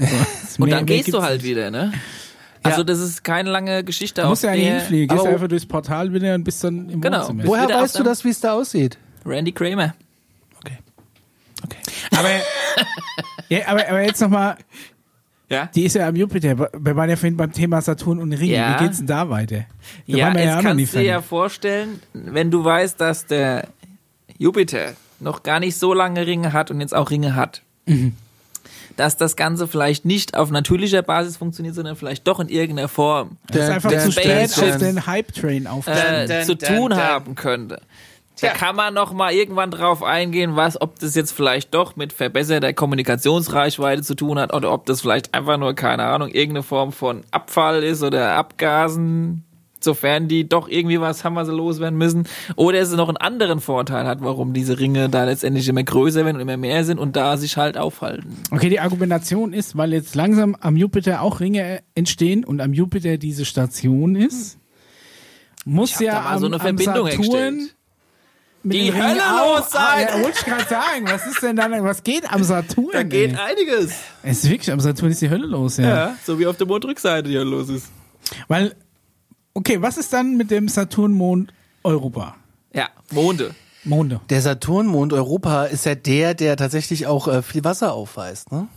So. 0.52 0.64
Und 0.64 0.70
Mehr- 0.70 0.78
dann 0.80 0.86
gehst 0.86 1.14
du 1.14 1.22
halt 1.24 1.42
nicht. 1.42 1.50
wieder, 1.50 1.72
ne? 1.72 1.94
Also 2.64 2.84
das 2.84 3.00
ist 3.00 3.24
keine 3.24 3.50
lange 3.50 3.84
Geschichte 3.84 4.22
Du 4.22 4.28
musst 4.28 4.44
ja 4.44 4.52
nicht 4.52 4.68
hinfliegen. 4.68 5.16
Gehst 5.16 5.26
einfach 5.28 5.48
durchs 5.48 5.66
Portal 5.66 6.14
wieder 6.14 6.36
und 6.36 6.44
bist 6.44 6.64
dann 6.64 6.90
im 6.90 7.00
Genau. 7.02 7.20
Wohnzimmer. 7.22 7.44
Wo- 7.46 7.48
Woher 7.52 7.68
weißt 7.70 7.98
du 7.98 8.04
das, 8.04 8.24
wie 8.26 8.30
es 8.30 8.40
da 8.42 8.52
aussieht? 8.54 8.98
Randy 9.26 9.52
Kramer. 9.54 9.96
Okay. 10.60 10.78
Okay. 11.64 11.78
Aber, 12.12 12.30
ja, 13.50 13.68
aber, 13.68 13.88
aber 13.88 14.02
jetzt 14.02 14.20
nochmal, 14.22 14.58
Ja. 15.52 15.70
die 15.76 15.84
ist 15.84 15.96
ja 15.96 16.08
am 16.08 16.16
Jupiter. 16.16 16.58
Wir 16.58 16.96
waren 16.96 17.10
ja 17.10 17.16
vorhin 17.16 17.36
beim 17.38 17.52
Thema 17.52 17.82
Saturn 17.82 18.20
und 18.20 18.34
Ringe. 18.34 18.54
Ja. 18.56 18.80
Wie 18.80 18.84
geht's 18.86 18.98
denn 19.00 19.08
da 19.08 19.30
weiter? 19.30 19.66
Da 20.08 20.18
Ja, 20.18 20.34
jetzt 20.38 20.50
auch 20.58 20.62
noch 20.64 20.74
nie 20.74 20.84
kannst 20.84 20.94
du 20.96 21.00
dir 21.00 21.06
ja 21.06 21.22
vorstellen, 21.22 22.00
wenn 22.14 22.50
du 22.52 22.64
weißt, 22.64 23.00
dass 23.02 23.26
der 23.26 23.68
Jupiter 24.38 24.94
noch 25.20 25.44
gar 25.44 25.60
nicht 25.60 25.78
so 25.78 25.94
lange 25.94 26.26
Ringe 26.26 26.54
hat 26.54 26.72
und 26.72 26.82
jetzt 26.82 26.96
auch 26.96 27.12
Ringe 27.12 27.36
hat, 27.36 27.62
Mhm. 27.86 28.14
dass 28.98 29.18
das 29.18 29.36
Ganze 29.36 29.68
vielleicht 29.68 30.06
nicht 30.06 30.36
auf 30.36 30.50
natürlicher 30.52 31.02
Basis 31.02 31.38
funktioniert, 31.38 31.76
sondern 31.76 31.96
vielleicht 31.96 32.28
doch 32.28 32.40
in 32.40 32.50
irgendeiner 32.50 32.88
Form 32.88 33.38
Das 33.48 33.64
ist 33.66 33.70
einfach 33.70 33.90
Der- 33.90 34.00
zu 34.00 34.12
der- 34.12 34.22
spät 34.48 34.58
der- 34.58 34.74
auf 34.74 34.78
den 34.80 35.06
Hype-Train 35.08 35.68
aufgesprungen. 35.68 36.30
äh, 36.32 36.44
zu 36.44 36.58
tun 36.58 36.96
haben 36.96 37.36
könnte. 37.36 37.82
Da 38.42 38.54
kann 38.54 38.76
man 38.76 38.94
noch 38.94 39.14
mal 39.14 39.32
irgendwann 39.34 39.72
drauf 39.72 40.04
eingehen, 40.04 40.56
was, 40.56 40.82
ob 40.82 41.00
das 41.00 41.16
jetzt 41.16 41.32
vielleicht 41.32 41.74
doch 41.74 41.96
mit 41.96 42.14
verbesserter 42.14 42.74
Kommunikationsreichweite 42.74 44.02
zu 44.02 44.16
tun 44.16 44.40
hat 44.40 44.54
oder 44.54 44.72
ob 44.72 44.86
das 44.86 45.02
vielleicht 45.02 45.34
einfach 45.34 45.58
nur, 45.58 45.74
keine 45.74 46.04
Ahnung, 46.04 46.30
irgendeine 46.30 46.64
Form 46.64 46.92
von 46.92 47.22
Abfall 47.32 47.84
ist 47.84 48.04
oder 48.04 48.36
Abgasen, 48.36 49.44
sofern 49.80 50.28
die 50.28 50.48
doch 50.48 50.68
irgendwie 50.68 51.00
was 51.00 51.24
haben, 51.24 51.36
was 51.36 51.48
sie 51.48 51.54
loswerden 51.54 51.98
müssen. 51.98 52.28
Oder 52.56 52.80
es 52.80 52.92
noch 52.92 53.10
einen 53.10 53.18
anderen 53.18 53.60
Vorteil 53.60 54.06
hat, 54.06 54.22
warum 54.22 54.54
diese 54.54 54.80
Ringe 54.80 55.10
da 55.10 55.26
letztendlich 55.26 55.68
immer 55.68 55.84
größer 55.84 56.26
werden 56.26 56.36
und 56.38 56.42
immer 56.42 56.58
mehr 56.58 56.84
sind 56.84 57.00
und 57.00 57.16
da 57.16 57.38
sich 57.38 57.58
halt 57.58 57.78
aufhalten. 57.78 58.38
Okay, 58.52 58.70
die 58.70 58.80
Argumentation 58.80 59.54
ist, 59.54 59.78
weil 59.78 59.94
jetzt 59.94 60.16
langsam 60.16 60.56
am 60.60 60.78
Jupiter 60.78 61.22
auch 61.22 61.40
Ringe 61.40 61.82
entstehen 61.96 62.44
und 62.44 62.62
am 62.62 62.74
Jupiter 62.74 63.18
diese 63.18 63.46
Station 63.46 64.16
ist, 64.16 64.58
muss 65.66 66.00
ja 66.00 66.26
am, 66.26 66.40
so 66.40 66.48
eine 66.48 66.56
am 66.56 66.62
Verbindung 66.62 67.10
Saturn. 67.10 67.70
Mit 68.64 68.78
Die 68.78 68.90
Ringen 68.90 69.04
Hölle 69.04 69.22
auch, 69.22 69.60
los 69.60 69.72
sein! 69.72 69.82
Ah, 69.82 70.02
ja, 70.02 70.24
wollte 70.24 70.38
ich 70.40 70.46
gerade 70.46 70.66
sagen. 70.66 71.06
Was 71.06 71.26
ist 71.26 71.42
denn 71.42 71.56
dann, 71.56 71.84
was 71.84 72.04
geht 72.04 72.32
am 72.32 72.44
Saturn? 72.44 72.90
Da 72.94 73.04
geht 73.04 73.32
ey? 73.32 73.38
einiges. 73.38 73.92
Es 74.24 74.44
ist 74.44 74.50
wirklich, 74.50 74.72
am 74.72 74.80
Saturn 74.80 75.12
ist 75.12 75.22
die 75.22 75.30
Hölle 75.30 75.48
los, 75.48 75.78
ja. 75.78 75.84
Ja, 75.88 76.16
so 76.24 76.38
wie 76.40 76.48
auf 76.48 76.58
der 76.58 76.68
Mondrückseite 76.68 77.30
hier 77.30 77.44
los 77.44 77.70
ist. 77.70 77.88
Weil, 78.48 78.76
okay, 79.54 79.82
was 79.82 79.98
ist 79.98 80.14
dann 80.14 80.38
mit 80.38 80.52
dem 80.52 80.68
Saturnmond 80.68 81.54
Europa? 81.84 82.36
Ja, 82.74 82.90
Monde. 83.12 83.56
Monde. 83.84 84.22
Der 84.30 84.42
Saturnmond 84.42 85.12
Europa 85.12 85.66
ist 85.66 85.86
ja 85.86 85.96
der, 85.96 86.36
der 86.36 86.56
tatsächlich 86.56 87.08
auch 87.08 87.28
äh, 87.28 87.42
viel 87.42 87.64
Wasser 87.64 87.94
aufweist, 87.94 88.52
ne? 88.52 88.68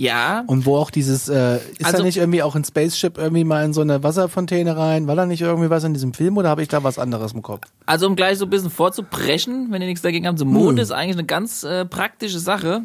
Ja, 0.00 0.44
Und 0.46 0.64
wo 0.64 0.78
auch 0.78 0.90
dieses, 0.90 1.28
äh, 1.28 1.56
ist 1.56 1.84
Also- 1.84 1.98
da 1.98 2.04
nicht 2.04 2.16
irgendwie 2.16 2.42
auch 2.42 2.54
ein 2.56 2.64
Spaceship 2.64 3.18
irgendwie 3.18 3.44
mal 3.44 3.62
in 3.66 3.74
so 3.74 3.82
eine 3.82 4.02
Wasserfontäne 4.02 4.74
rein? 4.74 5.06
War 5.06 5.14
da 5.14 5.26
nicht 5.26 5.42
irgendwie 5.42 5.68
was 5.68 5.84
in 5.84 5.92
diesem 5.92 6.14
Film 6.14 6.38
oder 6.38 6.48
habe 6.48 6.62
ich 6.62 6.68
da 6.68 6.82
was 6.82 6.98
anderes 6.98 7.32
im 7.32 7.42
Kopf? 7.42 7.66
Also 7.84 8.06
um 8.06 8.16
gleich 8.16 8.38
so 8.38 8.46
ein 8.46 8.50
bisschen 8.50 8.70
vorzubrechen, 8.70 9.66
wenn 9.70 9.82
ihr 9.82 9.88
nichts 9.88 10.00
dagegen 10.00 10.26
habt, 10.26 10.38
so 10.38 10.46
Mond 10.46 10.76
Nö. 10.76 10.82
ist 10.82 10.90
eigentlich 10.90 11.18
eine 11.18 11.26
ganz 11.26 11.64
äh, 11.64 11.84
praktische 11.84 12.38
Sache. 12.38 12.80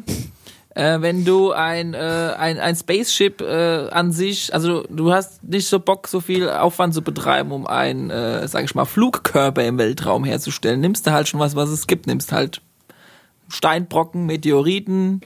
Äh, 0.74 1.00
wenn 1.00 1.24
du 1.24 1.52
ein, 1.52 1.94
äh, 1.94 2.34
ein, 2.36 2.58
ein 2.58 2.76
Spaceship 2.76 3.40
äh, 3.40 3.88
an 3.88 4.12
sich, 4.12 4.52
also 4.52 4.82
du 4.90 5.10
hast 5.10 5.42
nicht 5.42 5.68
so 5.68 5.80
Bock, 5.80 6.08
so 6.08 6.20
viel 6.20 6.50
Aufwand 6.50 6.92
zu 6.92 7.00
betreiben, 7.00 7.50
um 7.50 7.66
einen, 7.66 8.10
äh, 8.10 8.46
sag 8.46 8.64
ich 8.64 8.74
mal, 8.74 8.84
Flugkörper 8.84 9.64
im 9.64 9.78
Weltraum 9.78 10.24
herzustellen, 10.24 10.80
nimmst 10.80 11.06
du 11.06 11.12
halt 11.12 11.28
schon 11.28 11.40
was, 11.40 11.56
was 11.56 11.70
es 11.70 11.86
gibt, 11.86 12.06
nimmst 12.06 12.30
halt 12.30 12.60
Steinbrocken, 13.48 14.26
Meteoriten, 14.26 15.22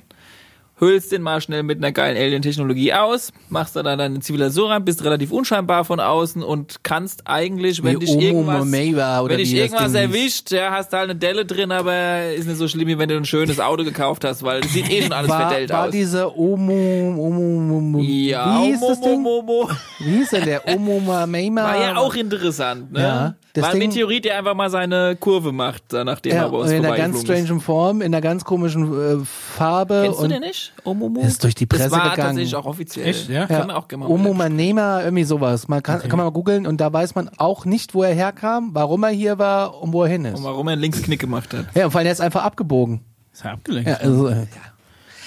hüllst 0.81 1.13
den 1.13 1.23
mal 1.23 1.41
schnell 1.41 1.63
mit 1.63 1.79
einer 1.79 1.93
geilen 1.93 2.17
Alien-Technologie 2.17 2.95
aus, 2.95 3.33
machst 3.49 3.77
da 3.77 3.83
dann 3.83 3.99
deine 3.99 4.21
Zivilisation 4.21 4.71
rein, 4.71 4.85
bist 4.85 5.05
relativ 5.05 5.31
unscheinbar 5.31 5.85
von 5.85 6.01
außen 6.01 6.43
und 6.43 6.83
kannst 6.83 7.27
eigentlich, 7.27 7.83
wenn 7.83 7.97
Wie 7.97 8.07
dich 8.07 8.11
Omo 8.11 8.21
irgendwas, 8.21 8.59
Mameva 8.61 9.21
oder 9.21 9.33
wenn 9.33 9.39
dich 9.39 9.55
irgendwas 9.55 9.95
erwischt, 9.95 10.51
ja, 10.51 10.71
hast 10.71 10.93
du 10.93 10.97
halt 10.97 11.11
eine 11.11 11.19
Delle 11.19 11.45
drin, 11.45 11.71
aber 11.71 12.33
ist 12.33 12.49
nicht 12.49 12.57
so 12.57 12.67
schlimm, 12.67 12.89
wie 12.89 12.99
wenn 12.99 13.09
du 13.09 13.17
ein 13.17 13.27
schönes 13.27 13.61
Auto 13.61 13.85
gekauft 13.85 14.25
hast, 14.25 14.43
weil 14.43 14.65
sieht 14.65 14.91
eh 14.91 15.03
schon 15.03 15.13
alles 15.13 15.29
war, 15.29 15.49
verdellt 15.49 15.71
war 15.71 15.87
aus. 15.87 15.91
diese 15.91 16.37
Omo, 16.37 16.73
Omo, 16.73 17.77
Omo, 17.77 18.01
ja, 18.01 18.63
wie 18.63 18.69
hieß 18.69 18.81
das 18.81 19.01
Ding? 19.01 19.21
Mo, 19.21 19.43
Mo, 19.43 19.67
Mo. 19.67 19.71
Wie 19.99 20.17
hieß 20.17 20.31
denn 20.31 20.45
der 20.47 20.67
Omo 20.67 21.01
Mamema? 21.01 21.65
War 21.65 21.81
ja 21.81 21.97
auch 21.97 22.15
interessant, 22.15 22.93
ne? 22.93 23.01
Ja, 23.01 23.35
das 23.53 23.65
War 23.65 23.71
ein 23.73 23.79
Meteorit, 23.79 24.25
der 24.25 24.39
einfach 24.39 24.55
mal 24.55 24.71
seine 24.71 25.17
Kurve 25.19 25.51
macht, 25.51 25.83
da 25.89 26.05
nachdem 26.05 26.37
ja, 26.37 26.45
er 26.45 26.51
bei 26.51 26.59
uns 26.59 26.71
in 26.71 26.85
einer 26.85 26.97
ganz 26.97 27.23
strangen 27.23 27.61
Form, 27.61 28.01
in 28.01 28.15
einer 28.15 28.21
ganz 28.21 28.45
komischen 28.45 29.23
äh, 29.23 29.25
Farbe 29.25 30.03
Kennst 30.05 30.23
du 30.23 30.29
den 30.29 30.41
nicht? 30.41 30.70
Omomo? 30.85 31.21
Ist 31.21 31.45
durch 31.45 31.55
die 31.55 31.67
Presse 31.67 31.85
das 31.85 31.93
war 31.93 32.11
gegangen. 32.11 32.29
tatsächlich 32.29 32.55
auch 32.57 32.65
offiziell. 32.67 33.07
Echt, 33.09 33.29
ja? 33.29 33.47
Können 33.47 33.69
wir 33.69 33.77
auch 33.77 33.87
gerne 33.89 34.05
mal 34.05 34.11
Omo 34.11 34.33
Manema, 34.33 35.03
irgendwie 35.03 35.25
sowas. 35.25 35.69
Man 35.69 35.83
kann, 35.83 36.01
kann 36.01 36.17
man 36.17 36.25
mal 36.27 36.31
googeln 36.33 36.67
und 36.67 36.81
da 36.81 36.93
weiß 36.93 37.15
man 37.15 37.31
auch 37.37 37.65
nicht, 37.67 37.95
wo 37.95 38.03
er 38.03 38.15
herkam, 38.15 38.71
warum 38.73 39.03
er 39.05 39.11
hier 39.11 39.39
war 39.39 39.83
und 39.83 39.93
wo 39.93 40.05
er 40.05 40.09
hin 40.09 40.25
ist. 40.25 40.39
Und 40.39 40.45
warum 40.45 40.67
er 40.69 40.73
einen 40.73 40.81
Linksknick 40.83 41.21
gemacht 41.21 41.53
hat. 41.53 41.67
Ja, 41.75 41.85
und 41.85 41.91
vor 41.91 41.99
allem 41.99 42.07
er 42.07 42.13
ist 42.13 42.21
einfach 42.21 42.45
abgebogen. 42.45 43.01
Ist 43.33 43.45
ja 43.45 43.53
abgelenkt. 43.53 43.91
Ja, 43.91 43.97
also, 43.97 44.29
äh, 44.29 44.47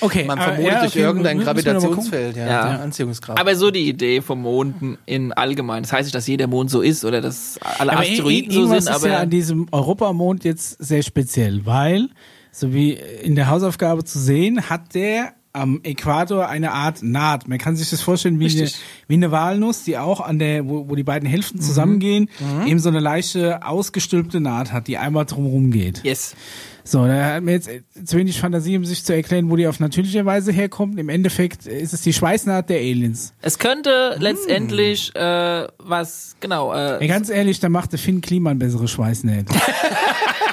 okay, 0.02 0.24
man 0.26 0.40
aber- 0.40 0.54
vermutet 0.54 0.74
ja, 0.74 0.80
durch 0.82 0.92
okay, 0.94 1.00
irgendein 1.02 1.38
mal 1.38 1.46
gucken. 1.46 1.64
Gravitationsfeld, 1.64 2.36
ja, 2.38 2.46
Ja. 2.48 2.74
ja. 2.74 2.80
Anziehungskraft. 2.82 3.40
Aber 3.40 3.56
so 3.56 3.70
die 3.72 3.88
Idee 3.88 4.22
vom 4.22 4.42
Monden 4.42 4.98
in 5.06 5.32
allgemein. 5.34 5.84
Das 5.84 5.94
heißt 5.94 6.06
nicht, 6.06 6.16
dass 6.16 6.28
jeder 6.28 6.48
Mond 6.48 6.70
so 6.72 6.82
ist 6.82 7.06
oder 7.06 7.22
dass 7.22 7.60
alle 7.80 7.92
Aber 7.94 8.02
Asteroiden 8.02 8.52
so 8.52 8.66
sind, 8.68 8.78
ist 8.80 8.90
ja 8.90 8.96
aber 8.96 9.18
an 9.20 9.30
diesem 9.30 9.68
Europamond 9.72 10.44
jetzt 10.44 10.84
sehr 10.84 11.04
speziell, 11.04 11.66
weil, 11.66 12.10
so 12.54 12.74
wie 12.74 12.94
in 12.94 13.36
der 13.36 13.50
Hausaufgabe 13.50 14.06
zu 14.06 14.20
sehen, 14.20 14.70
hat 14.70 14.94
der 14.94 15.34
am 15.54 15.82
Äquator 15.84 16.48
eine 16.48 16.72
Art 16.72 17.04
Naht. 17.04 17.48
Man 17.48 17.60
kann 17.60 17.76
sich 17.76 17.90
das 17.92 18.02
vorstellen 18.02 18.40
wie, 18.40 18.50
eine, 18.50 18.70
wie 19.08 19.14
eine 19.14 19.32
Walnuss, 19.32 19.84
die 19.84 19.98
auch 20.00 20.20
an 20.20 20.40
der, 20.40 20.68
wo, 20.68 20.90
wo 20.90 20.96
die 20.96 21.04
beiden 21.04 21.30
Hälften 21.30 21.62
zusammengehen, 21.62 22.30
eben 22.66 22.80
so 22.80 22.90
eine 22.90 23.00
leichte 23.00 23.64
ausgestülpte 23.66 24.40
Naht 24.40 24.72
hat, 24.72 24.88
die 24.88 24.98
einmal 24.98 25.26
drumherum 25.26 25.72
geht. 25.72 26.04
yes. 26.04 26.36
So, 26.86 27.08
da 27.08 27.36
hat 27.36 27.44
mir 27.44 27.54
jetzt 27.54 27.70
zu 28.04 28.18
wenig 28.18 28.42
Fantasie, 28.42 28.76
um 28.76 28.84
sich 28.84 29.06
zu 29.06 29.16
erklären, 29.16 29.50
wo 29.50 29.56
die 29.56 29.68
auf 29.68 29.80
natürliche 29.80 30.26
Weise 30.26 30.52
herkommt. 30.52 31.00
Im 31.00 31.08
Endeffekt 31.08 31.66
ist 31.66 31.94
es 31.94 32.02
die 32.02 32.12
Schweißnaht 32.12 32.70
der 32.70 32.80
Aliens. 32.80 33.34
Es 33.42 33.58
könnte 33.58 34.18
letztendlich 34.20 35.16
äh, 35.16 35.68
was, 35.78 36.36
genau, 36.42 36.74
äh, 36.74 37.08
ganz 37.08 37.30
ehrlich, 37.30 37.62
da 37.62 37.70
macht 37.70 37.94
der 37.94 38.00
Finn 38.00 38.20
Kliman 38.20 38.60
bessere 38.60 38.90
Schweißnähte. 38.90 39.54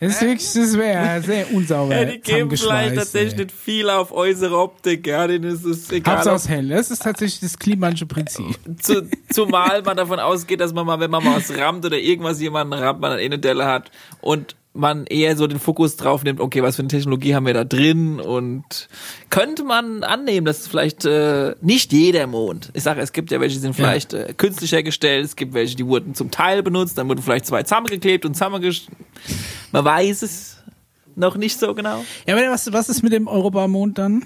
Das 0.00 0.12
ist 0.12 0.22
wirklich, 0.22 0.52
das 0.52 0.78
wäre 0.78 1.22
sehr 1.22 1.52
unsauber. 1.52 1.96
ja, 1.96 2.04
die 2.04 2.20
geben 2.20 2.50
vielleicht 2.56 2.94
tatsächlich 2.94 3.32
ey. 3.32 3.44
nicht 3.44 3.52
viel 3.52 3.90
auf 3.90 4.12
äußere 4.12 4.56
Optik, 4.56 5.06
ja, 5.06 5.26
denen 5.26 5.50
ist 5.52 5.64
es 5.64 5.90
egal. 5.90 6.16
Hauptsache 6.16 6.36
es 6.36 6.48
hell. 6.48 6.68
Das 6.68 6.90
ist 6.90 7.02
tatsächlich 7.02 7.40
das 7.40 7.58
klimanische 7.58 8.06
Prinzip. 8.06 8.58
Zu, 8.80 9.08
zumal 9.30 9.82
man 9.82 9.96
davon 9.96 10.20
ausgeht, 10.20 10.60
dass 10.60 10.72
man 10.72 10.86
mal, 10.86 11.00
wenn 11.00 11.10
man 11.10 11.24
mal 11.24 11.36
was 11.36 11.56
rammt 11.56 11.84
oder 11.84 11.98
irgendwas 11.98 12.40
jemanden 12.40 12.74
rammt, 12.74 13.00
man 13.00 13.18
eh 13.18 13.24
eine 13.24 13.38
Delle 13.38 13.66
hat 13.66 13.90
und 14.20 14.54
man 14.78 15.06
eher 15.06 15.36
so 15.36 15.46
den 15.46 15.58
Fokus 15.58 15.96
drauf 15.96 16.24
nimmt, 16.24 16.40
okay, 16.40 16.62
was 16.62 16.76
für 16.76 16.82
eine 16.82 16.88
Technologie 16.88 17.34
haben 17.34 17.46
wir 17.46 17.54
da 17.54 17.64
drin 17.64 18.20
und 18.20 18.88
könnte 19.30 19.64
man 19.64 20.04
annehmen, 20.04 20.44
dass 20.44 20.60
es 20.60 20.68
vielleicht 20.68 21.04
äh, 21.04 21.54
nicht 21.60 21.92
jeder 21.92 22.26
Mond, 22.26 22.70
ich 22.74 22.82
sage, 22.82 23.00
es 23.00 23.12
gibt 23.12 23.30
ja 23.30 23.40
welche, 23.40 23.56
die 23.56 23.60
sind 23.60 23.74
vielleicht 23.74 24.14
äh, 24.14 24.32
künstlich 24.36 24.72
hergestellt, 24.72 25.24
es 25.24 25.36
gibt 25.36 25.54
welche, 25.54 25.76
die 25.76 25.86
wurden 25.86 26.14
zum 26.14 26.30
Teil 26.30 26.62
benutzt, 26.62 26.96
dann 26.96 27.08
wurden 27.08 27.22
vielleicht 27.22 27.46
zwei 27.46 27.62
zusammengeklebt 27.62 28.24
und 28.24 28.34
zusammengesch... 28.34 28.86
Man 29.70 29.84
weiß 29.84 30.22
es 30.22 30.56
noch 31.14 31.36
nicht 31.36 31.58
so 31.58 31.74
genau. 31.74 32.04
Ja, 32.26 32.36
aber 32.36 32.50
was, 32.50 32.72
was 32.72 32.88
ist 32.88 33.02
mit 33.02 33.12
dem 33.12 33.28
Europamond 33.28 33.98
dann? 33.98 34.24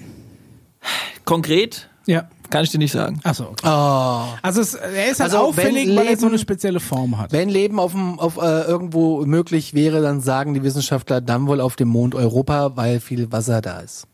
Konkret 1.25 1.89
Ja. 2.07 2.29
Kann 2.53 2.63
ich 2.65 2.71
dir 2.71 2.79
nicht 2.79 2.93
sagen. 2.93 3.19
Achso, 3.25 3.45
okay. 3.51 3.67
Oh. 3.67 4.25
Also 4.43 4.61
es, 4.61 4.75
er 4.75 5.11
ist 5.11 5.19
halt 5.21 5.33
Also, 5.33 5.39
auffällig, 5.47 5.89
wenn 5.89 5.97
weil 5.97 6.07
er 6.07 6.17
so 6.17 6.23
Leben- 6.27 6.29
eine 6.29 6.39
spezielle 6.39 6.79
Form 6.81 7.19
hat. 7.19 7.33
Wenn 7.33 7.49
Leben 7.49 7.81
auf, 7.81 7.93
dem, 7.93 8.21
auf 8.21 8.37
äh, 8.37 8.63
irgendwo 8.63 9.25
möglich 9.27 9.75
wäre, 9.75 10.01
dann 10.03 10.21
sagen 10.21 10.55
die 10.55 10.63
Wissenschaftler 10.63 11.21
dann 11.21 11.47
wohl 11.49 11.61
auf 11.61 11.75
dem 11.77 11.89
Mond 11.89 12.15
Europa, 12.15 12.77
weil 12.77 13.01
viel 13.01 13.33
Wasser 13.33 13.61
da 13.61 13.81
ist. 13.81 14.07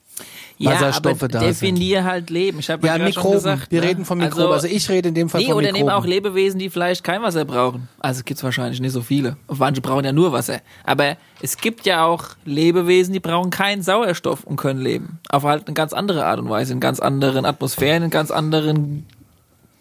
Ja, 0.61 0.73
Wasserstoffe 0.73 1.23
aber 1.23 1.29
da 1.29 1.39
definier 1.41 2.03
halt 2.05 2.31
Leben. 2.31 2.59
Ich 2.59 2.69
habe 2.69 2.85
Ja, 2.87 2.97
ja, 2.97 3.05
Mikroben. 3.05 3.35
gesagt. 3.35 3.71
Wir 3.71 3.81
ne? 3.81 3.87
reden 3.89 4.05
von 4.05 4.19
Mikroben. 4.19 4.53
Also, 4.53 4.67
ich 4.67 4.89
rede 4.89 5.09
in 5.09 5.15
dem 5.15 5.29
Fall 5.29 5.41
Nee, 5.41 5.47
von 5.47 5.55
oder 5.55 5.67
Mikroben. 5.69 5.87
nehmen 5.87 5.91
auch 5.97 6.05
Lebewesen, 6.05 6.59
die 6.59 6.69
vielleicht 6.69 7.05
kein 7.05 7.23
Wasser 7.23 7.45
brauchen. 7.45 7.89
Also 8.01 8.19
es 8.19 8.25
gibt 8.25 8.43
wahrscheinlich 8.43 8.81
nicht 8.81 8.91
so 8.93 9.01
viele. 9.03 9.37
Manche 9.47 9.81
brauchen 9.81 10.05
ja 10.05 10.11
nur 10.13 10.33
Wasser. 10.33 10.61
Aber 10.85 11.17
es 11.41 11.57
gibt 11.59 11.87
ja 11.87 12.05
auch 12.05 12.25
Lebewesen, 12.45 13.13
die 13.13 13.21
brauchen 13.21 13.51
keinen 13.51 13.83
Sauerstoff 13.83 14.43
und 14.45 14.57
können 14.57 14.81
leben. 14.81 15.21
Auf 15.29 15.45
halt 15.45 15.69
eine 15.69 15.75
ganz 15.75 15.93
andere 15.93 16.27
Art 16.27 16.41
und 16.41 16.49
Weise, 16.51 16.73
in 16.73 16.81
ganz 16.81 16.99
anderen 16.99 17.45
Atmosphären, 17.45 18.03
in 18.03 18.11
ganz 18.11 18.31
anderen 18.33 19.07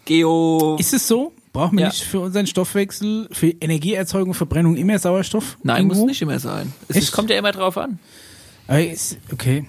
Geo... 0.06 0.78
Ist 0.80 0.94
es 0.94 1.08
so? 1.08 1.34
Brauchen 1.54 1.78
wir 1.78 1.86
Ja. 1.86 1.88
nicht 1.90 2.04
für 2.04 2.20
unseren 2.20 2.46
Stoffwechsel, 2.46 3.28
für 3.32 3.48
Energieerzeugung, 3.50 4.36
Verbrennung 4.36 4.76
immer 4.76 5.00
Sauerstoff? 5.00 5.58
Nein, 5.64 5.78
irgendwo? 5.86 6.02
muss 6.02 6.08
nicht 6.10 6.22
immer 6.22 6.38
sein. 6.38 6.72
Es 6.88 6.98
Echt? 6.98 7.12
kommt 7.14 7.32
ja 7.32 7.38
immer 7.38 7.52
drauf 7.52 7.78
an. 7.80 7.98
Okay. 9.34 9.66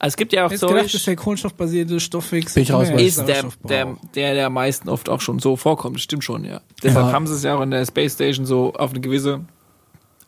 Also 0.00 0.12
es 0.12 0.16
gibt 0.16 0.32
ja 0.32 0.46
auch 0.46 0.50
hätte 0.50 0.64
gedacht, 0.66 0.94
dass 0.94 1.02
der 1.04 1.16
kohlenstoffbasierte 1.16 1.98
Stoffwechsel 1.98 2.54
Bin 2.54 2.62
ich 2.62 2.72
raus, 2.72 2.88
ist 3.00 3.26
der, 3.26 3.44
der, 3.68 3.96
der, 4.14 4.34
der 4.34 4.50
meisten 4.50 4.88
oft 4.88 5.08
auch 5.08 5.20
schon 5.20 5.40
so 5.40 5.56
vorkommt. 5.56 5.96
Das 5.96 6.02
stimmt 6.04 6.22
schon, 6.22 6.44
ja. 6.44 6.60
Deshalb 6.82 7.06
Ja. 7.06 7.12
haben 7.12 7.26
sie 7.26 7.34
es 7.34 7.42
ja 7.42 7.56
auch 7.56 7.62
in 7.62 7.70
der 7.72 7.84
Space 7.84 8.12
Station 8.14 8.46
so 8.46 8.72
auf 8.74 8.90
eine 8.90 9.00
gewisse 9.00 9.40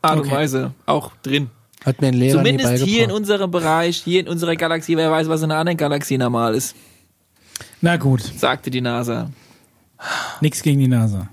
Art 0.03 0.19
und 0.19 0.27
Okay. 0.27 0.35
Weise 0.35 0.75
auch 0.87 1.13
drin. 1.23 1.51
Hat 1.85 2.01
mir 2.01 2.09
ein 2.09 2.15
Lehrer 2.15 2.39
Zumindest 2.39 2.83
hier 2.85 3.05
in 3.05 3.13
unserem 3.13 3.51
Bereich, 3.51 3.99
hier 4.03 4.21
in 4.21 4.29
unserer 4.29 4.57
Galaxie, 4.57 4.97
wer 4.97 5.11
weiß, 5.11 5.29
was 5.29 5.43
in 5.43 5.51
einer 5.51 5.61
anderen 5.61 5.77
Galaxie 5.79 6.19
normal 6.19 6.55
ist, 6.55 6.75
Na 7.81 7.97
gut, 7.97 8.23
sagte 8.23 8.71
die 8.71 8.81
NASA. 8.81 9.31
nichts 10.41 10.63
gegen 10.63 10.81
die 10.81 10.89
NASA. 10.89 11.29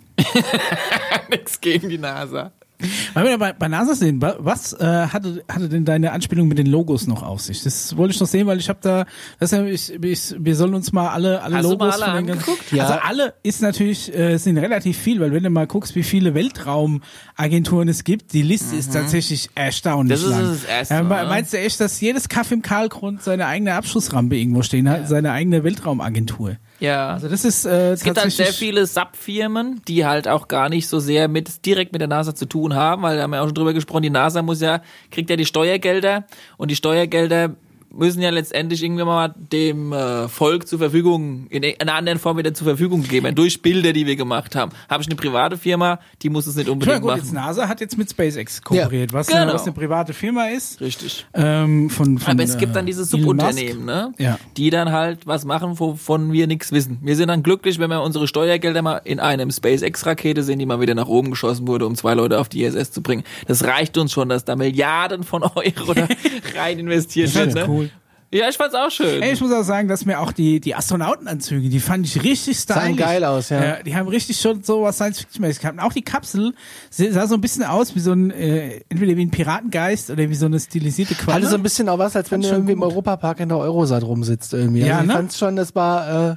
Nix 1.29 1.59
gegen 1.59 1.89
die 1.89 1.97
NASA. 1.97 2.51
Weil 3.15 3.25
wir 3.25 3.37
bei, 3.39 3.53
bei 3.53 3.67
NASA 3.67 3.95
sehen, 3.95 4.21
wa- 4.21 4.35
was 4.39 4.73
äh, 4.73 5.07
hatte, 5.07 5.43
hatte 5.49 5.67
denn 5.67 5.83
deine 5.83 6.11
Anspielung 6.11 6.47
mit 6.47 6.59
den 6.59 6.67
Logos 6.67 7.07
noch 7.07 7.23
auf 7.23 7.41
sich? 7.41 7.63
Das 7.63 7.97
wollte 7.97 8.13
ich 8.13 8.19
noch 8.19 8.27
sehen, 8.27 8.45
weil 8.45 8.59
ich 8.59 8.69
habe 8.69 8.77
da, 8.81 9.05
das 9.39 9.51
ist 9.51 9.57
ja, 9.57 9.65
ich, 9.65 9.93
ich, 10.03 10.35
wir 10.37 10.55
sollen 10.55 10.75
uns 10.75 10.91
mal 10.93 11.09
alle, 11.09 11.41
alle 11.41 11.55
Hast 11.55 11.65
du 11.65 11.69
Logos 11.71 11.87
mal 11.87 12.03
alle 12.03 12.05
von 12.17 12.25
den 12.25 12.31
angeguckt? 12.37 12.71
Ja. 12.71 12.85
Also 12.85 12.99
alle 13.03 13.33
ist 13.41 13.61
natürlich, 13.63 14.13
äh, 14.15 14.37
sind 14.37 14.59
relativ 14.59 14.95
viel, 14.97 15.19
weil 15.19 15.31
wenn 15.31 15.41
du 15.43 15.49
mal 15.49 15.65
guckst, 15.65 15.95
wie 15.95 16.03
viele 16.03 16.35
Weltraumagenturen 16.35 17.87
es 17.89 18.03
gibt, 18.03 18.33
die 18.33 18.41
Liste 18.43 18.75
ist 18.75 18.93
tatsächlich 18.93 19.49
erstaunlich 19.55 20.19
Das 20.21 20.29
ist 20.29 20.35
lang. 20.37 20.43
das 20.51 20.63
Erste, 20.63 20.93
Ja, 20.93 21.03
me- 21.03 21.15
ne? 21.15 21.25
meinst 21.29 21.53
du 21.53 21.57
echt, 21.59 21.79
dass 21.79 21.99
jedes 22.01 22.29
Kaff 22.29 22.51
im 22.51 22.61
Karlgrund 22.61 23.23
seine 23.23 23.47
eigene 23.47 23.73
Abschussrampe 23.73 24.35
irgendwo 24.35 24.61
stehen 24.61 24.89
hat, 24.89 25.07
seine 25.07 25.31
eigene 25.31 25.63
Weltraumagentur? 25.63 26.57
Ja. 26.79 27.09
Also 27.09 27.27
das 27.27 27.43
ist 27.45 27.65
äh, 27.65 27.91
es 27.93 28.03
gibt 28.03 28.19
halt 28.19 28.31
sehr 28.31 28.53
viele 28.53 28.85
Sub-Firmen, 28.85 29.81
die 29.87 30.05
halt 30.05 30.27
auch 30.27 30.47
gar 30.47 30.69
nicht 30.69 30.87
so 30.87 30.99
sehr 30.99 31.27
mit 31.27 31.65
direkt 31.65 31.91
mit 31.91 32.01
der 32.01 32.07
NASA 32.07 32.35
zu 32.35 32.45
tun 32.45 32.75
haben, 32.75 33.01
weil 33.01 33.17
da 33.17 33.23
haben 33.23 33.31
wir 33.31 33.41
auch 33.41 33.47
schon 33.47 33.55
drüber 33.55 33.73
gesprochen, 33.73 34.03
die 34.03 34.09
NASA 34.09 34.41
muss 34.41 34.61
ja, 34.61 34.81
kriegt 35.11 35.29
ja 35.29 35.35
die 35.35 35.45
Steuergelder 35.45 36.25
und 36.57 36.69
die 36.69 36.75
Steuergelder 36.75 37.55
müssen 37.97 38.21
ja 38.21 38.29
letztendlich 38.29 38.81
irgendwann 38.83 39.07
mal 39.07 39.33
dem 39.51 39.91
äh, 39.91 40.27
Volk 40.27 40.67
zur 40.67 40.79
Verfügung, 40.79 41.47
in 41.49 41.63
einer 41.79 41.93
anderen 41.95 42.19
Form 42.19 42.37
wieder 42.37 42.53
zur 42.53 42.65
Verfügung 42.65 43.01
gegeben 43.01 43.25
werden, 43.25 43.35
durch 43.35 43.61
Bilder, 43.61 43.91
die 43.93 44.05
wir 44.05 44.15
gemacht 44.15 44.55
haben. 44.55 44.71
Habe 44.89 45.01
ich 45.03 45.07
eine 45.09 45.15
private 45.15 45.57
Firma, 45.57 45.99
die 46.21 46.29
muss 46.29 46.47
es 46.47 46.55
nicht 46.55 46.67
Ja, 46.67 46.73
unbedingt 46.73 47.01
gut, 47.01 47.15
jetzt 47.15 47.33
machen. 47.33 47.45
NASA 47.45 47.67
hat 47.67 47.81
jetzt 47.81 47.97
mit 47.97 48.09
SpaceX 48.09 48.61
kooperiert, 48.61 49.13
was, 49.13 49.27
Genau. 49.27 49.41
eine, 49.41 49.53
was 49.53 49.63
eine 49.63 49.71
private 49.73 50.13
Firma 50.13 50.47
ist. 50.47 50.79
Richtig. 50.81 51.25
Ähm, 51.33 51.89
von, 51.89 52.17
von, 52.19 52.33
Aber 52.33 52.43
es 52.43 52.57
gibt 52.57 52.71
äh, 52.71 52.75
dann 52.75 52.85
diese 52.85 53.01
Elon 53.01 53.21
Subunternehmen, 53.23 53.85
ne? 53.85 54.13
Ja. 54.17 54.37
die 54.57 54.69
dann 54.69 54.91
halt 54.91 55.25
was 55.27 55.43
machen, 55.45 55.79
wovon 55.79 56.31
wir 56.31 56.47
nichts 56.47 56.71
wissen. 56.71 56.99
Wir 57.01 57.15
sind 57.15 57.27
dann 57.29 57.43
glücklich, 57.43 57.79
wenn 57.79 57.89
wir 57.89 58.01
unsere 58.01 58.27
Steuergelder 58.27 58.81
mal 58.81 59.01
in 59.03 59.19
einem 59.19 59.51
SpaceX-Rakete 59.51 60.43
sehen, 60.43 60.59
die 60.59 60.65
mal 60.65 60.79
wieder 60.81 60.95
nach 60.95 61.07
oben 61.07 61.31
geschossen 61.31 61.67
wurde, 61.67 61.85
um 61.85 61.95
zwei 61.95 62.13
Leute 62.13 62.39
auf 62.39 62.49
die 62.49 62.63
ISS 62.63 62.91
zu 62.91 63.01
bringen. 63.01 63.23
Das 63.47 63.63
reicht 63.63 63.97
uns 63.97 64.11
schon, 64.11 64.29
dass 64.29 64.45
da 64.45 64.55
Milliarden 64.55 65.23
von 65.23 65.43
Euro 65.43 65.93
rein 66.57 66.79
investiert 66.79 67.27
ist 67.33 67.55
Ne? 67.55 67.65
cool. 67.67 67.86
Ja, 68.29 68.49
ich 68.49 68.57
fand's 68.57 68.75
auch 68.75 68.91
schön. 68.91 69.21
Ey, 69.21 69.33
ich 69.33 69.39
muss 69.41 69.53
auch 69.53 69.63
sagen, 69.63 69.87
dass 69.87 70.05
mir 70.05 70.19
auch 70.19 70.33
die, 70.33 70.59
die 70.59 70.75
Astronautenanzüge, 70.75 71.69
die 71.69 71.79
fand 71.79 72.05
ich 72.05 72.23
richtig 72.23 72.57
stylisch. 72.57 72.83
Sahen 72.83 72.97
geil 72.97 73.23
aus, 73.23 73.49
ja. 73.49 73.81
die 73.83 73.95
haben 73.95 74.09
richtig 74.09 74.41
schon 74.41 74.63
so 74.63 74.81
was 74.81 74.97
Science-Fiction-mäßig 74.97 75.61
gehabt. 75.61 75.77
Und 75.77 75.83
auch 75.83 75.93
die 75.93 76.01
Kapsel 76.01 76.53
sah 76.89 77.25
so 77.27 77.35
ein 77.35 77.41
bisschen 77.41 77.63
aus 77.63 77.95
wie 77.95 77.99
so 78.01 78.11
ein, 78.11 78.31
äh, 78.31 78.81
entweder 78.89 79.15
wie 79.15 79.25
ein 79.25 79.31
Piratengeist 79.31 80.09
oder 80.09 80.29
wie 80.29 80.35
so 80.35 80.45
eine 80.45 80.59
stilisierte 80.59 81.15
Qualle. 81.15 81.37
Hatte 81.37 81.47
so 81.47 81.55
ein 81.55 81.63
bisschen 81.63 81.87
auch 81.87 81.99
was, 81.99 82.17
als 82.17 82.29
wenn 82.29 82.41
du 82.41 82.47
schon 82.47 82.57
irgendwie 82.57 82.73
im 82.73 82.79
gut. 82.79 82.91
Europapark 82.91 83.39
in 83.39 83.47
der 83.47 83.59
Eurosat 83.59 84.03
rumsitzt 84.03 84.53
irgendwie. 84.53 84.81
Ja, 84.81 84.95
also 84.95 85.01
ich 85.03 85.07
ne? 85.07 85.13
fand's 85.13 85.37
schon, 85.37 85.55
das 85.55 85.73
war, 85.73 86.31
äh, 86.31 86.35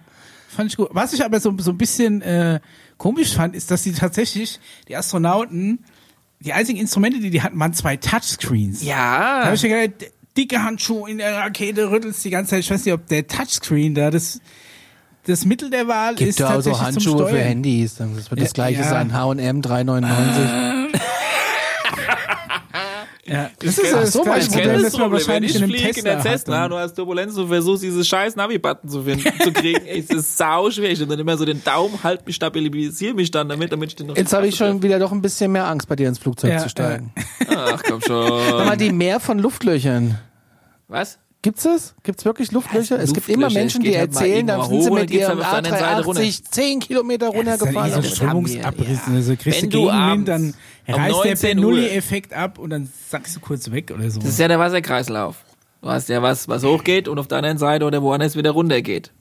Fand 0.50 0.68
ich 0.68 0.76
gut. 0.76 0.88
Was 0.90 1.12
ich 1.12 1.24
aber 1.24 1.38
so, 1.38 1.54
so 1.58 1.70
ein 1.70 1.78
bisschen 1.78 2.22
äh, 2.22 2.58
komisch 2.98 3.34
fand, 3.34 3.54
ist, 3.54 3.70
dass 3.70 3.82
die 3.82 3.92
tatsächlich, 3.92 4.58
die 4.88 4.96
Astronauten, 4.96 5.84
die 6.40 6.52
einzigen 6.52 6.80
Instrumente, 6.80 7.20
die 7.20 7.30
die 7.30 7.40
hatten, 7.40 7.58
waren 7.60 7.72
zwei 7.72 7.96
Touchscreens. 7.96 8.80
Da 8.80 8.86
ja. 8.86 9.40
habe 9.44 9.54
ich 9.54 9.62
mir 9.62 9.88
gedacht, 9.88 10.12
dicke 10.36 10.62
Handschuhe 10.62 11.11
in 11.11 11.19
der 11.19 11.36
Rakete, 11.36 11.90
rüttelst 11.90 12.24
die 12.24 12.31
ganze 12.31 12.51
Zeit. 12.51 12.61
Ich 12.61 12.70
weiß 12.70 12.85
nicht, 12.85 12.94
ob 12.94 13.07
der 13.09 13.27
Touchscreen 13.27 13.94
da 13.94 14.11
das, 14.11 14.40
das 15.27 15.44
Mittel 15.44 15.70
der 15.70 15.89
Wahl 15.89 16.15
gibt 16.15 16.31
ist. 16.31 16.39
ja 16.39 16.48
auch 16.48 16.61
so 16.61 16.70
tatsächlich 16.70 17.02
zum 17.05 17.19
Handschuhe 17.19 17.28
für. 17.28 17.39
Handys. 17.39 17.97
Das 17.97 18.31
wird 18.31 18.40
das 18.40 18.52
gleiche 18.52 18.81
ja. 18.81 18.89
sein. 18.89 19.12
H&M 19.12 19.61
3,99. 19.61 21.01
Ja, 23.31 23.48
das 23.61 23.78
ist 23.78 23.93
das 23.93 24.12
so, 24.12 24.24
du 24.24 24.31
Problem, 24.31 24.82
das 24.82 24.98
wahrscheinlich 24.98 25.55
in 25.55 25.62
einem 25.62 25.70
fliege 25.70 26.01
in 26.01 26.05
der 26.05 26.16
Tesla 26.16 26.31
Cessna, 26.32 26.61
hat. 26.62 26.70
du 26.73 26.77
hast 26.77 26.94
Turbulenz 26.94 27.36
und 27.36 27.47
versuchst 27.47 27.85
dieses 27.85 28.09
scheiß 28.09 28.35
Navi-Button 28.35 28.90
zu 28.90 29.05
finden, 29.05 29.24
zu 29.40 29.52
kriegen. 29.52 29.81
Es 29.86 30.11
ist 30.11 30.36
sau 30.36 30.69
schwer. 30.70 30.90
Ich 30.90 30.98
dann 31.07 31.16
immer 31.16 31.36
so 31.39 31.44
den 31.44 31.62
Daumen, 31.62 32.02
halt 32.02 32.27
mich, 32.27 32.35
stabilisiere 32.35 33.15
mich 33.15 33.31
dann 33.31 33.48
damit, 33.48 33.70
damit 33.70 33.90
ich 33.90 33.97
den 33.97 34.09
noch 34.09 34.16
Jetzt 34.16 34.32
habe 34.32 34.48
ich 34.48 34.57
schon 34.57 34.82
wieder 34.82 34.98
doch 34.98 35.12
ein 35.12 35.23
bisschen 35.23 35.52
mehr 35.52 35.69
Angst, 35.69 35.86
bei 35.89 35.94
dir 35.94 36.09
ins 36.09 36.19
Flugzeug 36.19 36.51
Ja, 36.51 36.59
zu 36.59 36.69
steigen. 36.70 37.12
Ach, 37.48 37.81
komm 37.86 38.01
schon. 38.01 38.28
Sag 38.48 38.66
mal, 38.66 38.77
die 38.77 38.90
Mehr 38.90 39.20
von 39.20 39.39
Luftlöchern. 39.39 40.19
Was? 40.89 41.19
Gibt's 41.43 41.62
das? 41.62 41.94
Gibt's 42.02 42.27
wirklich 42.27 42.52
Luftlöcher? 42.52 42.98
Es 42.98 43.15
gibt 43.15 43.28
immer? 43.31 43.48
Menschen, 43.48 43.82
Es 43.82 43.90
die 43.90 43.97
halt 43.97 44.11
erzählen, 44.12 44.47
da 44.47 44.57
irgendwo 44.57 44.82
sind 44.82 44.85
sie 44.85 44.90
mit 44.90 45.11
dann 45.11 45.19
ihrem 45.19 45.31
aber 45.31 45.40
auf 45.40 45.48
der 45.48 45.57
anderen 45.59 45.78
Seite 45.78 46.05
runter. 46.05 46.20
A380 46.20 46.43
10 46.51 46.81
Kilometer 46.81 47.35
ist 47.35 47.47
dann 47.47 47.48
eh 47.48 47.59
so 47.59 47.65
das 47.65 47.97
wir, 47.97 48.02
Strömungsabriss. 48.11 49.01
ja. 49.07 49.15
Also 49.15 49.36
kriegst 49.36 49.62
Wenn 49.62 49.70
du 49.70 49.85
Gegenwind, 49.86 50.28
dann 50.28 50.55
reißt 50.89 50.98
der 50.98 51.09
19 51.24 51.59
Uhr- 51.59 51.65
Bernoulli-Effekt 51.65 52.32
ab 52.35 52.59
und 52.59 52.70
dann 52.70 52.90
sackst 53.09 53.36
du 53.36 53.40
kurz 53.40 53.70
weg 53.70 53.90
oder 53.94 54.11
so. 54.11 54.20
Das 54.20 54.31
ist 54.31 54.39
ja 54.39 54.48
der 54.48 54.59
Wasserkreislauf. 54.59 55.36
Du 55.82 55.89
hast 55.89 56.09
ja 56.09 56.23
was, 56.23 56.48
was 56.48 56.62
hochgeht 56.65 57.09
und 57.09 57.19
auf 57.19 57.28
der 57.28 57.39
anderen 57.39 57.59
Seite 57.59 57.85
oder 57.86 58.02
woanders 58.02 58.36
wieder 58.36 58.51
runtergeht. 58.51 59.12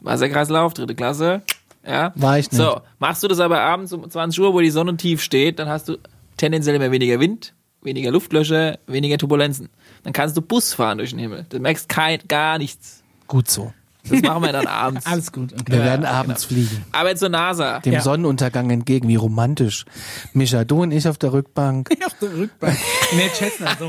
Wasserkreislauf, 0.00 0.74
dritte 0.74 0.94
Klasse. 0.94 1.42
Ja. 1.86 2.12
War 2.14 2.38
ich 2.38 2.50
nicht. 2.50 2.60
So, 2.60 2.80
machst 2.98 3.22
du 3.22 3.28
das 3.28 3.40
aber 3.40 3.60
abends 3.60 3.92
um 3.92 4.08
20 4.08 4.40
Uhr, 4.40 4.54
wo 4.54 4.60
die 4.60 4.70
Sonne 4.70 4.96
tief 4.96 5.22
steht, 5.22 5.58
dann 5.58 5.68
hast 5.68 5.88
du 5.88 5.96
tendenziell 6.36 6.76
immer 6.76 6.90
weniger 6.90 7.20
Wind, 7.20 7.52
weniger 7.82 8.10
Luftlöcher, 8.10 8.78
weniger 8.86 9.18
Turbulenzen. 9.18 9.68
Dann 10.02 10.12
kannst 10.12 10.36
du 10.36 10.42
Bus 10.42 10.72
fahren 10.74 10.98
durch 10.98 11.10
den 11.10 11.18
Himmel. 11.18 11.46
Du 11.48 11.58
merkst 11.58 11.88
kein, 11.88 12.20
gar 12.28 12.58
nichts. 12.58 13.02
Gut 13.26 13.50
so. 13.50 13.72
Das 14.08 14.20
machen 14.22 14.42
wir 14.42 14.52
dann 14.52 14.66
abends. 14.66 15.06
Alles 15.10 15.32
gut. 15.32 15.52
Okay. 15.52 15.72
Wir 15.72 15.78
werden 15.84 16.04
abends 16.04 16.44
fliegen. 16.44 16.84
Aber 16.92 17.14
zur 17.16 17.28
NASA. 17.30 17.80
Dem 17.80 17.94
Ja. 17.94 18.00
Sonnenuntergang 18.00 18.70
entgegen, 18.70 19.08
wie 19.08 19.16
romantisch. 19.16 19.84
Micha, 20.32 20.64
du 20.64 20.82
und 20.82 20.90
ich 20.92 21.08
auf 21.08 21.18
der 21.18 21.32
Rückbank, 21.32 21.90
Auf 22.06 22.14
der 22.20 22.32
Rückbank. 22.36 22.76
Nee, 23.16 23.30
Chestnut, 23.36 23.76
so. 23.78 23.88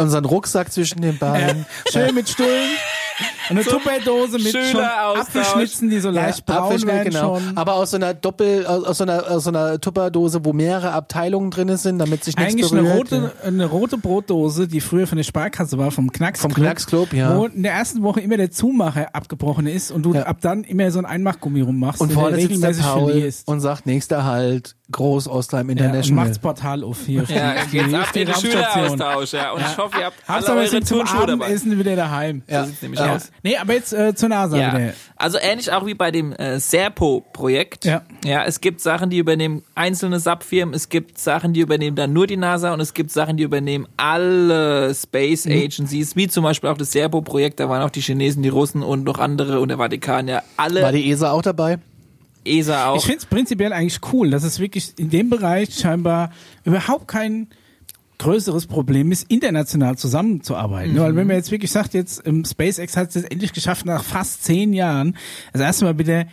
unseren 0.00 0.24
Rucksack 0.24 0.72
zwischen 0.72 1.00
den 1.02 1.18
Beinen. 1.18 1.66
Schön 1.90 2.14
mit 2.14 2.28
Stullen. 2.28 2.70
Und 3.52 3.58
eine 3.58 3.66
Tupperdose 3.66 4.38
mit 4.38 4.52
schon. 4.52 4.80
Apfelschnitzen, 4.80 5.90
die 5.90 6.00
so 6.00 6.10
leicht 6.10 6.44
braun 6.46 6.64
Apfelschnitt, 6.64 6.92
werden 6.94 7.10
genau. 7.12 7.38
schon. 7.38 7.56
Aber 7.56 7.74
aus 7.74 7.90
so 7.90 7.96
einer 7.96 8.14
Doppel, 8.14 8.66
aus, 8.66 8.84
aus 8.84 8.98
so 8.98 9.04
einer, 9.04 9.30
aus 9.30 9.44
so 9.44 9.50
einer 9.50 9.80
Tupperdose, 9.80 10.44
wo 10.44 10.52
mehrere 10.52 10.92
Abteilungen 10.92 11.50
drin 11.50 11.76
sind, 11.76 11.98
damit 11.98 12.24
sich 12.24 12.36
nichts 12.36 12.52
Eigentlich 12.52 12.70
berührt. 12.70 13.12
eine 13.12 13.22
rote, 13.26 13.32
eine 13.44 13.66
rote 13.66 13.98
Brotdose, 13.98 14.68
die 14.68 14.80
früher 14.80 15.06
von 15.06 15.16
der 15.16 15.24
Sparkasse 15.24 15.78
war, 15.78 15.90
vom 15.90 16.10
Knacksclub. 16.12 16.52
Vom 16.52 16.62
Knacksclub, 16.62 17.12
ja. 17.12 17.36
Wo 17.36 17.46
in 17.46 17.62
der 17.62 17.72
ersten 17.72 18.02
Woche 18.02 18.20
immer 18.20 18.36
der 18.36 18.50
Zumacher 18.50 19.14
abgebrochen 19.14 19.66
ist 19.66 19.90
und 19.90 20.02
du 20.02 20.14
Ja. 20.14 20.22
ab 20.24 20.38
dann 20.40 20.64
immer 20.64 20.90
so 20.90 20.98
ein 20.98 21.06
Einmachgummi 21.06 21.60
rummachst. 21.60 22.00
Und 22.00 22.10
den 22.10 22.14
vorne 22.18 22.36
sitzt 22.36 22.50
der 22.50 22.56
regelmäßig 22.56 22.84
Paul 22.84 23.10
verlierst. 23.12 23.48
und 23.48 23.60
sagt, 23.60 23.86
nächster 23.86 24.24
Halt, 24.24 24.76
Groß 24.92 25.26
Ostheim 25.28 25.66
Ja, 25.68 25.72
und 25.72 25.78
International. 25.78 26.24
macht's 26.26 26.38
Portal 26.38 26.84
auf 26.84 26.98
hier. 27.06 27.24
Ja, 27.28 27.54
auf 27.54 27.70
die- 27.70 27.76
jetzt 27.78 27.94
auf 27.94 28.00
ab 28.02 28.12
den. 28.12 28.28
Schüleraustausch, 28.34 29.32
ja. 29.32 29.52
Und 29.52 29.60
ich 29.62 29.76
hoffe, 29.78 29.98
ihr 29.98 30.04
habt 30.06 30.16
alle 30.26 30.36
Hauptsache, 30.38 30.56
wir 30.56 30.62
eure 30.62 30.80
Turnschuhe 30.80 31.26
dabei. 31.26 31.44
Abendessen 31.46 31.78
wieder 31.78 31.96
daheim. 31.96 32.42
Ja. 32.48 32.62
So 32.64 32.68
sieht's 32.70 32.82
nämlich 32.82 33.00
Ja. 33.00 33.14
aus. 33.16 33.30
Nee, 33.42 33.56
aber 33.56 33.72
jetzt 33.74 33.92
äh, 33.92 34.14
zur 34.14 34.28
NASA 34.28 34.56
Ja, 34.58 34.74
wieder. 34.76 34.92
also 35.16 35.38
ähnlich 35.40 35.72
auch 35.72 35.86
wie 35.86 35.94
bei 35.94 36.10
dem 36.10 36.32
äh, 36.32 36.60
Serpo-Projekt. 36.60 37.84
Ja. 37.84 38.02
ja, 38.24 38.44
es 38.44 38.60
gibt 38.60 38.80
Sachen, 38.80 39.10
die 39.10 39.18
übernehmen 39.18 39.62
einzelne 39.74 40.20
Subfirmen, 40.20 40.74
es 40.74 40.88
gibt 40.88 41.18
Sachen, 41.18 41.52
die 41.52 41.60
übernehmen 41.60 41.96
dann 41.96 42.12
nur 42.12 42.26
die 42.26 42.36
NASA 42.36 42.72
und 42.72 42.80
es 42.80 42.94
gibt 42.94 43.10
Sachen, 43.10 43.36
die 43.36 43.42
übernehmen 43.42 43.86
alle 43.96 44.94
Space 44.94 45.46
Mhm. 45.46 45.52
Agencies, 45.52 46.16
wie 46.16 46.28
zum 46.28 46.44
Beispiel 46.44 46.70
auch 46.70 46.76
das 46.78 46.92
Serpo-Projekt, 46.92 47.60
da 47.60 47.68
waren 47.68 47.82
auch 47.82 47.90
die 47.90 48.00
Chinesen, 48.02 48.42
die 48.42 48.48
Russen 48.48 48.82
und 48.82 49.04
noch 49.04 49.18
andere 49.18 49.60
und 49.60 49.68
der 49.68 49.78
Vatikan, 49.78 50.28
ja, 50.28 50.42
alle, 50.56 50.82
War 50.82 50.92
die 50.92 51.10
ESA 51.10 51.30
auch 51.30 51.42
dabei? 51.42 51.78
ESA 52.44 52.88
auch. 52.90 52.96
Ich 52.96 53.04
finde 53.04 53.18
es 53.18 53.26
prinzipiell 53.26 53.72
eigentlich 53.72 54.00
cool, 54.12 54.30
dass 54.30 54.42
es 54.44 54.58
wirklich 54.58 54.92
in 54.98 55.10
dem 55.10 55.30
Bereich 55.30 55.74
scheinbar 55.74 56.30
überhaupt 56.64 57.08
kein 57.08 57.48
größeres 58.18 58.66
Problem 58.66 59.10
ist, 59.10 59.28
international 59.30 59.96
zusammenzuarbeiten. 59.98 60.96
Weil 60.98 61.16
wenn 61.16 61.26
man 61.26 61.36
jetzt 61.36 61.50
wirklich 61.50 61.72
sagt, 61.72 61.92
jetzt 61.94 62.22
ähm, 62.26 62.44
SpaceX 62.44 62.96
hat 62.96 63.08
es 63.08 63.14
jetzt 63.16 63.32
endlich 63.32 63.52
geschafft, 63.52 63.84
nach 63.84 64.04
fast 64.04 64.44
zehn 64.44 64.72
Jahren, 64.72 65.16
das 65.52 65.60
erste 65.62 65.84
Mal 65.86 65.98
wieder 65.98 66.26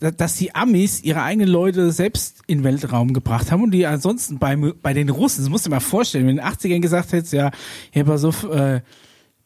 da- 0.00 0.10
dass 0.10 0.36
die 0.36 0.54
Amis 0.54 1.02
ihre 1.04 1.22
eigenen 1.22 1.48
Leute 1.48 1.90
selbst 1.92 2.40
in 2.48 2.58
den 2.58 2.64
Weltraum 2.64 3.12
gebracht 3.14 3.50
haben 3.52 3.62
und 3.62 3.70
die 3.70 3.86
ansonsten 3.86 4.38
bei, 4.38 4.56
bei 4.56 4.92
den 4.92 5.08
Russen, 5.08 5.42
das 5.42 5.48
musst 5.50 5.64
du 5.66 5.70
dir 5.70 5.76
mal 5.76 5.80
vorstellen, 5.80 6.26
wenn 6.26 6.36
du 6.36 6.42
in 6.42 6.48
den 6.48 6.54
80ern 6.56 6.80
gesagt 6.80 7.12
hättest, 7.12 7.32
ja, 7.32 7.50
hier 7.92 8.04
pass 8.04 8.24
auf, 8.24 8.42
äh, 8.44 8.80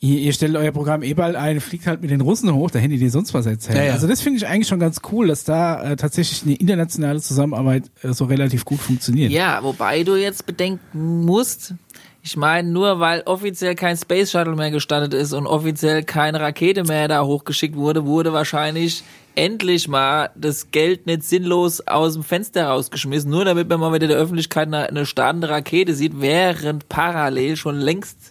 ihr, 0.00 0.18
ihr 0.18 0.32
stellt 0.32 0.56
euer 0.56 0.72
Programm 0.72 1.02
eh 1.02 1.14
bald 1.14 1.36
ein, 1.36 1.60
fliegt 1.60 1.86
halt 1.86 2.00
mit 2.00 2.10
den 2.10 2.20
Russen 2.20 2.52
hoch, 2.52 2.70
da 2.70 2.78
hättet 2.78 2.92
ihr 2.92 2.98
dir 2.98 3.10
sonst 3.10 3.32
was 3.34 3.46
erzählt. 3.46 3.78
Ja, 3.78 3.84
ja. 3.84 3.92
Also 3.92 4.08
das 4.08 4.20
finde 4.20 4.38
ich 4.38 4.46
eigentlich 4.46 4.68
schon 4.68 4.80
ganz 4.80 5.00
cool, 5.12 5.28
dass 5.28 5.44
da 5.44 5.82
äh, 5.82 5.96
tatsächlich 5.96 6.42
eine 6.42 6.54
internationale 6.54 7.20
Zusammenarbeit 7.20 7.84
äh, 8.02 8.12
so 8.12 8.24
relativ 8.24 8.64
gut 8.64 8.80
funktioniert. 8.80 9.30
Ja, 9.30 9.62
wobei 9.62 10.02
du 10.02 10.16
jetzt 10.16 10.46
bedenken 10.46 11.24
musst, 11.24 11.74
ich 12.22 12.36
meine, 12.36 12.68
nur 12.68 13.00
weil 13.00 13.22
offiziell 13.22 13.74
kein 13.74 13.96
Space 13.96 14.30
Shuttle 14.30 14.56
mehr 14.56 14.70
gestartet 14.70 15.14
ist 15.14 15.32
und 15.32 15.46
offiziell 15.46 16.02
keine 16.02 16.40
Rakete 16.40 16.84
mehr 16.84 17.08
da 17.08 17.24
hochgeschickt 17.24 17.76
wurde, 17.76 18.04
wurde 18.04 18.32
wahrscheinlich 18.32 19.04
endlich 19.36 19.88
mal 19.88 20.30
das 20.34 20.70
Geld 20.70 21.06
nicht 21.06 21.22
sinnlos 21.22 21.86
aus 21.86 22.14
dem 22.14 22.24
Fenster 22.24 22.66
rausgeschmissen, 22.66 23.30
nur 23.30 23.44
damit 23.44 23.68
man 23.68 23.80
mal 23.80 23.94
wieder 23.94 24.08
der 24.08 24.18
Öffentlichkeit 24.18 24.66
eine, 24.66 24.88
eine 24.88 25.06
startende 25.06 25.48
Rakete 25.48 25.94
sieht, 25.94 26.20
während 26.20 26.88
parallel 26.88 27.56
schon 27.56 27.76
längst 27.76 28.29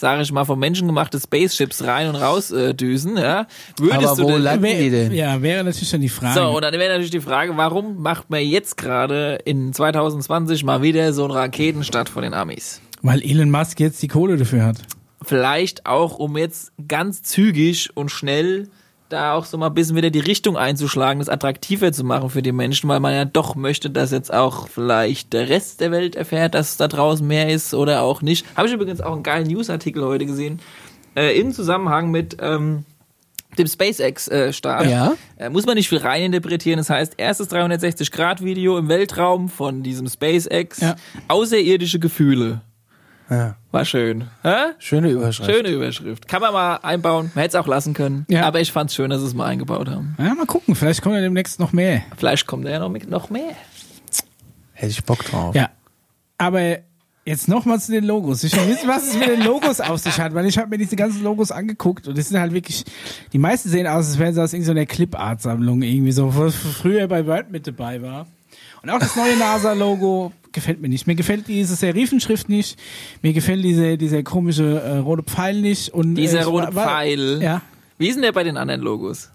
sage 0.00 0.22
ich 0.22 0.32
mal, 0.32 0.44
von 0.44 0.58
menschengemachte 0.58 1.20
Spaceships 1.20 1.84
rein 1.84 2.08
und 2.08 2.16
raus 2.16 2.50
äh, 2.50 2.74
düsen, 2.74 3.16
ja. 3.16 3.46
Würdest 3.78 4.06
Aber 4.06 4.16
du 4.16 4.22
wo 4.24 4.28
denn, 4.32 4.42
landen 4.42 4.64
die 4.64 4.92
Wär, 4.92 5.08
denn? 5.08 5.12
ja, 5.12 5.40
wäre 5.42 5.62
natürlich 5.62 5.90
dann 5.90 6.00
die 6.00 6.08
Frage. 6.08 6.40
so, 6.40 6.46
und 6.56 6.62
dann 6.62 6.72
wäre 6.74 6.88
natürlich 6.88 7.10
die 7.10 7.20
Frage, 7.20 7.56
warum 7.56 8.02
macht 8.02 8.30
man 8.30 8.40
jetzt 8.40 8.76
gerade 8.76 9.38
in 9.44 9.72
2020 9.72 10.64
mal 10.64 10.82
wieder 10.82 11.12
so 11.12 11.24
einen 11.24 11.32
Raketenstart 11.32 12.08
von 12.08 12.22
den 12.22 12.34
Amis? 12.34 12.80
weil 13.02 13.22
Elon 13.22 13.50
Musk 13.50 13.80
jetzt 13.80 14.02
die 14.02 14.08
Kohle 14.08 14.36
dafür 14.36 14.64
hat. 14.64 14.76
Vielleicht 15.22 15.86
auch, 15.86 16.18
um 16.18 16.36
jetzt 16.36 16.72
ganz 16.88 17.22
zügig 17.22 17.90
und 17.96 18.10
schnell 18.10 18.68
da 19.12 19.34
auch 19.34 19.44
so 19.44 19.58
mal 19.58 19.66
ein 19.66 19.74
bisschen 19.74 19.96
wieder 19.96 20.10
die 20.10 20.20
Richtung 20.20 20.56
einzuschlagen, 20.56 21.18
das 21.18 21.28
attraktiver 21.28 21.92
zu 21.92 22.04
machen 22.04 22.30
für 22.30 22.42
die 22.42 22.52
Menschen, 22.52 22.88
weil 22.88 23.00
man 23.00 23.12
ja 23.12 23.24
doch 23.24 23.54
möchte, 23.54 23.90
dass 23.90 24.10
jetzt 24.10 24.32
auch 24.32 24.68
vielleicht 24.68 25.32
der 25.32 25.48
Rest 25.48 25.80
der 25.80 25.90
Welt 25.90 26.16
erfährt, 26.16 26.54
dass 26.54 26.76
da 26.76 26.88
draußen 26.88 27.26
mehr 27.26 27.48
ist 27.48 27.74
oder 27.74 28.02
auch 28.02 28.22
nicht. 28.22 28.46
Habe 28.56 28.68
ich 28.68 28.74
übrigens 28.74 29.00
auch 29.00 29.12
einen 29.12 29.22
geilen 29.22 29.46
Newsartikel 29.46 30.04
heute 30.04 30.26
gesehen, 30.26 30.60
äh, 31.16 31.38
im 31.38 31.52
Zusammenhang 31.52 32.10
mit 32.10 32.36
ähm, 32.40 32.84
dem 33.58 33.66
SpaceX-Start. 33.66 34.86
Ja. 34.86 35.14
Äh, 35.36 35.50
muss 35.50 35.66
man 35.66 35.74
nicht 35.74 35.88
viel 35.88 35.98
reininterpretieren. 35.98 36.78
Das 36.78 36.90
heißt, 36.90 37.14
erstes 37.16 37.50
360-Grad-Video 37.50 38.78
im 38.78 38.88
Weltraum 38.88 39.48
von 39.48 39.82
diesem 39.82 40.08
SpaceX. 40.08 40.80
Ja. 40.80 40.96
Außerirdische 41.28 41.98
Gefühle. 41.98 42.60
Ja. 43.30 43.56
War 43.70 43.84
schön. 43.84 44.24
Hä? 44.42 44.72
Schöne 44.78 45.10
Überschrift. 45.10 45.50
Schöne 45.50 45.68
Überschrift. 45.68 46.26
Kann 46.26 46.42
man 46.42 46.52
mal 46.52 46.76
einbauen. 46.76 47.30
Man 47.34 47.42
hätte 47.42 47.56
es 47.56 47.62
auch 47.62 47.68
lassen 47.68 47.94
können. 47.94 48.26
Ja. 48.28 48.44
Aber 48.44 48.60
ich 48.60 48.72
fand's 48.72 48.94
schön, 48.94 49.08
dass 49.08 49.20
sie 49.20 49.26
es 49.28 49.34
mal 49.34 49.46
eingebaut 49.46 49.88
haben. 49.88 50.16
Ja, 50.18 50.34
mal 50.34 50.46
gucken, 50.46 50.74
vielleicht 50.74 51.00
kommt 51.00 51.14
ja 51.14 51.20
demnächst 51.20 51.60
noch 51.60 51.72
mehr. 51.72 52.02
Vielleicht 52.16 52.46
kommt 52.48 52.66
da 52.66 52.70
ja 52.70 52.80
noch, 52.80 52.88
mit, 52.88 53.08
noch 53.08 53.30
mehr. 53.30 53.52
Hätte 54.72 54.90
ich 54.90 55.04
Bock 55.04 55.24
drauf. 55.24 55.54
Ja. 55.54 55.70
Aber 56.38 56.78
jetzt 57.24 57.48
nochmal 57.48 57.78
zu 57.80 57.92
den 57.92 58.04
Logos. 58.04 58.42
Ich 58.42 58.56
will 58.56 58.66
wissen, 58.66 58.88
was 58.88 59.08
es 59.08 59.16
mit 59.16 59.28
den 59.28 59.42
Logos 59.42 59.80
auf 59.80 60.00
sich 60.00 60.18
hat, 60.18 60.34
weil 60.34 60.46
ich 60.46 60.58
habe 60.58 60.68
mir 60.68 60.78
diese 60.78 60.96
ganzen 60.96 61.22
Logos 61.22 61.52
angeguckt 61.52 62.08
und 62.08 62.18
das 62.18 62.30
sind 62.30 62.40
halt 62.40 62.52
wirklich, 62.52 62.84
die 63.32 63.38
meisten 63.38 63.68
sehen 63.68 63.86
aus, 63.86 64.08
als 64.08 64.18
wären 64.18 64.34
sie 64.34 64.42
aus 64.42 64.52
irgendeiner 64.52 64.86
Clip-Art-Sammlung 64.86 65.82
irgendwie 65.82 66.12
so, 66.12 66.34
wo 66.34 66.50
früher 66.50 67.06
bei 67.06 67.26
Word 67.26 67.50
mit 67.50 67.66
dabei 67.66 68.02
war. 68.02 68.26
Und 68.82 68.90
auch 68.90 68.98
das 68.98 69.14
neue 69.14 69.36
NASA-Logo 69.36 70.32
gefällt 70.52 70.80
mir 70.80 70.88
nicht. 70.88 71.06
Mir 71.06 71.14
gefällt 71.14 71.48
diese 71.48 71.74
Serifenschrift 71.76 72.48
nicht. 72.48 72.78
Mir 73.22 73.32
gefällt 73.32 73.64
diese, 73.64 73.96
dieser 73.98 74.22
komische 74.22 74.80
äh, 74.80 74.96
rote 74.98 75.22
Pfeil 75.22 75.60
nicht. 75.60 75.90
Und, 75.94 76.12
äh, 76.16 76.22
Dieser 76.22 76.40
ich 76.40 76.46
rote 76.46 76.66
war- 76.68 76.74
war- 76.74 76.86
Pfeil. 76.88 77.40
Ja. 77.42 77.62
Wie 77.98 78.08
ist 78.08 78.14
denn 78.14 78.22
der 78.22 78.32
bei 78.32 78.44
den 78.44 78.56
anderen 78.56 78.80
Logos? 78.80 79.30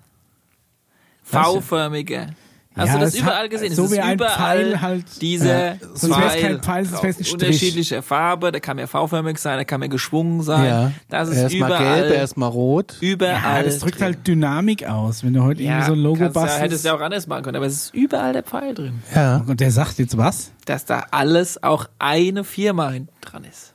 V-förmiger. 1.24 2.28
Hast 2.78 2.88
Ja, 2.90 2.94
du 2.96 3.00
das 3.06 3.16
überall 3.16 3.44
hat- 3.44 3.50
gesehen? 3.50 3.74
so 3.74 3.86
es 3.86 3.92
wie 3.92 3.96
ist 3.96 4.02
ein 4.04 4.14
überall 4.16 4.36
Pfeil 4.36 4.82
halt- 4.82 5.22
dieser 5.22 5.70
Ja. 5.70 5.76
Wär's 5.82 6.02
Pfeil 6.02 6.42
kein 6.60 6.62
Pfeil, 6.62 7.16
unterschiedliche 7.32 8.02
Farbe. 8.02 8.52
Der 8.52 8.60
kann 8.60 8.78
ja 8.78 8.86
V-förmig 8.88 9.38
sein, 9.38 9.56
der 9.58 9.66
kann 9.66 9.82
ja 9.82 9.88
geschwungen 9.88 10.42
sein. 10.42 10.66
Ja. 10.66 10.92
Das 11.10 11.30
ist 11.30 11.38
erstmal 11.38 11.70
überall. 11.70 12.02
gelb, 12.02 12.14
erstmal 12.18 12.50
rot. 12.50 12.96
überall. 13.00 13.62
Ja, 13.62 13.64
das 13.64 13.80
drückt 13.80 13.96
drin. 14.00 14.04
halt 14.06 14.28
Dynamik 14.28 14.86
aus, 14.88 15.24
wenn 15.24 15.34
du 15.34 15.44
heute 15.44 15.64
ja, 15.64 15.72
irgendwie 15.72 15.88
so 15.88 15.94
ein 15.94 16.00
Logo 16.00 16.20
kannst 16.20 16.36
ja, 16.36 16.42
bastelst. 16.42 16.64
hättest 16.64 16.84
du 16.84 16.90
ja 16.90 16.96
auch 16.96 17.02
anders 17.02 17.28
machen 17.28 17.44
können, 17.44 17.56
aber 17.56 17.66
es 17.66 17.74
ist 17.76 17.94
überall 17.94 18.34
der 18.34 18.44
Pfeil 18.44 18.74
drin. 18.74 19.02
Ja. 19.16 19.44
Und 19.48 19.60
der 19.62 19.72
sagt 19.72 19.98
jetzt 20.00 20.18
was? 20.18 20.52
Dass 20.66 20.84
da 20.84 21.06
alles 21.12 21.64
auch 21.64 21.88
eine 22.00 22.44
Firma 22.44 22.90
hinten 22.90 23.14
dran 23.22 23.46
ist. 23.46 23.72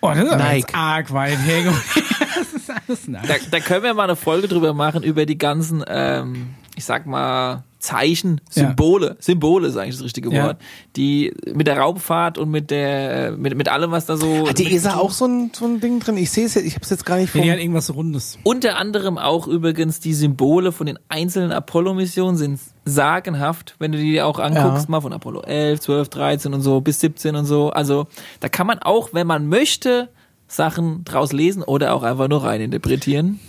Oh, 0.00 0.08
das 0.12 0.24
ist 0.24 0.36
Nike. 0.36 0.74
arg 0.74 1.12
weit 1.12 1.38
hergeholt. 1.38 1.80
das 1.94 2.52
ist 2.52 2.68
alles 2.68 3.06
nice. 3.06 3.28
Da, 3.28 3.34
da 3.52 3.60
können 3.60 3.84
wir 3.84 3.94
mal 3.94 4.02
eine 4.04 4.16
Folge 4.16 4.48
drüber 4.48 4.74
machen, 4.74 5.04
über 5.04 5.24
die 5.26 5.38
ganzen, 5.38 5.84
ähm, 5.86 6.54
ich 6.82 6.86
sag 6.86 7.06
mal, 7.06 7.62
Zeichen, 7.78 8.40
Ja. 8.54 8.66
Symbole, 8.66 9.16
Symbole 9.20 9.68
ist 9.68 9.76
eigentlich 9.76 9.94
das 9.96 10.04
richtige 10.04 10.32
Ja. 10.34 10.46
Wort, 10.46 10.56
die 10.96 11.32
mit 11.54 11.68
der 11.68 11.78
Raumfahrt 11.78 12.36
und 12.36 12.50
mit 12.50 12.70
der, 12.72 13.32
mit, 13.36 13.56
mit 13.56 13.68
allem, 13.68 13.92
was 13.92 14.06
da 14.06 14.16
so. 14.16 14.48
Hat 14.48 14.58
die 14.58 14.64
mit- 14.64 14.72
ESA 14.72 14.96
auch 14.96 15.12
so 15.12 15.26
ein, 15.26 15.50
so 15.54 15.64
ein 15.64 15.78
Ding 15.80 16.00
drin? 16.00 16.16
Ich 16.16 16.30
sehe 16.32 16.46
es 16.46 16.54
jetzt, 16.54 16.64
ich 16.66 16.74
habe 16.74 16.82
es 16.84 16.90
jetzt 16.90 17.06
gar 17.06 17.16
nicht 17.18 17.28
Ja, 17.28 17.32
vor. 17.38 17.42
die 17.42 17.52
hat 17.52 17.58
irgendwas 17.60 17.94
Rundes. 17.94 18.36
Unter 18.42 18.76
anderem 18.78 19.16
auch 19.16 19.46
übrigens 19.46 20.00
die 20.00 20.14
Symbole 20.14 20.72
von 20.72 20.86
den 20.86 20.98
einzelnen 21.08 21.52
Apollo-Missionen 21.52 22.36
sind 22.36 22.58
sagenhaft, 22.84 23.76
wenn 23.78 23.92
du 23.92 23.98
die 23.98 24.20
auch 24.22 24.40
anguckst, 24.40 24.84
Ja. 24.84 24.90
mal 24.90 25.00
von 25.00 25.12
Apollo 25.12 25.42
11, 25.42 25.80
12, 25.80 26.08
13 26.08 26.54
und 26.54 26.62
so 26.62 26.80
bis 26.80 26.98
17 27.00 27.36
und 27.36 27.44
so. 27.46 27.70
Also 27.70 28.06
da 28.40 28.48
kann 28.48 28.66
man 28.66 28.80
auch, 28.80 29.10
wenn 29.12 29.26
man 29.28 29.46
möchte, 29.48 30.08
Sachen 30.48 31.04
draus 31.04 31.32
lesen 31.32 31.62
oder 31.62 31.94
auch 31.94 32.02
einfach 32.02 32.28
nur 32.28 32.42
reininterpretieren. 32.44 33.40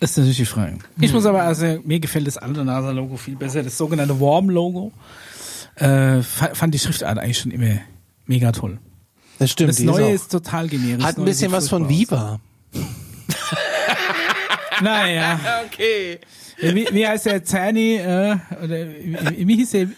Das 0.00 0.10
ist 0.12 0.16
natürlich 0.16 0.38
die 0.38 0.44
Frage. 0.46 0.78
Ich 1.00 1.12
muss 1.12 1.26
aber, 1.26 1.42
also 1.42 1.78
mir 1.84 2.00
gefällt 2.00 2.26
das 2.26 2.38
alte 2.38 2.64
NASA-Logo 2.64 3.16
viel 3.16 3.36
besser, 3.36 3.62
das 3.62 3.76
sogenannte 3.76 4.18
Warm-Logo. 4.18 4.92
Äh, 5.76 6.22
fa- 6.22 6.54
fand 6.54 6.74
die 6.74 6.78
Schriftart 6.78 7.18
eigentlich 7.18 7.38
schon 7.38 7.50
immer 7.52 7.78
mega 8.26 8.50
toll. 8.52 8.78
Das 9.38 9.50
stimmt. 9.50 9.70
Das 9.70 9.80
Neue 9.80 10.10
ist 10.12 10.22
ist 10.22 10.32
total 10.32 10.68
generisch. 10.68 11.04
hat 11.04 11.18
ein 11.18 11.24
bisschen 11.24 11.52
was 11.52 11.68
von 11.68 11.88
Viva. 11.88 12.40
Naja. 14.82 15.38
Okay. 15.66 16.18
Wie, 16.62 16.86
wie 16.92 17.06
heißt 17.06 17.26
der 17.26 17.42
Zerni, 17.44 17.96
äh, 17.96 18.36
oder 18.62 18.86
wie, 18.88 19.46
wie 19.46 19.56
hieß 19.56 19.70
der 19.70 19.88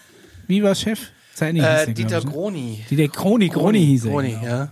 Viva-Chef? 0.46 1.00
Zerni 1.34 1.58
hieß 1.60 1.68
Äh, 1.68 1.74
der, 1.74 1.84
glaub 1.86 1.94
Dieter 1.96 2.18
ich, 2.18 2.24
ne? 2.24 2.30
Groni. 2.30 2.84
Dieter 2.90 3.08
Kroni, 3.08 3.48
Kroni 3.48 3.78
hieß 3.86 4.04
er. 4.04 4.10
Groni, 4.10 4.30
genau. 4.30 4.44
ja. 4.44 4.68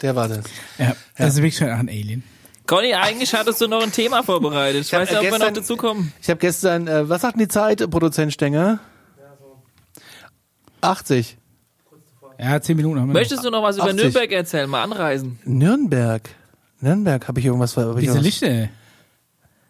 Der 0.00 0.16
war 0.16 0.28
das. 0.28 0.44
Ja, 0.78 0.94
das 1.16 1.28
ist 1.34 1.36
wirklich 1.36 1.56
schon 1.56 1.68
auch 1.70 1.78
ein 1.78 1.88
Alien. 1.88 2.22
Conny, 2.68 2.92
eigentlich 2.92 3.34
hattest 3.34 3.62
du 3.62 3.66
noch 3.66 3.82
ein 3.82 3.90
Thema 3.90 4.22
vorbereitet. 4.22 4.82
Ich 4.82 4.92
hab, 4.92 5.00
weiß 5.00 5.08
nicht, 5.10 5.18
ob 5.18 5.24
wir 5.24 5.38
noch 5.38 5.52
dazu 5.54 5.76
kommen. 5.76 6.12
Ich 6.20 6.28
habe 6.28 6.38
gestern, 6.38 6.86
äh, 6.86 7.08
was 7.08 7.22
sagt 7.22 7.36
denn 7.36 7.40
die 7.40 7.48
Zeit, 7.48 7.90
Produzent 7.90 8.30
Stenger? 8.30 8.78
80. 10.82 11.38
Ja, 12.38 12.60
zehn 12.60 12.76
Minuten 12.76 13.00
haben 13.00 13.08
wir 13.08 13.14
Möchtest 13.14 13.42
du 13.42 13.50
noch 13.50 13.62
was 13.62 13.76
über 13.76 13.86
80. 13.86 13.96
Nürnberg 13.96 14.30
erzählen? 14.32 14.68
Mal 14.68 14.82
anreisen. 14.82 15.38
Nürnberg. 15.44 16.28
Nürnberg, 16.80 17.26
habe 17.26 17.40
ich 17.40 17.46
irgendwas 17.46 17.70
ich 17.70 17.76
Diese 17.76 17.86
irgendwas- 18.18 18.22
Lichter. 18.22 18.68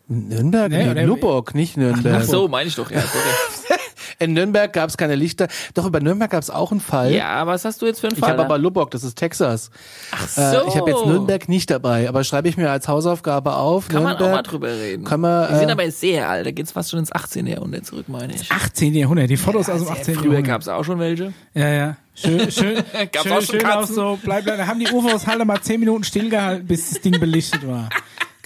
Nürnberg? 0.08 0.70
Nee, 0.72 0.92
Nee, 0.94 1.04
Lubbock, 1.04 1.54
nicht 1.54 1.76
Nürnberg. 1.76 2.22
Ach 2.22 2.24
so, 2.24 2.48
meine 2.48 2.68
ich 2.68 2.74
doch, 2.74 2.90
ja. 2.90 3.00
In 4.20 4.32
Nürnberg 4.32 4.72
gab 4.72 4.88
es 4.90 4.96
keine 4.96 5.14
Lichter. 5.14 5.46
Doch, 5.74 5.86
über 5.86 6.00
Nürnberg 6.00 6.30
gab 6.30 6.42
es 6.42 6.50
auch 6.50 6.72
einen 6.72 6.80
Fall. 6.80 7.12
Ja, 7.12 7.46
was 7.46 7.64
hast 7.64 7.80
du 7.82 7.86
jetzt 7.86 8.00
für 8.00 8.08
einen 8.08 8.14
Ich 8.16 8.20
Fall? 8.20 8.30
habe 8.30 8.44
aber 8.44 8.58
Lubbock, 8.58 8.90
das 8.90 9.04
ist 9.04 9.16
Texas. 9.16 9.70
Ach 10.10 10.24
Äh, 10.36 10.50
so. 10.52 10.66
ich 10.68 10.76
habe 10.76 10.90
jetzt 10.90 11.06
Nürnberg 11.06 11.48
nicht 11.48 11.70
dabei, 11.70 12.08
aber 12.08 12.24
schreibe 12.24 12.48
ich 12.48 12.56
mir 12.56 12.70
als 12.70 12.88
Hausaufgabe 12.88 13.54
auf. 13.54 13.86
Kann 13.88 14.02
man 14.02 14.12
Nürnberg. 14.12 14.30
auch 14.30 14.36
mal 14.36 14.42
drüber 14.42 14.68
reden. 14.68 15.04
Kann 15.04 15.20
man, 15.20 15.48
Die 15.52 15.58
sind 15.58 15.68
äh, 15.68 15.72
aber 15.72 15.90
sehr 15.90 16.28
alt. 16.28 16.46
Da 16.46 16.50
geht's 16.50 16.72
fast 16.72 16.90
schon 16.90 16.98
ins 16.98 17.12
18. 17.12 17.46
Jahrhundert 17.46 17.86
zurück, 17.86 18.08
meine 18.08 18.34
ich. 18.34 18.50
18. 18.50 18.94
Jahrhundert, 18.94 19.30
die 19.30 19.36
Fotos 19.36 19.68
aus 19.68 19.84
dem 19.84 19.88
18. 19.92 20.14
Früher 20.16 20.24
Jahrhundert. 20.24 20.44
gab's 20.46 20.68
auch 20.68 20.84
schon 20.84 20.98
welche. 20.98 21.32
Ja, 21.54 21.68
ja. 21.68 21.96
Schön, 22.14 22.50
schön, 22.50 22.76
schön, 22.92 23.08
auch 23.16 23.24
schon 23.24 23.42
schön 23.42 23.64
auch 23.66 23.80
Katzen? 23.80 23.94
so, 23.94 24.18
bleib, 24.24 24.44
da 24.46 24.66
haben 24.66 24.80
die 24.80 24.88
UFOs 24.92 25.28
halt 25.28 25.44
mal 25.44 25.60
zehn 25.60 25.78
Minuten 25.78 26.02
stillgehalten, 26.02 26.66
bis 26.66 26.90
das 26.90 27.00
Ding 27.02 27.20
belichtet 27.20 27.64
war. 27.68 27.88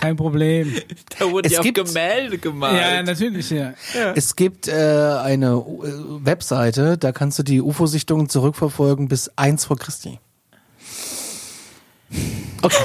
Kein 0.02 0.16
Problem. 0.16 0.74
Da 1.18 1.30
wurden 1.30 1.44
Es 1.46 1.52
die 1.52 1.58
auf 1.58 1.64
gibt- 1.64 1.86
Gemälde 1.86 2.36
gemalt. 2.38 2.76
Ja, 2.76 3.02
natürlich, 3.04 3.50
ja. 3.50 3.74
Es 4.16 4.34
gibt 4.34 4.66
äh, 4.66 4.72
eine 4.72 5.52
äh, 5.52 6.24
Webseite, 6.26 6.98
da 6.98 7.12
kannst 7.12 7.38
du 7.38 7.44
die 7.44 7.60
UFO-Sichtungen 7.60 8.28
zurückverfolgen 8.28 9.06
bis 9.06 9.30
1 9.36 9.64
vor 9.66 9.76
Christi. 9.78 10.18
Okay. 12.62 12.76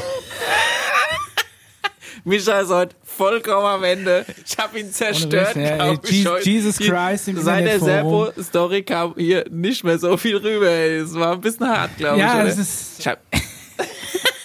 Micha 2.23 2.59
ist 2.59 2.69
heute 2.69 2.95
vollkommen 3.03 3.65
am 3.65 3.83
Ende. 3.83 4.23
Ich 4.45 4.55
habe 4.59 4.79
ihn 4.79 4.91
zerstört, 4.91 5.55
Witz, 5.55 5.69
ja, 5.69 5.89
ey, 5.91 5.97
ich. 6.03 6.45
Jesus 6.45 6.75
Die- 6.77 6.87
Christ 6.89 7.29
im 7.29 7.41
Seit 7.41 7.65
der. 7.65 7.79
Serpo-Story 7.79 8.83
kam 8.83 9.15
hier 9.17 9.45
nicht 9.49 9.83
mehr 9.83 9.97
so 9.97 10.17
viel 10.17 10.37
rüber. 10.37 10.69
ey. 10.69 10.97
Es 10.99 11.15
war 11.15 11.31
ein 11.33 11.41
bisschen 11.41 11.67
hart, 11.67 11.97
glaube 11.97 12.19
Ja, 12.19 12.35
ich. 12.35 12.41
oder? 12.41 12.49
es 12.51 12.57
ist, 12.59 12.99
ich 12.99 13.07
hab, 13.07 13.17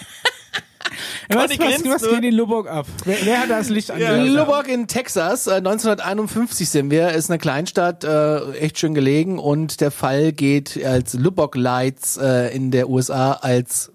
Was, 1.34 1.50
was, 1.58 1.84
was 2.02 2.08
geht 2.10 2.24
in 2.24 2.34
Lubbock 2.34 2.68
ab? 2.68 2.86
Wer, 3.04 3.16
wer 3.24 3.40
hat 3.40 3.50
das 3.50 3.68
Licht 3.68 3.90
angelassen? 3.90 4.34
Lubbock 4.34 4.68
in 4.68 4.86
Texas, 4.86 5.46
äh, 5.46 5.54
1951 5.54 6.68
sind 6.68 6.90
wir, 6.90 7.10
ist 7.10 7.30
eine 7.30 7.38
Kleinstadt, 7.38 8.04
äh, 8.04 8.52
echt 8.52 8.78
schön 8.78 8.94
gelegen 8.94 9.38
und 9.38 9.80
der 9.80 9.90
Fall 9.90 10.32
geht 10.32 10.82
als 10.84 11.14
Lubbock 11.14 11.56
Lights 11.56 12.16
äh, 12.16 12.54
in 12.54 12.70
der 12.70 12.88
USA 12.88 13.32
als 13.32 13.92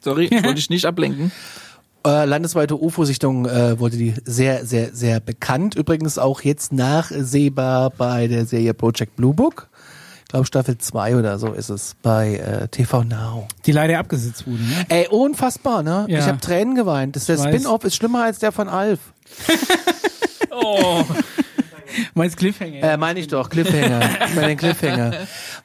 Sorry, 0.00 0.24
ich 0.30 0.32
wollte 0.42 0.54
dich 0.54 0.70
nicht 0.70 0.86
ablenken. 0.86 1.30
äh, 2.06 2.24
landesweite 2.24 2.76
UFO-Sichtung 2.80 3.46
äh, 3.46 3.78
wurde 3.78 3.96
die 3.96 4.14
sehr, 4.24 4.64
sehr, 4.64 4.94
sehr 4.94 5.20
bekannt. 5.20 5.74
Übrigens 5.74 6.18
auch 6.18 6.40
jetzt 6.42 6.72
nachsehbar 6.72 7.90
bei 7.90 8.26
der 8.26 8.46
Serie 8.46 8.74
Project 8.74 9.16
Blue 9.16 9.34
Book. 9.34 9.68
Ich 10.30 10.32
glaube 10.32 10.46
Staffel 10.46 10.78
2 10.78 11.16
oder 11.16 11.40
so 11.40 11.52
ist 11.54 11.70
es 11.70 11.96
bei 12.02 12.36
äh, 12.36 12.68
TV 12.68 13.02
Now. 13.02 13.48
Die 13.66 13.72
leider 13.72 13.98
abgesetzt 13.98 14.46
wurde, 14.46 14.62
ne? 14.62 14.86
Ey, 14.88 15.08
unfassbar, 15.08 15.82
ne? 15.82 16.04
Ja. 16.08 16.20
Ich 16.20 16.26
habe 16.26 16.38
Tränen 16.38 16.76
geweint. 16.76 17.16
Das, 17.16 17.26
der. 17.26 17.36
Spin-off 17.36 17.82
ist 17.82 17.96
schlimmer 17.96 18.22
als 18.22 18.38
der 18.38 18.52
von 18.52 18.68
Alf. 18.68 19.00
Oh. 20.52 21.04
Meinst 22.14 22.36
Cliffhanger? 22.36 22.82
Äh, 22.82 22.96
meine 22.96 23.20
ich 23.20 23.28
doch, 23.28 23.48
Cliffhanger. 23.50 24.00
Ich 24.28 24.34
meine 24.34 24.48
den 24.48 24.56
Cliffhanger. 24.58 25.12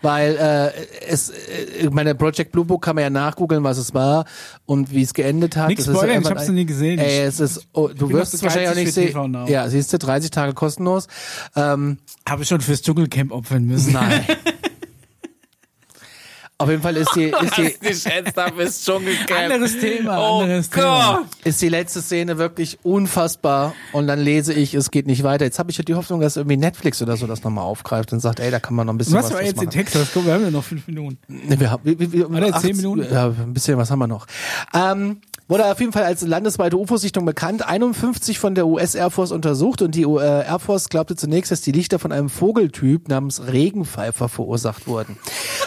Weil 0.01 0.35
äh, 0.37 1.05
es, 1.07 1.29
äh, 1.29 1.89
meine 1.91 2.15
Project 2.15 2.51
Blue 2.51 2.65
Book 2.65 2.83
kann 2.83 2.95
man 2.95 3.03
ja 3.03 3.09
nachgoogeln, 3.09 3.63
was 3.63 3.77
es 3.77 3.93
war 3.93 4.25
und 4.65 4.91
wie 4.91 5.01
es 5.01 5.13
geendet 5.13 5.55
hat. 5.55 5.71
Ist 5.71 5.85
spoilern, 5.87 6.17
einfach 6.17 6.31
ich 6.31 6.35
hab's 6.35 6.41
ein- 6.43 6.47
noch 6.49 6.53
nie 6.55 6.65
gesehen. 6.65 6.99
Ey, 6.99 7.21
es 7.21 7.39
ist, 7.39 7.67
oh, 7.73 7.89
du 7.89 8.09
wirst 8.11 8.33
es 8.33 8.43
wahrscheinlich 8.43 8.69
auch 8.69 8.75
nicht 8.75 8.93
sehen. 8.93 9.45
Ja, 9.47 9.67
siehst 9.69 9.91
du, 9.93 9.97
30 9.97 10.31
Tage 10.31 10.53
kostenlos. 10.53 11.07
Ähm, 11.55 11.97
Habe 12.27 12.43
ich 12.43 12.47
schon 12.49 12.61
fürs 12.61 12.81
Dschungelcamp 12.81 13.31
opfern 13.31 13.65
müssen. 13.65 13.93
nein. 13.93 14.23
Auf 16.57 16.69
jeden 16.69 16.81
Fall 16.81 16.95
ist 16.95 17.13
die, 17.15 17.25
ist 17.41 17.57
die, 17.57 17.75
Nicht 17.85 18.05
ernsthaft 18.05 18.57
ist 18.59 18.85
Dschungelcamp. 18.85 19.51
Anderes 19.51 19.77
Thema, 19.77 20.17
Oh 20.19 20.39
anderes 20.41 20.71
Gott. 20.71 20.83
Thema. 20.83 21.25
ist 21.43 21.61
die 21.61 21.67
letzte 21.67 22.01
Szene 22.01 22.37
wirklich 22.37 22.79
unfassbar 22.83 23.73
und 23.91 24.07
dann 24.07 24.19
lese 24.21 24.53
ich, 24.53 24.73
es 24.73 24.89
geht 24.89 25.05
nicht 25.05 25.23
weiter. 25.23 25.43
Jetzt 25.43 25.59
habe 25.59 25.69
ich 25.71 25.77
ja 25.77 25.83
die 25.83 25.95
Hoffnung, 25.95 26.21
dass 26.21 26.37
irgendwie 26.37 26.55
Netflix 26.55 27.01
oder 27.01 27.17
so 27.17 27.27
das 27.27 27.43
nochmal 27.43 27.65
aufgreift 27.65 28.13
und 28.13 28.21
sagt, 28.21 28.39
ey, 28.39 28.51
da 28.51 28.61
kann 28.61 28.73
man 28.75 28.87
noch 28.87 28.93
ein 28.93 28.97
bisschen 28.97 29.15
Was 29.15 29.25
was, 29.25 29.33
war 29.33 29.41
jetzt 29.43 29.61
in 29.61 29.65
machen. 29.65 29.69
Texas? 29.71 30.09
Guck, 30.13 30.25
wir 30.25 30.33
haben 30.33 30.43
ja 30.43 30.51
noch 30.51 30.63
fünf 30.63 30.87
Minuten. 30.87 31.17
Wir 31.27 31.71
haben, 31.71 31.81
wir, 31.83 31.99
wir, 31.99 32.11
wir, 32.13 32.31
Warte, 32.31 32.45
zehn 32.61 32.71
18 32.71 32.77
Minuten? 32.77 33.13
Ja, 33.13 33.25
ein 33.27 33.53
bisschen 33.53 33.77
was 33.77 33.91
haben 33.91 33.99
wir 33.99 34.07
noch. 34.07 34.25
Ähm, 34.73 35.17
wurde 35.47 35.65
auf 35.71 35.79
jeden 35.79 35.91
Fall 35.91 36.03
als 36.03 36.21
landesweite 36.21 36.77
UFO-Sichtung 36.77 37.25
bekannt, 37.25 37.67
51 37.67 38.39
von 38.39 38.55
der 38.55 38.65
US 38.67 38.95
Air 38.95 39.09
Force 39.11 39.31
untersucht 39.31 39.81
und 39.81 39.93
die 39.95 40.03
äh, 40.03 40.07
Air 40.45 40.59
Force 40.59 40.89
glaubte 40.89 41.15
zunächst, 41.15 41.51
dass 41.51 41.61
die 41.61 41.71
Lichter 41.71 41.99
von 41.99 42.11
einem 42.11 42.29
Vogeltyp 42.29 43.07
namens 43.07 43.41
Regenpfeifer 43.51 44.27
verursacht 44.29 44.87
wurden. 44.87 45.17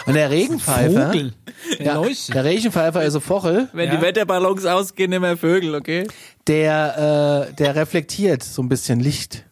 Und 0.05 0.13
der 0.15 0.29
Regenpfeifer, 0.29 1.07
Vogel. 1.07 1.33
Der 1.79 1.85
ja, 1.85 2.03
der 2.33 2.43
Regenpfeifer, 2.43 2.99
also 2.99 3.19
Vogel, 3.19 3.69
Wenn 3.73 3.89
Ja. 3.89 3.95
die 3.95 4.01
Wetterballons 4.01 4.65
ausgehen, 4.65 5.11
immer 5.13 5.37
Vögel, 5.37 5.75
okay? 5.75 6.07
Der, 6.47 7.47
äh, 7.49 7.53
der 7.53 7.75
reflektiert 7.75 8.41
so 8.43 8.61
ein 8.63 8.69
bisschen 8.69 8.99
Licht. 8.99 9.45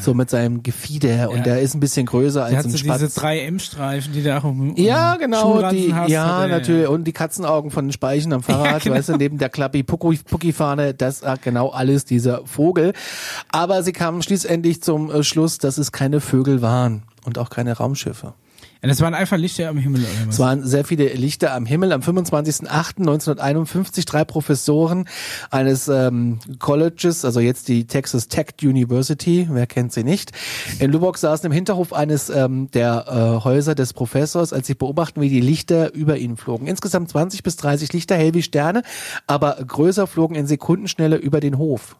So 0.00 0.14
mit 0.14 0.30
seinem 0.30 0.62
Gefieder 0.64 1.30
und 1.30 1.38
Ja. 1.38 1.42
der 1.44 1.60
ist 1.60 1.74
ein 1.74 1.80
bisschen 1.80 2.06
größer 2.06 2.48
Der 2.48 2.58
als 2.58 2.66
ein 2.66 2.70
so 2.72 2.78
Spatz. 2.78 2.98
diese 3.00 3.20
drei 3.20 3.40
M-Streifen, 3.40 4.12
die 4.12 4.22
da 4.22 4.38
auch 4.38 4.44
im 4.44 4.74
Ja, 4.76 5.14
genau, 5.16 5.70
die, 5.70 5.94
hast, 5.94 6.10
ja, 6.10 6.26
hat 6.38 6.42
er, 6.50 6.58
natürlich. 6.58 6.88
Und 6.88 7.04
die 7.04 7.12
Katzenaugen 7.12 7.70
von 7.70 7.86
den 7.86 7.92
Speichen 7.92 8.32
am 8.32 8.42
Fahrrad, 8.42 8.82
genau. 8.82 8.96
weißt 8.96 9.10
du, 9.10 9.16
neben 9.16 9.38
der 9.38 9.48
Klappi-Pucki-Fahne, 9.48 10.94
das 10.94 11.22
hat 11.22 11.42
genau 11.42 11.68
alles 11.70 12.04
dieser 12.04 12.44
Vogel. 12.46 12.92
Aber 13.50 13.82
sie 13.82 13.92
kamen 13.92 14.22
schließlich 14.22 14.82
zum 14.82 15.10
äh, 15.10 15.22
Schluss, 15.22 15.58
dass 15.58 15.78
es 15.78 15.92
keine 15.92 16.20
Vögel 16.20 16.62
waren 16.62 17.02
und 17.24 17.38
auch 17.38 17.50
keine 17.50 17.76
Raumschiffe. 17.76 18.34
Ja, 18.84 18.88
das 18.88 19.00
waren 19.00 19.14
einfach 19.14 19.38
Lichter 19.38 19.70
am 19.70 19.78
Himmel 19.78 20.02
oder? 20.02 20.28
Es 20.28 20.38
waren 20.38 20.62
sehr 20.62 20.84
viele 20.84 21.06
Lichter 21.14 21.54
am 21.54 21.64
Himmel. 21.64 21.90
Am 21.90 22.02
25.08.1951 22.02 24.04
drei 24.04 24.26
Professoren 24.26 25.08
eines 25.50 25.88
ähm, 25.88 26.38
Colleges, 26.58 27.24
also 27.24 27.40
jetzt 27.40 27.68
die 27.68 27.86
Texas 27.86 28.28
Tech 28.28 28.48
University, 28.62 29.48
wer 29.50 29.66
kennt 29.66 29.94
sie 29.94 30.04
nicht, 30.04 30.32
in 30.80 30.92
Lubbock 30.92 31.16
saßen 31.16 31.46
im 31.46 31.52
Hinterhof 31.52 31.94
eines 31.94 32.28
ähm, 32.28 32.70
der 32.72 33.06
äh, 33.08 33.42
Häuser 33.42 33.74
des 33.74 33.94
Professors, 33.94 34.52
als 34.52 34.66
sie 34.66 34.74
beobachten, 34.74 35.22
wie 35.22 35.30
die 35.30 35.40
Lichter 35.40 35.94
über 35.94 36.18
ihnen 36.18 36.36
flogen. 36.36 36.66
Insgesamt 36.66 37.08
20 37.08 37.42
bis 37.42 37.56
30 37.56 37.90
Lichter, 37.94 38.16
hell 38.16 38.34
wie 38.34 38.42
Sterne, 38.42 38.82
aber 39.26 39.56
größer 39.66 40.06
flogen 40.06 40.34
in 40.34 40.46
Sekundenschnelle 40.46 41.16
über 41.16 41.40
den 41.40 41.56
Hof. 41.56 41.96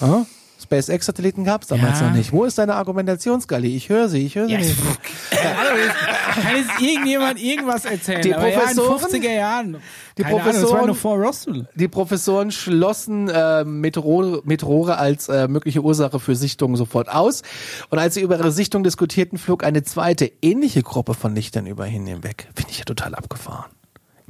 Ja? 0.00 0.26
SpaceX-Satelliten 0.64 1.44
gab 1.44 1.62
es 1.62 1.68
damals 1.68 2.00
Ja. 2.00 2.08
noch 2.08 2.16
nicht. 2.16 2.32
Wo 2.32 2.44
ist 2.44 2.58
deine 2.58 2.74
Argumentationsgalli? 2.74 3.74
Ich 3.76 3.88
höre 3.88 4.08
sie, 4.08 4.26
ich 4.26 4.34
höre 4.34 4.46
sie 4.46 4.52
Ja, 4.52 4.58
nicht. 4.58 4.76
Kann 5.30 6.56
jetzt 6.56 6.80
irgendjemand 6.80 7.40
irgendwas 7.42 7.84
erzählen? 7.84 8.22
Die 8.22 8.34
aber 8.34 8.48
Professoren- 8.50 9.00
ja, 9.00 9.06
in 9.08 9.22
50er 9.22 9.32
Jahren. 9.34 9.76
Die 10.18 10.22
Keine 10.22 10.34
Ahnung, 10.34 10.52
Professoren- 10.52 10.86
noch 10.88 10.96
vor 10.96 11.16
Roswell. 11.16 11.68
Die 11.74 11.88
Professoren 11.88 12.50
schlossen 12.50 13.28
äh, 13.28 13.64
Meteore, 13.64 14.42
Meteore 14.44 14.98
als 14.98 15.28
äh, 15.28 15.48
mögliche 15.48 15.82
Ursache 15.82 16.18
für 16.20 16.34
Sichtungen 16.36 16.76
sofort 16.76 17.08
aus. 17.08 17.42
Und 17.90 17.98
als 17.98 18.14
sie 18.14 18.20
über 18.22 18.36
ihre 18.38 18.52
Sichtung 18.52 18.82
diskutierten, 18.84 19.38
flog 19.38 19.64
eine 19.64 19.82
zweite 19.82 20.30
ähnliche 20.42 20.82
Gruppe 20.82 21.14
von 21.14 21.34
Lichtern 21.34 21.66
über 21.66 21.86
ihnen 21.86 22.06
hinweg. 22.06 22.48
Finde 22.54 22.70
ich 22.70 22.78
ja 22.78 22.84
total 22.84 23.14
abgefahren. 23.14 23.70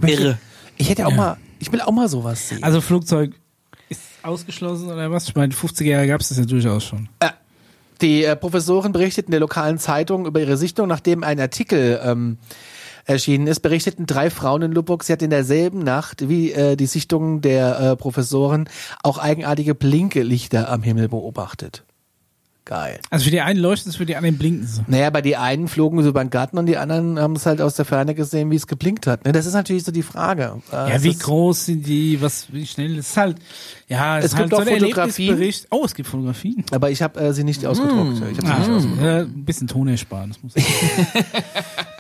Irre. 0.02 0.38
Ich 0.76 0.90
hätte 0.90 1.06
auch 1.06 1.14
mal, 1.14 1.36
ich 1.60 1.70
will 1.72 1.80
auch 1.80 1.92
mal 1.92 2.08
sowas 2.08 2.48
sehen. 2.48 2.62
Also 2.64 2.80
Flugzeug 2.80 3.32
ausgeschlossen 4.24 4.90
oder 4.90 5.10
was? 5.10 5.28
Ich 5.28 5.34
meine, 5.34 5.52
50er 5.52 5.84
Jahre 5.84 6.06
gab 6.06 6.20
es 6.20 6.28
das 6.28 6.38
ja 6.38 6.44
durchaus 6.44 6.84
schon. 6.84 7.08
Die 8.00 8.24
äh, 8.24 8.36
Professoren 8.36 8.92
berichteten 8.92 9.30
der 9.30 9.40
lokalen 9.40 9.78
Zeitung 9.78 10.26
über 10.26 10.40
ihre 10.40 10.56
Sichtung, 10.56 10.88
nachdem 10.88 11.22
ein 11.22 11.38
Artikel 11.38 12.00
ähm, 12.02 12.38
erschienen 13.04 13.46
ist, 13.46 13.60
berichteten 13.60 14.06
drei 14.06 14.30
Frauen 14.30 14.62
in 14.62 14.72
Lubbock, 14.72 15.04
sie 15.04 15.12
hat 15.12 15.22
in 15.22 15.30
derselben 15.30 15.80
Nacht 15.80 16.28
wie 16.28 16.52
äh, 16.52 16.76
die 16.76 16.86
Sichtungen 16.86 17.40
der 17.40 17.78
äh, 17.78 17.96
Professoren 17.96 18.68
auch 19.02 19.18
eigenartige 19.18 19.74
Blinkelichter 19.74 20.68
am 20.70 20.82
Himmel 20.82 21.08
beobachtet. 21.08 21.84
Geil. 22.66 22.98
Also 23.10 23.26
für 23.26 23.30
die 23.30 23.42
einen 23.42 23.60
leuchtet 23.60 23.88
es, 23.88 23.96
für 23.96 24.06
die 24.06 24.16
anderen 24.16 24.38
blinken 24.38 24.66
sie. 24.66 24.82
Naja, 24.86 25.10
bei 25.10 25.20
die 25.20 25.36
einen 25.36 25.68
flogen 25.68 26.02
so 26.02 26.08
über 26.08 26.24
den 26.24 26.30
Garten 26.30 26.56
und 26.56 26.64
die 26.64 26.78
anderen 26.78 27.18
haben 27.20 27.36
es 27.36 27.44
halt 27.44 27.60
aus 27.60 27.74
der 27.74 27.84
Ferne 27.84 28.14
gesehen, 28.14 28.50
wie 28.50 28.56
es 28.56 28.66
geblinkt 28.66 29.06
hat. 29.06 29.26
Ne, 29.26 29.32
Das 29.32 29.44
ist 29.44 29.52
natürlich 29.52 29.84
so 29.84 29.92
die 29.92 30.02
Frage. 30.02 30.62
Äh, 30.72 30.74
Ja, 30.76 30.88
es 30.88 31.02
wie 31.02 31.14
groß 31.14 31.66
sind 31.66 31.86
die, 31.86 32.22
was, 32.22 32.50
wie 32.52 32.66
schnell, 32.66 32.96
das 32.96 33.10
ist 33.10 33.16
halt, 33.18 33.36
ja, 33.86 34.18
es, 34.18 34.24
Es 34.26 34.32
ist 34.32 34.38
gibt 34.38 34.52
halt 34.52 34.62
auch 34.62 34.66
so 34.66 34.70
ein 34.74 34.80
Fotografien. 34.80 35.52
Oh, 35.70 35.82
es 35.84 35.94
gibt 35.94 36.08
Fotografien. 36.08 36.64
Aber 36.70 36.90
ich 36.90 37.02
habe 37.02 37.20
äh, 37.20 37.32
sie 37.34 37.44
nicht 37.44 37.66
ausgedruckt. 37.66 38.22
Ich 38.32 38.38
hab 38.38 38.46
sie 38.46 38.50
Ah, 38.52 38.58
nicht 38.60 38.70
ausgedruckt. 38.70 39.02
ja, 39.02 39.18
ein 39.20 39.44
bisschen 39.44 39.66
Ton 39.68 39.88
ersparen. 39.88 40.30
Das 40.30 40.42
muss 40.42 40.56
ich. 40.56 40.64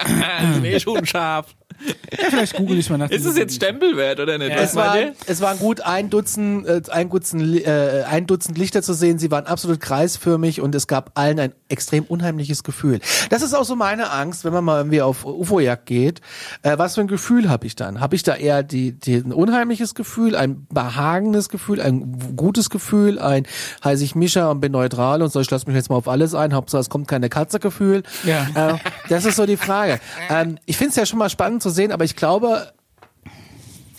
nee, 0.62 0.80
schon 0.80 1.04
scharf. 1.04 1.54
Ja, 1.86 2.30
vielleicht 2.30 2.54
google 2.54 2.78
ich 2.78 2.88
mal 2.90 2.98
nach. 2.98 3.10
Ist 3.10 3.24
es 3.26 3.36
jetzt 3.36 3.56
Stempelwert 3.56 4.20
oder 4.20 4.38
nicht? 4.38 4.50
Ja, 4.50 4.56
Es, 4.58 4.74
war, 4.74 4.96
es 5.26 5.40
waren 5.40 5.58
gut 5.58 5.80
ein 5.80 6.10
Dutzend, 6.10 6.66
äh, 6.66 6.80
ein, 6.90 7.10
Dutzend, 7.10 7.66
äh, 7.66 8.04
ein 8.08 8.26
Dutzend 8.26 8.56
Lichter 8.58 8.82
zu 8.82 8.94
sehen. 8.94 9.18
Sie 9.18 9.30
waren 9.30 9.46
absolut 9.46 9.80
kreisförmig 9.80 10.60
und 10.60 10.74
es 10.74 10.86
gab 10.86 11.12
allen 11.14 11.38
ein 11.40 11.52
extrem 11.74 12.04
unheimliches 12.04 12.62
Gefühl. 12.62 13.00
Das 13.30 13.42
ist 13.42 13.52
auch 13.52 13.64
so 13.64 13.76
meine 13.76 14.10
Angst, 14.10 14.44
wenn 14.44 14.52
man 14.52 14.64
mal 14.64 14.78
irgendwie 14.78 15.02
auf 15.02 15.24
UFO-Jagd 15.24 15.86
geht. 15.86 16.20
Äh, 16.62 16.78
was 16.78 16.94
für 16.94 17.00
ein 17.00 17.08
Gefühl 17.08 17.50
habe 17.50 17.66
ich 17.66 17.74
dann? 17.74 18.00
Habe 18.00 18.14
ich 18.14 18.22
da 18.22 18.36
eher 18.36 18.62
die, 18.62 18.92
die, 18.92 19.16
ein 19.16 19.32
unheimliches 19.32 19.94
Gefühl, 19.94 20.36
ein 20.36 20.66
behagendes 20.72 21.48
Gefühl, 21.48 21.80
ein 21.80 22.36
gutes 22.36 22.70
Gefühl, 22.70 23.18
ein 23.18 23.46
heiße 23.84 24.04
ich 24.04 24.14
Mischa 24.14 24.50
und 24.50 24.60
bin 24.60 24.72
neutral 24.72 25.20
und 25.22 25.32
so, 25.32 25.40
ich 25.40 25.50
lasse 25.50 25.66
mich 25.66 25.74
jetzt 25.74 25.90
mal 25.90 25.96
auf 25.96 26.08
alles 26.08 26.34
ein, 26.34 26.54
Hauptsache 26.54 26.80
es 26.80 26.88
kommt 26.88 27.08
keine 27.08 27.28
Katze 27.28 27.58
Gefühl. 27.58 28.04
Ja. 28.24 28.46
Äh, 28.54 28.78
das 29.08 29.24
ist 29.24 29.36
so 29.36 29.46
die 29.46 29.56
Frage. 29.56 30.00
Ähm, 30.30 30.58
ich 30.66 30.76
finde 30.76 30.90
es 30.90 30.96
ja 30.96 31.06
schon 31.06 31.18
mal 31.18 31.28
spannend 31.28 31.62
zu 31.62 31.70
sehen, 31.70 31.90
aber 31.92 32.04
ich 32.04 32.16
glaube, 32.16 32.72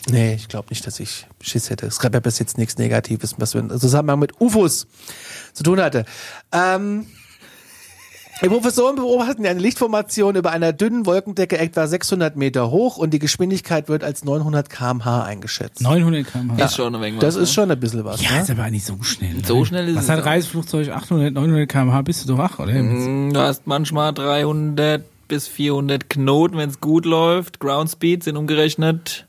Nee, 0.08 0.36
ich 0.36 0.48
glaube 0.48 0.68
nicht, 0.70 0.86
dass 0.86 1.00
ich 1.00 1.26
Schiss 1.42 1.70
hätte. 1.70 1.88
Es 1.88 2.00
gab 2.00 2.14
ja 2.14 2.20
bis 2.20 2.38
jetzt 2.38 2.58
nichts 2.58 2.78
Negatives, 2.78 3.36
was 3.38 3.56
wir 3.56 3.62
im 3.62 3.80
Zusammenhang 3.80 4.20
mit 4.20 4.40
UFOs 4.40 4.88
zu 5.54 5.64
tun 5.64 5.82
hatte. 5.82 6.06
Ähm, 6.52 7.08
die 8.42 8.50
Professoren 8.50 8.96
beobachten 8.98 9.46
eine 9.46 9.60
Lichtformation 9.60 10.36
über 10.36 10.52
einer 10.52 10.74
dünnen 10.74 11.06
Wolkendecke 11.06 11.58
etwa 11.58 11.88
600 11.88 12.36
Meter 12.36 12.70
hoch 12.70 12.98
und 12.98 13.12
die 13.12 13.20
Geschwindigkeit 13.20 13.88
wird 13.88 14.04
als 14.04 14.24
900 14.26 14.70
kmh 14.70 15.24
eingeschätzt. 15.24 15.82
900 15.82 16.28
km/h. 16.28 16.66
Ist 16.66 16.76
schon 16.76 16.88
eine 16.88 16.98
Menge 17.00 17.20
Das 17.20 17.36
was, 17.36 17.44
ist 17.44 17.50
ne? 17.50 17.54
schon 17.54 17.72
ein 17.72 17.80
bisschen 17.80 18.04
was. 18.04 18.22
Ja, 18.22 18.32
ne? 18.34 18.42
ist 18.42 18.52
aber 18.52 18.70
nicht 18.70 18.86
so 18.86 19.02
schnell. 19.02 19.44
So 19.46 19.60
ne? 19.60 19.66
schnell 19.66 19.88
ist 19.90 19.96
Was 19.96 20.04
es 20.06 20.10
hat 20.10 20.22
auch. 20.22 20.26
Reiseflugzeug 20.26 20.90
800, 20.90 21.34
900 21.34 21.70
km/h? 21.70 22.02
Bist 22.02 22.24
du 22.26 22.34
doch 22.34 22.38
wach, 22.38 22.60
oder? 22.60 22.74
Mm, 22.74 23.34
Du 23.34 23.40
hast 23.40 23.68
manchmal 23.68 24.14
300 24.14 25.04
bis 25.28 25.48
400 25.48 26.10
Knoten, 26.10 26.58
wenn 26.58 26.70
es 26.70 26.82
gut 26.82 27.06
läuft. 27.06 27.60
Ground 27.60 27.90
Speed 27.90 28.24
sind 28.24 28.36
umgerechnet. 28.38 29.28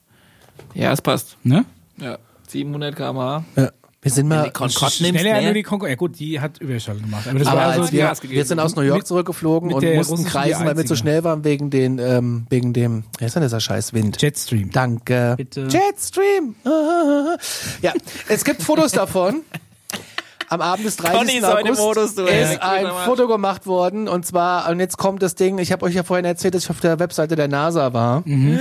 Ja, 0.74 0.92
es 0.92 1.00
passt. 1.00 1.36
Ne? 1.44 1.64
Ja, 1.98 2.18
700 2.48 2.96
km/h. 2.96 3.44
Ja. 3.56 3.70
Wir 4.06 4.12
sind 4.12 4.28
mal, 4.28 4.44
die 4.44 4.50
Concorde 4.50 4.94
nimmst, 5.00 5.20
Schneller 5.20 5.38
ne? 5.40 5.44
nur 5.46 5.54
die 5.54 5.62
Konkurrenz. 5.64 5.90
Ja 5.90 5.96
gut, 5.96 6.18
die 6.20 6.40
hat 6.40 6.58
Überschall 6.58 6.96
gemacht. 6.96 7.26
Aber 7.26 7.40
das 7.40 7.48
aber 7.48 7.58
war 7.58 7.66
als 7.66 7.78
also 7.80 7.92
wir, 7.92 8.12
wir 8.22 8.44
sind 8.44 8.60
aus 8.60 8.76
New 8.76 8.82
York 8.82 8.98
Mit- 8.98 9.06
zurückgeflogen 9.08 9.66
mit 9.66 9.76
und 9.78 9.94
mussten 9.96 10.24
kreisen, 10.24 10.64
weil 10.64 10.76
wir 10.76 10.86
zu 10.86 10.94
schnell 10.94 11.24
waren 11.24 11.42
wegen 11.42 11.70
den, 11.70 11.98
ähm, 11.98 12.46
wegen 12.48 12.72
dem, 12.72 13.02
wer 13.18 13.26
ist 13.26 13.34
denn 13.34 13.42
dieser 13.42 13.58
scheiß 13.58 13.94
Wind? 13.94 14.22
Jetstream. 14.22 14.70
Danke. 14.70 15.34
Bitte. 15.36 15.66
Jetstream. 15.68 16.54
Ja, 17.82 17.92
es 18.28 18.44
gibt 18.44 18.62
Fotos 18.62 18.92
davon. 18.92 19.42
Am 20.48 20.60
Abend 20.60 20.86
des 20.86 20.96
30. 20.96 21.18
Conny 21.18 21.32
ist 21.38 21.46
heute 21.46 21.64
August 21.64 21.80
Modus, 21.80 22.14
du, 22.14 22.22
ist 22.22 22.62
ein 22.62 22.82
Guter 22.84 22.94
Mann. 22.94 23.04
Foto 23.04 23.26
gemacht 23.26 23.66
worden 23.66 24.06
und 24.08 24.24
zwar, 24.24 24.68
und 24.70 24.78
jetzt 24.78 24.96
kommt 24.98 25.20
das 25.22 25.34
Ding, 25.34 25.58
ich 25.58 25.72
habe 25.72 25.84
euch 25.84 25.94
ja 25.94 26.04
vorhin 26.04 26.24
erzählt, 26.24 26.54
dass 26.54 26.62
ich 26.64 26.70
auf 26.70 26.78
der 26.78 27.00
Webseite 27.00 27.34
der 27.34 27.48
NASA 27.48 27.92
war. 27.92 28.22
Mhm. 28.24 28.58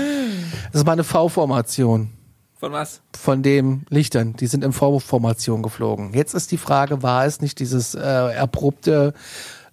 Das 0.74 0.86
war 0.88 0.94
eine 0.94 1.04
V-Formation. 1.04 2.10
Von 2.58 2.72
was? 2.72 3.02
von 3.26 3.44
den 3.44 3.86
Lichtern. 3.90 4.34
Die 4.34 4.48
sind 4.48 4.64
in 4.64 4.72
Vorwurfformation 4.72 5.64
geflogen. 5.64 6.14
Jetzt 6.14 6.34
ist 6.34 6.52
die 6.52 6.58
Frage, 6.58 7.04
war 7.04 7.26
es 7.26 7.42
nicht 7.42 7.60
dieses 7.60 7.96
äh, 7.96 8.00
erprobte 8.00 9.14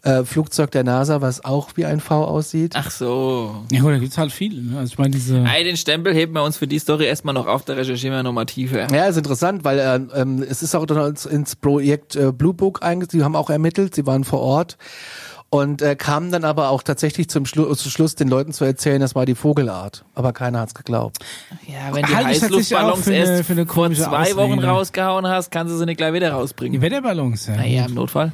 äh, 0.02 0.24
Flugzeug 0.24 0.70
der 0.72 0.82
NASA, 0.82 1.20
was 1.20 1.44
auch 1.44 1.70
wie 1.76 1.84
ein 1.84 2.00
V 2.00 2.24
aussieht? 2.24 2.72
Ach 2.74 2.90
so. 2.90 3.64
Ja, 3.70 3.82
gut, 3.82 3.92
da 3.92 3.98
gibt's 3.98 4.18
halt 4.18 4.32
viele. 4.32 4.60
Ne? 4.62 4.78
Also 4.78 4.92
ich 4.92 4.98
meine, 4.98 5.10
diese. 5.10 5.44
Ey, 5.44 5.64
den 5.64 5.76
Stempel 5.76 6.12
heben 6.12 6.32
wir 6.32 6.42
uns 6.42 6.56
für 6.56 6.66
die 6.66 6.78
Story 6.78 7.04
erstmal 7.04 7.34
noch 7.34 7.46
auf, 7.46 7.64
da 7.64 7.74
recherchieren 7.74 8.16
wir 8.16 8.22
nochmal 8.22 8.46
tiefer. 8.46 8.92
Ja, 8.92 9.06
ist 9.06 9.16
interessant, 9.16 9.64
weil 9.64 9.78
äh, 9.78 10.20
ähm, 10.20 10.42
es 10.42 10.62
ist 10.62 10.74
auch 10.74 10.86
dann 10.86 11.10
ins, 11.10 11.24
ins 11.26 11.54
Projekt 11.54 12.16
äh, 12.16 12.32
Blue 12.32 12.54
Book 12.54 12.82
eingesetzt. 12.82 13.12
Sie 13.12 13.22
haben 13.22 13.36
auch 13.36 13.50
ermittelt, 13.50 13.94
sie 13.94 14.06
waren 14.06 14.24
vor 14.24 14.40
Ort 14.40 14.76
und 15.52 15.82
äh, 15.82 15.96
kamen 15.96 16.32
dann 16.32 16.44
aber 16.44 16.70
auch 16.70 16.82
tatsächlich 16.82 17.28
zum, 17.28 17.44
Schlu 17.44 17.74
zum 17.74 17.90
Schluss 17.90 18.14
den 18.14 18.28
Leuten 18.28 18.54
zu 18.54 18.64
erzählen, 18.64 19.02
das 19.02 19.14
war 19.14 19.26
die 19.26 19.34
Vogelart. 19.34 20.02
Aber 20.14 20.32
keiner 20.32 20.60
hat's 20.60 20.72
geglaubt. 20.72 21.18
Ja, 21.66 21.94
wenn 21.94 22.06
die 22.06 22.14
Halte 22.14 22.30
ich 22.30 22.38
tatsächlich 22.40 22.74
auch 22.74 22.80
Heißluftballons 22.96 23.04
für 23.04 23.10
eine- 23.10 23.18
erst 23.18 23.46
für 23.46 23.52
eine 23.52 23.66
vor 23.66 23.74
komische 23.74 24.02
zwei 24.04 24.34
Wochen 24.36 24.52
Ausrede. 24.52 24.66
rausgehauen 24.66 25.26
hast, 25.26 25.50
kannst 25.50 25.74
du 25.74 25.76
sie 25.78 25.84
nicht 25.84 25.98
gleich 25.98 26.14
wieder 26.14 26.32
rausbringen. 26.32 26.72
Die 26.72 26.80
Wetterballons, 26.80 27.48
ja. 27.48 27.56
Naja, 27.56 27.84
im 27.84 27.92
Notfall. 27.94 28.32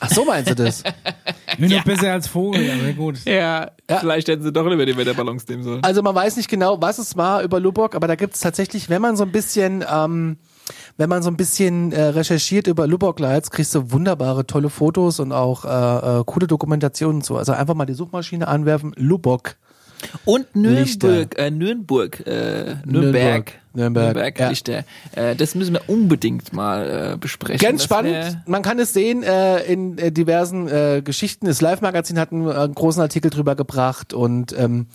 Ach 0.00 0.10
so 0.10 0.26
meinst 0.26 0.50
du 0.50 0.54
das? 0.54 0.82
Nur 1.58 1.70
noch 1.70 1.84
besser 1.84 2.12
als 2.12 2.28
Vogel, 2.28 2.70
aber 2.70 2.92
gut. 2.92 3.24
Ja, 3.24 3.70
vielleicht 4.00 4.28
hätten 4.28 4.42
sie 4.42 4.52
doch 4.52 4.66
lieber 4.66 4.84
die 4.84 4.94
Wetterballons 4.94 5.48
nehmen 5.48 5.62
sollen. 5.62 5.82
Also 5.84 6.02
man 6.02 6.14
weiß 6.14 6.36
nicht 6.36 6.50
genau, 6.50 6.82
was 6.82 6.98
es 6.98 7.16
war 7.16 7.42
über 7.44 7.60
Lubbock, 7.60 7.94
aber 7.94 8.06
da 8.08 8.14
gibt 8.14 8.34
es 8.34 8.40
tatsächlich, 8.42 8.90
wenn 8.90 9.00
man 9.00 9.16
so 9.16 9.24
ein 9.24 9.32
bisschen, 9.32 9.82
ähm, 9.90 10.36
wenn 10.96 11.08
man 11.08 11.22
so 11.22 11.30
ein 11.30 11.36
bisschen 11.36 11.92
äh, 11.92 12.02
recherchiert 12.02 12.66
über 12.66 12.86
Lubbock 12.86 13.20
Lights, 13.20 13.50
kriegst 13.50 13.74
du 13.74 13.92
wunderbare, 13.92 14.46
tolle 14.46 14.70
Fotos 14.70 15.20
und 15.20 15.32
auch 15.32 15.64
äh, 15.64 16.20
äh, 16.20 16.24
coole 16.24 16.46
Dokumentationen 16.46 17.22
zu. 17.22 17.36
Also 17.36 17.52
einfach 17.52 17.74
mal 17.74 17.86
die 17.86 17.94
Suchmaschine 17.94 18.48
anwerfen, 18.48 18.92
Lubbock. 18.96 19.56
Und. 20.24 20.54
Nürnberg, 20.54 21.38
äh, 21.38 21.50
Nürnberg, 21.50 22.26
äh, 22.26 22.76
Nürnberg, 22.84 23.52
Nürnberg, 23.76 24.38
ja. 24.38 24.48
Lichter. 24.48 24.84
Äh, 25.14 25.36
das 25.36 25.54
müssen 25.54 25.74
wir 25.74 25.88
unbedingt 25.88 26.52
mal 26.52 27.12
äh, 27.14 27.16
besprechen. 27.16 27.58
Ganz 27.58 27.82
Das 27.82 27.84
spannend. 27.84 28.38
Man 28.46 28.62
kann 28.62 28.78
es 28.78 28.92
sehen 28.92 29.22
äh, 29.22 29.62
in 29.64 29.98
äh, 29.98 30.10
diversen 30.10 30.68
äh, 30.68 31.02
Geschichten. 31.04 31.46
Das 31.46 31.60
Live-Magazin 31.60 32.18
hat 32.18 32.32
einen, 32.32 32.48
äh, 32.48 32.52
einen 32.52 32.74
großen 32.74 33.02
Artikel 33.02 33.30
drüber 33.30 33.54
gebracht 33.54 34.14
und 34.14 34.58
ähm, 34.58 34.86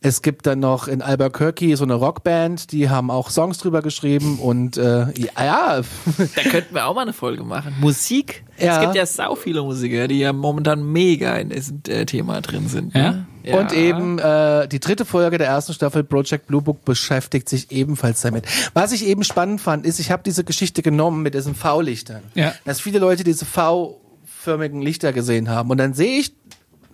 es 0.00 0.22
gibt 0.22 0.46
dann 0.46 0.60
noch 0.60 0.86
in 0.86 1.02
Albuquerque 1.02 1.74
so 1.76 1.84
eine 1.84 1.94
Rockband, 1.94 2.70
die 2.70 2.88
haben 2.88 3.10
auch 3.10 3.30
Songs 3.30 3.58
drüber 3.58 3.82
geschrieben 3.82 4.38
und 4.38 4.76
äh, 4.76 5.06
ja, 5.16 5.30
ja 5.38 5.80
Da 6.36 6.42
könnten 6.42 6.74
wir 6.74 6.86
auch 6.86 6.94
mal 6.94 7.02
eine 7.02 7.12
Folge 7.12 7.42
machen. 7.42 7.74
Musik. 7.80 8.44
Ja. 8.58 8.76
Es 8.76 8.80
gibt 8.80 8.94
ja 8.94 9.06
sau 9.06 9.34
viele 9.34 9.62
Musiker, 9.62 10.06
die 10.06 10.20
ja 10.20 10.32
momentan 10.32 10.84
mega 10.92 11.36
in 11.36 11.50
diesem 11.50 11.80
äh, 11.88 12.04
Thema 12.04 12.40
drin 12.40 12.68
sind. 12.68 12.94
Ne? 12.94 13.26
Ja. 13.48 13.58
Und 13.58 13.72
eben 13.72 14.18
äh, 14.18 14.68
die 14.68 14.78
dritte 14.78 15.06
Folge 15.06 15.38
der 15.38 15.46
ersten 15.46 15.72
Staffel 15.72 16.04
Project 16.04 16.48
Blue 16.48 16.60
Book 16.60 16.84
beschäftigt 16.84 17.48
sich 17.48 17.72
ebenfalls 17.72 18.20
damit. 18.20 18.44
Was 18.74 18.92
ich 18.92 19.06
eben 19.06 19.24
spannend 19.24 19.60
fand, 19.62 19.86
ist, 19.86 19.98
ich 20.00 20.10
habe 20.10 20.22
diese 20.22 20.44
Geschichte 20.44 20.82
genommen 20.82 21.22
mit 21.22 21.32
diesen 21.32 21.54
V-Lichtern. 21.54 22.22
Ja. 22.34 22.52
Dass 22.66 22.80
viele 22.80 22.98
Leute 22.98 23.24
diese 23.24 23.46
V-förmigen 23.46 24.82
Lichter 24.82 25.14
gesehen 25.14 25.48
haben. 25.48 25.70
Und 25.70 25.78
dann 25.78 25.94
sehe 25.94 26.20
ich 26.20 26.32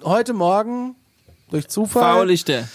heute 0.05 0.33
Morgen 0.33 0.95
durch 1.51 1.67
Zufall 1.67 2.21
V-Lichter. 2.21 2.69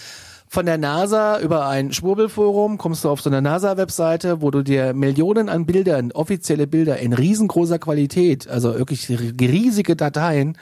von 0.50 0.66
der 0.66 0.78
NASA 0.78 1.40
über 1.40 1.68
ein 1.68 1.94
Schwurbelforum, 1.94 2.78
kommst 2.78 3.06
du 3.06 3.10
auf 3.10 3.22
so 3.22 3.30
eine 3.30 3.42
NASA-Webseite, 3.42 4.42
wo 4.42 4.52
du 4.52 4.62
dir 4.62 4.94
Millionen 4.94 5.48
an 5.48 5.66
Bildern, 5.66 6.12
offizielle 6.12 6.68
Bilder 6.68 6.98
in 7.00 7.14
riesengroßer 7.14 7.80
Qualität, 7.80 8.50
also 8.50 8.78
wirklich 8.78 9.08
riesige 9.10 9.96
Dateien, 9.96 10.58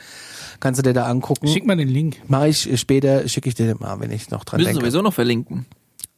kannst 0.60 0.80
du 0.80 0.84
dir 0.84 0.94
da 0.94 1.06
angucken. 1.06 1.48
Schick 1.48 1.66
mal 1.66 1.78
den 1.78 1.88
Link. 1.90 2.18
Mache 2.28 2.50
ich 2.50 2.80
später, 2.80 3.28
schicke 3.28 3.50
ich 3.50 3.56
dir 3.56 3.76
mal, 3.80 4.00
wenn 4.00 4.12
ich 4.12 4.30
noch 4.30 4.44
dran 4.44 4.60
Müssen 4.60 4.70
denke. 4.74 4.82
sowieso 4.82 5.02
noch 5.02 5.14
verlinken. 5.14 5.66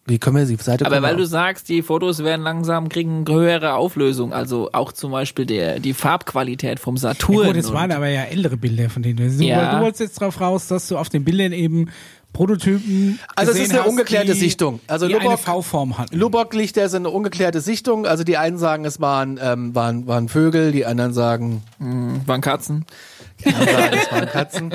Wie 0.06 0.18
können 0.18 0.38
wir 0.38 0.46
die 0.46 0.56
Seite 0.56 0.88
Aber 0.88 1.04
weil 1.04 1.16
du 1.18 1.26
sagst, 1.26 1.70
die 1.70 1.84
Fotos 1.84 2.24
werden 2.24 2.42
langsam, 2.42 2.90
kriegen 2.90 3.26
höhere 3.28 3.76
Auflösung. 3.76 4.34
Also 4.34 4.70
auch 4.74 4.92
zum 4.92 5.12
Beispiel 5.12 5.46
der, 5.46 5.80
die 5.80 5.94
Farbqualität 5.94 6.80
vom 6.80 6.98
Saturn. 6.98 7.38
Ja, 7.42 7.48
gut, 7.48 7.58
das 7.58 7.72
waren 7.74 7.92
aber 7.92 8.08
ja 8.08 8.24
ältere 8.24 8.58
Bilder 8.58 8.90
von 8.90 9.04
denen. 9.04 9.18
Du, 9.18 9.44
Ja. 9.44 9.76
du 9.76 9.82
wolltest 9.84 10.02
jetzt 10.02 10.20
drauf 10.20 10.42
raus, 10.42 10.68
dass 10.68 10.88
du 10.88 10.98
auf 10.98 11.10
den 11.10 11.24
Bildern 11.24 11.52
eben 11.52 11.90
Prototypen 12.34 13.20
Also 13.36 13.52
es 13.52 13.58
gesehen 13.58 13.66
ist 13.66 13.72
eine 13.72 13.82
hast, 13.84 13.90
ungeklärte 13.90 14.34
die, 14.34 14.40
Sichtung. 14.40 14.80
Also 14.88 15.08
die 15.08 15.16
eine 15.16 15.38
V-Form 15.38 15.98
hatten. 15.98 16.16
Lubbock-Lichter 16.18 16.88
sind 16.90 17.06
eine 17.06 17.14
ungeklärte 17.14 17.60
Sichtung. 17.62 18.06
Also 18.06 18.24
die 18.24 18.38
einen 18.38 18.58
sagen, 18.58 18.86
es 18.86 19.00
waren, 19.02 19.40
ähm, 19.42 19.76
waren, 19.76 20.08
waren 20.08 20.28
Vögel, 20.30 20.72
die 20.72 20.86
anderen 20.86 21.14
sagen, 21.14 21.64
waren 21.80 22.42
Katzen. 22.42 22.86
Sagen, 23.44 23.98
es 23.98 24.12
waren 24.12 24.30
Katzen. 24.30 24.74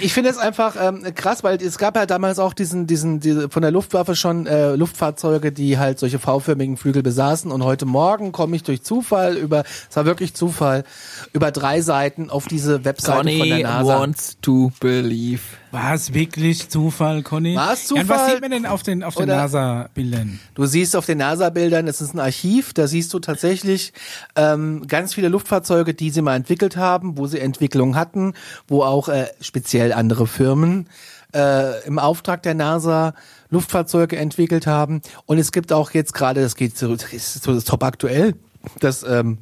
Ich 0.00 0.12
finde 0.12 0.30
es 0.30 0.38
einfach 0.38 0.76
ähm, 0.80 1.04
krass, 1.14 1.44
weil 1.44 1.60
es 1.62 1.78
gab 1.78 1.96
ja 1.96 2.06
damals 2.06 2.38
auch 2.38 2.54
diesen, 2.54 2.86
diesen, 2.86 3.20
diese, 3.20 3.48
von 3.48 3.62
der 3.62 3.70
Luftwaffe 3.70 4.16
schon 4.16 4.46
äh, 4.46 4.74
Luftfahrzeuge, 4.74 5.52
die 5.52 5.78
halt 5.78 5.98
solche 5.98 6.18
V-förmigen 6.18 6.76
Flügel 6.76 7.02
besaßen. 7.02 7.50
Und 7.50 7.64
heute 7.64 7.86
Morgen 7.86 8.32
komme 8.32 8.56
ich 8.56 8.62
durch 8.62 8.82
Zufall 8.82 9.36
über, 9.36 9.64
es 9.90 9.96
war 9.96 10.04
wirklich 10.04 10.34
Zufall, 10.34 10.84
über 11.32 11.50
drei 11.50 11.80
Seiten 11.80 12.30
auf 12.30 12.46
diese 12.46 12.84
Webseite 12.84 13.18
von 13.18 13.26
der 13.26 13.38
Conny 13.38 13.62
NASA. 13.62 13.98
wants 14.00 14.36
to 14.40 14.72
believe. 14.80 15.42
War 15.72 15.94
es 15.94 16.12
wirklich 16.12 16.68
Zufall, 16.68 17.22
Conny? 17.22 17.56
War 17.56 17.72
es 17.72 17.88
Ja, 17.88 18.02
und 18.02 18.08
was 18.08 18.18
Zufall? 18.18 18.30
sieht 18.32 18.40
man 18.42 18.50
denn 18.50 18.66
auf 18.66 18.82
den, 18.82 19.02
auf 19.02 19.14
den 19.14 19.28
NASA-Bildern? 19.28 20.38
Du 20.54 20.66
siehst 20.66 20.94
auf 20.94 21.06
den 21.06 21.18
NASA-Bildern, 21.18 21.88
es 21.88 22.00
ist 22.02 22.14
ein 22.14 22.20
Archiv, 22.20 22.74
da 22.74 22.86
siehst 22.86 23.12
du 23.14 23.18
tatsächlich 23.18 23.94
ähm, 24.36 24.86
ganz 24.86 25.14
viele 25.14 25.28
Luftfahrzeuge, 25.28 25.94
die 25.94 26.10
sie 26.10 26.20
mal 26.20 26.36
entwickelt 26.36 26.76
haben, 26.76 27.16
wo 27.16 27.26
sie 27.26 27.40
Entwicklung 27.40 27.96
hatten, 27.96 28.34
wo 28.68 28.82
auch 28.82 29.08
äh, 29.08 29.26
speziell 29.40 29.94
andere 29.94 30.26
Firmen 30.26 30.88
äh, 31.34 31.82
im 31.86 31.98
Auftrag 31.98 32.42
der 32.42 32.52
NASA 32.52 33.14
Luftfahrzeuge 33.48 34.16
entwickelt 34.18 34.66
haben. 34.66 35.00
Und 35.24 35.38
es 35.38 35.52
gibt 35.52 35.72
auch 35.72 35.92
jetzt 35.92 36.12
gerade, 36.12 36.42
das 36.42 36.54
geht 36.54 36.76
so, 36.76 36.94
das 36.94 37.12
ist 37.14 37.42
so 37.42 37.54
das 37.54 37.64
top 37.64 37.82
aktuell, 37.82 38.34
das, 38.80 39.02
ähm, 39.04 39.38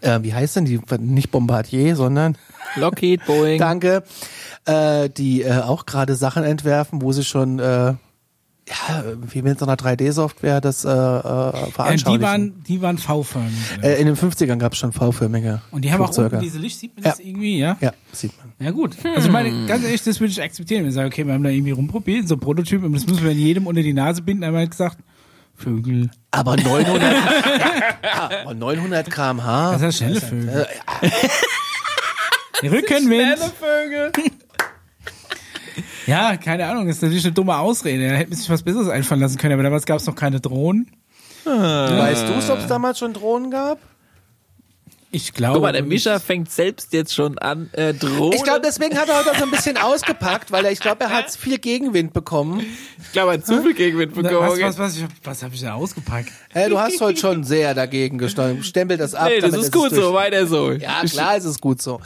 äh, 0.00 0.18
wie 0.22 0.34
heißt 0.34 0.56
denn 0.56 0.64
die, 0.64 0.80
nicht 0.98 1.30
Bombardier, 1.30 1.94
sondern 1.94 2.36
Lockheed, 2.76 3.24
Boeing. 3.26 3.58
Danke. 3.60 4.02
Äh, 4.64 5.10
die 5.10 5.42
äh, 5.42 5.58
auch 5.60 5.86
gerade 5.86 6.14
Sachen 6.14 6.44
entwerfen, 6.44 7.02
wo 7.02 7.12
sie 7.12 7.24
schon 7.24 7.58
äh, 7.58 7.94
ja, 8.68 9.04
wie 9.32 9.42
mit 9.42 9.58
so 9.58 9.66
einer 9.66 9.74
3D-Software 9.74 10.60
das 10.60 10.84
äh, 10.84 10.88
äh, 10.88 10.92
Ja, 10.92 11.52
veranschaulichen. 11.72 12.20
die 12.20 12.20
waren, 12.24 12.62
die 12.68 12.80
waren 12.82 12.96
V-förmig. 12.98 13.52
äh, 13.82 14.00
in 14.00 14.06
den 14.06 14.14
50ern 14.16 14.58
gab 14.58 14.74
es 14.74 14.78
schon 14.78 14.92
V-förmige 14.92 15.60
und 15.72 15.84
die 15.84 15.92
haben 15.92 16.00
auch 16.00 16.06
Flugzeuge. 16.06 16.36
unten 16.36 16.44
diese 16.44 16.58
Licht, 16.58 16.78
sieht 16.78 16.94
man 16.94 17.02
das 17.02 17.18
Ja. 17.18 17.24
irgendwie, 17.24 17.58
ja? 17.58 17.76
Ja, 17.80 17.92
sieht 18.12 18.30
man. 18.38 18.52
Ja 18.64 18.70
gut. 18.70 18.94
Also 19.16 19.26
ich 19.26 19.32
meine, 19.32 19.66
ganz 19.66 19.82
ehrlich, 19.84 20.04
das 20.04 20.20
würde 20.20 20.30
ich 20.30 20.40
akzeptieren. 20.40 20.82
Wenn 20.82 20.90
ich 20.90 20.94
sage, 20.94 21.08
okay, 21.08 21.26
wir 21.26 21.34
haben 21.34 21.42
da 21.42 21.50
irgendwie 21.50 21.72
rumprobiert, 21.72 22.28
so 22.28 22.36
Prototypen, 22.36 22.86
und 22.86 22.92
das 22.92 23.04
müssen 23.04 23.24
wir 23.24 23.32
jedem 23.32 23.66
unter 23.66 23.82
die 23.82 23.92
Nase 23.92 24.22
binden, 24.22 24.44
haben 24.44 24.52
wir 24.54 24.60
halt 24.60 24.70
gesagt, 24.70 24.98
Vögel. 25.56 26.08
Aber 26.30 26.56
900, 26.56 27.02
ja, 27.02 28.30
aber 28.44 28.54
900 28.54 29.10
km/h. 29.10 29.72
Das 29.72 29.82
ist 29.82 30.00
ja 30.00 30.06
schnelle 30.06 30.20
Vögel. 30.20 30.66
Rückenwind. 32.62 33.38
Vögel. 33.58 34.12
Ja, 36.06 36.36
keine 36.36 36.66
Ahnung, 36.66 36.86
das 36.86 36.96
ist 36.96 37.02
natürlich 37.02 37.24
eine 37.24 37.34
dumme 37.34 37.56
Ausrede. 37.56 38.08
Da 38.08 38.14
hätte 38.14 38.30
man 38.30 38.38
sich 38.38 38.50
was 38.50 38.62
Besseres 38.62 38.88
einfallen 38.88 39.20
lassen 39.20 39.38
können, 39.38 39.54
aber 39.54 39.62
damals 39.62 39.86
gab 39.86 39.98
es 39.98 40.06
noch 40.06 40.16
keine 40.16 40.40
Drohnen. 40.40 40.90
Weißt 41.44 42.28
du, 42.28 42.52
ob 42.52 42.58
es 42.58 42.66
damals 42.66 42.98
schon 42.98 43.12
Drohnen 43.12 43.50
gab? 43.50 43.78
Ich 45.14 45.34
glaube. 45.34 45.54
Guck 45.56 45.62
mal, 45.62 45.72
der 45.72 45.82
Mischa 45.82 46.18
fängt 46.18 46.50
selbst 46.50 46.94
jetzt 46.94 47.14
schon 47.14 47.38
an, 47.38 47.68
äh, 47.74 47.92
Drohnen. 47.92 48.32
Ich 48.32 48.42
glaube, 48.42 48.62
deswegen 48.64 48.96
hat 48.96 49.10
er 49.10 49.18
heute 49.18 49.36
so 49.36 49.44
ein 49.44 49.50
bisschen 49.50 49.76
ausgepackt, 49.76 50.50
weil 50.50 50.64
er, 50.64 50.72
ich 50.72 50.80
glaube, 50.80 51.04
er 51.04 51.10
hat 51.10 51.30
viel 51.30 51.58
Gegenwind 51.58 52.14
bekommen. 52.14 52.64
ich 52.98 53.12
glaube, 53.12 53.32
er 53.32 53.34
hat 53.34 53.46
zu 53.46 53.62
viel 53.62 53.74
Gegenwind 53.74 54.16
was, 54.16 54.22
bekommen. 54.22 54.62
was, 54.62 54.78
was, 54.78 54.96
ich, 54.96 55.04
was 55.22 55.42
habe 55.42 55.54
ich 55.54 55.60
da 55.60 55.74
ausgepackt? 55.74 56.32
Hey, 56.48 56.70
du 56.70 56.78
hast 56.78 56.98
heute 57.02 57.20
schon 57.20 57.44
sehr 57.44 57.74
dagegen 57.74 58.16
gestanden. 58.16 58.64
Stempel 58.64 58.96
das 58.96 59.14
ab. 59.14 59.28
nee, 59.28 59.40
das 59.40 59.50
damit 59.50 59.66
ist 59.66 59.74
es 59.74 59.80
gut 59.80 59.94
so, 59.94 60.14
weiter 60.14 60.46
so. 60.46 60.72
Ja, 60.72 61.02
klar 61.04 61.36
ist 61.36 61.44
es 61.44 61.60
gut 61.60 61.82
so. 61.82 62.00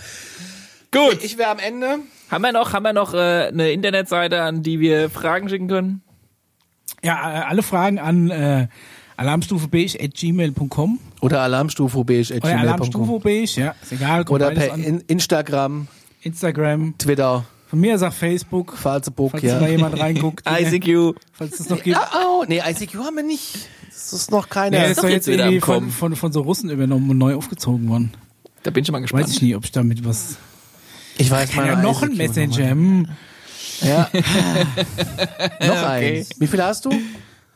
Gut. 0.90 1.22
Ich 1.22 1.38
wäre 1.38 1.50
am 1.50 1.60
Ende. 1.60 2.00
Haben 2.30 2.42
wir 2.42 2.52
noch, 2.52 2.72
haben 2.72 2.82
wir 2.82 2.92
noch 2.92 3.14
äh, 3.14 3.48
eine 3.48 3.70
Internetseite, 3.70 4.42
an 4.42 4.62
die 4.62 4.80
wir 4.80 5.10
Fragen 5.10 5.48
schicken 5.48 5.68
können? 5.68 6.02
Ja, 7.02 7.14
äh, 7.14 7.44
alle 7.44 7.62
Fragen 7.62 7.98
an 7.98 8.30
äh, 8.30 8.68
alarmstufebeige.gmail.com 9.16 10.98
Oder 11.20 11.40
Alarmstufe 11.42 12.04
beige 12.04 12.34
at 12.34 12.44
oder 12.44 12.58
alarmstufebeige, 12.58 13.60
ja, 13.60 13.74
ist 13.80 13.92
egal. 13.92 14.24
Oder 14.28 14.50
per 14.50 14.72
an. 14.72 14.82
in 14.82 15.00
Instagram, 15.02 15.88
Instagram. 16.22 16.94
Twitter, 16.98 17.44
Von 17.68 17.80
mir 17.80 17.98
sagt 17.98 18.14
Facebook, 18.14 18.76
Facebook, 18.76 19.32
falls 19.32 19.42
ja. 19.42 19.58
da 19.58 19.68
jemand 19.68 19.98
reinguckt. 19.98 20.44
ICQ. 20.48 21.14
Falls 21.32 21.60
es 21.60 21.68
noch 21.68 21.82
gibt. 21.82 21.96
Ah, 21.96 22.10
oh, 22.24 22.44
nee, 22.46 22.60
ICQ 22.64 22.94
haben 22.96 23.16
wir 23.16 23.22
nicht. 23.22 23.68
Das 23.88 24.12
ist 24.12 24.30
noch 24.30 24.48
keine. 24.48 24.76
Ja, 24.76 24.84
ist 24.84 24.90
ist 24.92 24.98
doch 24.98 25.04
jetzt 25.04 25.26
jetzt 25.26 25.34
wieder 25.34 25.44
irgendwie 25.46 25.60
von, 25.60 25.90
von, 25.90 26.16
von 26.16 26.32
so 26.32 26.42
Russen 26.42 26.70
übernommen 26.70 27.10
und 27.10 27.18
neu 27.18 27.34
aufgezogen 27.34 27.88
worden. 27.88 28.12
Da 28.62 28.70
bin 28.70 28.82
ich 28.82 28.86
schon 28.86 28.92
mal 28.92 28.98
Weiß 29.02 29.10
gespannt. 29.10 29.28
ich 29.30 29.42
nicht, 29.42 29.56
ob 29.56 29.64
ich 29.64 29.72
damit 29.72 30.04
was. 30.04 30.36
Ich 31.18 31.30
weiß 31.30 31.54
mal. 31.54 31.66
Ja, 31.66 31.76
noch 31.76 32.02
ein 32.02 32.16
Messenger. 32.16 32.76
Ja. 33.82 34.08
noch 35.66 35.82
eins. 35.82 36.30
Wie 36.38 36.46
viel 36.46 36.62
hast 36.62 36.84
du? 36.84 36.90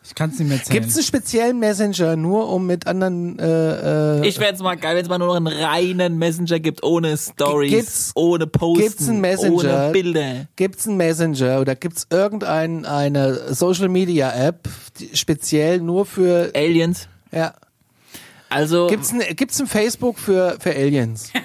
Ich 0.02 0.14
kann 0.14 0.30
es 0.30 0.38
nicht 0.38 0.48
mehr 0.48 0.56
erzählen. 0.58 0.74
Gibt 0.80 0.90
es 0.90 0.96
einen 0.96 1.04
speziellen 1.04 1.58
Messenger 1.58 2.16
nur 2.16 2.48
um 2.48 2.66
mit 2.66 2.86
anderen 2.86 3.38
äh, 3.38 4.18
äh, 4.20 4.26
Ich 4.26 4.36
fände 4.38 4.62
mal 4.62 4.76
geil, 4.76 4.96
wenn 4.96 5.02
es 5.02 5.08
mal 5.08 5.18
nur 5.18 5.28
noch 5.28 5.36
einen 5.36 5.46
reinen 5.46 6.18
Messenger 6.18 6.58
gibt, 6.58 6.82
ohne 6.82 7.16
Stories, 7.16 7.70
Gibt's- 7.70 8.12
ohne 8.14 8.46
Posten, 8.46 8.82
gibt's 8.82 9.08
einen 9.08 9.20
Messenger? 9.20 9.52
ohne 9.54 9.90
Bilder. 9.92 10.46
Gibt's 10.56 10.88
einen 10.88 10.96
Messenger 10.96 11.60
oder 11.60 11.74
gibt's 11.76 12.06
irgendeine 12.10 12.88
eine 12.88 13.54
Social 13.54 13.88
Media 13.88 14.32
App 14.32 14.68
die 14.98 15.10
speziell 15.16 15.80
nur 15.80 16.06
für 16.06 16.50
Aliens. 16.56 17.06
ja 17.30 17.54
Also, 18.48 18.86
gibt's 18.88 19.12
ein 19.12 19.20
gibt's 19.36 19.60
ein 19.60 19.66
Facebook 19.66 20.18
für 20.18 20.56
für 20.60 20.70
Aliens? 20.74 21.30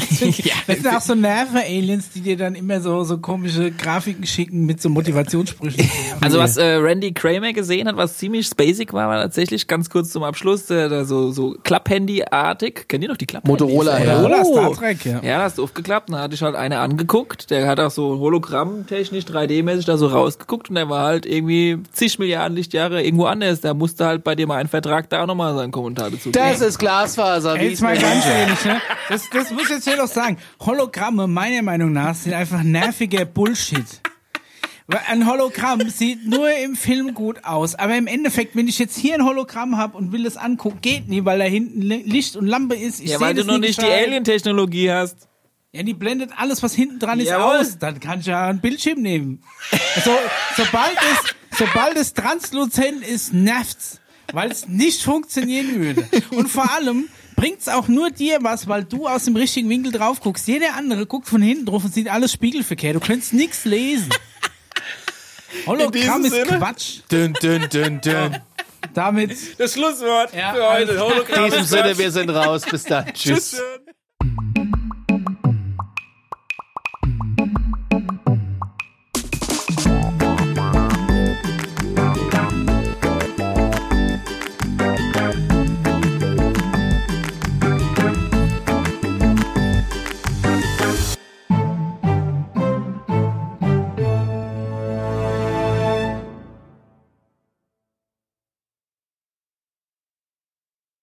ja, 0.20 0.54
Das 0.66 0.76
sind 0.78 0.86
auch 0.88 1.00
so 1.00 1.14
Nerven-Aliens, 1.14 2.10
die 2.14 2.20
dir 2.20 2.36
dann 2.36 2.54
immer 2.54 2.80
so, 2.80 3.04
so 3.04 3.18
komische 3.18 3.70
Grafiken 3.70 4.26
schicken 4.26 4.66
mit 4.66 4.80
so 4.82 4.88
Motivationssprüchen. 4.88 5.88
also 6.20 6.38
was 6.38 6.56
äh, 6.56 6.64
Randy 6.76 7.12
Kramer 7.12 7.52
gesehen 7.52 7.88
hat, 7.88 7.96
was 7.96 8.18
ziemlich 8.18 8.46
spacig 8.46 8.92
war, 8.92 9.08
war 9.08 9.20
tatsächlich 9.22 9.66
ganz 9.66 9.90
kurz 9.90 10.10
zum 10.10 10.22
Abschluss, 10.22 10.70
äh, 10.70 10.88
da 10.88 11.04
so, 11.04 11.30
so 11.32 11.56
Klapp-Handy-artig. 11.62 12.86
Kennt 12.88 13.04
ihr 13.04 13.10
noch 13.10 13.16
die 13.16 13.26
Klapp-Handys? 13.26 13.60
Motorola, 13.66 13.98
ja. 14.02 14.16
Motorola, 14.16 14.42
Oh. 14.42 14.52
Star 14.54 14.72
Trek, 14.72 15.04
ja. 15.04 15.20
Ja, 15.22 15.42
hast 15.42 15.58
du 15.58 15.64
aufgeklappt, 15.64 16.10
dann 16.10 16.18
hatte 16.20 16.34
ich 16.34 16.42
halt 16.42 16.56
eine 16.56 16.78
angeguckt, 16.78 17.50
der 17.50 17.66
hat 17.68 17.78
auch 17.80 17.90
so 17.90 18.18
hologrammtechnisch, 18.18 19.24
3D-mäßig 19.24 19.86
da 19.86 19.96
so 19.96 20.06
rausgeguckt 20.08 20.68
und 20.70 20.74
der 20.76 20.88
war 20.88 21.04
halt 21.06 21.26
irgendwie 21.26 21.78
zig 21.92 22.18
Milliarden 22.18 22.56
Lichtjahre 22.56 23.02
irgendwo 23.02 23.26
anders. 23.26 23.60
Da 23.60 23.74
musste 23.74 24.06
halt 24.06 24.24
bei 24.24 24.34
dir 24.34 24.46
mal 24.46 24.56
ein 24.56 24.68
Vertrag 24.68 25.08
da 25.10 25.22
auch 25.22 25.26
nochmal 25.26 25.54
seinen 25.54 25.70
Kommentar 25.72 26.10
dazu 26.10 26.30
geben. 26.30 26.32
Das 26.32 26.60
ist 26.60 26.78
Glasfaser. 26.78 27.54
Ey, 27.56 27.60
wie 27.66 27.70
jetzt 27.70 27.82
mal 27.82 27.96
ganz 27.96 28.26
ehrlich, 28.26 28.64
ne? 28.64 28.80
Das, 29.08 29.28
das 29.32 29.50
muss 29.50 29.68
jetzt 29.68 29.86
hier 29.90 30.02
noch 30.02 30.08
sagen. 30.12 30.36
Hologramme, 30.60 31.26
meiner 31.26 31.62
Meinung 31.62 31.92
nach, 31.92 32.14
sind 32.14 32.32
einfach 32.34 32.62
nerviger 32.62 33.24
Bullshit. 33.24 33.84
Weil 34.86 35.00
Ein 35.08 35.26
Hologramm 35.28 35.88
sieht 35.88 36.26
nur 36.26 36.50
im 36.52 36.74
Film 36.74 37.14
gut 37.14 37.44
aus, 37.44 37.76
aber 37.76 37.96
im 37.96 38.08
Endeffekt, 38.08 38.56
wenn 38.56 38.66
ich 38.66 38.78
jetzt 38.80 38.96
hier 38.96 39.14
ein 39.14 39.24
Hologramm 39.24 39.76
habe 39.76 39.96
und 39.96 40.10
will 40.10 40.24
das 40.24 40.36
angucken, 40.36 40.78
geht 40.82 41.08
nie, 41.08 41.24
weil 41.24 41.38
da 41.38 41.44
hinten 41.44 41.80
Li- 41.80 42.02
Licht 42.04 42.34
und 42.34 42.46
Lampe 42.46 42.74
ist. 42.74 43.00
Ich 43.00 43.10
ja, 43.10 43.20
weil 43.20 43.34
du 43.34 43.44
noch 43.44 43.58
nicht 43.58 43.78
die 43.80 43.84
gescheit. 43.86 44.06
Alien-Technologie 44.08 44.90
hast. 44.90 45.28
Ja, 45.72 45.84
die 45.84 45.94
blendet 45.94 46.30
alles, 46.36 46.64
was 46.64 46.74
hinten 46.74 46.98
dran 46.98 47.20
ist, 47.20 47.28
Jawohl. 47.28 47.58
aus. 47.58 47.78
Dann 47.78 48.00
kann 48.00 48.18
ich 48.18 48.26
ja 48.26 48.48
einen 48.48 48.60
Bildschirm 48.60 49.00
nehmen. 49.00 49.40
So, 50.04 50.10
sobald 50.56 50.96
es, 50.96 51.56
sobald 51.56 51.96
es 51.96 52.12
transluzent 52.12 53.06
ist, 53.06 53.32
nervt's. 53.32 54.00
Weil 54.32 54.50
es 54.50 54.66
nicht 54.66 55.02
funktionieren 55.02 55.76
würde. 55.80 56.04
Und 56.30 56.48
vor 56.48 56.68
allem 56.72 57.08
bringt's 57.40 57.68
auch 57.68 57.88
nur 57.88 58.10
dir 58.10 58.38
was, 58.42 58.68
weil 58.68 58.84
du 58.84 59.08
aus 59.08 59.24
dem 59.24 59.34
richtigen 59.34 59.70
Winkel 59.70 59.92
drauf 59.92 60.20
guckst. 60.20 60.46
Jeder 60.46 60.76
andere 60.76 61.06
guckt 61.06 61.26
von 61.26 61.40
hinten 61.40 61.64
drauf 61.64 61.82
und 61.84 61.94
sieht 61.94 62.08
alles 62.08 62.32
spiegelverkehrt. 62.32 62.96
Du 62.96 63.00
könntest 63.00 63.32
nichts 63.32 63.64
lesen. 63.64 64.10
Hologramm 65.66 66.24
ist 66.24 66.32
Sinne? 66.32 66.58
Quatsch. 66.58 66.98
Dün, 67.10 67.32
dün, 67.32 67.66
dün, 67.72 68.00
dün. 68.02 68.36
Damit 68.92 69.58
Das 69.58 69.72
Schlusswort 69.72 70.34
Ja, 70.34 70.52
für 70.52 70.68
heute. 70.68 71.00
Hologramm 71.00 71.44
In 71.46 71.50
diesem 71.50 71.62
ist 71.62 71.70
Sinne, 71.70 71.82
Quatsch. 71.82 71.98
wir 71.98 72.10
sind 72.12 72.30
raus. 72.30 72.62
Bis 72.70 72.84
dann. 72.84 73.06
Tschüss. 73.14 73.56
Tschüss. 73.56 74.59